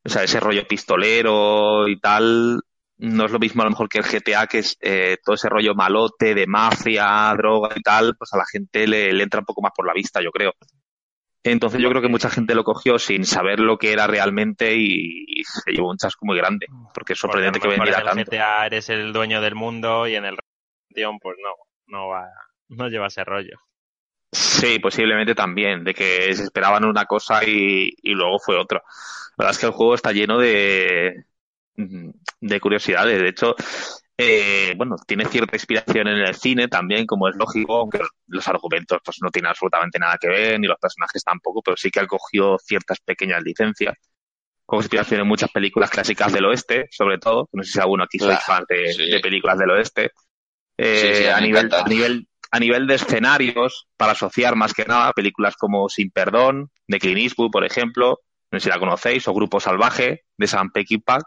O 0.03 0.09
sea, 0.09 0.23
ese 0.23 0.39
rollo 0.39 0.67
pistolero 0.67 1.87
y 1.87 1.99
tal, 1.99 2.61
no 2.97 3.25
es 3.25 3.31
lo 3.31 3.39
mismo 3.39 3.61
a 3.61 3.65
lo 3.65 3.71
mejor 3.71 3.89
que 3.89 3.99
el 3.99 4.05
GTA, 4.05 4.47
que 4.47 4.59
es 4.59 4.77
eh, 4.81 5.17
todo 5.23 5.35
ese 5.35 5.49
rollo 5.49 5.75
malote 5.75 6.35
de 6.35 6.47
mafia, 6.47 7.33
droga 7.37 7.69
y 7.75 7.81
tal, 7.81 8.15
pues 8.17 8.33
a 8.33 8.37
la 8.37 8.45
gente 8.45 8.87
le, 8.87 9.11
le 9.13 9.23
entra 9.23 9.39
un 9.39 9.45
poco 9.45 9.61
más 9.61 9.71
por 9.75 9.85
la 9.85 9.93
vista, 9.93 10.21
yo 10.21 10.31
creo. 10.31 10.53
Entonces 11.43 11.81
yo 11.81 11.89
creo 11.89 12.01
que 12.01 12.09
mucha 12.09 12.29
gente 12.29 12.53
lo 12.53 12.65
cogió 12.65 12.99
sin 12.99 13.25
saber 13.25 13.61
lo 13.61 13.77
que 13.77 13.93
era 13.93 14.07
realmente 14.07 14.75
y, 14.75 15.23
y 15.25 15.43
se 15.45 15.71
llevó 15.71 15.89
un 15.89 15.97
chasco 15.97 16.25
muy 16.25 16.37
grande, 16.37 16.67
porque 16.93 17.13
es 17.13 17.19
sorprendente 17.19 17.59
que 17.59 17.67
Porque 17.67 17.79
mejor 17.79 17.87
vendiera 17.87 18.11
en 18.11 18.19
el 18.19 18.25
tanto. 18.25 18.31
GTA 18.31 18.65
eres 18.65 18.89
el 18.89 19.13
dueño 19.13 19.39
del 19.39 19.55
mundo 19.55 20.05
y 20.05 20.15
en 20.15 20.25
el 20.25 20.37
pues 21.21 21.37
no, 21.41 21.51
no 21.87 22.09
va, 22.09 22.27
no 22.69 22.87
lleva 22.87 23.07
ese 23.07 23.23
rollo. 23.23 23.57
Sí, 24.31 24.77
posiblemente 24.79 25.33
también, 25.35 25.83
de 25.83 25.93
que 25.93 26.33
se 26.35 26.43
esperaban 26.43 26.85
una 26.85 27.05
cosa 27.05 27.43
y, 27.43 27.89
y 28.03 28.11
luego 28.13 28.37
fue 28.39 28.57
otra. 28.57 28.79
La 29.37 29.45
verdad 29.45 29.51
es 29.53 29.59
que 29.59 29.65
el 29.65 29.71
juego 29.71 29.95
está 29.95 30.11
lleno 30.11 30.37
de, 30.37 31.25
de 31.75 32.59
curiosidades. 32.59 33.21
De 33.21 33.29
hecho, 33.29 33.55
eh, 34.17 34.73
bueno, 34.77 34.95
tiene 35.07 35.25
cierta 35.25 35.55
inspiración 35.55 36.07
en 36.07 36.17
el 36.19 36.35
cine 36.35 36.67
también, 36.67 37.05
como 37.07 37.27
es 37.29 37.35
lógico, 37.35 37.77
aunque 37.77 38.01
los 38.27 38.47
argumentos 38.47 38.99
pues 39.03 39.17
no 39.21 39.29
tienen 39.31 39.49
absolutamente 39.49 39.99
nada 39.99 40.17
que 40.19 40.27
ver, 40.29 40.59
ni 40.59 40.67
los 40.67 40.77
personajes 40.79 41.23
tampoco, 41.23 41.61
pero 41.63 41.77
sí 41.77 41.89
que 41.89 41.99
él 41.99 42.07
cogió 42.07 42.57
ciertas 42.59 42.99
pequeñas 42.99 43.43
licencias. 43.43 43.95
Con 44.65 44.79
inspiración 44.79 45.21
en 45.21 45.27
muchas 45.27 45.51
películas 45.51 45.89
clásicas 45.91 46.33
del 46.33 46.45
oeste, 46.45 46.87
sobre 46.91 47.19
todo. 47.19 47.49
No 47.53 47.63
sé 47.63 47.73
si 47.73 47.79
alguno 47.81 48.05
aquí 48.05 48.19
sois 48.19 48.37
Ah, 48.37 48.45
fan 48.45 48.65
de, 48.69 48.95
sí. 48.95 49.09
de 49.09 49.19
películas 49.19 49.57
del 49.59 49.71
oeste. 49.71 50.11
Eh, 50.77 51.01
Sí, 51.01 51.15
sí, 51.15 51.27
a 51.27 51.41
nivel, 51.41 51.73
a 51.73 51.89
nivel 51.89 52.28
a 52.51 52.59
nivel 52.59 52.87
de 52.87 52.95
escenarios, 52.95 53.87
para 53.97 54.13
asociar 54.13 54.55
más 54.55 54.73
que 54.73 54.85
nada, 54.85 55.13
películas 55.13 55.55
como 55.55 55.89
Sin 55.89 56.09
Perdón, 56.11 56.71
de 56.87 56.99
Clint 56.99 57.19
Eastwood, 57.19 57.51
por 57.51 57.65
ejemplo, 57.65 58.19
no 58.51 58.59
sé 58.59 58.63
si 58.65 58.69
la 58.69 58.79
conocéis, 58.79 59.27
o 59.27 59.33
Grupo 59.33 59.59
Salvaje, 59.59 60.23
de 60.37 60.47
Sam 60.47 60.71
Peckinpah, 60.71 61.19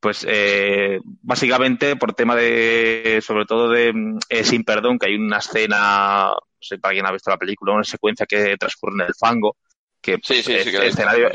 pues 0.00 0.24
eh, 0.28 1.00
básicamente 1.04 1.96
por 1.96 2.14
tema 2.14 2.36
de, 2.36 3.20
sobre 3.24 3.44
todo 3.44 3.70
de 3.70 3.92
eh, 4.28 4.44
Sin 4.44 4.64
Perdón, 4.64 4.98
que 4.98 5.08
hay 5.08 5.16
una 5.16 5.38
escena, 5.38 6.28
no 6.28 6.58
sé 6.60 6.78
para 6.78 6.94
quién 6.94 7.06
ha 7.06 7.12
visto 7.12 7.30
la 7.30 7.36
película, 7.36 7.74
una 7.74 7.84
secuencia 7.84 8.24
que 8.24 8.56
transcurre 8.56 8.94
en 8.94 9.08
el 9.08 9.14
fango, 9.14 9.56
que 10.00 10.18
Sí, 10.22 10.42
que 10.44 10.86
escenarios, 10.86 11.32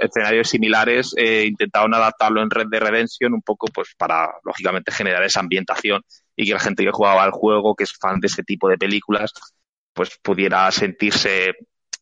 escenarios 0.00 0.48
similares 0.48 1.14
eh, 1.16 1.44
intentaron 1.46 1.94
adaptarlo 1.94 2.42
en 2.42 2.50
Red 2.50 2.68
de 2.68 2.80
Redemption 2.80 3.34
un 3.34 3.42
poco 3.42 3.66
pues 3.68 3.94
para, 3.96 4.30
lógicamente, 4.42 4.90
generar 4.90 5.22
esa 5.22 5.40
ambientación 5.40 6.02
y 6.38 6.46
que 6.46 6.52
la 6.52 6.60
gente 6.60 6.84
que 6.84 6.92
jugaba 6.92 7.24
al 7.24 7.32
juego, 7.32 7.74
que 7.74 7.82
es 7.82 7.92
fan 8.00 8.20
de 8.20 8.28
ese 8.28 8.44
tipo 8.44 8.68
de 8.68 8.78
películas, 8.78 9.32
pues 9.92 10.16
pudiera 10.22 10.70
sentirse 10.70 11.52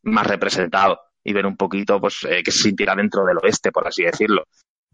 más 0.02 0.26
representado 0.26 1.00
y 1.24 1.32
ver 1.32 1.46
un 1.46 1.56
poquito 1.56 1.98
pues 1.98 2.22
eh, 2.28 2.42
que 2.42 2.50
se 2.50 2.64
sintiera 2.64 2.94
dentro 2.94 3.24
del 3.24 3.38
oeste, 3.42 3.72
por 3.72 3.88
así 3.88 4.04
decirlo. 4.04 4.44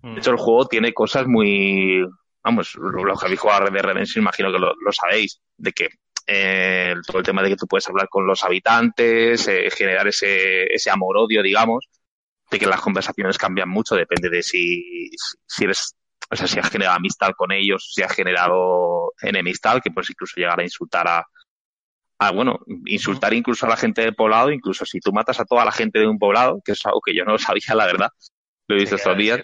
Mm. 0.00 0.14
De 0.14 0.20
hecho, 0.20 0.30
el 0.30 0.36
juego 0.36 0.68
tiene 0.68 0.94
cosas 0.94 1.26
muy... 1.26 2.06
Vamos, 2.44 2.76
los 2.76 3.18
que 3.18 3.26
habéis 3.26 3.40
jugado 3.40 3.62
a 3.62 3.64
Red 3.66 3.72
Dead 3.72 3.82
Redemption 3.82 4.22
imagino 4.22 4.52
que 4.52 4.58
lo, 4.60 4.74
lo 4.80 4.92
sabéis, 4.92 5.40
de 5.56 5.72
que 5.72 5.88
eh, 6.28 6.94
todo 7.04 7.18
el 7.18 7.24
tema 7.24 7.42
de 7.42 7.50
que 7.50 7.56
tú 7.56 7.66
puedes 7.66 7.88
hablar 7.88 8.08
con 8.08 8.24
los 8.24 8.44
habitantes, 8.44 9.48
eh, 9.48 9.68
generar 9.76 10.06
ese, 10.06 10.72
ese 10.72 10.90
amor-odio, 10.90 11.42
digamos, 11.42 11.88
de 12.48 12.58
que 12.60 12.66
las 12.66 12.80
conversaciones 12.80 13.38
cambian 13.38 13.68
mucho, 13.68 13.96
depende 13.96 14.28
de 14.28 14.42
si, 14.42 15.10
si 15.46 15.64
eres, 15.64 15.96
o 16.32 16.36
sea, 16.36 16.46
si 16.46 16.58
has 16.58 16.70
generado 16.70 16.96
amistad 16.96 17.32
con 17.36 17.52
ellos, 17.52 17.90
si 17.92 18.02
has 18.02 18.12
generado 18.12 19.12
enemistad, 19.20 19.80
que 19.82 19.90
puedes 19.90 20.08
incluso 20.10 20.34
llegar 20.36 20.58
a 20.58 20.62
insultar 20.62 21.06
a, 21.06 22.30
bueno, 22.32 22.60
insultar 22.86 23.34
incluso 23.34 23.66
a 23.66 23.68
la 23.68 23.76
gente 23.76 24.00
del 24.00 24.14
poblado, 24.14 24.50
incluso 24.50 24.86
si 24.86 24.98
tú 25.00 25.12
matas 25.12 25.40
a 25.40 25.44
toda 25.44 25.64
la 25.64 25.72
gente 25.72 25.98
de 25.98 26.06
un 26.06 26.18
poblado, 26.18 26.60
que 26.64 26.72
es 26.72 26.86
algo 26.86 27.00
que 27.04 27.14
yo 27.14 27.24
no 27.24 27.36
sabía, 27.36 27.74
la 27.74 27.84
verdad, 27.84 28.08
lo 28.68 28.76
he 28.76 28.80
visto 28.80 28.94
estos 28.96 29.16
días. 29.16 29.40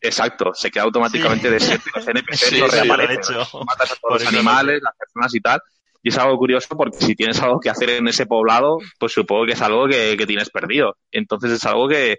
Exacto, 0.00 0.54
se 0.54 0.70
queda 0.70 0.84
automáticamente 0.84 1.50
desierto 1.50 1.90
y 1.94 1.98
los 1.98 2.08
NPCs 2.08 2.38
Sí, 2.38 2.60
no 2.60 2.68
sí, 2.68 2.76
reaparecen. 2.80 3.34
lo 3.34 3.40
he 3.40 3.42
hecho. 3.42 3.64
Matas 3.64 3.92
a 3.92 3.96
Por 3.96 4.10
todos 4.10 4.22
los 4.22 4.32
lo 4.32 4.38
animales, 4.38 4.80
las 4.82 4.96
personas 4.96 5.34
y 5.34 5.40
tal. 5.40 5.60
Y 6.06 6.10
es 6.10 6.18
algo 6.18 6.38
curioso 6.38 6.68
porque 6.76 6.98
si 6.98 7.16
tienes 7.16 7.42
algo 7.42 7.58
que 7.58 7.68
hacer 7.68 7.90
en 7.90 8.06
ese 8.06 8.26
poblado, 8.26 8.78
pues 8.96 9.10
supongo 9.10 9.44
que 9.44 9.54
es 9.54 9.60
algo 9.60 9.88
que, 9.88 10.16
que 10.16 10.24
tienes 10.24 10.50
perdido. 10.50 10.96
Entonces 11.10 11.50
es 11.50 11.64
algo 11.64 11.88
que, 11.88 12.16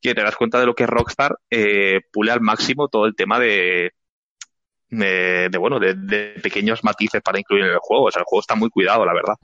que 0.00 0.12
te 0.12 0.22
das 0.22 0.34
cuenta 0.34 0.58
de 0.58 0.66
lo 0.66 0.74
que 0.74 0.88
Rockstar 0.88 1.38
eh, 1.48 2.00
pule 2.12 2.32
al 2.32 2.40
máximo 2.40 2.88
todo 2.88 3.06
el 3.06 3.14
tema 3.14 3.38
de, 3.38 3.92
de, 4.88 5.48
de, 5.52 5.56
bueno, 5.58 5.78
de, 5.78 6.34
pequeños 6.42 6.82
matices 6.82 7.22
para 7.22 7.38
incluir 7.38 7.62
en 7.62 7.70
el 7.70 7.78
juego. 7.78 8.06
O 8.06 8.10
sea, 8.10 8.22
el 8.22 8.26
juego 8.26 8.40
está 8.40 8.56
muy 8.56 8.70
cuidado, 8.70 9.06
la 9.06 9.14
verdad. 9.14 9.36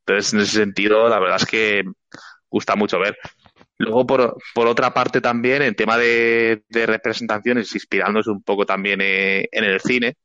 Entonces, 0.00 0.34
en 0.34 0.40
ese 0.40 0.58
sentido, 0.58 1.08
la 1.08 1.18
verdad 1.18 1.38
es 1.40 1.46
que 1.46 1.82
gusta 2.50 2.76
mucho 2.76 2.98
ver. 2.98 3.16
Luego, 3.78 4.06
por, 4.06 4.36
por 4.54 4.66
otra 4.66 4.92
parte, 4.92 5.22
también, 5.22 5.62
en 5.62 5.74
tema 5.74 5.96
de, 5.96 6.62
de 6.68 6.84
representaciones, 6.84 7.74
inspirándose 7.74 8.28
un 8.28 8.42
poco 8.42 8.66
también 8.66 9.00
eh, 9.00 9.48
en 9.50 9.64
el 9.64 9.80
cine, 9.80 10.18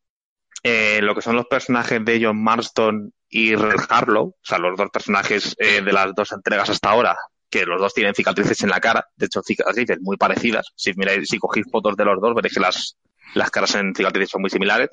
eh, 0.63 0.99
lo 1.01 1.15
que 1.15 1.21
son 1.21 1.35
los 1.35 1.45
personajes 1.47 2.03
de 2.03 2.19
John 2.23 2.41
Marston 2.41 3.13
y 3.29 3.55
Red 3.55 3.81
Harlow, 3.89 4.27
o 4.27 4.35
sea, 4.41 4.57
los 4.57 4.77
dos 4.77 4.89
personajes 4.89 5.55
eh, 5.57 5.81
de 5.81 5.93
las 5.93 6.13
dos 6.15 6.31
entregas 6.31 6.69
hasta 6.69 6.89
ahora, 6.89 7.15
que 7.49 7.65
los 7.65 7.81
dos 7.81 7.93
tienen 7.93 8.13
cicatrices 8.13 8.61
en 8.63 8.69
la 8.69 8.79
cara, 8.79 9.05
de 9.15 9.25
hecho, 9.25 9.41
cicatrices 9.41 9.99
muy 10.01 10.17
parecidas. 10.17 10.67
Si 10.75 10.93
miráis, 10.93 11.27
si 11.27 11.37
cogéis 11.37 11.65
fotos 11.71 11.95
de 11.95 12.05
los 12.05 12.21
dos, 12.21 12.35
veréis 12.35 12.53
que 12.53 12.59
las, 12.59 12.97
las 13.33 13.49
caras 13.51 13.75
en 13.75 13.93
cicatrices 13.95 14.29
son 14.29 14.41
muy 14.41 14.49
similares. 14.49 14.89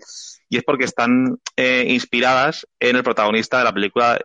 Y 0.48 0.58
es 0.58 0.64
porque 0.64 0.84
están 0.84 1.38
eh, 1.56 1.84
inspiradas 1.88 2.66
en 2.78 2.96
el 2.96 3.02
protagonista 3.02 3.58
de 3.58 3.64
la 3.64 3.72
película 3.72 4.18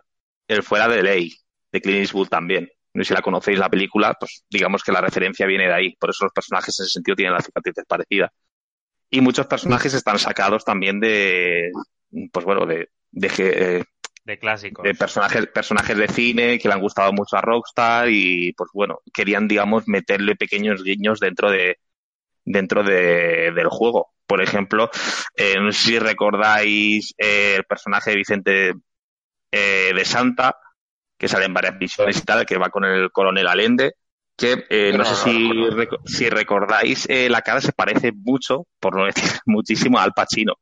El 0.48 0.62
Fuera 0.62 0.88
de 0.88 1.02
Ley, 1.02 1.32
de 1.72 1.80
Clint 1.80 2.00
Eastwood 2.00 2.28
también. 2.28 2.70
Sé 2.94 3.04
si 3.04 3.14
la 3.14 3.22
conocéis 3.22 3.58
la 3.58 3.70
película, 3.70 4.14
pues 4.18 4.44
digamos 4.50 4.82
que 4.82 4.92
la 4.92 5.00
referencia 5.00 5.46
viene 5.46 5.66
de 5.66 5.74
ahí. 5.74 5.96
Por 5.96 6.10
eso 6.10 6.24
los 6.24 6.32
personajes 6.32 6.78
en 6.78 6.84
ese 6.84 6.92
sentido 6.92 7.16
tienen 7.16 7.32
las 7.32 7.44
cicatrices 7.44 7.84
parecidas. 7.88 8.30
Y 9.12 9.20
muchos 9.20 9.46
personajes 9.46 9.92
están 9.92 10.18
sacados 10.18 10.64
también 10.64 10.98
de, 10.98 11.70
pues 12.32 12.46
bueno, 12.46 12.64
de, 12.64 12.88
de, 13.10 13.30
eh, 13.38 13.84
De 14.24 14.38
clásicos. 14.38 14.82
de 14.82 14.94
personajes, 14.94 15.46
personajes 15.48 15.96
de 15.98 16.08
cine 16.08 16.58
que 16.58 16.66
le 16.66 16.74
han 16.74 16.80
gustado 16.80 17.12
mucho 17.12 17.36
a 17.36 17.42
Rockstar 17.42 18.08
y 18.08 18.54
pues 18.54 18.70
bueno, 18.72 19.00
querían 19.12 19.46
digamos 19.46 19.86
meterle 19.86 20.34
pequeños 20.34 20.82
guiños 20.82 21.20
dentro 21.20 21.50
de 21.50 21.76
dentro 22.42 22.82
de, 22.82 23.52
del 23.54 23.68
juego. 23.68 24.12
Por 24.26 24.42
ejemplo, 24.42 24.90
eh, 25.36 25.56
no 25.60 25.70
sé 25.72 25.78
si 25.78 25.98
recordáis 25.98 27.14
eh, 27.18 27.56
el 27.58 27.64
personaje 27.64 28.12
de 28.12 28.16
Vicente 28.16 28.72
eh, 29.50 29.92
de 29.94 30.04
Santa, 30.06 30.56
que 31.18 31.28
sale 31.28 31.44
en 31.44 31.52
varias 31.52 31.78
visiones 31.78 32.16
y 32.16 32.22
tal, 32.22 32.46
que 32.46 32.56
va 32.56 32.70
con 32.70 32.86
el 32.86 33.10
coronel 33.10 33.46
Allende, 33.46 33.92
que 34.36 34.64
eh, 34.70 34.92
no, 34.96 35.04
sé 35.04 35.14
si, 35.14 35.50
si 36.04 36.28
recordáis, 36.28 37.06
eh, 37.08 37.28
la 37.28 37.42
cara 37.42 37.60
se 37.60 37.72
parece 37.72 38.12
mucho, 38.12 38.66
por 38.80 38.96
no 38.96 39.04
decir 39.04 39.24
muchísimo, 39.46 39.98
a 39.98 40.02
Al 40.02 40.12
Pacino. 40.12 40.54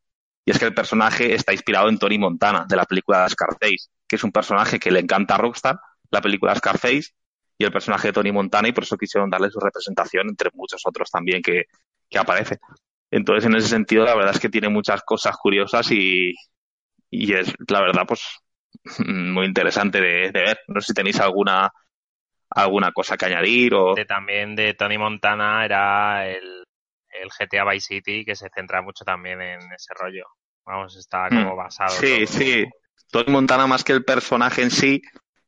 Y 0.44 0.50
es 0.50 0.58
que 0.58 0.64
el 0.64 0.74
personaje 0.74 1.34
está 1.34 1.52
inspirado 1.52 1.88
en 1.88 1.98
Tony 1.98 2.18
Montana, 2.18 2.66
de 2.68 2.76
la 2.76 2.84
película 2.84 3.28
Scarface, 3.28 3.88
que 4.06 4.16
es 4.16 4.24
un 4.24 4.32
personaje 4.32 4.78
que 4.78 4.90
le 4.90 5.00
encanta 5.00 5.34
a 5.34 5.38
Rockstar, 5.38 5.78
la 6.10 6.20
película 6.20 6.54
Scarface, 6.54 7.10
y 7.58 7.64
el 7.64 7.72
personaje 7.72 8.08
de 8.08 8.12
Tony 8.12 8.32
Montana, 8.32 8.68
y 8.68 8.72
por 8.72 8.84
eso 8.84 8.96
quisieron 8.96 9.28
darle 9.28 9.50
su 9.50 9.60
representación 9.60 10.28
entre 10.28 10.50
muchos 10.54 10.80
otros 10.84 11.10
también 11.10 11.42
que, 11.42 11.64
que 12.08 12.18
aparecen. 12.18 12.58
Entonces, 13.10 13.44
en 13.44 13.56
ese 13.56 13.68
sentido, 13.68 14.04
la 14.04 14.14
verdad 14.14 14.34
es 14.34 14.40
que 14.40 14.48
tiene 14.48 14.68
muchas 14.68 15.02
cosas 15.02 15.36
curiosas 15.36 15.90
y, 15.90 16.34
y 17.10 17.32
es, 17.34 17.52
la 17.68 17.80
verdad, 17.82 18.04
pues, 18.06 18.22
muy 19.06 19.46
interesante 19.46 20.00
de, 20.00 20.30
de 20.32 20.40
ver. 20.40 20.60
No 20.68 20.80
sé 20.80 20.88
si 20.88 20.94
tenéis 20.94 21.20
alguna, 21.20 21.70
alguna 22.50 22.92
cosa 22.92 23.16
que 23.16 23.26
añadir 23.26 23.74
o... 23.74 23.94
De- 23.94 24.04
también 24.04 24.56
de 24.56 24.74
Tony 24.74 24.98
Montana 24.98 25.64
era 25.64 26.28
el, 26.28 26.64
el 27.20 27.30
GTA 27.30 27.64
Vice 27.70 27.86
City, 27.94 28.24
que 28.24 28.34
se 28.36 28.48
centra 28.54 28.82
mucho 28.82 29.04
también 29.04 29.40
en 29.40 29.60
ese 29.72 29.94
rollo. 29.94 30.24
Vamos, 30.64 30.96
está 30.96 31.28
como 31.28 31.54
Mm. 31.54 31.56
basado. 31.56 31.90
Sí, 32.00 32.24
todo. 32.26 32.26
sí. 32.26 32.64
Tony 33.10 33.32
Montana, 33.32 33.66
más 33.66 33.82
que 33.84 33.92
el 33.92 34.04
personaje 34.04 34.62
en 34.62 34.70
sí, 34.70 35.02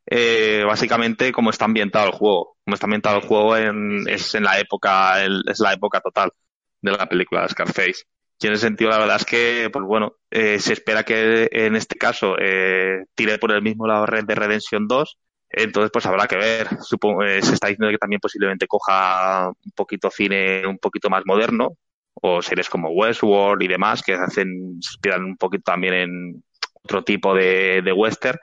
eh, 0.06 0.64
básicamente 0.66 1.30
como 1.32 1.50
está 1.50 1.64
ambientado 1.64 2.06
el 2.08 2.12
juego. 2.12 2.56
Como 2.64 2.74
está 2.74 2.86
ambientado 2.86 3.18
el 3.18 3.26
juego 3.26 3.56
en, 3.56 4.08
es 4.08 4.34
en 4.34 4.44
la 4.44 4.58
época, 4.58 5.22
el- 5.24 5.42
es 5.48 5.60
la 5.60 5.72
época 5.72 6.00
total 6.00 6.32
de 6.80 6.90
la 6.92 7.06
película 7.08 7.42
de 7.42 7.48
Scarface. 7.50 8.04
Y 8.40 8.46
en 8.48 8.54
ese 8.54 8.62
sentido, 8.62 8.90
la 8.90 8.98
verdad 8.98 9.16
es 9.16 9.24
que, 9.24 9.70
pues 9.72 9.84
bueno, 9.84 10.16
eh, 10.30 10.58
se 10.58 10.72
espera 10.72 11.04
que 11.04 11.48
en 11.52 11.76
este 11.76 11.96
caso 11.96 12.34
eh, 12.40 13.04
tire 13.14 13.38
por 13.38 13.52
el 13.52 13.62
mismo 13.62 13.86
lado 13.86 14.06
Red 14.06 14.24
de 14.24 14.34
Redemption 14.34 14.88
2. 14.88 15.18
Entonces, 15.52 15.90
pues 15.92 16.06
habrá 16.06 16.26
que 16.26 16.36
ver. 16.36 16.68
Supongo, 16.82 17.24
eh, 17.24 17.42
se 17.42 17.54
está 17.54 17.68
diciendo 17.68 17.90
que 17.92 17.98
también 17.98 18.20
posiblemente 18.20 18.66
coja 18.66 19.48
un 19.50 19.72
poquito 19.76 20.10
cine 20.10 20.66
un 20.66 20.78
poquito 20.78 21.10
más 21.10 21.22
moderno, 21.26 21.76
o 22.14 22.42
series 22.42 22.68
como 22.70 22.90
Westworld 22.90 23.62
y 23.62 23.68
demás, 23.68 24.02
que 24.02 24.14
hacen, 24.14 24.48
inspiran 24.76 25.24
un 25.24 25.36
poquito 25.36 25.64
también 25.64 25.94
en 25.94 26.44
otro 26.84 27.04
tipo 27.04 27.34
de, 27.34 27.82
de 27.84 27.92
western. 27.92 28.38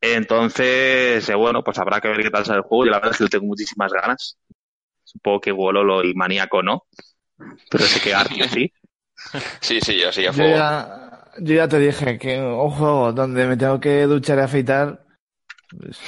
Entonces, 0.00 1.28
eh, 1.28 1.34
bueno, 1.34 1.64
pues 1.64 1.78
habrá 1.78 2.00
que 2.00 2.08
ver 2.08 2.22
qué 2.22 2.30
tal 2.30 2.44
sale 2.44 2.58
el 2.58 2.64
juego. 2.64 2.84
Yo 2.86 2.90
la 2.92 2.98
verdad 2.98 3.12
es 3.12 3.18
que 3.18 3.24
le 3.24 3.30
tengo 3.30 3.46
muchísimas 3.46 3.92
ganas. 3.92 4.38
Supongo 5.04 5.40
que 5.40 5.52
Wololo 5.52 6.04
y 6.04 6.14
Maníaco 6.14 6.62
no, 6.62 6.84
pero 7.70 7.88
sé 7.88 8.00
que 8.00 8.14
Artio 8.14 8.48
sí. 8.48 8.72
Sí, 9.60 9.80
sí, 9.80 10.00
yo 10.00 10.12
sí, 10.12 10.26
a 10.26 10.32
Yo 10.32 10.34
fuego. 10.34 10.58
ya, 10.58 11.24
yo 11.38 11.54
ya 11.54 11.68
te 11.68 11.78
dije 11.78 12.18
que 12.18 12.40
un 12.40 12.70
juego 12.70 13.12
donde 13.12 13.46
me 13.46 13.56
tengo 13.56 13.80
que 13.80 14.02
duchar 14.04 14.38
y 14.38 14.40
afeitar. 14.42 15.03
Pues, 15.78 15.98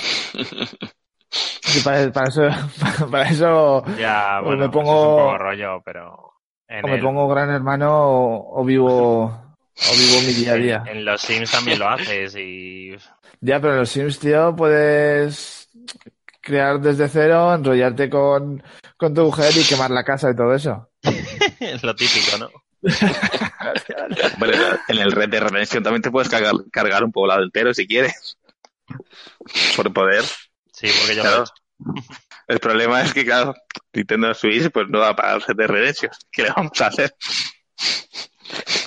sí, 1.30 1.80
para, 1.80 2.10
para 2.12 2.28
eso, 2.28 2.42
para 3.10 3.28
eso 3.28 3.84
Ya, 3.98 4.40
bueno, 4.40 4.56
me 4.58 4.64
eso 4.64 4.70
es 4.70 4.72
pongo- 4.74 5.10
un 5.10 5.16
poco 5.16 5.38
rollo, 5.38 5.82
pero... 5.84 6.32
En, 6.68 6.84
o 6.84 6.88
me 6.88 6.96
el- 6.96 7.00
pongo 7.02 7.28
gran 7.28 7.50
hermano 7.50 7.90
o, 7.92 8.60
o 8.60 8.64
vivo 8.64 9.24
o 9.26 9.92
vivo 9.98 10.20
mi 10.26 10.32
día 10.32 10.52
a 10.52 10.56
día. 10.56 10.82
en- 10.86 10.98
en 10.98 11.04
los 11.04 11.20
Sims 11.20 11.50
también 11.50 11.78
lo 11.78 11.88
haces 11.88 12.34
y... 12.36 12.96
Ya, 13.40 13.60
pero 13.60 13.74
en 13.74 13.78
los 13.80 13.90
Sims, 13.90 14.18
tío, 14.18 14.54
puedes 14.56 15.68
crear 16.40 16.80
desde 16.80 17.08
cero, 17.08 17.54
enrollarte 17.54 18.08
con, 18.08 18.62
con 18.96 19.12
tu 19.14 19.24
mujer 19.24 19.52
y 19.56 19.64
quemar 19.64 19.90
la 19.90 20.04
casa 20.04 20.30
y 20.30 20.36
todo 20.36 20.54
eso. 20.54 20.88
es 21.60 21.82
lo 21.82 21.94
típico, 21.94 22.38
¿no? 22.38 22.48
Hombre, 24.34 24.56
en 24.88 24.98
el 24.98 25.12
Red 25.12 25.28
de 25.30 25.40
Redemption 25.40 25.82
también 25.82 26.02
te 26.02 26.10
puedes 26.10 26.28
cargar, 26.28 26.54
cargar 26.70 27.02
un 27.04 27.12
poblado 27.12 27.42
entero 27.42 27.74
si 27.74 27.86
quieres. 27.86 28.35
Por 29.76 29.92
poder. 29.92 30.24
Sí, 30.72 30.88
porque 30.98 31.14
yo 31.16 31.22
lo 31.22 31.28
he 31.28 31.32
Claro. 31.32 31.42
hecho. 31.44 31.52
El 32.48 32.58
problema 32.58 33.02
es 33.02 33.12
que, 33.12 33.24
claro, 33.24 33.54
Nintendo 33.92 34.32
Switch 34.34 34.70
pues 34.70 34.86
no 34.88 35.00
va 35.00 35.10
a 35.10 35.16
pagar 35.16 35.36
el 35.36 35.42
Red 35.42 35.56
de 35.56 35.66
Redemption. 35.66 36.10
¿Qué 36.30 36.42
le 36.44 36.50
vamos 36.50 36.80
a 36.80 36.86
hacer? 36.86 37.14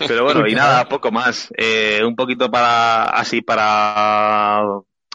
Pero 0.07 0.23
bueno, 0.23 0.47
y 0.47 0.55
nada, 0.55 0.87
poco 0.87 1.11
más. 1.11 1.49
Eh, 1.57 2.01
un 2.03 2.15
poquito 2.15 2.49
para, 2.49 3.03
así 3.05 3.41
para, 3.41 4.63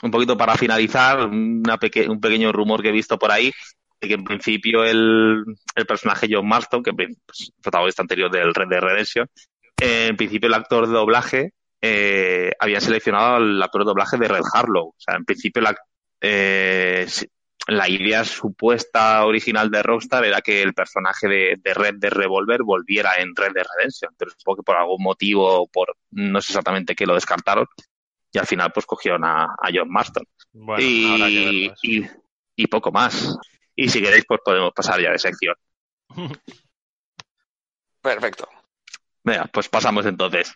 un 0.03 0.11
poquito 0.11 0.37
para 0.37 0.57
finalizar, 0.57 1.21
una 1.27 1.79
peque- 1.79 2.09
un 2.09 2.21
pequeño 2.21 2.53
rumor 2.53 2.83
que 2.83 2.91
he 2.91 2.93
visto 2.93 3.19
por 3.19 3.33
ahí, 3.33 3.51
de 4.01 4.09
que 4.09 4.15
en 4.15 4.25
principio 4.25 4.85
el, 4.85 5.43
el 5.75 5.87
personaje 5.87 6.29
John 6.31 6.47
Marston, 6.47 6.83
que 6.83 6.91
es 6.91 7.51
protagonista 7.63 8.03
anterior 8.03 8.31
del 8.31 8.55
Red 8.55 8.69
de 8.69 8.81
Redemption, 8.81 9.27
eh, 9.81 10.09
en 10.11 10.17
principio 10.17 10.49
el 10.49 10.55
actor 10.55 10.87
de 10.87 10.93
doblaje 10.93 11.53
eh, 11.87 12.51
había 12.59 12.81
seleccionado 12.81 13.37
al 13.37 13.63
actor 13.63 13.83
de 13.83 13.89
doblaje 13.89 14.17
de 14.17 14.27
Red 14.27 14.45
Harlow. 14.55 14.87
O 14.89 14.95
sea, 14.97 15.17
en 15.17 15.27
principio 15.27 15.61
la, 15.61 15.77
eh, 16.19 17.07
la 17.69 17.91
idea 17.91 18.25
supuesta 18.25 19.23
original 19.27 19.71
de 19.71 19.83
Rockstar 19.83 20.25
era 20.25 20.41
que 20.41 20.63
el 20.63 20.73
personaje 20.73 21.29
de, 21.29 21.57
de 21.63 21.75
Red 21.75 21.97
de 21.97 22.09
Revolver 22.09 22.63
volviera 22.63 23.17
en 23.17 23.37
Red 23.37 23.53
de 23.53 23.65
Redemption, 23.65 24.15
pero 24.17 24.31
supongo 24.31 24.57
que 24.57 24.63
por 24.63 24.77
algún 24.77 25.03
motivo, 25.03 25.69
por 25.69 25.95
no 26.13 26.41
sé 26.41 26.53
exactamente 26.53 26.95
qué, 26.95 27.05
lo 27.05 27.17
descartaron 27.17 27.67
y 28.33 28.39
al 28.39 28.47
final 28.47 28.73
pues 28.73 28.87
cogieron 28.87 29.23
a, 29.23 29.45
a 29.45 29.71
John 29.71 29.91
Marston. 29.91 30.25
Bueno, 30.53 30.83
y, 30.83 31.71
y, 31.83 32.07
y 32.57 32.67
poco 32.67 32.93
más. 32.93 33.37
Y 33.77 33.91
si 33.91 34.01
queréis 34.01 34.25
pues 34.27 34.41
podemos 34.43 34.73
pasar 34.73 35.03
ya 35.03 35.11
de 35.11 35.19
sección. 35.19 35.55
Perfecto. 38.01 38.49
Venga, 39.23 39.51
pues 39.53 39.69
pasamos 39.69 40.07
entonces. 40.07 40.51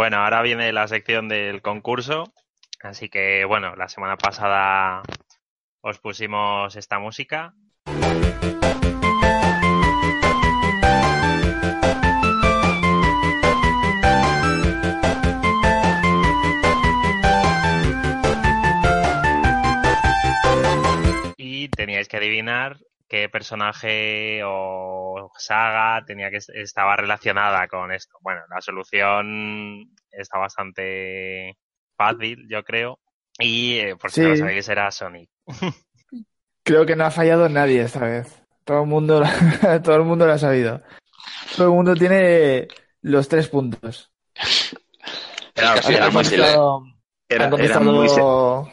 Bueno, 0.00 0.18
ahora 0.18 0.42
viene 0.42 0.72
la 0.72 0.86
sección 0.86 1.28
del 1.28 1.60
concurso. 1.60 2.32
Así 2.80 3.08
que, 3.08 3.44
bueno, 3.44 3.74
la 3.74 3.88
semana 3.88 4.16
pasada 4.16 5.02
os 5.80 5.98
pusimos 5.98 6.76
esta 6.76 7.00
música. 7.00 7.52
Y 21.36 21.68
teníais 21.70 22.06
que 22.06 22.20
qué 23.08 23.28
personaje 23.28 24.42
o 24.44 25.30
saga 25.36 26.04
tenía 26.04 26.30
que 26.30 26.38
estaba 26.54 26.96
relacionada 26.96 27.66
con 27.66 27.90
esto. 27.90 28.18
Bueno, 28.20 28.42
la 28.50 28.60
solución 28.60 29.90
está 30.10 30.38
bastante 30.38 31.56
fácil, 31.96 32.46
yo 32.48 32.62
creo. 32.62 33.00
Y 33.38 33.78
eh, 33.78 33.96
por 33.96 34.10
si 34.10 34.20
no 34.20 34.28
lo 34.30 34.36
sabéis, 34.36 34.68
era 34.68 34.90
Sonic. 34.90 35.30
creo 36.62 36.84
que 36.84 36.96
no 36.96 37.06
ha 37.06 37.10
fallado 37.10 37.48
nadie 37.48 37.82
esta 37.82 38.00
vez. 38.00 38.42
Todo 38.64 38.82
el 38.82 38.88
mundo, 38.88 39.22
todo 39.82 39.96
el 39.96 40.04
mundo 40.04 40.26
lo 40.26 40.32
ha 40.32 40.38
sabido. 40.38 40.82
Todo 41.56 41.68
el 41.68 41.72
mundo 41.74 41.94
tiene 41.94 42.68
los 43.02 43.28
tres 43.28 43.48
puntos. 43.48 44.12
Era, 45.54 45.74
era, 45.74 46.10
fácil, 46.12 46.40
¿eh? 46.40 46.56
han 47.36 47.50
contestado, 47.50 48.72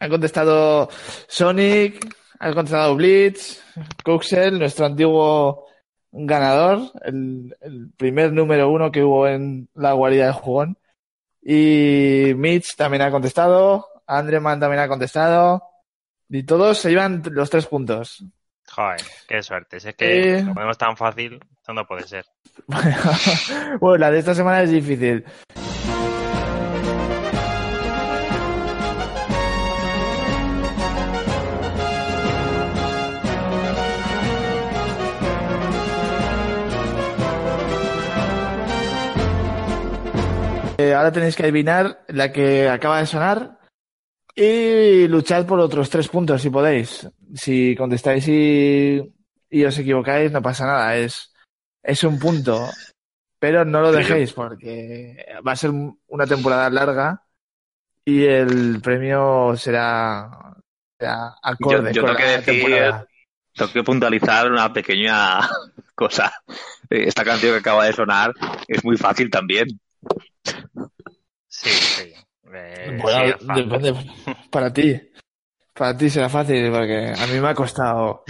han 0.00 0.10
contestado 0.10 0.88
Sonic, 1.28 2.04
han 2.38 2.54
contestado 2.54 2.96
Blitz, 2.96 3.62
Coxel, 4.02 4.58
nuestro 4.58 4.86
antiguo 4.86 5.66
ganador, 6.12 6.90
el, 7.04 7.54
primer 7.96 8.32
número 8.32 8.70
uno 8.70 8.90
que 8.90 9.02
hubo 9.02 9.26
en 9.26 9.68
la 9.74 9.92
guarida 9.92 10.26
del 10.26 10.34
jugón. 10.34 10.78
Y 11.42 12.32
Mitch 12.36 12.76
también 12.76 13.02
ha 13.02 13.10
contestado, 13.10 13.86
Andreman 14.06 14.60
también 14.60 14.80
ha 14.80 14.88
contestado. 14.88 15.62
Y 16.28 16.42
todos 16.42 16.78
se 16.78 16.90
iban 16.90 17.22
los 17.30 17.50
tres 17.50 17.66
puntos. 17.66 18.24
Joder, 18.68 19.00
qué 19.28 19.42
suerte. 19.42 19.78
Si 19.78 19.88
es 19.90 19.94
que 19.94 20.42
lo 20.44 20.54
ponemos 20.54 20.76
tan 20.76 20.96
fácil, 20.96 21.38
no 21.68 21.86
puede 21.86 22.06
ser. 22.06 22.26
bueno, 23.80 23.98
la 23.98 24.10
de 24.10 24.18
esta 24.18 24.34
semana 24.34 24.62
es 24.62 24.70
difícil. 24.70 25.24
Eh, 40.78 40.94
ahora 40.94 41.12
tenéis 41.12 41.36
que 41.36 41.42
adivinar 41.42 42.04
la 42.08 42.32
que 42.32 42.68
acaba 42.68 42.98
de 42.98 43.06
sonar 43.06 43.58
y 44.34 45.08
luchad 45.08 45.46
por 45.46 45.58
otros 45.60 45.88
tres 45.88 46.08
puntos 46.08 46.42
si 46.42 46.50
podéis. 46.50 47.08
Si 47.34 47.74
contestáis 47.74 48.28
y, 48.28 49.64
os 49.64 49.78
equivocáis, 49.78 50.30
no 50.30 50.42
pasa 50.42 50.66
nada. 50.66 50.96
Es, 50.96 51.32
es 51.82 52.04
un 52.04 52.18
punto. 52.18 52.68
Pero 53.38 53.64
no 53.64 53.80
lo 53.80 53.92
dejéis 53.92 54.32
porque 54.32 55.26
va 55.46 55.52
a 55.52 55.56
ser 55.56 55.70
una 56.08 56.26
temporada 56.26 56.68
larga 56.70 57.22
y 58.04 58.24
el 58.24 58.80
premio 58.82 59.56
será, 59.56 60.54
acorde. 61.42 61.92
Yo, 61.92 62.04
tengo 62.04 62.16
que 62.16 62.24
decir, 62.24 62.94
tengo 63.54 63.72
que 63.72 63.82
puntualizar 63.82 64.50
una 64.50 64.72
pequeña 64.72 65.40
cosa. 65.94 66.32
Esta 66.88 67.24
canción 67.24 67.52
que 67.52 67.58
acaba 67.58 67.86
de 67.86 67.92
sonar 67.92 68.32
es 68.68 68.84
muy 68.84 68.96
fácil 68.96 69.30
también. 69.30 69.80
Sí, 71.48 71.70
sí. 71.70 72.12
Eh, 72.52 72.98
bueno, 73.00 73.36
depende. 73.54 73.94
Para 74.50 74.72
ti. 74.72 75.00
Para 75.72 75.96
ti 75.96 76.08
será 76.08 76.28
fácil, 76.28 76.70
porque 76.70 77.12
a 77.18 77.26
mí 77.26 77.40
me 77.40 77.48
ha 77.48 77.54
costado. 77.54 78.24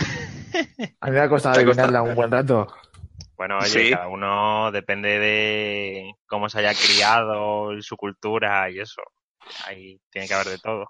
A 1.01 1.07
mí 1.07 1.13
me 1.13 1.21
ha 1.21 1.29
costado 1.29 1.57
adivinarla 1.57 2.03
un 2.03 2.15
buen 2.15 2.31
rato. 2.31 2.67
Bueno, 3.37 3.59
oye, 3.59 3.91
cada 3.91 4.09
uno 4.09 4.73
depende 4.73 5.19
de 5.19 6.13
cómo 6.27 6.49
se 6.49 6.61
haya 6.61 6.73
criado, 6.73 7.71
su 7.83 7.97
cultura 7.97 8.71
y 8.71 8.81
eso. 8.81 9.03
Ahí 9.67 10.01
tiene 10.11 10.27
que 10.27 10.35
haber 10.35 10.47
de 10.49 10.59
todo. 10.59 10.87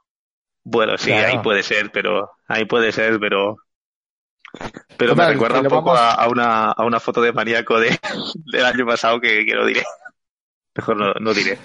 Bueno, 0.63 0.97
sí, 0.97 1.13
ahí 1.13 1.39
puede 1.41 1.63
ser, 1.63 1.91
pero 1.93 2.31
ahí 2.49 2.65
puede 2.65 2.93
ser, 2.93 3.19
pero 3.19 3.57
pero 4.97 5.15
me 5.15 5.27
recuerda 5.27 5.61
un 5.61 5.69
poco 5.69 5.95
a, 5.95 6.27
una, 6.29 6.71
a 6.71 6.85
una 6.85 7.01
foto 7.01 7.21
de 7.21 7.33
maníaco 7.33 7.79
de, 7.79 7.99
del 8.53 8.65
año 8.65 8.87
pasado 8.87 9.21
que, 9.21 9.45
que 9.45 9.55
lo 9.55 9.67
diré. 9.67 9.83
Mejor 10.77 10.97
no, 10.97 11.13
no 11.21 11.35
diré. 11.35 11.59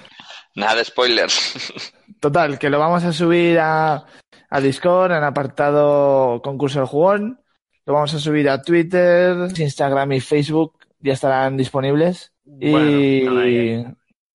Nada 0.55 0.75
de 0.75 0.85
spoilers. 0.85 1.93
Total, 2.19 2.59
que 2.59 2.69
lo 2.69 2.79
vamos 2.79 3.03
a 3.03 3.13
subir 3.13 3.59
a, 3.59 4.05
a 4.49 4.61
Discord 4.61 5.11
en 5.11 5.23
apartado 5.23 6.41
concurso 6.41 6.79
del 6.79 6.87
jugón. 6.87 7.41
Lo 7.85 7.93
vamos 7.93 8.13
a 8.13 8.19
subir 8.19 8.49
a 8.49 8.61
Twitter, 8.61 9.35
Instagram 9.55 10.11
y 10.13 10.19
Facebook. 10.19 10.77
Ya 10.99 11.13
estarán 11.13 11.57
disponibles. 11.57 12.33
y... 12.59 13.23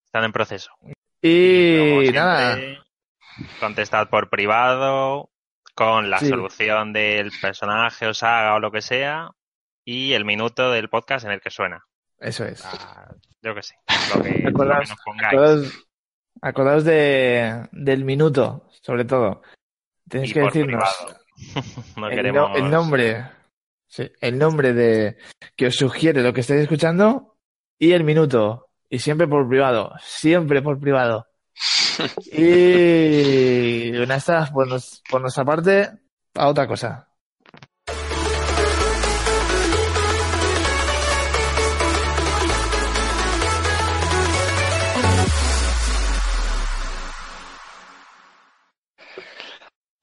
Están, 0.04 0.24
en 0.24 0.32
proceso. 0.32 0.70
Y, 1.22 2.10
nada. 2.12 2.58
Contestad 3.60 4.08
por 4.08 4.30
privado, 4.30 5.30
con 5.74 6.10
la 6.10 6.18
solución 6.18 6.92
del 6.92 7.30
personaje 7.40 8.06
o 8.06 8.14
saga 8.14 8.54
o 8.54 8.60
lo 8.60 8.72
que 8.72 8.80
sea, 8.80 9.30
y 9.84 10.14
el 10.14 10.24
minuto 10.24 10.70
del 10.70 10.88
podcast 10.88 11.26
en 11.26 11.32
el 11.32 11.40
que 11.40 11.50
suena. 11.50 11.85
Eso 12.18 12.44
es. 12.44 12.64
Ah, 12.64 13.14
yo 13.42 13.54
que 13.54 13.62
sé. 13.62 13.74
Lo 14.14 14.22
que, 14.22 14.42
nos 14.42 14.94
pongáis. 15.04 15.86
Acordaos 16.42 16.84
de, 16.84 17.66
del 17.72 18.04
minuto, 18.04 18.68
sobre 18.82 19.04
todo. 19.04 19.42
Tenéis 20.08 20.34
que 20.34 20.40
decirnos 20.40 20.84
el, 22.10 22.70
nombre, 22.70 23.24
sí, 23.88 24.10
el 24.20 24.38
nombre 24.38 24.72
de 24.72 25.16
que 25.56 25.66
os 25.66 25.74
sugiere 25.74 26.22
lo 26.22 26.32
que 26.32 26.42
estáis 26.42 26.60
escuchando 26.60 27.38
y 27.78 27.92
el 27.92 28.04
minuto. 28.04 28.68
Y 28.88 28.98
siempre 28.98 29.26
por 29.26 29.48
privado, 29.48 29.92
siempre 30.00 30.62
por 30.62 30.78
privado. 30.78 31.26
y 32.32 33.96
una 33.96 34.16
estas, 34.16 34.50
por, 34.50 34.68
por 35.10 35.20
nuestra 35.20 35.44
parte, 35.44 35.90
a 36.34 36.48
otra 36.48 36.68
cosa. 36.68 37.08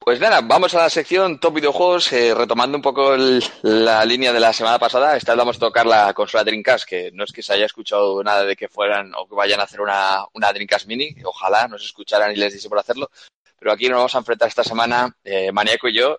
Pues 0.04 0.20
nada, 0.20 0.42
vamos 0.42 0.74
a 0.74 0.82
la 0.82 0.90
sección 0.90 1.38
Top 1.38 1.54
Videojuegos, 1.54 2.12
eh, 2.12 2.34
retomando 2.34 2.76
un 2.76 2.82
poco 2.82 3.16
la 3.62 4.04
línea 4.04 4.34
de 4.34 4.38
la 4.38 4.52
semana 4.52 4.78
pasada. 4.78 5.16
Esta 5.16 5.32
vez 5.32 5.38
vamos 5.38 5.56
a 5.56 5.60
tocar 5.60 5.86
la 5.86 6.12
consola 6.12 6.44
Dreamcast, 6.44 6.86
que 6.86 7.10
no 7.12 7.24
es 7.24 7.32
que 7.32 7.42
se 7.42 7.54
haya 7.54 7.64
escuchado 7.64 8.22
nada 8.22 8.44
de 8.44 8.54
que 8.54 8.68
fueran 8.68 9.14
o 9.16 9.26
que 9.26 9.34
vayan 9.34 9.60
a 9.60 9.62
hacer 9.62 9.80
una, 9.80 10.22
una 10.34 10.52
Dreamcast 10.52 10.86
Mini, 10.88 11.16
ojalá 11.24 11.68
nos 11.68 11.86
escucharan 11.86 12.32
y 12.32 12.36
les 12.36 12.52
diese 12.52 12.68
por 12.68 12.78
hacerlo. 12.78 13.08
Pero 13.58 13.72
aquí 13.72 13.88
nos 13.88 13.96
vamos 13.96 14.14
a 14.14 14.18
enfrentar 14.18 14.46
esta 14.46 14.62
semana, 14.62 15.10
eh, 15.24 15.50
Maníaco 15.50 15.88
y 15.88 15.94
yo, 15.94 16.18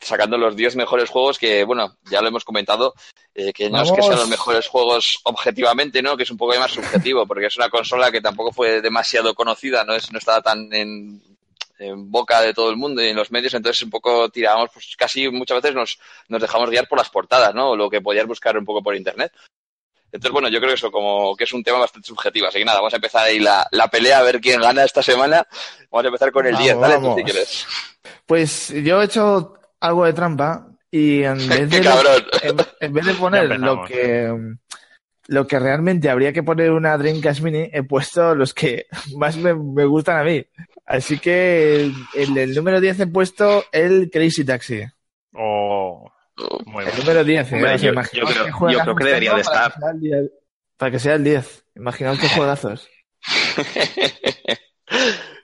sacando 0.00 0.38
los 0.38 0.54
10 0.54 0.76
mejores 0.76 1.10
juegos 1.10 1.36
que, 1.36 1.64
bueno, 1.64 1.96
ya 2.08 2.22
lo 2.22 2.28
hemos 2.28 2.44
comentado, 2.44 2.94
eh, 3.34 3.52
que 3.52 3.68
no 3.68 3.82
es 3.82 3.90
que 3.90 4.02
sean 4.02 4.20
los 4.20 4.28
mejores 4.28 4.68
juegos 4.68 5.18
objetivamente, 5.24 6.00
¿no? 6.00 6.16
Que 6.16 6.22
es 6.22 6.30
un 6.30 6.36
poco 6.36 6.56
más 6.60 6.70
subjetivo, 6.70 7.26
porque 7.26 7.46
es 7.46 7.56
una 7.56 7.70
consola 7.70 8.12
que 8.12 8.20
tampoco 8.20 8.52
fue 8.52 8.80
demasiado 8.80 9.34
conocida, 9.34 9.82
no, 9.82 9.94
es, 9.94 10.12
no 10.12 10.18
estaba 10.18 10.40
tan 10.42 10.72
en 10.72 11.35
en 11.78 12.10
boca 12.10 12.40
de 12.40 12.54
todo 12.54 12.70
el 12.70 12.76
mundo 12.76 13.02
y 13.02 13.08
en 13.08 13.16
los 13.16 13.30
medios, 13.30 13.54
entonces 13.54 13.82
un 13.82 13.90
poco 13.90 14.28
tirábamos, 14.28 14.70
pues 14.72 14.94
casi 14.96 15.28
muchas 15.28 15.62
veces 15.62 15.74
nos, 15.74 15.98
nos 16.28 16.40
dejamos 16.40 16.70
guiar 16.70 16.88
por 16.88 16.98
las 16.98 17.10
portadas, 17.10 17.54
¿no? 17.54 17.70
O 17.70 17.76
lo 17.76 17.90
que 17.90 18.00
podías 18.00 18.26
buscar 18.26 18.56
un 18.56 18.64
poco 18.64 18.82
por 18.82 18.96
internet. 18.96 19.32
Entonces, 20.12 20.32
bueno, 20.32 20.48
yo 20.48 20.58
creo 20.58 20.70
que 20.70 20.76
eso 20.76 20.90
como 20.90 21.36
que 21.36 21.44
es 21.44 21.52
un 21.52 21.62
tema 21.62 21.78
bastante 21.78 22.08
subjetivo. 22.08 22.46
Así 22.46 22.58
que 22.58 22.64
nada, 22.64 22.78
vamos 22.78 22.94
a 22.94 22.96
empezar 22.96 23.26
ahí 23.26 23.38
la, 23.38 23.66
la 23.72 23.88
pelea 23.88 24.18
a 24.18 24.22
ver 24.22 24.40
quién 24.40 24.60
gana 24.60 24.84
esta 24.84 25.02
semana. 25.02 25.46
Vamos 25.90 26.04
a 26.04 26.08
empezar 26.08 26.32
con 26.32 26.46
el 26.46 26.56
10, 26.56 26.76
¿vale? 26.78 27.14
si 27.16 27.24
quieres. 27.24 27.66
Pues 28.24 28.68
yo 28.68 29.02
he 29.02 29.04
hecho 29.04 29.54
algo 29.80 30.04
de 30.04 30.12
trampa 30.12 30.68
y 30.90 31.22
en 31.22 31.36
vez 31.48 31.70
de, 31.70 32.24
en, 32.80 32.92
vez 32.92 33.04
de 33.04 33.14
poner 33.14 33.58
lo 33.58 33.84
que 33.84 34.32
lo 35.28 35.46
que 35.46 35.58
realmente 35.58 36.10
habría 36.10 36.32
que 36.32 36.42
poner 36.42 36.72
una 36.72 36.96
Dreamcast 36.96 37.40
Mini, 37.40 37.70
he 37.72 37.82
puesto 37.82 38.34
los 38.34 38.54
que 38.54 38.86
más 39.16 39.36
me, 39.36 39.54
me 39.54 39.84
gustan 39.84 40.18
a 40.18 40.24
mí. 40.24 40.44
Así 40.84 41.18
que 41.18 41.92
el, 42.14 42.38
el, 42.38 42.54
número 42.54 42.80
10 42.80 43.00
he 43.00 43.06
puesto 43.08 43.64
el 43.72 44.08
Crazy 44.10 44.44
Taxi. 44.44 44.84
Oh, 45.32 46.10
muy 46.66 46.84
el 46.84 46.98
número 46.98 47.24
10. 47.24 47.52
¿eh? 47.52 47.78
yo, 47.78 47.92
creo, 47.92 48.70
yo, 48.70 48.78
creo, 48.80 48.94
que 48.94 49.04
debería 49.04 49.34
de 49.34 49.40
estar. 49.40 49.74
Para 50.76 50.90
que 50.92 50.98
sea 50.98 51.14
el 51.14 51.24
10. 51.24 51.64
Imaginaos 51.74 52.20
qué 52.20 52.28
juegazos. 52.34 52.88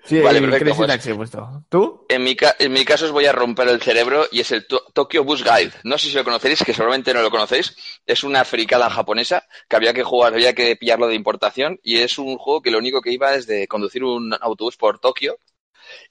Sí, 0.04 0.20
vale, 0.20 0.38
el 0.38 0.44
perfecto, 0.44 0.74
Crazy 0.74 0.86
Taxi 0.86 1.10
he 1.10 1.14
puesto. 1.14 1.64
¿Tú? 1.68 2.04
En 2.08 2.24
mi, 2.24 2.36
en 2.58 2.72
mi 2.72 2.84
caso 2.84 3.04
os 3.06 3.12
voy 3.12 3.26
a 3.26 3.32
romper 3.32 3.68
el 3.68 3.80
cerebro 3.80 4.26
y 4.32 4.40
es 4.40 4.50
el 4.50 4.66
Tokyo 4.66 5.24
Bus 5.24 5.44
Guide. 5.44 5.72
No 5.84 5.96
sé 5.96 6.08
si 6.08 6.14
lo 6.14 6.24
conocéis, 6.24 6.64
que 6.64 6.74
seguramente 6.74 7.14
no 7.14 7.22
lo 7.22 7.30
conocéis. 7.30 7.76
Es 8.04 8.24
una 8.24 8.44
fricada 8.44 8.90
japonesa 8.90 9.46
que 9.68 9.76
había 9.76 9.94
que 9.94 10.02
jugar, 10.02 10.34
había 10.34 10.54
que 10.54 10.74
pillarlo 10.76 11.06
de 11.06 11.14
importación 11.14 11.78
y 11.82 11.98
es 11.98 12.18
un 12.18 12.36
juego 12.36 12.62
que 12.62 12.70
lo 12.70 12.78
único 12.78 13.00
que 13.00 13.12
iba 13.12 13.34
es 13.34 13.46
de 13.46 13.68
conducir 13.68 14.02
un 14.02 14.34
autobús 14.40 14.76
por 14.76 14.98
Tokio 14.98 15.38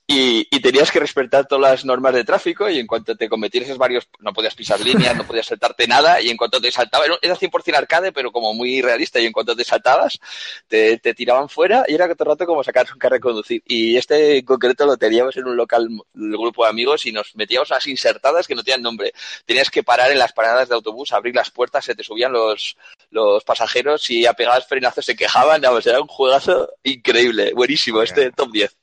y, 0.07 0.45
y 0.51 0.59
tenías 0.59 0.91
que 0.91 0.99
respetar 0.99 1.47
todas 1.47 1.71
las 1.71 1.85
normas 1.85 2.13
de 2.13 2.25
tráfico 2.25 2.69
y 2.69 2.79
en 2.79 2.87
cuanto 2.87 3.15
te 3.15 3.29
cometieses 3.29 3.77
varios, 3.77 4.09
no 4.19 4.33
podías 4.33 4.53
pisar 4.55 4.79
líneas, 4.81 5.15
no 5.15 5.25
podías 5.25 5.45
saltarte 5.47 5.87
nada 5.87 6.19
y 6.21 6.29
en 6.29 6.35
cuanto 6.37 6.59
te 6.59 6.69
saltaba, 6.71 7.05
era- 7.05 7.17
era 7.21 7.35
100% 7.35 7.77
arcade, 7.77 8.11
pero 8.11 8.31
como 8.31 8.53
muy 8.53 8.81
realista 8.81 9.19
y 9.21 9.25
en 9.25 9.31
cuanto 9.31 9.55
te 9.55 9.63
saltabas, 9.63 10.19
te, 10.67 10.97
te 10.97 11.13
tiraban 11.13 11.47
fuera 11.47 11.85
y 11.87 11.93
era 11.95 12.13
todo 12.13 12.25
el 12.25 12.29
rato 12.31 12.45
como 12.45 12.63
sacar 12.63 12.87
un 12.91 12.99
carro 12.99 13.15
y 13.15 13.19
conducir. 13.21 13.63
Y 13.65 13.95
este 13.95 14.39
en 14.39 14.45
concreto 14.45 14.85
lo 14.85 14.97
teníamos 14.97 15.37
en 15.37 15.45
un 15.45 15.55
local, 15.55 15.87
el 16.15 16.31
grupo 16.37 16.65
de 16.65 16.69
amigos 16.71 17.05
y 17.05 17.11
nos 17.13 17.33
metíamos 17.35 17.71
a 17.71 17.75
las 17.75 17.87
insertadas 17.87 18.47
que 18.47 18.55
no 18.55 18.63
tenían 18.63 18.81
nombre. 18.81 19.13
Tenías 19.45 19.69
que 19.69 19.83
parar 19.83 20.11
en 20.11 20.19
las 20.19 20.33
paradas 20.33 20.67
de 20.67 20.75
autobús, 20.75 21.13
abrir 21.13 21.35
las 21.35 21.51
puertas, 21.51 21.85
se 21.85 21.95
te 21.95 22.03
subían 22.03 22.33
los, 22.33 22.75
los 23.11 23.43
pasajeros 23.45 24.09
y 24.09 24.25
a 24.25 24.33
pegadas 24.33 24.67
frenazos 24.67 25.05
se 25.05 25.15
quejaban, 25.15 25.61
vamos, 25.61 25.85
era 25.87 26.01
un 26.01 26.07
juegazo 26.07 26.69
increíble, 26.83 27.53
buenísimo, 27.53 28.01
este 28.01 28.31
top 28.31 28.51
10. 28.51 28.75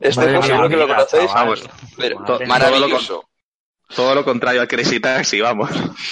Este 0.00 0.22
juego 0.22 0.42
seguro 0.42 0.68
que 0.68 0.76
lo 0.76 0.88
conocéis. 0.88 1.32
Vamos, 1.32 1.62
pero 1.96 2.18
Madre 2.20 2.38
mía. 2.46 2.48
maravilloso. 2.48 3.28
todo 3.94 4.14
lo 4.14 4.24
contrario 4.24 4.60
al 4.60 4.68
Crazy 4.68 5.00
Taxi, 5.00 5.40
vamos. 5.40 5.70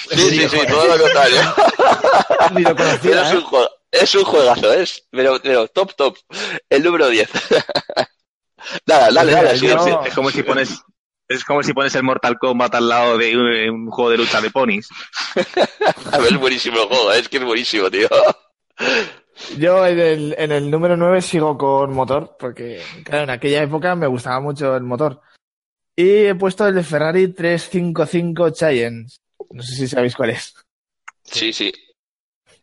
Sí, 0.09 0.29
sí, 0.29 0.49
sí, 0.49 0.59
todo 0.67 0.87
lo 0.87 1.03
contrario. 1.03 1.41
Ni 2.53 2.61
lo 2.63 2.75
Pero 2.75 2.89
es 3.21 3.31
¿eh? 3.31 3.35
un, 3.37 3.43
juego, 3.43 3.69
es 3.91 4.15
un 4.15 4.23
juegazo, 4.23 4.73
es, 4.73 5.07
pero, 5.11 5.39
pero 5.41 5.67
top, 5.67 5.95
top. 5.95 6.17
El 6.69 6.83
número 6.83 7.09
10. 7.09 7.29
Nada, 8.87 9.11
dale, 9.11 9.31
dale, 9.31 9.57
sigue. 9.59 9.75
Es 10.05 10.13
como 10.13 10.31
si 10.31 10.43
pones 10.43 10.81
es 11.27 11.43
como 11.43 11.63
si 11.63 11.73
pones 11.73 11.95
el 11.95 12.03
Mortal 12.03 12.37
Kombat 12.37 12.75
al 12.75 12.87
lado 12.87 13.17
de 13.17 13.35
un, 13.35 13.45
un 13.69 13.91
juego 13.91 14.11
de 14.11 14.17
lucha 14.17 14.41
de 14.41 14.51
ponis. 14.51 14.87
A 16.11 16.19
ver, 16.19 16.33
es 16.33 16.39
buenísimo 16.39 16.81
el 16.81 16.87
juego, 16.87 17.11
es 17.13 17.27
que 17.29 17.37
es 17.37 17.43
buenísimo, 17.43 17.89
tío. 17.89 18.07
Yo 19.57 19.85
en 19.85 19.99
el, 19.99 20.35
en 20.37 20.51
el 20.51 20.71
número 20.71 20.95
9 20.95 21.21
sigo 21.21 21.57
con 21.57 21.93
motor, 21.93 22.35
porque 22.39 22.81
claro, 23.03 23.23
en 23.25 23.29
aquella 23.31 23.63
época 23.63 23.95
me 23.95 24.07
gustaba 24.07 24.39
mucho 24.39 24.75
el 24.75 24.83
motor. 24.83 25.21
Y 25.95 26.25
he 26.25 26.35
puesto 26.35 26.67
el 26.67 26.75
de 26.75 26.83
Ferrari 26.83 27.33
355 27.33 28.51
Giants. 28.53 29.17
No 29.51 29.61
sé 29.63 29.75
si 29.75 29.87
sabéis 29.87 30.15
cuál 30.15 30.31
es. 30.31 30.53
Sí, 31.23 31.51
sí. 31.53 31.71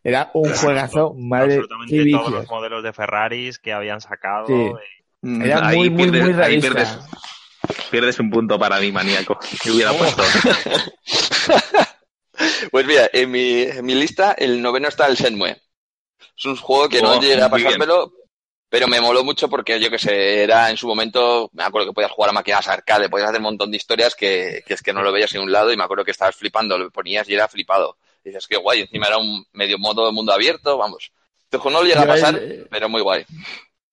Era 0.03 0.29
un 0.33 0.51
juegazo, 0.53 1.13
madre, 1.17 1.55
Absolutamente 1.55 2.11
todos 2.11 2.31
los 2.31 2.49
modelos 2.49 2.83
de 2.83 2.91
Ferraris 2.93 3.57
que 3.59 3.71
habían 3.73 4.01
sacado. 4.01 4.47
Sí. 4.47 4.53
eh, 4.53 5.39
Era 5.45 5.67
Ahí 5.67 5.77
muy, 5.77 5.89
muy, 5.89 6.03
pierdes- 6.09 6.21
muy 6.23 6.31
ahí 6.31 6.35
realista. 6.59 6.69
pierdes, 6.73 6.97
pierdes 7.89 8.19
un 8.19 8.29
punto 8.29 8.59
para 8.59 8.79
mí, 8.79 8.91
maníaco. 8.91 9.37
¿Qué 9.63 9.71
hubiera 9.71 9.93
puesto? 9.93 10.23
Pues 12.71 12.85
mira, 12.87 13.07
en 13.13 13.29
mi, 13.31 13.61
en 13.61 13.85
mi 13.85 13.93
lista 13.95 14.31
el 14.33 14.61
noveno 14.61 14.87
está 14.87 15.05
el 15.07 15.15
Shenmue. 15.15 15.55
Es 16.43 16.45
un 16.45 16.57
juego 16.57 16.89
que 16.89 17.01
no 17.01 17.13
Oh, 17.13 17.21
llegué 17.21 17.41
a 17.41 17.47
bien. 17.47 17.63
pasármelo, 17.63 18.11
pero 18.67 18.87
me 18.89 18.99
moló 18.99 19.23
mucho 19.23 19.47
porque 19.49 19.79
yo 19.79 19.89
que 19.89 19.97
sé, 19.97 20.43
era 20.43 20.69
en 20.69 20.75
su 20.75 20.87
momento, 20.87 21.49
me 21.53 21.63
acuerdo 21.63 21.87
que 21.87 21.93
podías 21.93 22.11
jugar 22.11 22.31
a 22.31 22.33
máquinas 22.33 22.67
arcade, 22.67 23.07
podías 23.07 23.29
hacer 23.29 23.39
un 23.39 23.45
montón 23.45 23.71
de 23.71 23.77
historias 23.77 24.13
que, 24.13 24.61
que 24.67 24.73
es 24.73 24.81
que 24.81 24.91
no 24.91 25.01
lo 25.03 25.13
veías 25.13 25.33
en 25.35 25.41
un 25.41 25.51
lado 25.53 25.71
y 25.71 25.77
me 25.77 25.85
acuerdo 25.85 26.03
que 26.03 26.11
estabas 26.11 26.35
flipando, 26.35 26.77
lo 26.77 26.91
ponías 26.91 27.29
y 27.29 27.33
era 27.35 27.47
flipado. 27.47 27.97
Y 28.25 28.29
dices, 28.29 28.45
qué 28.45 28.57
guay, 28.57 28.81
encima 28.81 29.07
era 29.07 29.17
un 29.19 29.45
medio 29.53 29.77
modo 29.79 30.05
de 30.05 30.11
mundo 30.11 30.33
abierto, 30.33 30.77
vamos. 30.77 31.13
Este 31.43 31.57
juego 31.59 31.77
no 31.77 31.83
lo 31.83 31.87
llega 31.89 32.01
a 32.01 32.05
Yo 32.05 32.09
pasar, 32.11 32.35
el- 32.35 32.67
pero 32.69 32.89
muy 32.89 33.01
guay. 33.01 33.25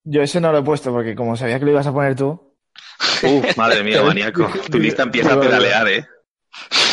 Yo 0.03 0.23
ese 0.23 0.41
no 0.41 0.51
lo 0.51 0.59
he 0.59 0.63
puesto 0.63 0.91
porque 0.91 1.15
como 1.15 1.37
sabía 1.37 1.59
que 1.61 1.67
lo 1.67 1.71
ibas 1.71 1.87
a 1.87 1.93
poner 1.93 2.17
tú. 2.17 2.57
Uf, 3.23 3.57
madre 3.57 3.85
mía, 3.85 4.03
maníaco. 4.07 4.51
Tu 4.71 4.79
lista 4.81 5.05
empieza 5.05 5.35
a 5.35 5.41
pedalear, 5.41 5.87
¿eh? 5.89 6.09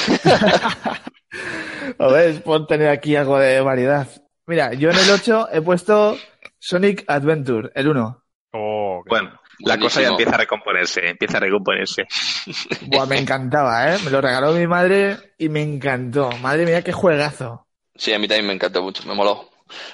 A 2.00 2.08
ver, 2.08 2.44
por 2.44 2.68
tener 2.68 2.90
aquí 2.90 3.16
algo 3.16 3.40
de 3.40 3.62
variedad. 3.62 4.08
Mira, 4.48 4.74
yo 4.74 4.90
en 4.90 4.98
el 4.98 5.10
8 5.10 5.50
he 5.52 5.62
puesto 5.62 6.18
Sonic 6.58 7.04
Adventure, 7.08 7.70
el 7.76 7.88
1. 7.90 8.24
oh, 8.54 9.04
Bueno, 9.08 9.40
la 9.60 9.78
cosa 9.78 10.02
ya 10.02 10.10
empieza 10.10 10.36
a 10.36 10.38
recomponerse, 10.38 11.10
empieza 11.10 11.38
a 11.38 11.42
recomponerse. 11.42 12.06
Buah, 12.88 13.06
me 13.06 13.18
encantaba, 13.20 13.94
¿eh? 13.94 13.98
Me 14.04 14.12
lo 14.12 14.22
regaló 14.22 14.54
mi 14.54 14.66
madre 14.68 15.18
y 15.38 15.50
me 15.50 15.62
encantó. 15.62 16.32
Madre 16.42 16.66
mía, 16.66 16.84
qué 16.84 16.94
juegazo. 16.94 17.68
Sí, 17.96 18.14
a 18.14 18.20
mí 18.20 18.28
también 18.28 18.48
me 18.48 18.54
encantó 18.54 18.82
mucho, 18.82 19.04
me 19.08 19.16
moló. 19.16 19.50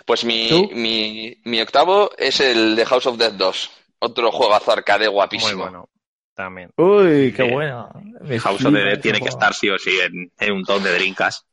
Pues 0.06 0.24
mi, 0.24 0.70
mi, 0.74 1.36
mi 1.46 1.60
octavo 1.62 2.12
es 2.18 2.40
el 2.40 2.76
de 2.76 2.86
House 2.86 3.08
of 3.08 3.18
Dead 3.18 3.34
2. 3.34 3.72
Otro 4.00 4.32
juegazo 4.32 4.72
arcade 4.72 5.06
muy 5.06 5.14
guapísimo. 5.14 5.64
bueno. 5.64 5.90
También. 6.36 6.72
Uy, 6.78 7.32
qué 7.36 7.44
Eh, 7.44 7.52
bueno. 7.52 7.90
Me 8.22 8.40
House 8.40 8.56
of 8.66 8.72
flipa 8.72 8.78
the 8.80 8.84
Dead 8.84 8.94
ese 8.94 9.02
tiene 9.02 9.20
que 9.22 9.30
estar 9.30 9.54
sí 9.54 9.70
o 9.70 9.78
sí 9.80 9.92
en, 10.00 10.32
en 10.40 10.54
un 10.54 10.64
ton 10.64 10.84
de 10.84 10.94
drinkas. 10.94 11.46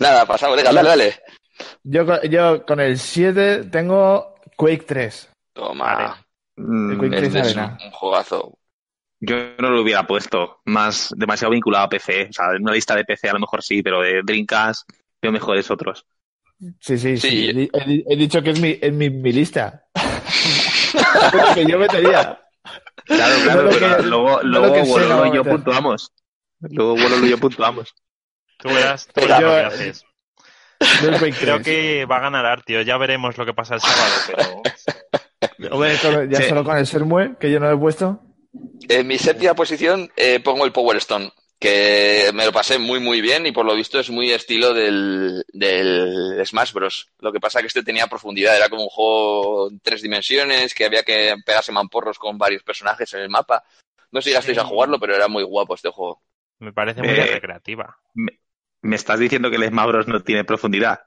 Nada, 0.00 0.26
pasamos, 0.26 0.56
venga, 0.56 0.72
dale, 0.72 0.88
dale. 0.88 1.22
Yo, 1.82 2.06
con- 2.06 2.20
yo 2.30 2.64
con 2.64 2.80
el 2.80 2.98
7 2.98 3.64
tengo 3.64 4.34
Quake 4.56 4.84
3. 4.86 5.30
Toma. 5.52 5.94
Vale. 6.56 6.92
El 6.92 6.98
Quake 6.98 7.16
Este 7.16 7.28
3 7.30 7.46
es 7.46 7.54
un, 7.54 7.60
Arena. 7.60 7.78
un 7.84 7.90
juegazo. 7.92 8.58
Yo 9.20 9.36
no 9.58 9.70
lo 9.70 9.82
hubiera 9.82 10.06
puesto, 10.06 10.60
más 10.66 11.12
demasiado 11.16 11.52
vinculado 11.52 11.86
a 11.86 11.88
PC. 11.88 12.28
O 12.30 12.32
sea, 12.32 12.46
en 12.54 12.62
una 12.62 12.72
lista 12.72 12.94
de 12.94 13.04
PC 13.04 13.28
a 13.28 13.32
lo 13.32 13.40
mejor 13.40 13.62
sí, 13.64 13.82
pero 13.82 14.00
de 14.00 14.22
drinkas 14.24 14.84
veo 15.20 15.32
mejores 15.32 15.68
otros. 15.70 16.06
Sí, 16.80 16.96
sí, 16.98 17.16
sí. 17.16 17.28
Sí. 17.28 17.48
He, 17.48 17.52
di- 17.52 17.70
he 17.72 17.84
di- 17.84 18.04
he 18.08 18.16
dicho 18.16 18.40
que 18.42 18.50
es 18.50 18.60
mi, 18.60 18.78
es 18.80 18.92
mi, 18.92 19.10
mi 19.10 19.32
lista. 19.32 19.84
Lo 21.32 21.54
que 21.54 21.66
yo 21.66 21.78
metería. 21.78 22.40
Claro, 23.04 23.34
claro, 23.42 23.62
No 23.64 23.70
pero 23.70 23.96
que- 23.96 24.02
luego, 24.04 24.42
no 24.42 24.42
lo 24.42 24.58
luego 24.68 24.84
Wololo 24.84 25.26
y 25.26 25.34
yo 25.36 25.44
puntuamos. 25.44 26.12
Luego 26.60 26.94
Wololo 26.94 27.26
y 27.26 27.30
yo 27.30 27.38
puntuamos. 27.38 27.94
Tú 28.58 28.68
verás, 28.68 29.06
tú 29.06 29.20
verás 29.20 29.40
yo- 29.40 29.46
lo 29.48 29.54
que 29.54 29.60
haces. 29.60 30.04
Creo 31.00 31.56
3. 31.56 31.64
que 31.64 32.04
va 32.04 32.16
a 32.18 32.20
ganar 32.20 32.46
Artio. 32.46 32.82
Ya 32.82 32.96
veremos 32.98 33.36
lo 33.36 33.44
que 33.46 33.54
pasa 33.54 33.74
el 33.74 33.80
sábado, 33.80 34.14
pero 34.26 35.72
Hombre, 35.74 35.96
ya 36.30 36.38
Sí. 36.42 36.48
solo 36.48 36.64
con 36.64 36.76
el 36.76 36.86
Sermue, 36.86 37.36
que 37.38 37.50
yo 37.50 37.58
no 37.60 37.66
lo 37.68 37.74
he 37.76 37.78
puesto. 37.78 38.20
En 38.88 39.06
mi 39.06 39.18
séptima 39.18 39.54
posición 39.54 40.10
eh, 40.16 40.40
pongo 40.40 40.64
el 40.64 40.72
Power 40.72 40.96
Stone, 40.98 41.32
que 41.58 42.30
me 42.32 42.44
lo 42.46 42.52
pasé 42.52 42.78
muy 42.78 43.00
muy 43.00 43.20
bien 43.20 43.44
y 43.46 43.52
por 43.52 43.66
lo 43.66 43.74
visto 43.74 43.98
es 44.00 44.08
muy 44.10 44.30
estilo 44.30 44.72
del, 44.72 45.44
del 45.52 46.40
Smash 46.46 46.72
Bros. 46.72 47.08
Lo 47.18 47.32
que 47.32 47.40
pasa 47.40 47.60
que 47.60 47.66
este 47.66 47.82
tenía 47.82 48.06
profundidad, 48.06 48.56
era 48.56 48.68
como 48.68 48.82
un 48.84 48.88
juego 48.88 49.68
en 49.70 49.80
tres 49.80 50.00
dimensiones, 50.02 50.74
que 50.74 50.84
había 50.84 51.02
que 51.02 51.34
pegarse 51.44 51.72
mamporros 51.72 52.18
con 52.18 52.38
varios 52.38 52.62
personajes 52.62 53.12
en 53.14 53.20
el 53.20 53.28
mapa. 53.28 53.62
No 54.12 54.20
sé 54.20 54.26
si 54.26 54.30
llegasteis 54.30 54.58
a 54.58 54.64
jugarlo, 54.64 54.98
pero 55.00 55.14
era 55.16 55.28
muy 55.28 55.42
guapo 55.42 55.74
este 55.74 55.90
juego. 55.90 56.22
me 56.60 56.72
parece 56.72 57.02
muy 57.02 57.10
Eh, 57.10 57.26
recreativa. 57.26 57.96
¿Me 58.14 58.32
estás 58.82 59.18
diciendo 59.18 59.50
que 59.50 59.56
el 59.56 59.66
Smash 59.68 59.86
Bros 59.88 60.08
no 60.08 60.20
tiene 60.22 60.44
profundidad? 60.44 61.00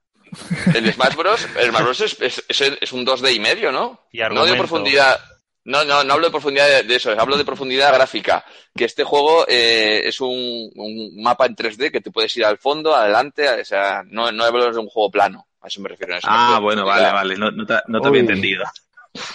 El 0.74 0.92
Smash 0.94 1.16
Bros. 1.16 1.48
El 1.58 1.70
Smash 1.70 1.84
Bros. 1.84 2.02
Es, 2.02 2.18
es, 2.22 2.44
es- 2.48 2.78
es 2.82 2.92
un 2.94 3.06
2D 3.06 3.34
y 3.36 3.40
medio, 3.40 3.72
¿no? 3.72 4.08
Y 4.12 4.20
No 4.20 4.46
de 4.46 4.56
profundidad. 4.56 5.20
No, 5.64 5.84
no, 5.86 6.04
no 6.04 6.14
hablo 6.14 6.26
de 6.26 6.32
profundidad 6.32 6.68
de, 6.68 6.84
de 6.84 6.96
eso, 6.96 7.12
hablo 7.20 7.38
de 7.38 7.46
profundidad 7.46 7.94
gráfica. 7.94 8.44
Que 8.76 8.86
este 8.86 9.04
juego 9.04 9.46
eh, 9.48 10.02
es 10.06 10.20
un, 10.20 10.72
un 10.76 11.22
mapa 11.22 11.46
en 11.46 11.56
3D 11.56 11.92
que 11.92 12.02
te 12.02 12.10
puedes 12.10 12.36
ir 12.36 12.46
al 12.46 12.58
fondo, 12.58 12.96
adelante, 12.96 13.48
o 13.48 13.64
sea, 13.66 14.02
no, 14.08 14.32
no 14.32 14.44
hablo 14.44 14.72
de 14.72 14.80
un 14.80 14.88
juego 14.88 15.12
plano. 15.12 15.46
A 15.62 15.68
eso 15.68 15.80
me 15.82 15.90
refiero. 15.90 16.16
a 16.16 16.18
eso 16.18 16.28
me 16.28 16.34
Ah, 16.36 16.40
refiero. 16.46 16.62
bueno, 16.64 16.86
vale, 16.86 17.12
vale. 17.12 17.38
No, 17.38 17.52
no 17.52 17.64
te, 17.68 17.76
no 17.88 18.02
te 18.02 18.08
había 18.08 18.22
entendido. 18.22 18.64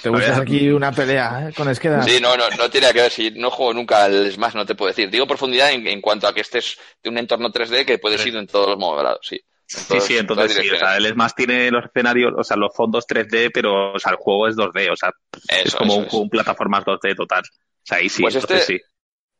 Te 0.03 0.09
buscas 0.09 0.39
aquí 0.39 0.69
una 0.71 0.91
pelea, 0.91 1.49
¿eh? 1.49 1.53
Con 1.55 1.69
Esqueda. 1.69 2.03
Sí, 2.03 2.19
no, 2.21 2.37
no, 2.37 2.45
no 2.57 2.71
tiene 2.71 2.93
que 2.93 3.03
ver. 3.03 3.11
Si 3.11 3.31
no 3.33 3.51
juego 3.51 3.75
nunca 3.75 4.05
al 4.05 4.31
Smash, 4.33 4.55
no 4.55 4.65
te 4.65 4.75
puedo 4.75 4.89
decir. 4.89 5.11
Digo 5.11 5.27
profundidad 5.27 5.71
en, 5.73 5.87
en 5.87 6.01
cuanto 6.01 6.27
a 6.27 6.35
que 6.35 6.41
estés 6.41 6.79
de 7.03 7.11
un 7.11 7.19
entorno 7.19 7.51
3D 7.53 7.85
que 7.85 7.99
puedes 7.99 8.25
ir 8.25 8.35
en 8.37 8.47
todos 8.47 8.69
los 8.71 8.79
modos, 8.79 9.19
sí. 9.23 9.39
Sí, 9.69 10.01
sí, 10.01 10.17
entonces 10.17 10.55
sí. 10.55 10.71
O 10.71 10.79
sea, 10.79 10.97
el 10.97 11.07
Smash 11.13 11.33
tiene 11.37 11.71
los 11.73 11.85
escenarios, 11.85 12.33
o 12.37 12.45
sea, 12.45 12.57
los 12.57 12.73
fondos 12.75 13.05
3D, 13.07 13.51
pero 13.53 13.93
o 13.95 13.99
sea, 13.99 14.13
el 14.13 14.17
juego 14.19 14.47
es 14.49 14.57
2D. 14.57 14.91
O 14.93 14.97
sea, 14.97 15.11
es 15.49 15.75
como 15.75 15.93
eso 15.93 15.99
un 16.01 16.05
es. 16.05 16.11
juego, 16.11 16.23
un 16.25 16.31
plataformas 16.31 16.85
2D 16.85 17.17
total. 17.17 17.43
O 17.43 17.81
sea, 17.83 17.99
ahí 17.99 18.09
sí, 18.09 18.23
Pues 18.23 18.35
entonces 18.37 18.61
este- 18.61 18.79
sí. 18.79 18.81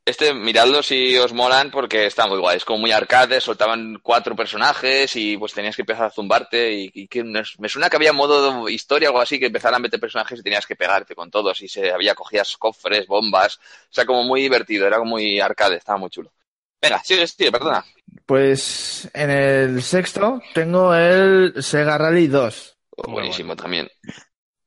Este, 0.07 0.33
miradlo 0.35 0.85
si 0.85 1.17
os 1.19 1.33
molan 1.33 1.73
porque 1.73 2.07
está 2.07 2.29
muy 2.29 2.39
guay. 2.39 2.59
Es 2.59 2.65
como 2.65 2.79
muy 2.79 2.93
arcade, 2.93 3.41
soltaban 3.41 3.99
cuatro 4.03 4.37
personajes 4.37 5.17
y 5.17 5.37
pues 5.37 5.53
tenías 5.53 5.75
que 5.75 5.83
empezar 5.83 6.05
a 6.05 6.11
zumbarte 6.11 6.73
y, 6.75 6.91
y 6.95 7.09
que 7.09 7.25
me 7.25 7.43
me 7.59 7.69
suena 7.69 7.91
que 7.91 7.97
había 7.97 8.13
modo 8.13 8.65
de 8.67 8.73
historia 8.73 9.09
o 9.09 9.13
algo 9.13 9.23
así 9.23 9.41
que 9.41 9.47
empezaran 9.47 9.77
a 9.77 9.79
meter 9.81 9.99
personajes 9.99 10.39
y 10.39 10.43
tenías 10.45 10.65
que 10.65 10.77
pegarte 10.77 11.17
con 11.17 11.29
todos 11.31 11.61
y 11.61 11.67
se 11.69 11.91
había 11.91 12.15
cogías 12.15 12.57
cofres, 12.57 13.09
bombas, 13.09 13.57
o 13.57 13.61
sea, 13.95 14.07
como 14.07 14.23
muy 14.23 14.43
divertido, 14.43 14.87
era 14.87 14.99
como 14.99 15.11
muy 15.13 15.41
arcade, 15.41 15.77
estaba 15.77 15.99
muy 15.99 16.11
chulo. 16.11 16.33
Venga, 16.81 17.03
sigue, 17.03 17.27
sigue, 17.27 17.51
perdona. 17.51 17.85
Pues 18.27 19.11
en 19.13 19.31
el 19.31 19.83
sexto 19.83 20.41
tengo 20.55 20.95
el 20.95 21.55
Sega 21.63 21.99
Rally 21.99 22.29
2. 22.29 22.77
Oh, 22.97 23.09
Muy 23.09 23.15
buenísimo 23.15 23.57
también. 23.57 23.89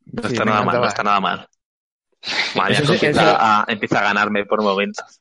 No 0.05 0.23
Sí, 0.23 0.33
está 0.33 0.45
nada 0.45 0.63
mal, 0.63 0.81
no 0.81 0.87
está 0.87 1.03
nada 1.03 1.19
mal. 1.19 1.49
Maníaco 2.55 2.83
Eso 2.83 2.93
sí, 2.95 3.05
empieza, 3.05 3.21
eso- 3.31 3.37
a, 3.39 3.65
empieza 3.67 3.99
a 3.99 4.03
ganarme 4.03 4.45
por 4.45 4.61
momentos. 4.61 5.18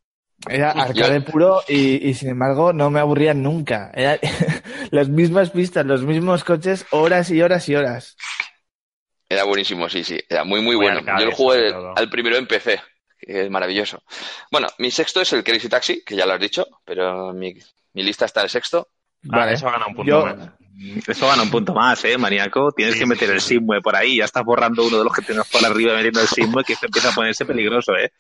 Era 0.49 0.71
arcade 0.71 1.21
puro 1.23 1.63
y, 1.67 2.09
y, 2.09 2.15
sin 2.15 2.31
embargo 2.31 2.73
no 2.73 2.91
me 2.91 3.01
aburría 3.01 3.35
nunca. 3.35 3.91
Era 3.95 4.19
las 4.91 5.09
mismas 5.09 5.51
pistas, 5.51 5.85
los 5.85 6.03
mismos 6.03 6.45
coches, 6.45 6.87
horas 6.91 7.31
y 7.31 7.43
horas 7.43 7.69
y 7.69 7.75
horas. 7.75 8.17
Era 9.29 9.45
buenísimo, 9.45 9.89
sí, 9.89 10.05
sí, 10.05 10.19
era 10.29 10.45
muy, 10.45 10.61
muy, 10.61 10.77
Muy 10.77 10.87
bueno. 10.87 11.01
arcade, 11.01 11.21
Yo 11.21 11.31
lo 11.31 11.37
jugué 11.37 11.75
al 11.97 12.09
primero 12.09 12.37
en 12.37 12.47
PC, 12.47 12.81
que 13.19 13.43
es 13.43 13.51
maravilloso. 13.51 14.03
Bueno, 14.51 14.69
mi 14.79 14.91
sexto 14.91 15.21
es 15.21 15.33
el 15.33 15.45
Crazy 15.45 15.69
Taxi, 15.69 16.03
que 16.05 16.17
ya 16.17 16.25
lo 16.25 16.33
has 16.35 16.41
dicho, 16.41 16.67
pero 16.85 17.33
mi, 17.35 17.55
mi 17.93 18.03
lista 18.03 18.25
está 18.25 18.43
el 18.43 18.49
sexto. 18.49 18.89
Ah, 19.25 19.39
Vale. 19.39 19.53
eso 19.55 19.67
gana 19.67 19.87
un 19.87 19.95
punto 19.97 20.09
Yo, 20.09 20.25
más. 20.25 20.51
Eso 21.07 21.27
gana 21.27 21.43
un 21.43 21.51
punto 21.51 21.75
más, 21.75 22.03
¿eh, 22.05 22.17
maníaco? 22.17 22.71
Tienes 22.73 22.97
que 22.97 23.05
meter 23.05 23.29
el 23.31 23.41
sí. 23.41 23.57
Simue 23.57 23.83
por 23.83 23.97
ahí. 23.97 24.19
Ya 24.19 24.25
estás 24.25 24.45
borrando 24.45 24.87
uno 24.87 24.99
de 24.99 25.05
los 25.05 25.13
que 25.13 25.23
tengas 25.23 25.49
por 25.49 25.65
arriba 25.67 25.95
metiendo 25.95 26.21
el 26.21 26.29
Simue, 26.29 26.63
que 26.65 26.75
esto 26.75 26.87
empieza 26.87 27.09
a 27.11 27.15
ponerse 27.15 27.45
peligroso, 27.45 27.97
¿eh? 27.97 28.13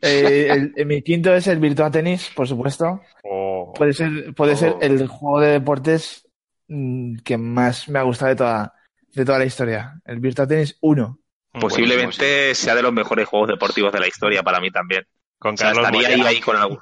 Eh, 0.00 0.48
el- 0.50 0.72
el- 0.76 0.86
mi 0.86 1.02
quinto 1.02 1.34
es 1.34 1.46
el 1.46 1.58
Virtua 1.58 1.90
Tennis, 1.90 2.30
por 2.34 2.46
supuesto. 2.48 3.00
Oh, 3.24 3.72
Puede 3.76 3.92
ser, 3.92 4.34
puede 4.34 4.56
ser 4.56 4.72
Oh. 4.76 4.78
el 4.80 5.06
juego 5.06 5.40
de 5.40 5.48
deportes 5.52 6.28
mm, 6.68 7.16
que 7.24 7.36
más 7.36 7.88
me 7.88 7.98
ha 7.98 8.02
gustado 8.02 8.30
de 8.30 8.36
toda, 8.36 8.74
de 9.14 9.24
toda 9.24 9.38
la 9.38 9.44
historia. 9.44 10.00
El 10.04 10.20
Virtua 10.20 10.46
Tennis 10.46 10.76
1. 10.80 11.18
Posiblemente 11.60 12.54
sea 12.54 12.74
de 12.74 12.82
los 12.82 12.92
mejores 12.92 13.28
juegos 13.28 13.48
deportivos 13.48 13.92
de 13.92 14.00
la 14.00 14.08
historia 14.08 14.42
para 14.42 14.58
mí 14.60 14.70
también. 14.70 15.04
Con 15.38 15.54
O 15.54 15.56
sea, 15.56 15.72
estaría 15.72 16.08
ahí, 16.08 16.20
ahí 16.22 16.40
con 16.40 16.56
algún, 16.56 16.78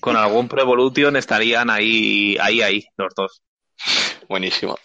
con 0.00 0.16
algún 0.16 0.46
Pro 0.48 0.60
Evolution, 0.62 1.16
estarían 1.16 1.70
ahí, 1.70 2.36
ahí, 2.40 2.60
ahí, 2.60 2.84
los 2.98 3.14
dos. 3.14 3.42
Buenísimo. 4.28 4.76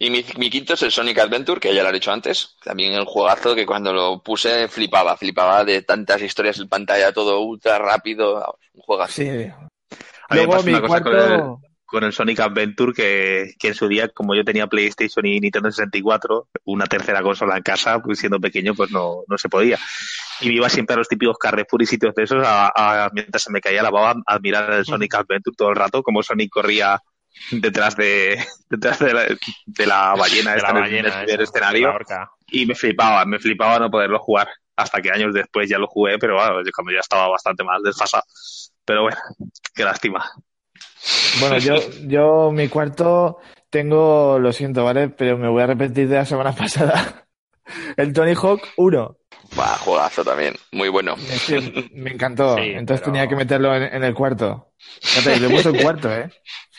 Y 0.00 0.10
mi, 0.10 0.24
mi 0.36 0.48
quinto 0.50 0.74
es 0.74 0.82
el 0.82 0.92
Sonic 0.92 1.18
Adventure, 1.18 1.60
que 1.60 1.74
ya 1.74 1.82
lo 1.82 1.88
he 1.88 1.92
dicho 1.92 2.12
antes. 2.12 2.56
También 2.62 2.92
el 2.94 3.04
juegazo 3.04 3.54
que 3.54 3.66
cuando 3.66 3.92
lo 3.92 4.22
puse 4.22 4.68
flipaba, 4.68 5.16
flipaba 5.16 5.64
de 5.64 5.82
tantas 5.82 6.22
historias 6.22 6.58
en 6.60 6.68
pantalla, 6.68 7.12
todo 7.12 7.40
ultra 7.40 7.78
rápido. 7.78 8.58
Un 8.74 8.80
juegazo. 8.82 9.12
Sí. 9.14 9.28
A 9.28 9.32
mí 9.32 9.46
me 10.30 10.36
Luego 10.36 10.52
pasa 10.52 10.66
mi 10.66 10.72
una 10.74 10.80
cosa 10.82 11.02
cuarto. 11.02 11.60
con 11.84 12.04
el 12.04 12.12
Sonic 12.12 12.38
Adventure 12.40 12.92
que, 12.92 13.52
que 13.58 13.68
en 13.68 13.74
su 13.74 13.88
día, 13.88 14.08
como 14.10 14.34
yo 14.36 14.44
tenía 14.44 14.66
PlayStation 14.68 15.24
y 15.26 15.40
Nintendo 15.40 15.70
64, 15.72 16.48
una 16.64 16.84
tercera 16.86 17.22
consola 17.22 17.56
en 17.56 17.62
casa, 17.62 17.98
pues 18.00 18.18
siendo 18.20 18.38
pequeño, 18.38 18.74
pues 18.74 18.90
no, 18.92 19.22
no 19.26 19.38
se 19.38 19.48
podía. 19.48 19.78
Y 20.40 20.48
me 20.48 20.54
iba 20.54 20.68
siempre 20.68 20.94
a 20.94 20.98
los 20.98 21.08
típicos 21.08 21.38
Carrefour 21.38 21.82
y 21.82 21.86
sitios 21.86 22.14
de 22.14 22.22
esos, 22.22 22.46
a, 22.46 22.70
a- 23.06 23.10
mientras 23.14 23.42
se 23.42 23.50
me 23.50 23.60
caía 23.60 23.82
la 23.82 23.90
baba, 23.90 24.10
a 24.26 24.34
admirar 24.34 24.70
el 24.74 24.84
Sonic 24.84 25.14
Adventure 25.14 25.56
todo 25.56 25.70
el 25.70 25.76
rato, 25.76 26.02
como 26.04 26.22
Sonic 26.22 26.50
corría 26.50 27.00
detrás 27.50 27.96
de, 27.96 28.38
detrás 28.70 28.98
de 28.98 29.12
la, 29.14 29.24
de 29.66 29.86
la 29.86 30.14
ballena 30.18 30.52
De 30.52 30.58
esta 30.58 30.72
la 30.72 30.86
en 30.88 30.94
el- 30.94 31.06
en 31.06 31.06
esa, 31.06 31.42
escenario 31.42 31.92
la 32.08 32.30
y 32.50 32.66
me 32.66 32.74
flipaba, 32.74 33.24
me 33.24 33.38
flipaba 33.38 33.78
no 33.78 33.90
poderlo 33.90 34.18
jugar. 34.18 34.48
Hasta 34.76 35.02
que 35.02 35.10
años 35.10 35.34
después 35.34 35.68
ya 35.68 35.76
lo 35.78 35.88
jugué, 35.88 36.18
pero 36.18 36.34
bueno, 36.36 36.62
yo 36.64 36.70
cuando 36.74 36.92
ya 36.92 37.00
estaba 37.00 37.28
bastante 37.28 37.64
más 37.64 37.82
desfasado. 37.82 38.22
Pero 38.84 39.02
bueno, 39.02 39.18
qué 39.74 39.82
lástima. 39.84 40.24
Bueno, 41.40 41.58
yo, 41.58 41.74
yo 42.06 42.52
mi 42.52 42.68
cuarto 42.68 43.38
tengo, 43.70 44.38
lo 44.38 44.52
siento, 44.52 44.84
¿vale? 44.84 45.08
Pero 45.08 45.36
me 45.36 45.48
voy 45.48 45.62
a 45.62 45.66
repetir 45.66 46.08
de 46.08 46.16
la 46.16 46.24
semana 46.24 46.52
pasada. 46.54 47.26
El 47.96 48.12
Tony 48.12 48.34
Hawk 48.34 48.62
1. 48.76 49.16
Buah, 49.54 49.78
juegazo 49.78 50.24
también. 50.24 50.54
Muy 50.72 50.88
bueno. 50.88 51.16
Es 51.16 51.48
me 51.92 52.10
encantó. 52.12 52.56
Sí, 52.58 52.70
Entonces 52.70 53.00
pero- 53.02 53.12
tenía 53.12 53.28
que 53.28 53.36
meterlo 53.36 53.74
en, 53.74 53.82
en 53.84 54.04
el 54.04 54.14
cuarto. 54.14 54.72
Fíjate, 55.02 55.40
lo 55.40 55.46
he 55.46 55.50
puesto 55.50 55.70
en 55.70 55.82
cuarto, 55.82 56.12
¿eh? 56.12 56.30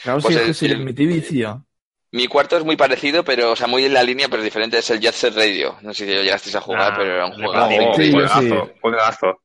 Claro, 0.04 0.20
Pues 0.22 0.36
si, 0.36 0.42
el- 0.42 0.56
si 0.56 0.68
le 0.68 0.76
el- 0.76 0.86
metí 0.86 1.06
vicio. 1.06 1.66
Mi 2.12 2.26
cuarto 2.28 2.58
es 2.58 2.64
muy 2.66 2.76
parecido, 2.76 3.24
pero, 3.24 3.52
o 3.52 3.56
sea, 3.56 3.68
muy 3.68 3.86
en 3.86 3.94
la 3.94 4.02
línea, 4.02 4.28
pero 4.30 4.40
es 4.42 4.46
diferente. 4.46 4.80
Es 4.80 4.90
el 4.90 5.00
Jet 5.00 5.14
Set 5.14 5.36
Radio. 5.36 5.78
No 5.82 5.94
sé 5.94 6.06
si 6.08 6.16
lo 6.16 6.24
llegasteis 6.24 6.56
a 6.56 6.62
jugar, 6.62 6.94
Ah, 6.94 6.96
pero 6.98 7.14
era 7.14 7.26
un 7.28 7.34
juego 7.34 7.94
sí, 7.96 8.04
sí. 8.06 8.12
juegazo, 8.12 8.72
juegazo. 8.82 9.42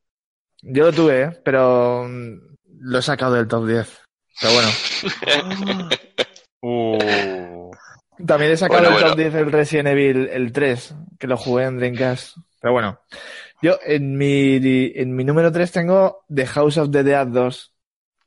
Yo 0.62 0.84
lo 0.84 0.92
tuve, 0.92 1.22
¿eh? 1.24 1.30
Pero 1.44 2.06
mm, 2.08 2.38
lo 2.80 2.98
he 2.98 3.02
sacado 3.02 3.34
del 3.34 3.48
top 3.48 3.66
10. 3.66 4.00
Pero 4.40 4.52
bueno. 4.54 4.68
Uh, 6.66 7.70
También 8.26 8.52
he 8.52 8.56
sacado 8.56 8.80
Bueno, 8.84 8.96
del 8.96 9.06
top 9.08 9.16
bueno. 9.16 9.30
10 9.30 9.34
el 9.46 9.52
Resident 9.52 9.88
Evil, 9.88 10.28
el 10.32 10.52
3, 10.52 10.94
que 11.18 11.26
lo 11.26 11.36
jugué 11.36 11.64
en 11.64 11.76
Dreamcast. 11.78 12.38
Pero 12.64 12.72
bueno. 12.72 12.98
Yo 13.60 13.78
en 13.84 14.16
mi, 14.16 14.56
en 14.94 15.14
mi 15.14 15.22
número 15.22 15.52
3 15.52 15.70
tengo 15.70 16.24
The 16.34 16.46
House 16.46 16.78
of 16.78 16.90
the 16.90 17.02
Dead 17.04 17.26
2. 17.26 17.74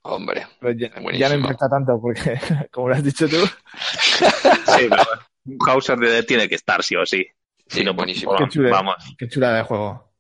Hombre. 0.04 0.46
Pero 0.60 0.74
ya, 0.74 0.92
ya 1.18 1.30
no 1.30 1.36
impacta 1.36 1.68
tanto 1.68 2.00
porque, 2.00 2.40
como 2.72 2.90
lo 2.90 2.94
has 2.94 3.04
dicho 3.04 3.28
tú, 3.28 3.38
Sí, 3.38 4.86
pero 4.90 5.04
un 5.46 5.58
House 5.66 5.90
of 5.90 6.00
the 6.00 6.06
Dead 6.08 6.24
tiene 6.26 6.48
que 6.48 6.54
estar, 6.54 6.84
sí 6.84 6.96
o 6.96 7.04
sí. 7.04 7.26
Sí, 7.68 7.80
Si 7.80 7.84
no, 7.84 7.96
pues, 7.96 8.06
buenísimo. 8.06 8.36
Qué 8.38 8.48
chulo. 8.48 8.70
vamos. 8.70 8.96
qué 9.18 9.28
chula 9.28 9.54
de 9.54 9.64
juego. 9.64 10.14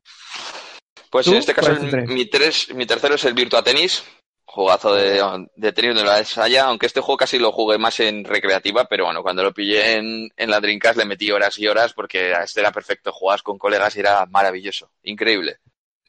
Pues 1.12 1.26
¿Tú? 1.28 1.32
en 1.34 1.38
este 1.38 1.54
caso 1.54 1.68
¿Cuál 1.70 1.74
es 1.76 1.80
tu 1.92 1.96
el- 1.96 2.04
tres? 2.06 2.10
mi, 2.10 2.26
tres, 2.26 2.74
mi 2.74 2.86
tercero 2.88 3.14
es 3.16 3.24
el 3.26 3.34
Virtua 3.36 3.64
Tennis, 3.64 4.04
jugazo 4.48 4.96
de, 4.96 5.22
de 5.56 5.72
tenis 5.74 5.94
de 5.96 6.04
la 6.04 6.24
Saya, 6.24 6.66
aunque 6.66 6.86
este 6.88 7.02
juego 7.02 7.18
casi 7.18 7.38
lo 7.38 7.52
jugué 7.52 7.78
más 7.78 8.00
en 8.00 8.24
recreativa, 8.24 8.86
pero 8.86 9.06
bueno, 9.06 9.22
cuando 9.22 9.44
lo 9.44 9.54
pillé 9.54 9.98
en, 9.98 10.30
en 10.36 10.50
la 10.50 10.60
Dreamcast 10.60 10.98
le 10.98 11.06
metí 11.06 11.30
horas 11.30 11.60
y 11.60 11.68
horas 11.68 11.94
porque 11.94 12.32
este 12.32 12.62
era 12.62 12.72
perfecto, 12.72 13.12
jugabas 13.12 13.44
con 13.44 13.58
colegas 13.60 13.96
y 13.96 14.00
era 14.00 14.26
maravilloso, 14.26 14.90
increíble. 15.04 15.58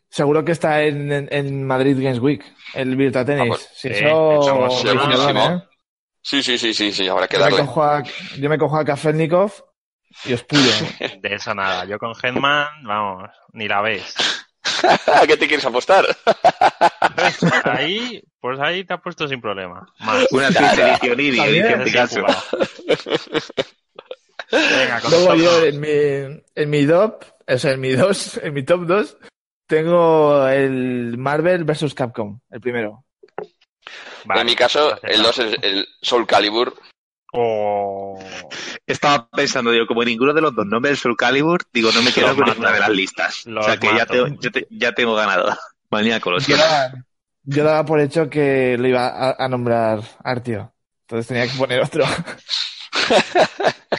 Seguro 0.08 0.44
que 0.44 0.52
está 0.52 0.82
en, 0.82 1.12
en, 1.12 1.28
en 1.30 1.66
Madrid 1.66 1.96
Games 2.00 2.20
Week, 2.20 2.42
el 2.74 2.96
Virtua 2.96 3.24
Tennis. 3.24 3.42
Ah, 3.42 3.48
pues, 3.48 3.68
si 3.74 3.88
sí, 3.88 4.04
eso, 4.04 4.42
somos. 4.42 4.84
¿eh? 4.84 5.62
Sí, 6.22 6.42
sí, 6.42 6.56
sí, 6.56 6.72
sí, 6.72 6.92
sí, 6.92 7.08
habrá 7.08 7.28
que 7.28 7.38
Yo 7.38 7.44
me, 7.44 7.56
cojo 7.58 7.82
a, 7.82 8.02
yo 8.38 8.48
me 8.48 8.58
cojo 8.58 8.78
a 8.78 8.84
Kafelnikov 8.84 9.52
y 10.24 10.32
os 10.32 10.44
pulo. 10.44 10.62
de 11.20 11.34
eso 11.34 11.54
nada. 11.54 11.84
Yo 11.84 11.98
con 11.98 12.12
Hetman, 12.12 12.68
vamos, 12.84 13.30
ni 13.52 13.68
la 13.68 13.82
ves. 13.82 14.14
¿A 15.06 15.26
qué 15.26 15.36
te 15.36 15.46
quieres 15.46 15.66
apostar? 15.66 16.06
Ahí, 17.64 18.22
pues 18.40 18.58
ahí 18.60 18.84
te 18.84 18.94
has 18.94 19.00
puesto 19.00 19.26
sin 19.28 19.40
problema. 19.40 19.86
Más. 20.00 20.26
Una 20.30 20.48
edición 20.48 21.20
y 21.20 21.36
También. 21.36 21.64
edición 21.64 21.84
Picasso. 21.84 22.24
Venga, 24.50 25.00
con 25.00 25.10
Luego 25.10 25.26
top 25.28 25.36
yo 25.36 25.64
en 25.64 25.80
mi, 25.80 26.42
en 26.54 26.70
mi 26.70 26.86
top, 26.86 27.22
o 27.46 27.58
sea, 27.58 27.72
en 27.72 27.80
mi 27.80 27.92
dos, 27.92 28.38
en 28.42 28.54
mi 28.54 28.62
top 28.64 28.86
2, 28.86 29.16
tengo 29.66 30.46
el 30.48 31.16
Marvel 31.18 31.64
vs 31.64 31.92
Capcom, 31.94 32.40
el 32.50 32.60
primero. 32.60 33.04
Vale, 34.24 34.40
en 34.42 34.46
mi 34.46 34.56
caso, 34.56 34.88
aceptado. 34.94 35.12
el 35.14 35.22
2 35.22 35.38
es 35.38 35.56
el 35.62 35.86
Soul 36.00 36.26
Calibur. 36.26 36.74
Oh, 37.34 38.18
Estaba 38.86 39.28
pensando 39.28 39.74
yo, 39.74 39.86
como 39.86 40.02
ninguno 40.02 40.32
de 40.32 40.40
los 40.40 40.54
dos 40.54 40.64
no 40.64 40.80
ve 40.80 40.90
el 40.90 40.96
Soul 40.96 41.14
Calibur, 41.16 41.60
digo, 41.72 41.90
no 41.92 42.00
me 42.00 42.10
quedo 42.10 42.28
Los 42.28 42.36
con 42.36 42.46
ninguna 42.46 42.72
de 42.72 42.80
las 42.80 42.88
listas. 42.90 43.44
Los 43.46 43.66
o 43.66 43.68
sea 43.68 43.76
que 43.78 43.94
ya, 43.94 44.06
tengo- 44.06 44.28
yo 44.40 44.50
te- 44.50 44.66
ya 44.70 44.92
tengo 44.92 45.14
ganado. 45.14 45.54
Maníaco, 45.90 46.30
lo 46.30 46.40
siento. 46.40 46.64
Yo 47.50 47.64
daba 47.64 47.84
por 47.84 48.00
hecho 48.00 48.28
que 48.28 48.76
lo 48.78 48.86
iba 48.88 49.08
a, 49.08 49.36
a 49.44 49.48
nombrar 49.48 50.00
Artio. 50.22 50.74
Entonces 51.02 51.26
tenía 51.28 51.46
que 51.50 51.56
poner 51.58 51.80
otro. 51.80 52.04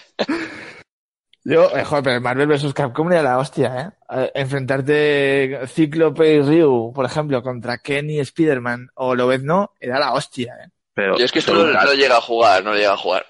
Yo, 1.43 1.75
eh, 1.75 1.83
joder, 1.83 2.03
pero 2.03 2.15
el 2.17 2.21
Marvel 2.21 2.47
vs 2.47 2.73
Capcom 2.73 3.11
era 3.11 3.23
la 3.23 3.37
hostia, 3.39 3.81
¿eh? 3.81 3.89
Eh, 4.11 4.31
Enfrentarte 4.35 5.61
Cíclope 5.67 6.33
y 6.35 6.41
Ryu, 6.41 6.91
por 6.93 7.05
ejemplo, 7.05 7.41
contra 7.41 7.77
Ken 7.79 8.09
y 8.09 8.19
Spider-Man 8.19 8.89
o 8.95 9.15
Lobezno, 9.15 9.71
era 9.79 9.97
la 9.99 10.13
hostia, 10.13 10.53
¿eh? 10.63 10.69
Pero 10.93 11.17
Yo 11.17 11.25
es 11.25 11.31
que 11.31 11.39
esto 11.39 11.53
no, 11.53 11.65
no 11.71 11.93
llega 11.93 12.17
a 12.17 12.21
jugar, 12.21 12.63
no 12.63 12.73
llega 12.75 12.93
a 12.93 12.97
jugar. 12.97 13.25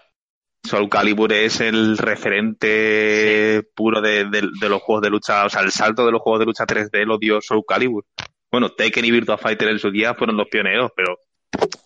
Soul 0.65 0.89
Calibur 0.89 1.31
es 1.31 1.61
el 1.61 1.97
referente 1.97 3.63
puro 3.75 4.01
de, 4.01 4.25
de- 4.25 4.49
de 4.59 4.69
los 4.69 4.81
juegos 4.81 5.03
de 5.03 5.09
lucha, 5.11 5.45
o 5.45 5.49
sea, 5.49 5.61
el 5.61 5.71
salto 5.71 6.05
de 6.05 6.11
los 6.11 6.21
juegos 6.21 6.39
de 6.39 6.45
lucha 6.47 6.65
3D 6.65 7.05
lo 7.05 7.17
dio 7.19 7.39
Soul 7.41 7.63
Calibur. 7.65 8.05
Bueno, 8.51 8.71
Tekken 8.71 9.05
y 9.05 9.11
Virtua 9.11 9.37
Fighter 9.37 9.69
en 9.69 9.79
su 9.79 9.91
día 9.91 10.13
fueron 10.15 10.37
los 10.37 10.47
pioneros, 10.47 10.91
pero 10.95 11.17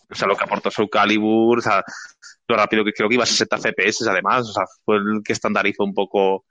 o 0.10 0.15
sea, 0.15 0.27
lo 0.27 0.35
que 0.35 0.44
aportó 0.44 0.69
Soul 0.69 0.90
Calibur, 0.90 1.60
o 1.60 1.61
sea, 1.61 1.84
lo 2.48 2.56
rápido 2.56 2.84
que 2.84 2.94
creo 2.94 3.10
que 3.10 3.15
iba 3.15 3.23
a 3.23 3.27
60 3.27 3.57
FPS 3.57 4.07
además, 4.07 4.49
o 4.49 4.53
sea, 4.53 4.64
fue 4.85 4.98
el 4.98 5.22
que 5.23 5.34
estandarizó 5.34 5.84
un 5.84 5.94
poco 5.94 6.45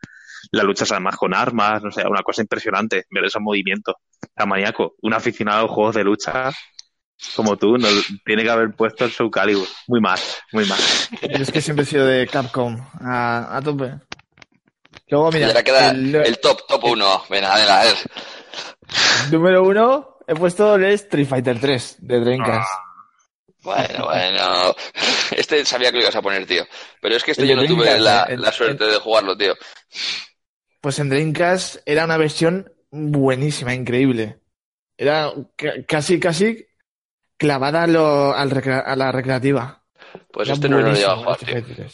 las 0.51 0.64
luchas 0.64 0.90
además 0.90 1.16
con 1.16 1.34
armas, 1.34 1.82
no 1.82 1.90
sé, 1.90 2.05
una 2.06 2.22
cosa 2.22 2.43
impresionante 2.43 3.05
ver 3.10 3.24
esos 3.24 3.40
movimientos. 3.40 3.94
A 4.36 4.47
maníaco, 4.47 4.94
un 5.02 5.14
aficionado 5.14 5.60
a 5.60 5.62
los 5.62 5.70
juegos 5.70 5.94
de 5.94 6.05
lucha 6.05 6.51
como 7.36 7.56
tú, 7.56 7.78
no, 7.78 7.86
tiene 8.24 8.43
que 8.43 8.51
haber 8.51 8.74
puesto 8.74 9.05
el 9.05 9.12
Soul 9.12 9.30
Calibur. 9.30 9.68
Muy 9.86 10.01
mal, 10.01 10.18
muy 10.52 10.66
mal. 10.66 10.80
Yo 11.20 11.43
es 11.43 11.52
que 11.52 11.60
siempre 11.60 11.84
he 11.84 11.86
sido 11.86 12.05
de 12.05 12.26
Capcom, 12.26 12.76
a, 13.01 13.56
a 13.56 13.62
tope. 13.62 13.94
Luego, 15.09 15.30
mira, 15.30 15.62
queda 15.62 15.90
el, 15.90 16.14
el 16.14 16.39
top, 16.40 16.66
top 16.66 16.84
1. 16.84 17.24
Venga, 17.30 17.55
venga, 17.55 17.80
a 17.80 17.84
ver. 17.84 17.97
Número 19.31 19.62
uno 19.62 20.19
he 20.27 20.35
puesto 20.35 20.74
el 20.77 20.85
Street 20.85 21.27
Fighter 21.27 21.59
3 21.61 21.97
de 22.01 22.20
Dreamcast. 22.20 22.69
Bueno, 23.62 24.05
bueno. 24.07 24.74
Este 25.31 25.65
sabía 25.65 25.91
que 25.91 25.99
lo 25.99 26.03
ibas 26.03 26.16
a 26.16 26.23
poner, 26.23 26.47
tío. 26.47 26.65
Pero 27.01 27.15
es 27.16 27.23
que 27.23 27.31
este 27.31 27.45
El 27.45 27.51
yo 27.51 27.57
no 27.57 27.65
tuve 27.65 27.99
la, 28.01 28.24
eh, 28.24 28.35
el- 28.35 28.41
la 28.41 28.51
suerte 28.53 28.85
de 28.85 28.97
jugarlo, 28.99 29.37
tío. 29.37 29.55
Pues 30.81 30.99
en 30.99 31.09
Dreamcast 31.09 31.77
era 31.87 32.05
una 32.05 32.16
versión 32.16 32.73
buenísima, 32.91 33.73
increíble. 33.73 34.41
Era 34.97 35.33
ca- 35.57 35.74
casi, 35.87 36.19
casi 36.19 36.66
clavada 37.37 37.85
a, 37.85 37.87
lo- 37.87 38.35
a 38.35 38.45
la 38.97 39.12
recreativa. 39.12 39.85
Pues 40.33 40.49
Era 40.49 40.55
este 40.55 40.69
no 40.69 40.79
lo 40.81 40.93
llegado 40.93 41.12
a 41.12 41.16
jugar, 41.37 41.39
tío. 41.39 41.87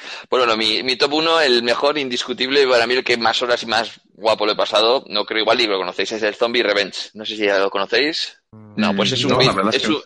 3. 0.00 0.26
Bueno, 0.30 0.46
no, 0.46 0.56
mi, 0.56 0.82
mi 0.82 0.96
top 0.96 1.12
1, 1.14 1.40
el 1.40 1.62
mejor, 1.62 1.98
indiscutible, 1.98 2.62
y 2.62 2.66
para 2.66 2.86
mí 2.86 2.94
el 2.94 3.04
que 3.04 3.16
más 3.16 3.40
horas 3.42 3.62
y 3.62 3.66
más 3.66 4.00
guapo 4.14 4.46
lo 4.46 4.52
he 4.52 4.56
pasado, 4.56 5.04
no 5.08 5.24
creo 5.24 5.42
igual 5.42 5.60
y 5.60 5.66
lo 5.66 5.78
conocéis, 5.78 6.12
es 6.12 6.22
el 6.22 6.34
Zombie 6.34 6.62
Revenge. 6.62 7.10
No 7.14 7.24
sé 7.24 7.36
si 7.36 7.44
ya 7.46 7.58
lo 7.58 7.70
conocéis. 7.70 8.38
No, 8.76 8.94
pues 8.94 9.12
es 9.12 9.24
un, 9.24 9.30
No, 9.32 9.38
beat- 9.38 9.74
es 9.74 9.86
un, 9.88 10.02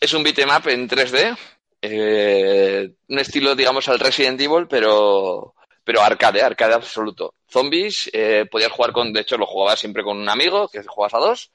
es 0.00 0.12
un 0.14 0.22
beat'em 0.22 0.48
up 0.50 0.68
en 0.68 0.88
3D. 0.88 1.36
eh, 1.82 2.90
un 3.08 3.18
estilo, 3.18 3.54
digamos, 3.54 3.88
al 3.88 3.98
Resident 3.98 4.40
Evil, 4.40 4.66
pero, 4.68 5.54
pero 5.84 6.00
arcade, 6.02 6.42
arcade 6.42 6.74
absoluto. 6.74 7.34
Zombies, 7.50 8.10
eh, 8.12 8.46
podías 8.50 8.72
jugar 8.72 8.92
con, 8.92 9.12
de 9.12 9.20
hecho 9.20 9.36
lo 9.38 9.46
jugaba 9.46 9.76
siempre 9.76 10.02
con 10.02 10.18
un 10.18 10.28
amigo, 10.28 10.68
que 10.68 10.82
jugabas 10.82 11.14
a 11.14 11.18
dos. 11.18 11.50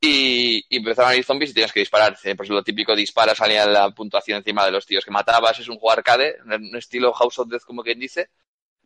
Y, 0.00 0.64
y 0.68 0.76
empezaron 0.76 1.10
a 1.10 1.16
ir 1.16 1.24
zombies 1.24 1.50
y 1.50 1.54
tienes 1.54 1.72
que 1.72 1.80
disparar. 1.80 2.16
Pues 2.36 2.48
lo 2.48 2.62
típico, 2.62 2.94
dispara, 2.94 3.34
salía 3.34 3.66
la 3.66 3.90
puntuación 3.90 4.38
encima 4.38 4.64
de 4.64 4.70
los 4.70 4.86
tíos 4.86 5.04
que 5.04 5.10
matabas. 5.10 5.58
Es 5.58 5.68
un 5.68 5.78
juego 5.78 5.92
arcade, 5.92 6.36
un 6.44 6.76
estilo 6.76 7.12
House 7.12 7.38
of 7.38 7.48
Death, 7.48 7.62
como 7.62 7.82
quien 7.82 7.98
dice, 7.98 8.30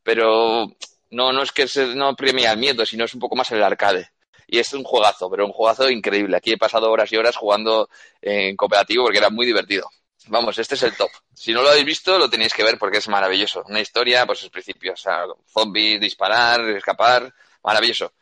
pero 0.02 0.66
no, 1.10 1.32
no 1.32 1.42
es 1.42 1.52
que 1.52 1.68
se, 1.68 1.94
no 1.94 2.16
premia 2.16 2.52
el 2.52 2.58
miedo, 2.58 2.86
sino 2.86 3.04
es 3.04 3.14
un 3.14 3.20
poco 3.20 3.36
más 3.36 3.50
el 3.52 3.62
arcade. 3.62 4.10
Y 4.46 4.58
es 4.58 4.72
un 4.74 4.84
juegazo, 4.84 5.30
pero 5.30 5.46
un 5.46 5.52
juegazo 5.52 5.88
increíble. 5.88 6.36
Aquí 6.36 6.52
he 6.52 6.58
pasado 6.58 6.90
horas 6.90 7.10
y 7.12 7.16
horas 7.16 7.36
jugando 7.36 7.88
en 8.20 8.56
cooperativo 8.56 9.04
porque 9.04 9.18
era 9.18 9.30
muy 9.30 9.46
divertido. 9.46 9.88
Vamos, 10.28 10.58
este 10.58 10.74
es 10.74 10.82
el 10.82 10.96
top. 10.96 11.10
Si 11.34 11.52
no 11.52 11.62
lo 11.62 11.70
habéis 11.70 11.84
visto, 11.84 12.18
lo 12.18 12.30
tenéis 12.30 12.52
que 12.54 12.62
ver 12.62 12.78
porque 12.78 12.98
es 12.98 13.08
maravilloso. 13.08 13.64
Una 13.66 13.80
historia, 13.80 14.26
pues 14.26 14.42
es 14.42 14.50
principio. 14.50 14.92
O 14.92 14.96
sea, 14.96 15.24
zombies, 15.46 16.00
disparar, 16.00 16.60
escapar. 16.70 17.32
Maravilloso. 17.62 18.12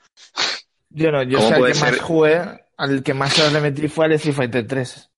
Yo 0.90 1.10
no, 1.12 1.22
yo 1.22 1.38
¿Cómo 1.38 1.48
sé 1.48 1.54
al 1.54 1.72
que 1.72 1.78
más 1.80 2.00
jugué, 2.00 2.42
al 2.76 3.02
que 3.02 3.14
más 3.14 3.38
horas 3.38 3.52
le 3.52 3.60
metí 3.60 3.88
fue 3.88 4.06
al 4.06 4.12
Street 4.12 4.34
Fighter 4.34 4.66
3. 4.66 5.10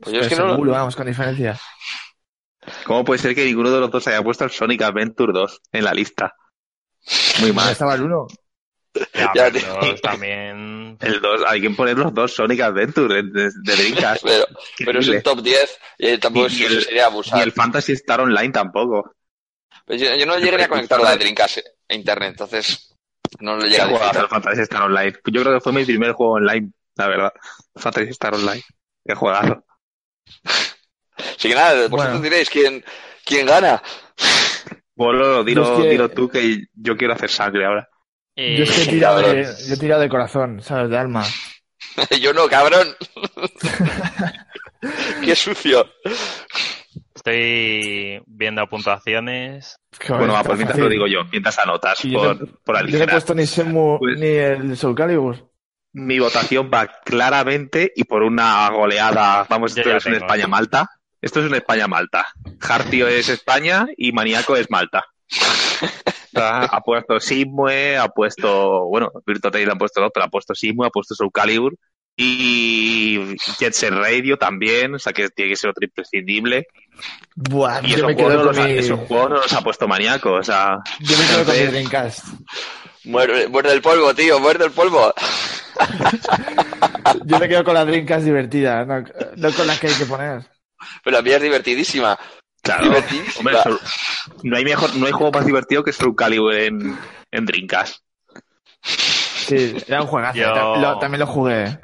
Pues 0.00 0.14
yo 0.14 0.20
es 0.20 0.28
que 0.28 0.36
no 0.36 0.56
lo- 0.58 0.70
vamos, 0.72 0.94
con 0.94 1.06
diferencia. 1.06 1.58
¿Cómo 2.84 3.04
puede 3.04 3.18
ser 3.20 3.34
que 3.34 3.44
ninguno 3.44 3.70
de 3.70 3.80
los 3.80 3.90
dos 3.90 4.06
haya 4.08 4.22
puesto 4.22 4.44
el 4.44 4.50
Sonic 4.50 4.82
Adventure 4.82 5.32
2 5.32 5.60
en 5.72 5.84
la 5.84 5.94
lista? 5.94 6.34
Muy 7.40 7.52
mal. 7.52 7.70
estaba 7.72 7.94
el 7.94 8.02
uno. 8.02 8.26
Ya, 9.14 9.30
Ya, 9.34 9.50
pero 9.52 9.78
tío. 9.80 9.94
también. 10.02 10.96
El 11.00 11.20
2, 11.20 11.42
hay 11.46 11.60
que 11.60 11.68
poner 11.70 11.98
los 11.98 12.14
dos 12.14 12.32
Sonic 12.32 12.58
Adventure 12.62 13.22
de, 13.22 13.50
de 13.62 13.76
Dreamcast. 13.76 14.22
Pero, 14.24 14.46
pero 14.78 15.00
es 15.00 15.08
un 15.08 15.16
Increíble. 15.16 15.20
top 15.22 15.42
10 15.42 15.78
y 15.98 16.18
tampoco 16.18 16.46
Y- 16.50 16.62
el- 16.64 16.82
sería 16.82 17.06
abusar. 17.06 17.38
Y 17.38 17.42
el 17.42 17.52
Fantasy 17.52 17.92
Star 17.92 18.22
Online 18.22 18.50
tampoco. 18.50 19.12
Pues 19.84 20.00
yo, 20.00 20.14
yo 20.16 20.24
no 20.24 20.38
llegué 20.38 20.62
a 20.64 20.68
conectar 20.68 20.98
la 21.00 21.14
Dreamcast 21.16 21.58
a 21.88 21.94
internet, 21.94 22.30
entonces 22.30 22.85
no 23.40 23.56
lo 23.56 23.62
¿Qué 23.62 23.68
llegué 23.70 23.82
a 23.82 23.86
disfrutar. 23.88 24.18
al 24.18 24.28
Fantasy 24.28 24.60
Star 24.62 24.82
Online? 24.82 25.12
Yo 25.26 25.42
creo 25.42 25.54
que 25.54 25.60
fue 25.60 25.72
mi 25.72 25.84
primer 25.84 26.12
juego 26.12 26.34
online, 26.34 26.70
la 26.96 27.08
verdad. 27.08 27.32
Fantasy 27.76 28.10
Star 28.10 28.34
Online. 28.34 28.62
Qué 29.04 29.14
juegazo. 29.14 29.64
Así 31.16 31.48
que 31.48 31.54
nada, 31.54 31.74
vosotros 31.88 31.90
Bueno. 31.90 32.20
diréis 32.20 32.50
quién, 32.50 32.84
quién 33.24 33.46
gana. 33.46 33.82
Bolo, 34.94 35.44
dilo, 35.44 35.80
que- 35.82 35.88
dilo 35.88 36.10
tú 36.10 36.28
que 36.28 36.66
yo 36.74 36.96
quiero 36.96 37.14
hacer 37.14 37.30
sangre 37.30 37.66
ahora. 37.66 37.88
eh, 38.34 38.56
Yo 38.58 38.64
es 38.64 38.72
que 38.72 38.82
he 38.82 38.86
tirado 38.86 39.20
cabrón. 39.22 39.36
de, 39.36 39.54
yo 39.68 39.74
he 39.74 39.78
tirado 39.78 40.00
de 40.02 40.08
corazón, 40.08 40.62
¿sabes? 40.62 40.90
De 40.90 40.98
alma. 40.98 41.24
yo 42.20 42.32
no, 42.32 42.48
cabrón. 42.48 42.96
Qué 45.24 45.34
sucio. 45.36 45.88
Estoy 47.36 48.22
viendo 48.26 48.64
puntuaciones. 48.68 49.78
Joder, 49.98 50.18
bueno, 50.18 50.34
va, 50.34 50.44
pues 50.44 50.58
mientras 50.58 50.78
fácil. 50.78 50.84
lo 50.84 50.90
digo 50.90 51.06
yo, 51.08 51.28
mientras 51.32 51.58
anotas 51.58 51.98
Sí, 51.98 52.10
yo 52.12 52.18
por, 52.20 52.40
no- 52.40 52.46
por 52.46 52.46
Yo 52.46 52.72
no 52.72 52.76
he 52.76 52.80
aligerar. 52.82 53.10
puesto 53.10 53.34
ni 53.34 53.46
Semu 53.46 53.98
Pues- 53.98 54.18
ni 54.20 54.26
el 54.28 54.76
Soul 54.76 54.94
Calibur. 54.94 55.50
Mi 55.92 56.20
votación 56.20 56.70
va 56.72 56.86
claramente 57.04 57.90
y 57.96 58.04
por 58.04 58.22
una 58.22 58.68
goleada. 58.70 59.44
Vamos, 59.50 59.74
Yo 59.74 59.80
esto 59.82 59.96
es 59.96 60.06
un 60.06 60.12
tengo. 60.12 60.26
España-Malta. 60.26 60.88
Esto 61.20 61.40
es 61.40 61.46
un 61.46 61.54
España-Malta. 61.56 62.28
Hartio 62.60 63.08
es 63.08 63.28
España 63.28 63.86
y 63.96 64.12
Maníaco 64.12 64.54
es 64.54 64.70
Malta. 64.70 65.04
Ha 66.36 66.80
puesto 66.84 67.18
Simue, 67.18 67.96
ha 67.96 68.06
puesto, 68.08 68.84
bueno, 68.88 69.10
Virtua 69.26 69.50
ha 69.50 69.74
puesto 69.76 70.00
no, 70.00 70.10
pero 70.10 70.26
ha 70.26 70.28
puesto 70.28 70.54
Simue, 70.54 70.86
ha 70.86 70.90
puesto 70.90 71.14
Soul 71.16 71.30
Calibur 71.32 71.74
y 72.14 73.18
Jet 73.58 73.72
Set 73.72 73.92
Radio 73.92 74.36
también, 74.36 74.94
o 74.94 74.98
sea 74.98 75.12
que 75.12 75.28
tiene 75.30 75.50
que 75.50 75.56
ser 75.56 75.70
otro 75.70 75.84
imprescindible. 75.84 76.66
Buah, 77.34 77.80
Y 77.82 77.88
yo 77.90 77.96
esos 77.96 78.06
me 78.08 78.14
juegos, 78.14 78.32
quedo 78.32 78.42
no 78.42 78.46
con 78.48 78.56
los 78.56 78.58
ha, 78.58 78.68
mi, 78.68 78.78
esos 78.78 79.00
juegos 79.00 79.30
no 79.30 79.36
los 79.36 79.52
ha 79.52 79.60
puesto 79.62 79.88
Maníaco, 79.88 80.32
o 80.32 80.42
sea, 80.42 80.78
yo 81.00 81.16
me 81.18 81.26
quedo 81.26 81.44
con 81.44 81.54
mi 81.54 81.60
entonces- 81.60 81.70
Dreamcast. 81.72 82.24
Muerde, 83.04 83.48
muerde 83.48 83.72
el 83.72 83.82
polvo, 83.82 84.14
tío, 84.14 84.40
muerde 84.40 84.64
el 84.64 84.72
polvo. 84.72 85.14
Yo 87.24 87.38
me 87.38 87.48
quedo 87.48 87.64
con 87.64 87.74
la 87.74 87.84
Dreamcast 87.84 88.24
divertida, 88.24 88.84
no, 88.84 89.04
no 89.36 89.52
con 89.52 89.66
la 89.66 89.76
que 89.78 89.88
hay 89.88 89.94
que 89.94 90.06
poner. 90.06 90.42
Pero 91.04 91.16
la 91.16 91.22
mía 91.22 91.36
es 91.36 91.42
divertidísima. 91.42 92.18
claro. 92.62 92.92
Hombre, 93.38 93.56
no 94.42 94.56
hay 94.56 94.64
mejor, 94.64 94.94
no 94.96 95.06
hay 95.06 95.12
juego 95.12 95.32
más 95.32 95.46
divertido 95.46 95.84
que 95.84 95.92
Soul 95.92 96.16
Calibur 96.16 96.54
en, 96.54 96.98
en 97.30 97.46
Dreamcast. 97.46 97.96
Sí, 98.82 99.76
era 99.86 100.02
un 100.02 100.08
juegazo. 100.08 100.38
Yo- 100.38 100.76
lo- 100.76 100.98
también 100.98 101.20
lo 101.20 101.26
jugué. 101.26 101.78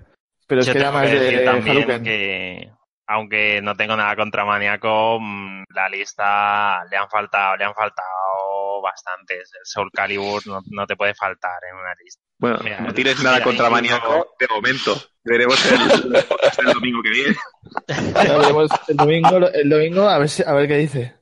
Pero 0.47 0.61
es 0.61 0.69
que 0.71 0.79
era 0.79 0.91
más 0.91 1.11
de 1.11 1.49
Hadouken. 1.49 2.03
que, 2.03 2.71
aunque 3.13 3.61
no 3.63 3.77
tengo 3.77 3.97
nada 3.97 4.17
contra 4.17 4.45
Maniaco, 4.45 5.19
mm, 5.21 5.65
la 5.75 5.89
lista 5.89 6.85
le 6.91 6.97
han 6.97 7.09
faltado, 7.09 7.57
le 7.57 7.65
han 7.65 7.75
faltado 7.75 8.81
bastantes. 8.83 9.51
El 9.59 9.65
Soul 9.65 9.91
Calibur 9.93 10.47
no, 10.47 10.61
no 10.71 10.87
te 10.87 10.97
puede 10.97 11.15
faltar 11.15 11.61
en 11.71 11.77
una 11.79 11.95
lista. 12.03 12.23
Bueno, 12.39 12.59
Mira, 12.65 12.81
no 12.81 12.93
tienes 12.93 13.23
nada 13.23 13.37
mira, 13.37 13.45
contra 13.45 13.71
Maníaco 13.71 14.35
de 14.39 14.49
momento. 14.49 14.97
Veremos 15.25 15.65
el, 15.67 16.17
el 16.67 16.73
domingo 16.75 17.01
que 17.03 17.11
viene. 17.11 17.37
Veremos 17.87 18.71
el 18.89 18.97
domingo, 18.97 19.37
el 19.49 19.71
domingo 19.71 20.09
a 20.09 20.19
ver, 20.19 20.29
si- 20.29 20.43
a 20.45 20.53
ver 20.53 20.67
qué 20.67 20.77
dice. 20.79 21.15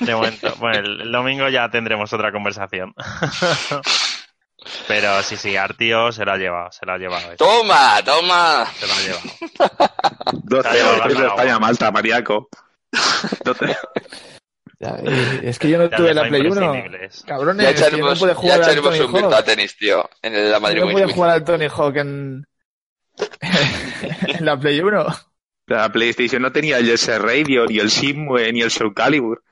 De 0.00 0.14
momento, 0.14 0.54
bueno, 0.58 0.78
el, 0.80 1.00
el 1.02 1.12
domingo 1.12 1.48
ya 1.48 1.70
tendremos 1.70 2.12
otra 2.12 2.32
conversación. 2.32 2.92
Pero 4.88 5.22
sí, 5.22 5.36
sí, 5.36 5.56
Artio 5.56 6.12
se 6.12 6.24
lo 6.24 6.32
ha 6.32 6.36
llevado, 6.36 6.70
se 6.72 6.84
lo 6.86 6.92
ha 6.92 6.98
llevado. 6.98 7.32
eso, 7.32 7.36
Toma, 7.44 8.00
toma. 8.04 8.66
Se 8.78 8.86
lo 8.86 8.92
ha 8.92 9.00
llevado. 9.00 9.90
12 10.44 10.68
Está 10.68 10.72
llevado 10.74 11.20
de. 11.20 11.26
España, 11.26 11.58
Malta, 11.58 11.90
Maníaco. 11.90 12.48
No 13.44 13.54
te- 13.54 13.76
Ya, 14.78 14.96
y- 15.02 15.46
es 15.48 15.58
que 15.58 15.68
yo 15.70 15.78
no 15.78 15.88
Ya 15.90 15.96
tuve 15.96 16.12
la 16.14 16.28
Play 16.28 16.40
1. 16.42 16.48
imprescindibles. 16.64 17.24
Cabrones, 17.26 17.62
Ya 17.64 17.70
es 17.70 17.74
que 17.76 17.80
yo 17.80 17.90
no 17.90 18.12
echaremos, 18.12 18.18
pude 18.18 18.28
ya 18.30 18.34
jugar 18.34 18.54
al 18.56 18.62
echaremos 18.62 18.90
Tony 18.98 19.00
un 19.24 19.32
Hawk. 19.34 19.44
tenis, 19.44 19.76
tío, 19.76 20.10
en 20.22 20.50
la 20.50 20.60
Madrid 20.60 20.78
Yo 20.78 20.84
no 20.86 20.92
pude 20.92 21.12
jugar 21.12 21.30
al 21.30 21.44
Tony 21.44 21.66
Hawk 21.66 21.96
en, 21.96 22.46
en 23.40 24.44
la 24.44 24.58
Play 24.58 24.80
1. 24.80 25.06
La 25.66 25.90
PlayStation 25.92 26.42
no 26.42 26.50
tenía 26.52 26.78
el 26.78 26.86
Jet 26.86 26.98
Set 26.98 27.20
Radio, 27.22 27.66
ni 27.66 27.78
el 27.78 27.90
Simue, 27.90 28.52
ni 28.52 28.62
el 28.62 28.70
Soul 28.70 28.92
Calibur. 28.94 29.42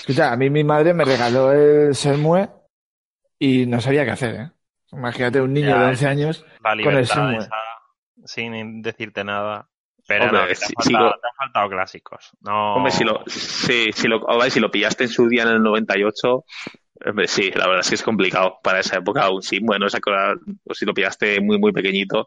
Escucha, 0.00 0.32
a 0.32 0.36
mí 0.36 0.50
mi 0.50 0.64
madre 0.64 0.92
me 0.92 1.04
regaló 1.04 1.52
el 1.52 1.92
Shenmue 1.92 2.48
y 3.40 3.66
no 3.66 3.80
sabía 3.80 4.04
qué 4.04 4.12
hacer, 4.12 4.36
¿eh? 4.36 4.52
Imagínate 4.92 5.40
un 5.40 5.52
niño 5.52 5.68
Ya, 5.70 5.80
de 5.80 5.86
11 5.86 6.06
años. 6.06 6.44
Con 6.82 6.94
el 6.94 6.98
esa, 7.04 7.48
sin 8.24 8.82
decirte 8.82 9.24
nada. 9.24 9.68
Pero 10.06 10.26
Hombre, 10.26 10.40
no, 10.40 10.46
te, 10.48 10.54
si- 10.54 10.64
han 10.66 10.84
si 10.84 10.92
faltado, 10.92 11.04
lo- 11.04 11.20
te 11.20 11.26
han 11.28 11.34
faltado 11.36 11.70
clásicos. 11.70 12.30
No, 12.40 12.76
Hombre, 12.76 12.92
si 12.92 13.04
lo, 13.04 13.22
sí, 13.26 13.90
si 13.92 14.08
lo, 14.08 14.18
hombre, 14.18 14.50
si 14.50 14.60
lo 14.60 14.70
pillaste 14.70 15.04
en 15.04 15.10
su 15.10 15.28
día 15.28 15.42
en 15.42 15.48
el 15.48 15.62
98, 15.62 16.44
hombre, 17.06 17.28
sí, 17.28 17.50
la 17.52 17.66
verdad 17.66 17.80
es 17.80 17.88
que 17.88 17.94
es 17.96 18.02
complicado 18.02 18.58
para 18.62 18.80
esa 18.80 18.98
época 18.98 19.30
un 19.30 19.42
Simue, 19.42 19.78
¿no? 19.78 19.86
Esa 19.86 20.00
cosa, 20.00 20.34
o 20.64 20.74
si 20.74 20.84
lo 20.86 20.94
pillaste 20.94 21.40
muy, 21.40 21.58
muy 21.58 21.72
pequeñito. 21.72 22.26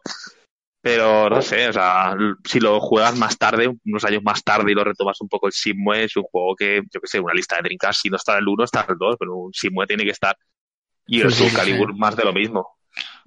Pero 0.82 1.30
no 1.30 1.42
sé, 1.42 1.68
o 1.68 1.72
sea, 1.72 2.14
si 2.44 2.60
lo 2.60 2.80
juegas 2.80 3.16
más 3.18 3.38
tarde, 3.38 3.72
unos 3.86 4.04
años 4.04 4.22
más 4.22 4.44
tarde 4.44 4.72
y 4.72 4.74
lo 4.74 4.84
retomas 4.84 5.20
un 5.22 5.28
poco 5.28 5.46
el 5.46 5.52
Simue, 5.54 6.04
es 6.04 6.16
un 6.16 6.24
juego 6.24 6.54
que, 6.56 6.82
yo 6.92 7.00
que 7.00 7.06
sé, 7.08 7.20
una 7.20 7.34
lista 7.34 7.56
de 7.56 7.62
Dreamcast, 7.62 8.02
si 8.02 8.10
no 8.10 8.16
está 8.16 8.38
el 8.38 8.46
1, 8.48 8.64
está 8.64 8.86
el 8.88 8.96
2, 8.98 9.16
pero 9.18 9.34
un 9.36 9.52
Simue 9.54 9.86
tiene 9.86 10.04
que 10.04 10.10
estar. 10.10 10.36
Y 11.06 11.20
el 11.20 11.30
Sí, 11.30 11.36
sí, 11.36 11.38
Soul 11.40 11.50
sí, 11.50 11.56
Calibur 11.56 11.92
sí. 11.92 11.98
más 11.98 12.16
de 12.16 12.24
lo 12.24 12.32
mismo. 12.32 12.76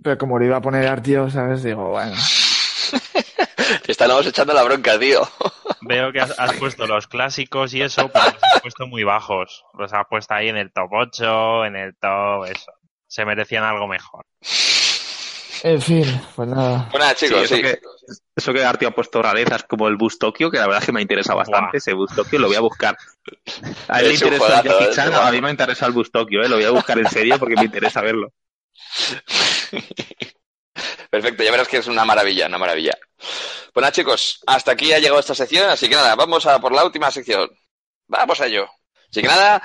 Pero 0.04 0.18
como 0.18 0.38
lo 0.40 0.46
iba 0.46 0.58
a 0.58 0.62
poner 0.62 0.88
Artio, 0.88 1.30
¿sabes? 1.30 1.64
Digo, 1.64 1.90
bueno. 1.90 2.16
Te 3.84 3.92
estamos 3.92 4.26
echando 4.26 4.54
la 4.54 4.64
bronca, 4.64 4.98
tío. 5.00 5.22
Veo 5.82 6.12
que 6.12 6.22
has, 6.22 6.38
has 6.40 6.54
puesto 6.54 6.86
los 6.88 7.08
clásicos 7.08 7.74
y 7.74 7.82
eso, 7.82 8.10
pero 8.10 8.26
los 8.26 8.44
has 8.44 8.62
puesto 8.62 8.88
muy 8.88 9.04
bajos. 9.04 9.64
Los 9.78 9.94
has 9.94 10.06
puesto 10.10 10.34
ahí 10.34 10.50
en 10.50 10.58
el 10.58 10.72
top 10.72 10.90
8, 10.92 11.66
en 11.66 11.76
el 11.76 11.96
top, 11.98 12.46
eso. 12.46 12.72
Se 13.08 13.26
merecían 13.26 13.64
algo 13.64 13.88
mejor. 13.88 14.26
En 15.64 15.82
fin, 15.82 16.22
pues 16.36 16.48
nada. 16.48 16.90
Bueno, 16.92 17.14
chicos, 17.14 17.40
Sí, 17.40 17.44
eso, 17.46 17.56
sí. 17.56 17.62
Que, 17.62 17.80
eso 18.36 18.54
que 18.54 18.64
Arti 18.64 18.86
ha 18.86 18.92
puesto 18.92 19.22
rarezas 19.22 19.64
como 19.64 19.88
el 19.88 19.96
Bus 19.96 20.20
Tokyo, 20.20 20.52
que 20.52 20.58
la 20.58 20.66
verdad 20.68 20.82
es 20.82 20.86
que 20.86 20.92
me 20.92 21.02
interesa 21.02 21.34
bastante 21.34 21.72
Buah. 21.72 21.78
ese 21.78 21.94
Bus 21.94 22.14
Tokyo, 22.16 22.40
lo 22.40 22.48
voy 22.48 22.56
a 22.56 22.62
buscar. 22.62 22.98
A 23.88 24.00
él 24.00 24.10
le 24.10 24.14
interesa 24.16 24.60
el 24.60 24.70
Jackie 24.70 24.94
Chan, 24.94 25.10
un 25.10 25.16
a 25.16 25.32
mí 25.32 25.42
me 25.42 25.50
interesa 25.52 25.86
el 25.86 25.94
Bus 25.94 26.12
Tokyo, 26.12 26.42
¿eh? 26.42 26.50
lo 26.50 26.56
voy 26.56 26.66
a 26.66 26.72
buscar 26.72 26.98
en 27.00 27.10
serio 27.10 27.40
porque 27.40 27.56
me 27.56 27.64
interesa 27.66 28.02
verlo. 28.02 28.32
Perfecto, 31.10 31.44
ya 31.44 31.52
verás 31.52 31.68
que 31.68 31.78
es 31.78 31.88
una 31.88 32.06
maravilla, 32.06 32.48
una 32.48 32.58
maravilla. 32.58 32.98
Pues 33.74 33.82
nada, 33.82 33.92
chicos, 33.92 34.42
hasta 34.46 34.74
aquí 34.74 34.92
ha 34.94 35.00
llegado 35.00 35.20
esta 35.20 35.34
sección, 35.36 35.70
así 35.70 35.90
que 35.90 35.96
nada, 35.96 36.16
vamos 36.16 36.46
a 36.46 36.60
por 36.60 36.74
la 36.74 36.86
última 36.86 37.10
sección. 37.12 37.50
Vamos 38.08 38.40
a 38.42 38.46
ello. 38.46 38.70
Así 39.10 39.22
que 39.22 39.28
nada, 39.28 39.62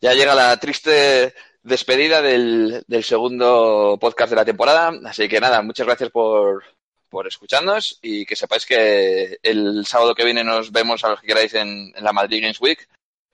ya 0.00 0.14
llega 0.14 0.34
la 0.34 0.56
triste 0.58 1.34
despedida 1.66 2.22
del, 2.22 2.84
del 2.86 3.04
segundo 3.04 3.98
podcast 4.00 4.30
de 4.30 4.36
la 4.36 4.44
temporada. 4.44 4.92
Así 5.04 5.28
que 5.28 5.40
nada, 5.40 5.62
muchas 5.62 5.86
gracias 5.86 6.10
por, 6.10 6.62
por 7.08 7.26
escucharnos 7.26 7.98
y 8.02 8.24
que 8.24 8.36
sepáis 8.36 8.64
que 8.64 9.38
el 9.42 9.84
sábado 9.84 10.14
que 10.14 10.24
viene 10.24 10.44
nos 10.44 10.70
vemos 10.70 11.04
a 11.04 11.08
los 11.08 11.20
que 11.20 11.26
queráis 11.26 11.54
en, 11.54 11.92
la 11.96 12.12
Madrid 12.12 12.40
Games 12.42 12.60
Week. 12.60 12.88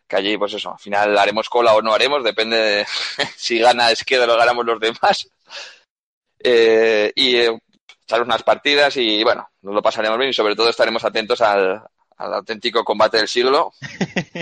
Que 0.09 0.17
allí, 0.17 0.37
pues 0.37 0.55
eso, 0.55 0.73
al 0.73 0.79
final 0.79 1.17
haremos 1.17 1.49
cola 1.49 1.75
o 1.75 1.83
no 1.83 1.93
haremos, 1.93 2.25
depende 2.25 2.57
de 2.57 2.87
si 3.37 3.59
gana 3.59 3.89
o 3.89 4.27
lo 4.27 4.37
ganamos 4.37 4.65
los 4.65 4.81
demás. 4.81 5.29
Eh, 6.39 7.13
y 7.15 7.37
eh, 7.37 7.59
echar 8.03 8.23
unas 8.23 8.43
partidas 8.43 8.97
y 8.97 9.23
bueno, 9.23 9.49
nos 9.61 9.75
lo 9.75 9.83
pasaremos 9.83 10.19
bien 10.19 10.31
y 10.31 10.35
sobre 10.35 10.57
todo 10.57 10.71
estaremos 10.71 11.05
atentos 11.05 11.41
al, 11.41 11.83
al 12.25 12.35
auténtico 12.35 12.85
combate 12.85 13.19
del 13.19 13.29
siglo, 13.29 13.73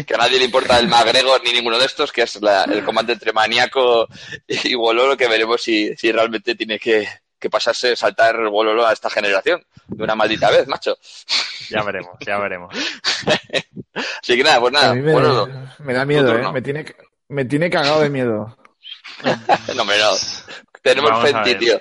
que 0.07 0.15
a 0.15 0.19
nadie 0.19 0.39
le 0.39 0.45
importa 0.45 0.79
el 0.79 0.89
McGregor 0.89 1.43
ni 1.45 1.53
ninguno 1.53 1.79
de 1.79 1.87
estos, 1.87 2.13
que 2.13 2.23
es 2.23 2.41
la- 2.43 2.65
el 2.65 2.85
combate 2.85 3.13
entre 3.13 3.33
Maníaco 3.33 4.07
y 4.47 4.75
Wololo, 4.75 5.17
que 5.17 5.29
veremos 5.29 5.63
si, 5.63 5.95
si 5.97 6.13
realmente 6.13 6.55
tiene 6.55 6.79
que, 6.79 7.09
que 7.39 7.51
pasase 7.51 7.97
saltar 7.97 8.37
Bololo 8.49 8.87
a 8.87 8.93
esta 8.93 9.09
generación 9.11 9.65
de 9.89 10.05
una 10.05 10.15
maldita 10.15 10.51
vez, 10.51 10.67
macho. 10.69 10.97
Ya 11.71 11.83
veremos, 11.83 12.17
ya 12.27 12.39
veremos. 12.39 12.75
Así 13.95 14.37
que 14.37 14.43
nada, 14.45 14.61
pues 14.61 14.73
nada, 14.73 14.91
A 14.91 14.95
mí 14.95 15.03
me, 15.03 15.13
me 15.79 15.95
da 15.95 16.05
miedo, 16.05 16.29
¿eh? 16.39 16.53
Me 16.53 16.63
tiene, 16.63 16.85
me 17.29 17.45
tiene 17.45 17.71
cagado 17.71 18.01
de 18.01 18.11
miedo. 18.11 18.57
No, 19.75 19.83
hombre, 19.83 19.99
no. 19.99 20.11
Tenemos 20.83 21.11
Vamos 21.11 21.25
fe 21.25 21.31
en 21.31 21.37
a 21.37 21.43
ti, 21.43 21.51
ver. 21.51 21.59
tío. 21.59 21.79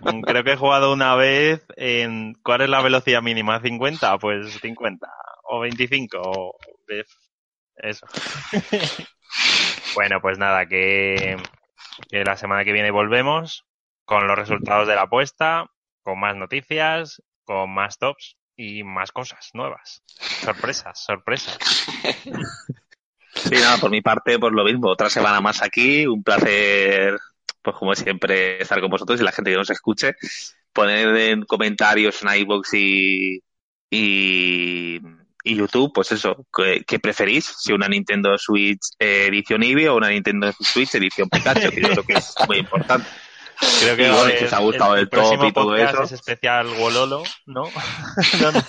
Mm, 0.00 0.22
Creo 0.22 0.44
que 0.44 0.52
he 0.52 0.56
jugado 0.56 0.92
una 0.92 1.14
vez 1.14 1.64
en... 1.76 2.34
¿Cuál 2.42 2.62
es 2.62 2.68
la 2.68 2.82
velocidad 2.82 3.22
mínima? 3.22 3.60
¿50? 3.60 4.18
Pues 4.18 4.58
50. 4.60 5.08
O 5.44 5.60
25. 5.60 6.18
O... 6.22 6.56
de- 6.88 7.04
Eso. 7.76 8.06
bueno, 9.94 10.20
pues 10.20 10.38
nada, 10.38 10.66
que... 10.66 11.36
que 12.10 12.24
la 12.24 12.36
semana 12.36 12.64
que 12.64 12.72
viene 12.72 12.90
volvemos 12.90 13.66
con 14.04 14.26
los 14.26 14.36
resultados 14.38 14.88
de 14.88 14.94
la 14.96 15.02
apuesta, 15.02 15.66
con 16.02 16.18
más 16.20 16.36
noticias, 16.36 17.22
con 17.44 17.70
más 17.72 17.98
tops 17.98 18.36
y 18.56 18.84
más 18.84 19.12
cosas 19.12 19.50
nuevas. 19.54 20.02
Sorpresas, 20.44 21.02
sorpresas. 21.04 21.58
Sí, 23.34 23.54
nada, 23.54 23.78
por 23.78 23.90
mi 23.90 24.02
parte, 24.02 24.38
pues 24.38 24.52
lo 24.52 24.64
mismo. 24.64 24.88
Otra 24.90 25.08
semana 25.08 25.40
más 25.40 25.62
aquí. 25.62 26.06
Un 26.06 26.22
placer, 26.22 27.18
pues 27.62 27.76
como 27.76 27.94
siempre, 27.94 28.60
estar 28.60 28.80
con 28.80 28.90
vosotros 28.90 29.20
y 29.20 29.24
la 29.24 29.32
gente 29.32 29.50
que 29.50 29.56
nos 29.56 29.70
escuche. 29.70 30.14
Poner 30.72 31.08
en 31.16 31.42
comentarios 31.44 32.22
en 32.22 32.40
iVoox 32.40 32.74
y, 32.74 33.42
y, 33.90 35.00
YouTube, 35.44 35.92
pues 35.94 36.12
eso, 36.12 36.46
¿qué, 36.54 36.82
qué 36.86 36.98
preferís? 36.98 37.44
Si 37.44 37.72
una 37.72 37.88
Nintendo 37.88 38.36
Switch 38.38 38.80
eh, 38.98 39.26
edición 39.26 39.62
Eevee 39.62 39.88
o 39.88 39.96
una 39.96 40.08
Nintendo 40.08 40.52
Switch 40.52 40.94
edición 40.94 41.28
Pikachu, 41.28 41.70
que 41.70 41.82
yo 41.82 41.88
creo 41.88 42.04
que 42.04 42.14
es 42.14 42.34
muy 42.48 42.58
importante. 42.58 43.06
Creo 43.80 43.96
que 43.96 44.08
bueno, 44.10 44.26
el- 44.26 44.38
si 44.38 44.44
os 44.44 44.52
ha 44.52 44.58
gustado 44.58 44.96
el 44.96 45.08
top 45.08 45.44
y 45.44 45.52
todo 45.52 45.76
eso. 45.76 46.02
es 46.02 46.12
especial 46.12 46.66
Wololo, 46.78 47.22
¿no? 47.46 47.64
No, 48.40 48.52
no. 48.52 48.60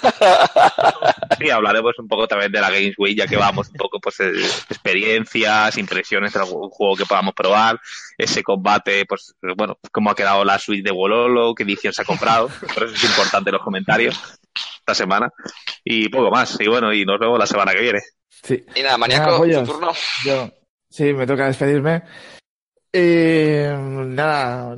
Sí, 1.40 1.50
hablaremos 1.50 1.94
un 2.00 2.08
poco 2.08 2.28
también 2.28 2.52
de 2.52 2.62
la 2.62 2.70
Games 2.70 2.94
Week, 2.98 3.18
ya 3.18 3.28
que 3.28 3.36
vamos 3.36 3.68
un 3.70 3.76
poco, 3.76 4.00
pues, 4.00 4.20
eh, 4.20 4.32
experiencias, 4.70 5.78
impresiones 5.78 6.34
de 6.34 6.40
algún 6.40 6.70
juego 6.70 6.96
que 6.96 7.06
podamos 7.06 7.34
probar, 7.34 7.80
ese 8.18 8.44
combate, 8.44 9.06
pues, 9.06 9.34
bueno, 9.58 9.78
cómo 9.92 10.12
ha 10.12 10.16
quedado 10.16 10.44
la 10.46 10.60
suite 10.60 10.84
de 10.90 10.96
Wololo, 10.96 11.54
qué 11.56 11.64
edición 11.64 11.94
se 11.94 12.02
ha 12.02 12.06
comprado, 12.06 12.50
por 12.74 12.84
eso 12.84 12.96
es 12.96 13.04
importante 13.04 13.52
los 13.52 13.62
comentarios 13.62 14.20
esta 14.80 14.94
semana, 14.96 15.30
y 15.84 16.10
poco 16.10 16.30
más, 16.30 16.58
y 16.60 16.68
bueno, 16.68 16.94
y 16.94 17.06
nos 17.06 17.20
vemos 17.20 17.40
la 17.40 17.48
semana 17.48 17.74
que 17.74 17.82
viene. 17.82 18.00
Sí. 18.30 18.64
Y 18.76 18.82
nada, 18.84 18.98
maníaco, 18.98 19.42
tu 19.44 19.64
turno. 19.66 19.92
Yo, 20.26 20.50
sí, 20.90 21.14
me 21.14 21.26
toca 21.26 21.46
despedirme. 21.48 22.04
Eh, 22.96 23.76
nada, 24.08 24.76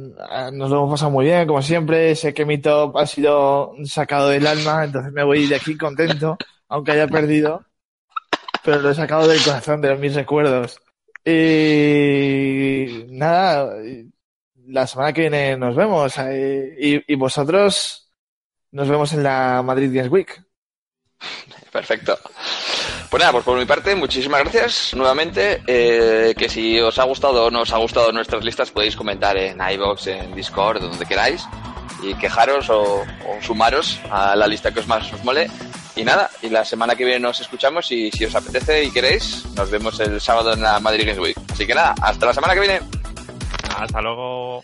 nos 0.53 0.69
lo 0.69 0.77
hemos 0.77 0.91
pasado 0.91 1.11
muy 1.11 1.25
bien, 1.25 1.45
como 1.47 1.61
siempre. 1.61 2.15
Sé 2.15 2.33
que 2.33 2.45
mi 2.45 2.57
top 2.59 2.97
ha 2.97 3.05
sido 3.05 3.73
sacado 3.85 4.29
del 4.29 4.47
alma, 4.47 4.85
entonces 4.85 5.11
me 5.11 5.23
voy 5.23 5.47
de 5.47 5.55
aquí 5.55 5.77
contento, 5.77 6.37
aunque 6.69 6.91
haya 6.93 7.07
perdido. 7.07 7.65
Pero 8.63 8.81
lo 8.81 8.91
he 8.91 8.95
sacado 8.95 9.27
del 9.27 9.43
corazón, 9.43 9.81
de 9.81 9.95
mis 9.97 10.15
recuerdos. 10.15 10.79
Y 11.25 13.05
nada, 13.09 13.75
la 14.67 14.87
semana 14.87 15.13
que 15.13 15.21
viene 15.21 15.57
nos 15.57 15.75
vemos. 15.75 16.17
eh, 16.19 16.75
y, 16.79 17.13
y 17.13 17.15
vosotros 17.15 18.11
nos 18.71 18.89
vemos 18.89 19.13
en 19.13 19.23
la 19.23 19.61
Madrid 19.63 19.91
Games 19.93 20.11
Week. 20.11 20.43
Perfecto. 21.71 22.17
Pues 23.09 23.19
nada, 23.21 23.31
pues 23.33 23.43
por 23.43 23.57
mi 23.57 23.65
parte, 23.65 23.95
muchísimas 23.95 24.41
gracias 24.41 24.93
nuevamente. 24.93 25.61
eh, 25.67 26.33
que 26.37 26.49
si 26.49 26.79
os 26.79 26.97
ha 26.99 27.03
gustado 27.03 27.45
o 27.45 27.51
no 27.51 27.61
os 27.61 27.73
ha 27.73 27.77
gustado 27.77 28.11
nuestras 28.11 28.43
listas, 28.43 28.71
podéis 28.71 28.95
comentar 28.95 29.37
en 29.37 29.59
iVoox, 29.59 30.07
en 30.07 30.35
Discord, 30.35 30.81
donde 30.81 31.05
queráis, 31.05 31.45
y 32.01 32.13
quejaros 32.15 32.69
o, 32.69 33.01
o 33.01 33.41
sumaros 33.41 33.99
a 34.09 34.35
la 34.35 34.47
lista 34.47 34.73
que 34.73 34.79
os 34.79 34.87
más 34.87 35.11
os 35.13 35.23
mole. 35.23 35.49
Y 35.97 36.03
nada, 36.03 36.29
y 36.41 36.49
la 36.49 36.65
semana 36.65 36.95
que 36.95 37.05
viene 37.05 37.21
nos 37.21 37.39
escuchamos 37.39 37.89
y 37.91 38.11
si 38.11 38.25
os 38.25 38.35
apetece 38.35 38.83
y 38.83 38.91
queréis, 38.91 39.45
nos 39.55 39.69
vemos 39.71 39.97
el 40.01 40.19
sábado 40.19 40.53
en 40.53 40.61
la 40.61 40.77
Madrid 40.81 41.05
Games 41.05 41.19
Week. 41.19 41.37
Así 41.51 41.65
que 41.65 41.73
nada, 41.73 41.95
hasta 42.01 42.25
la 42.25 42.33
semana 42.33 42.53
que 42.53 42.59
viene. 42.59 42.81
Hasta 43.77 44.01
luego. 44.01 44.63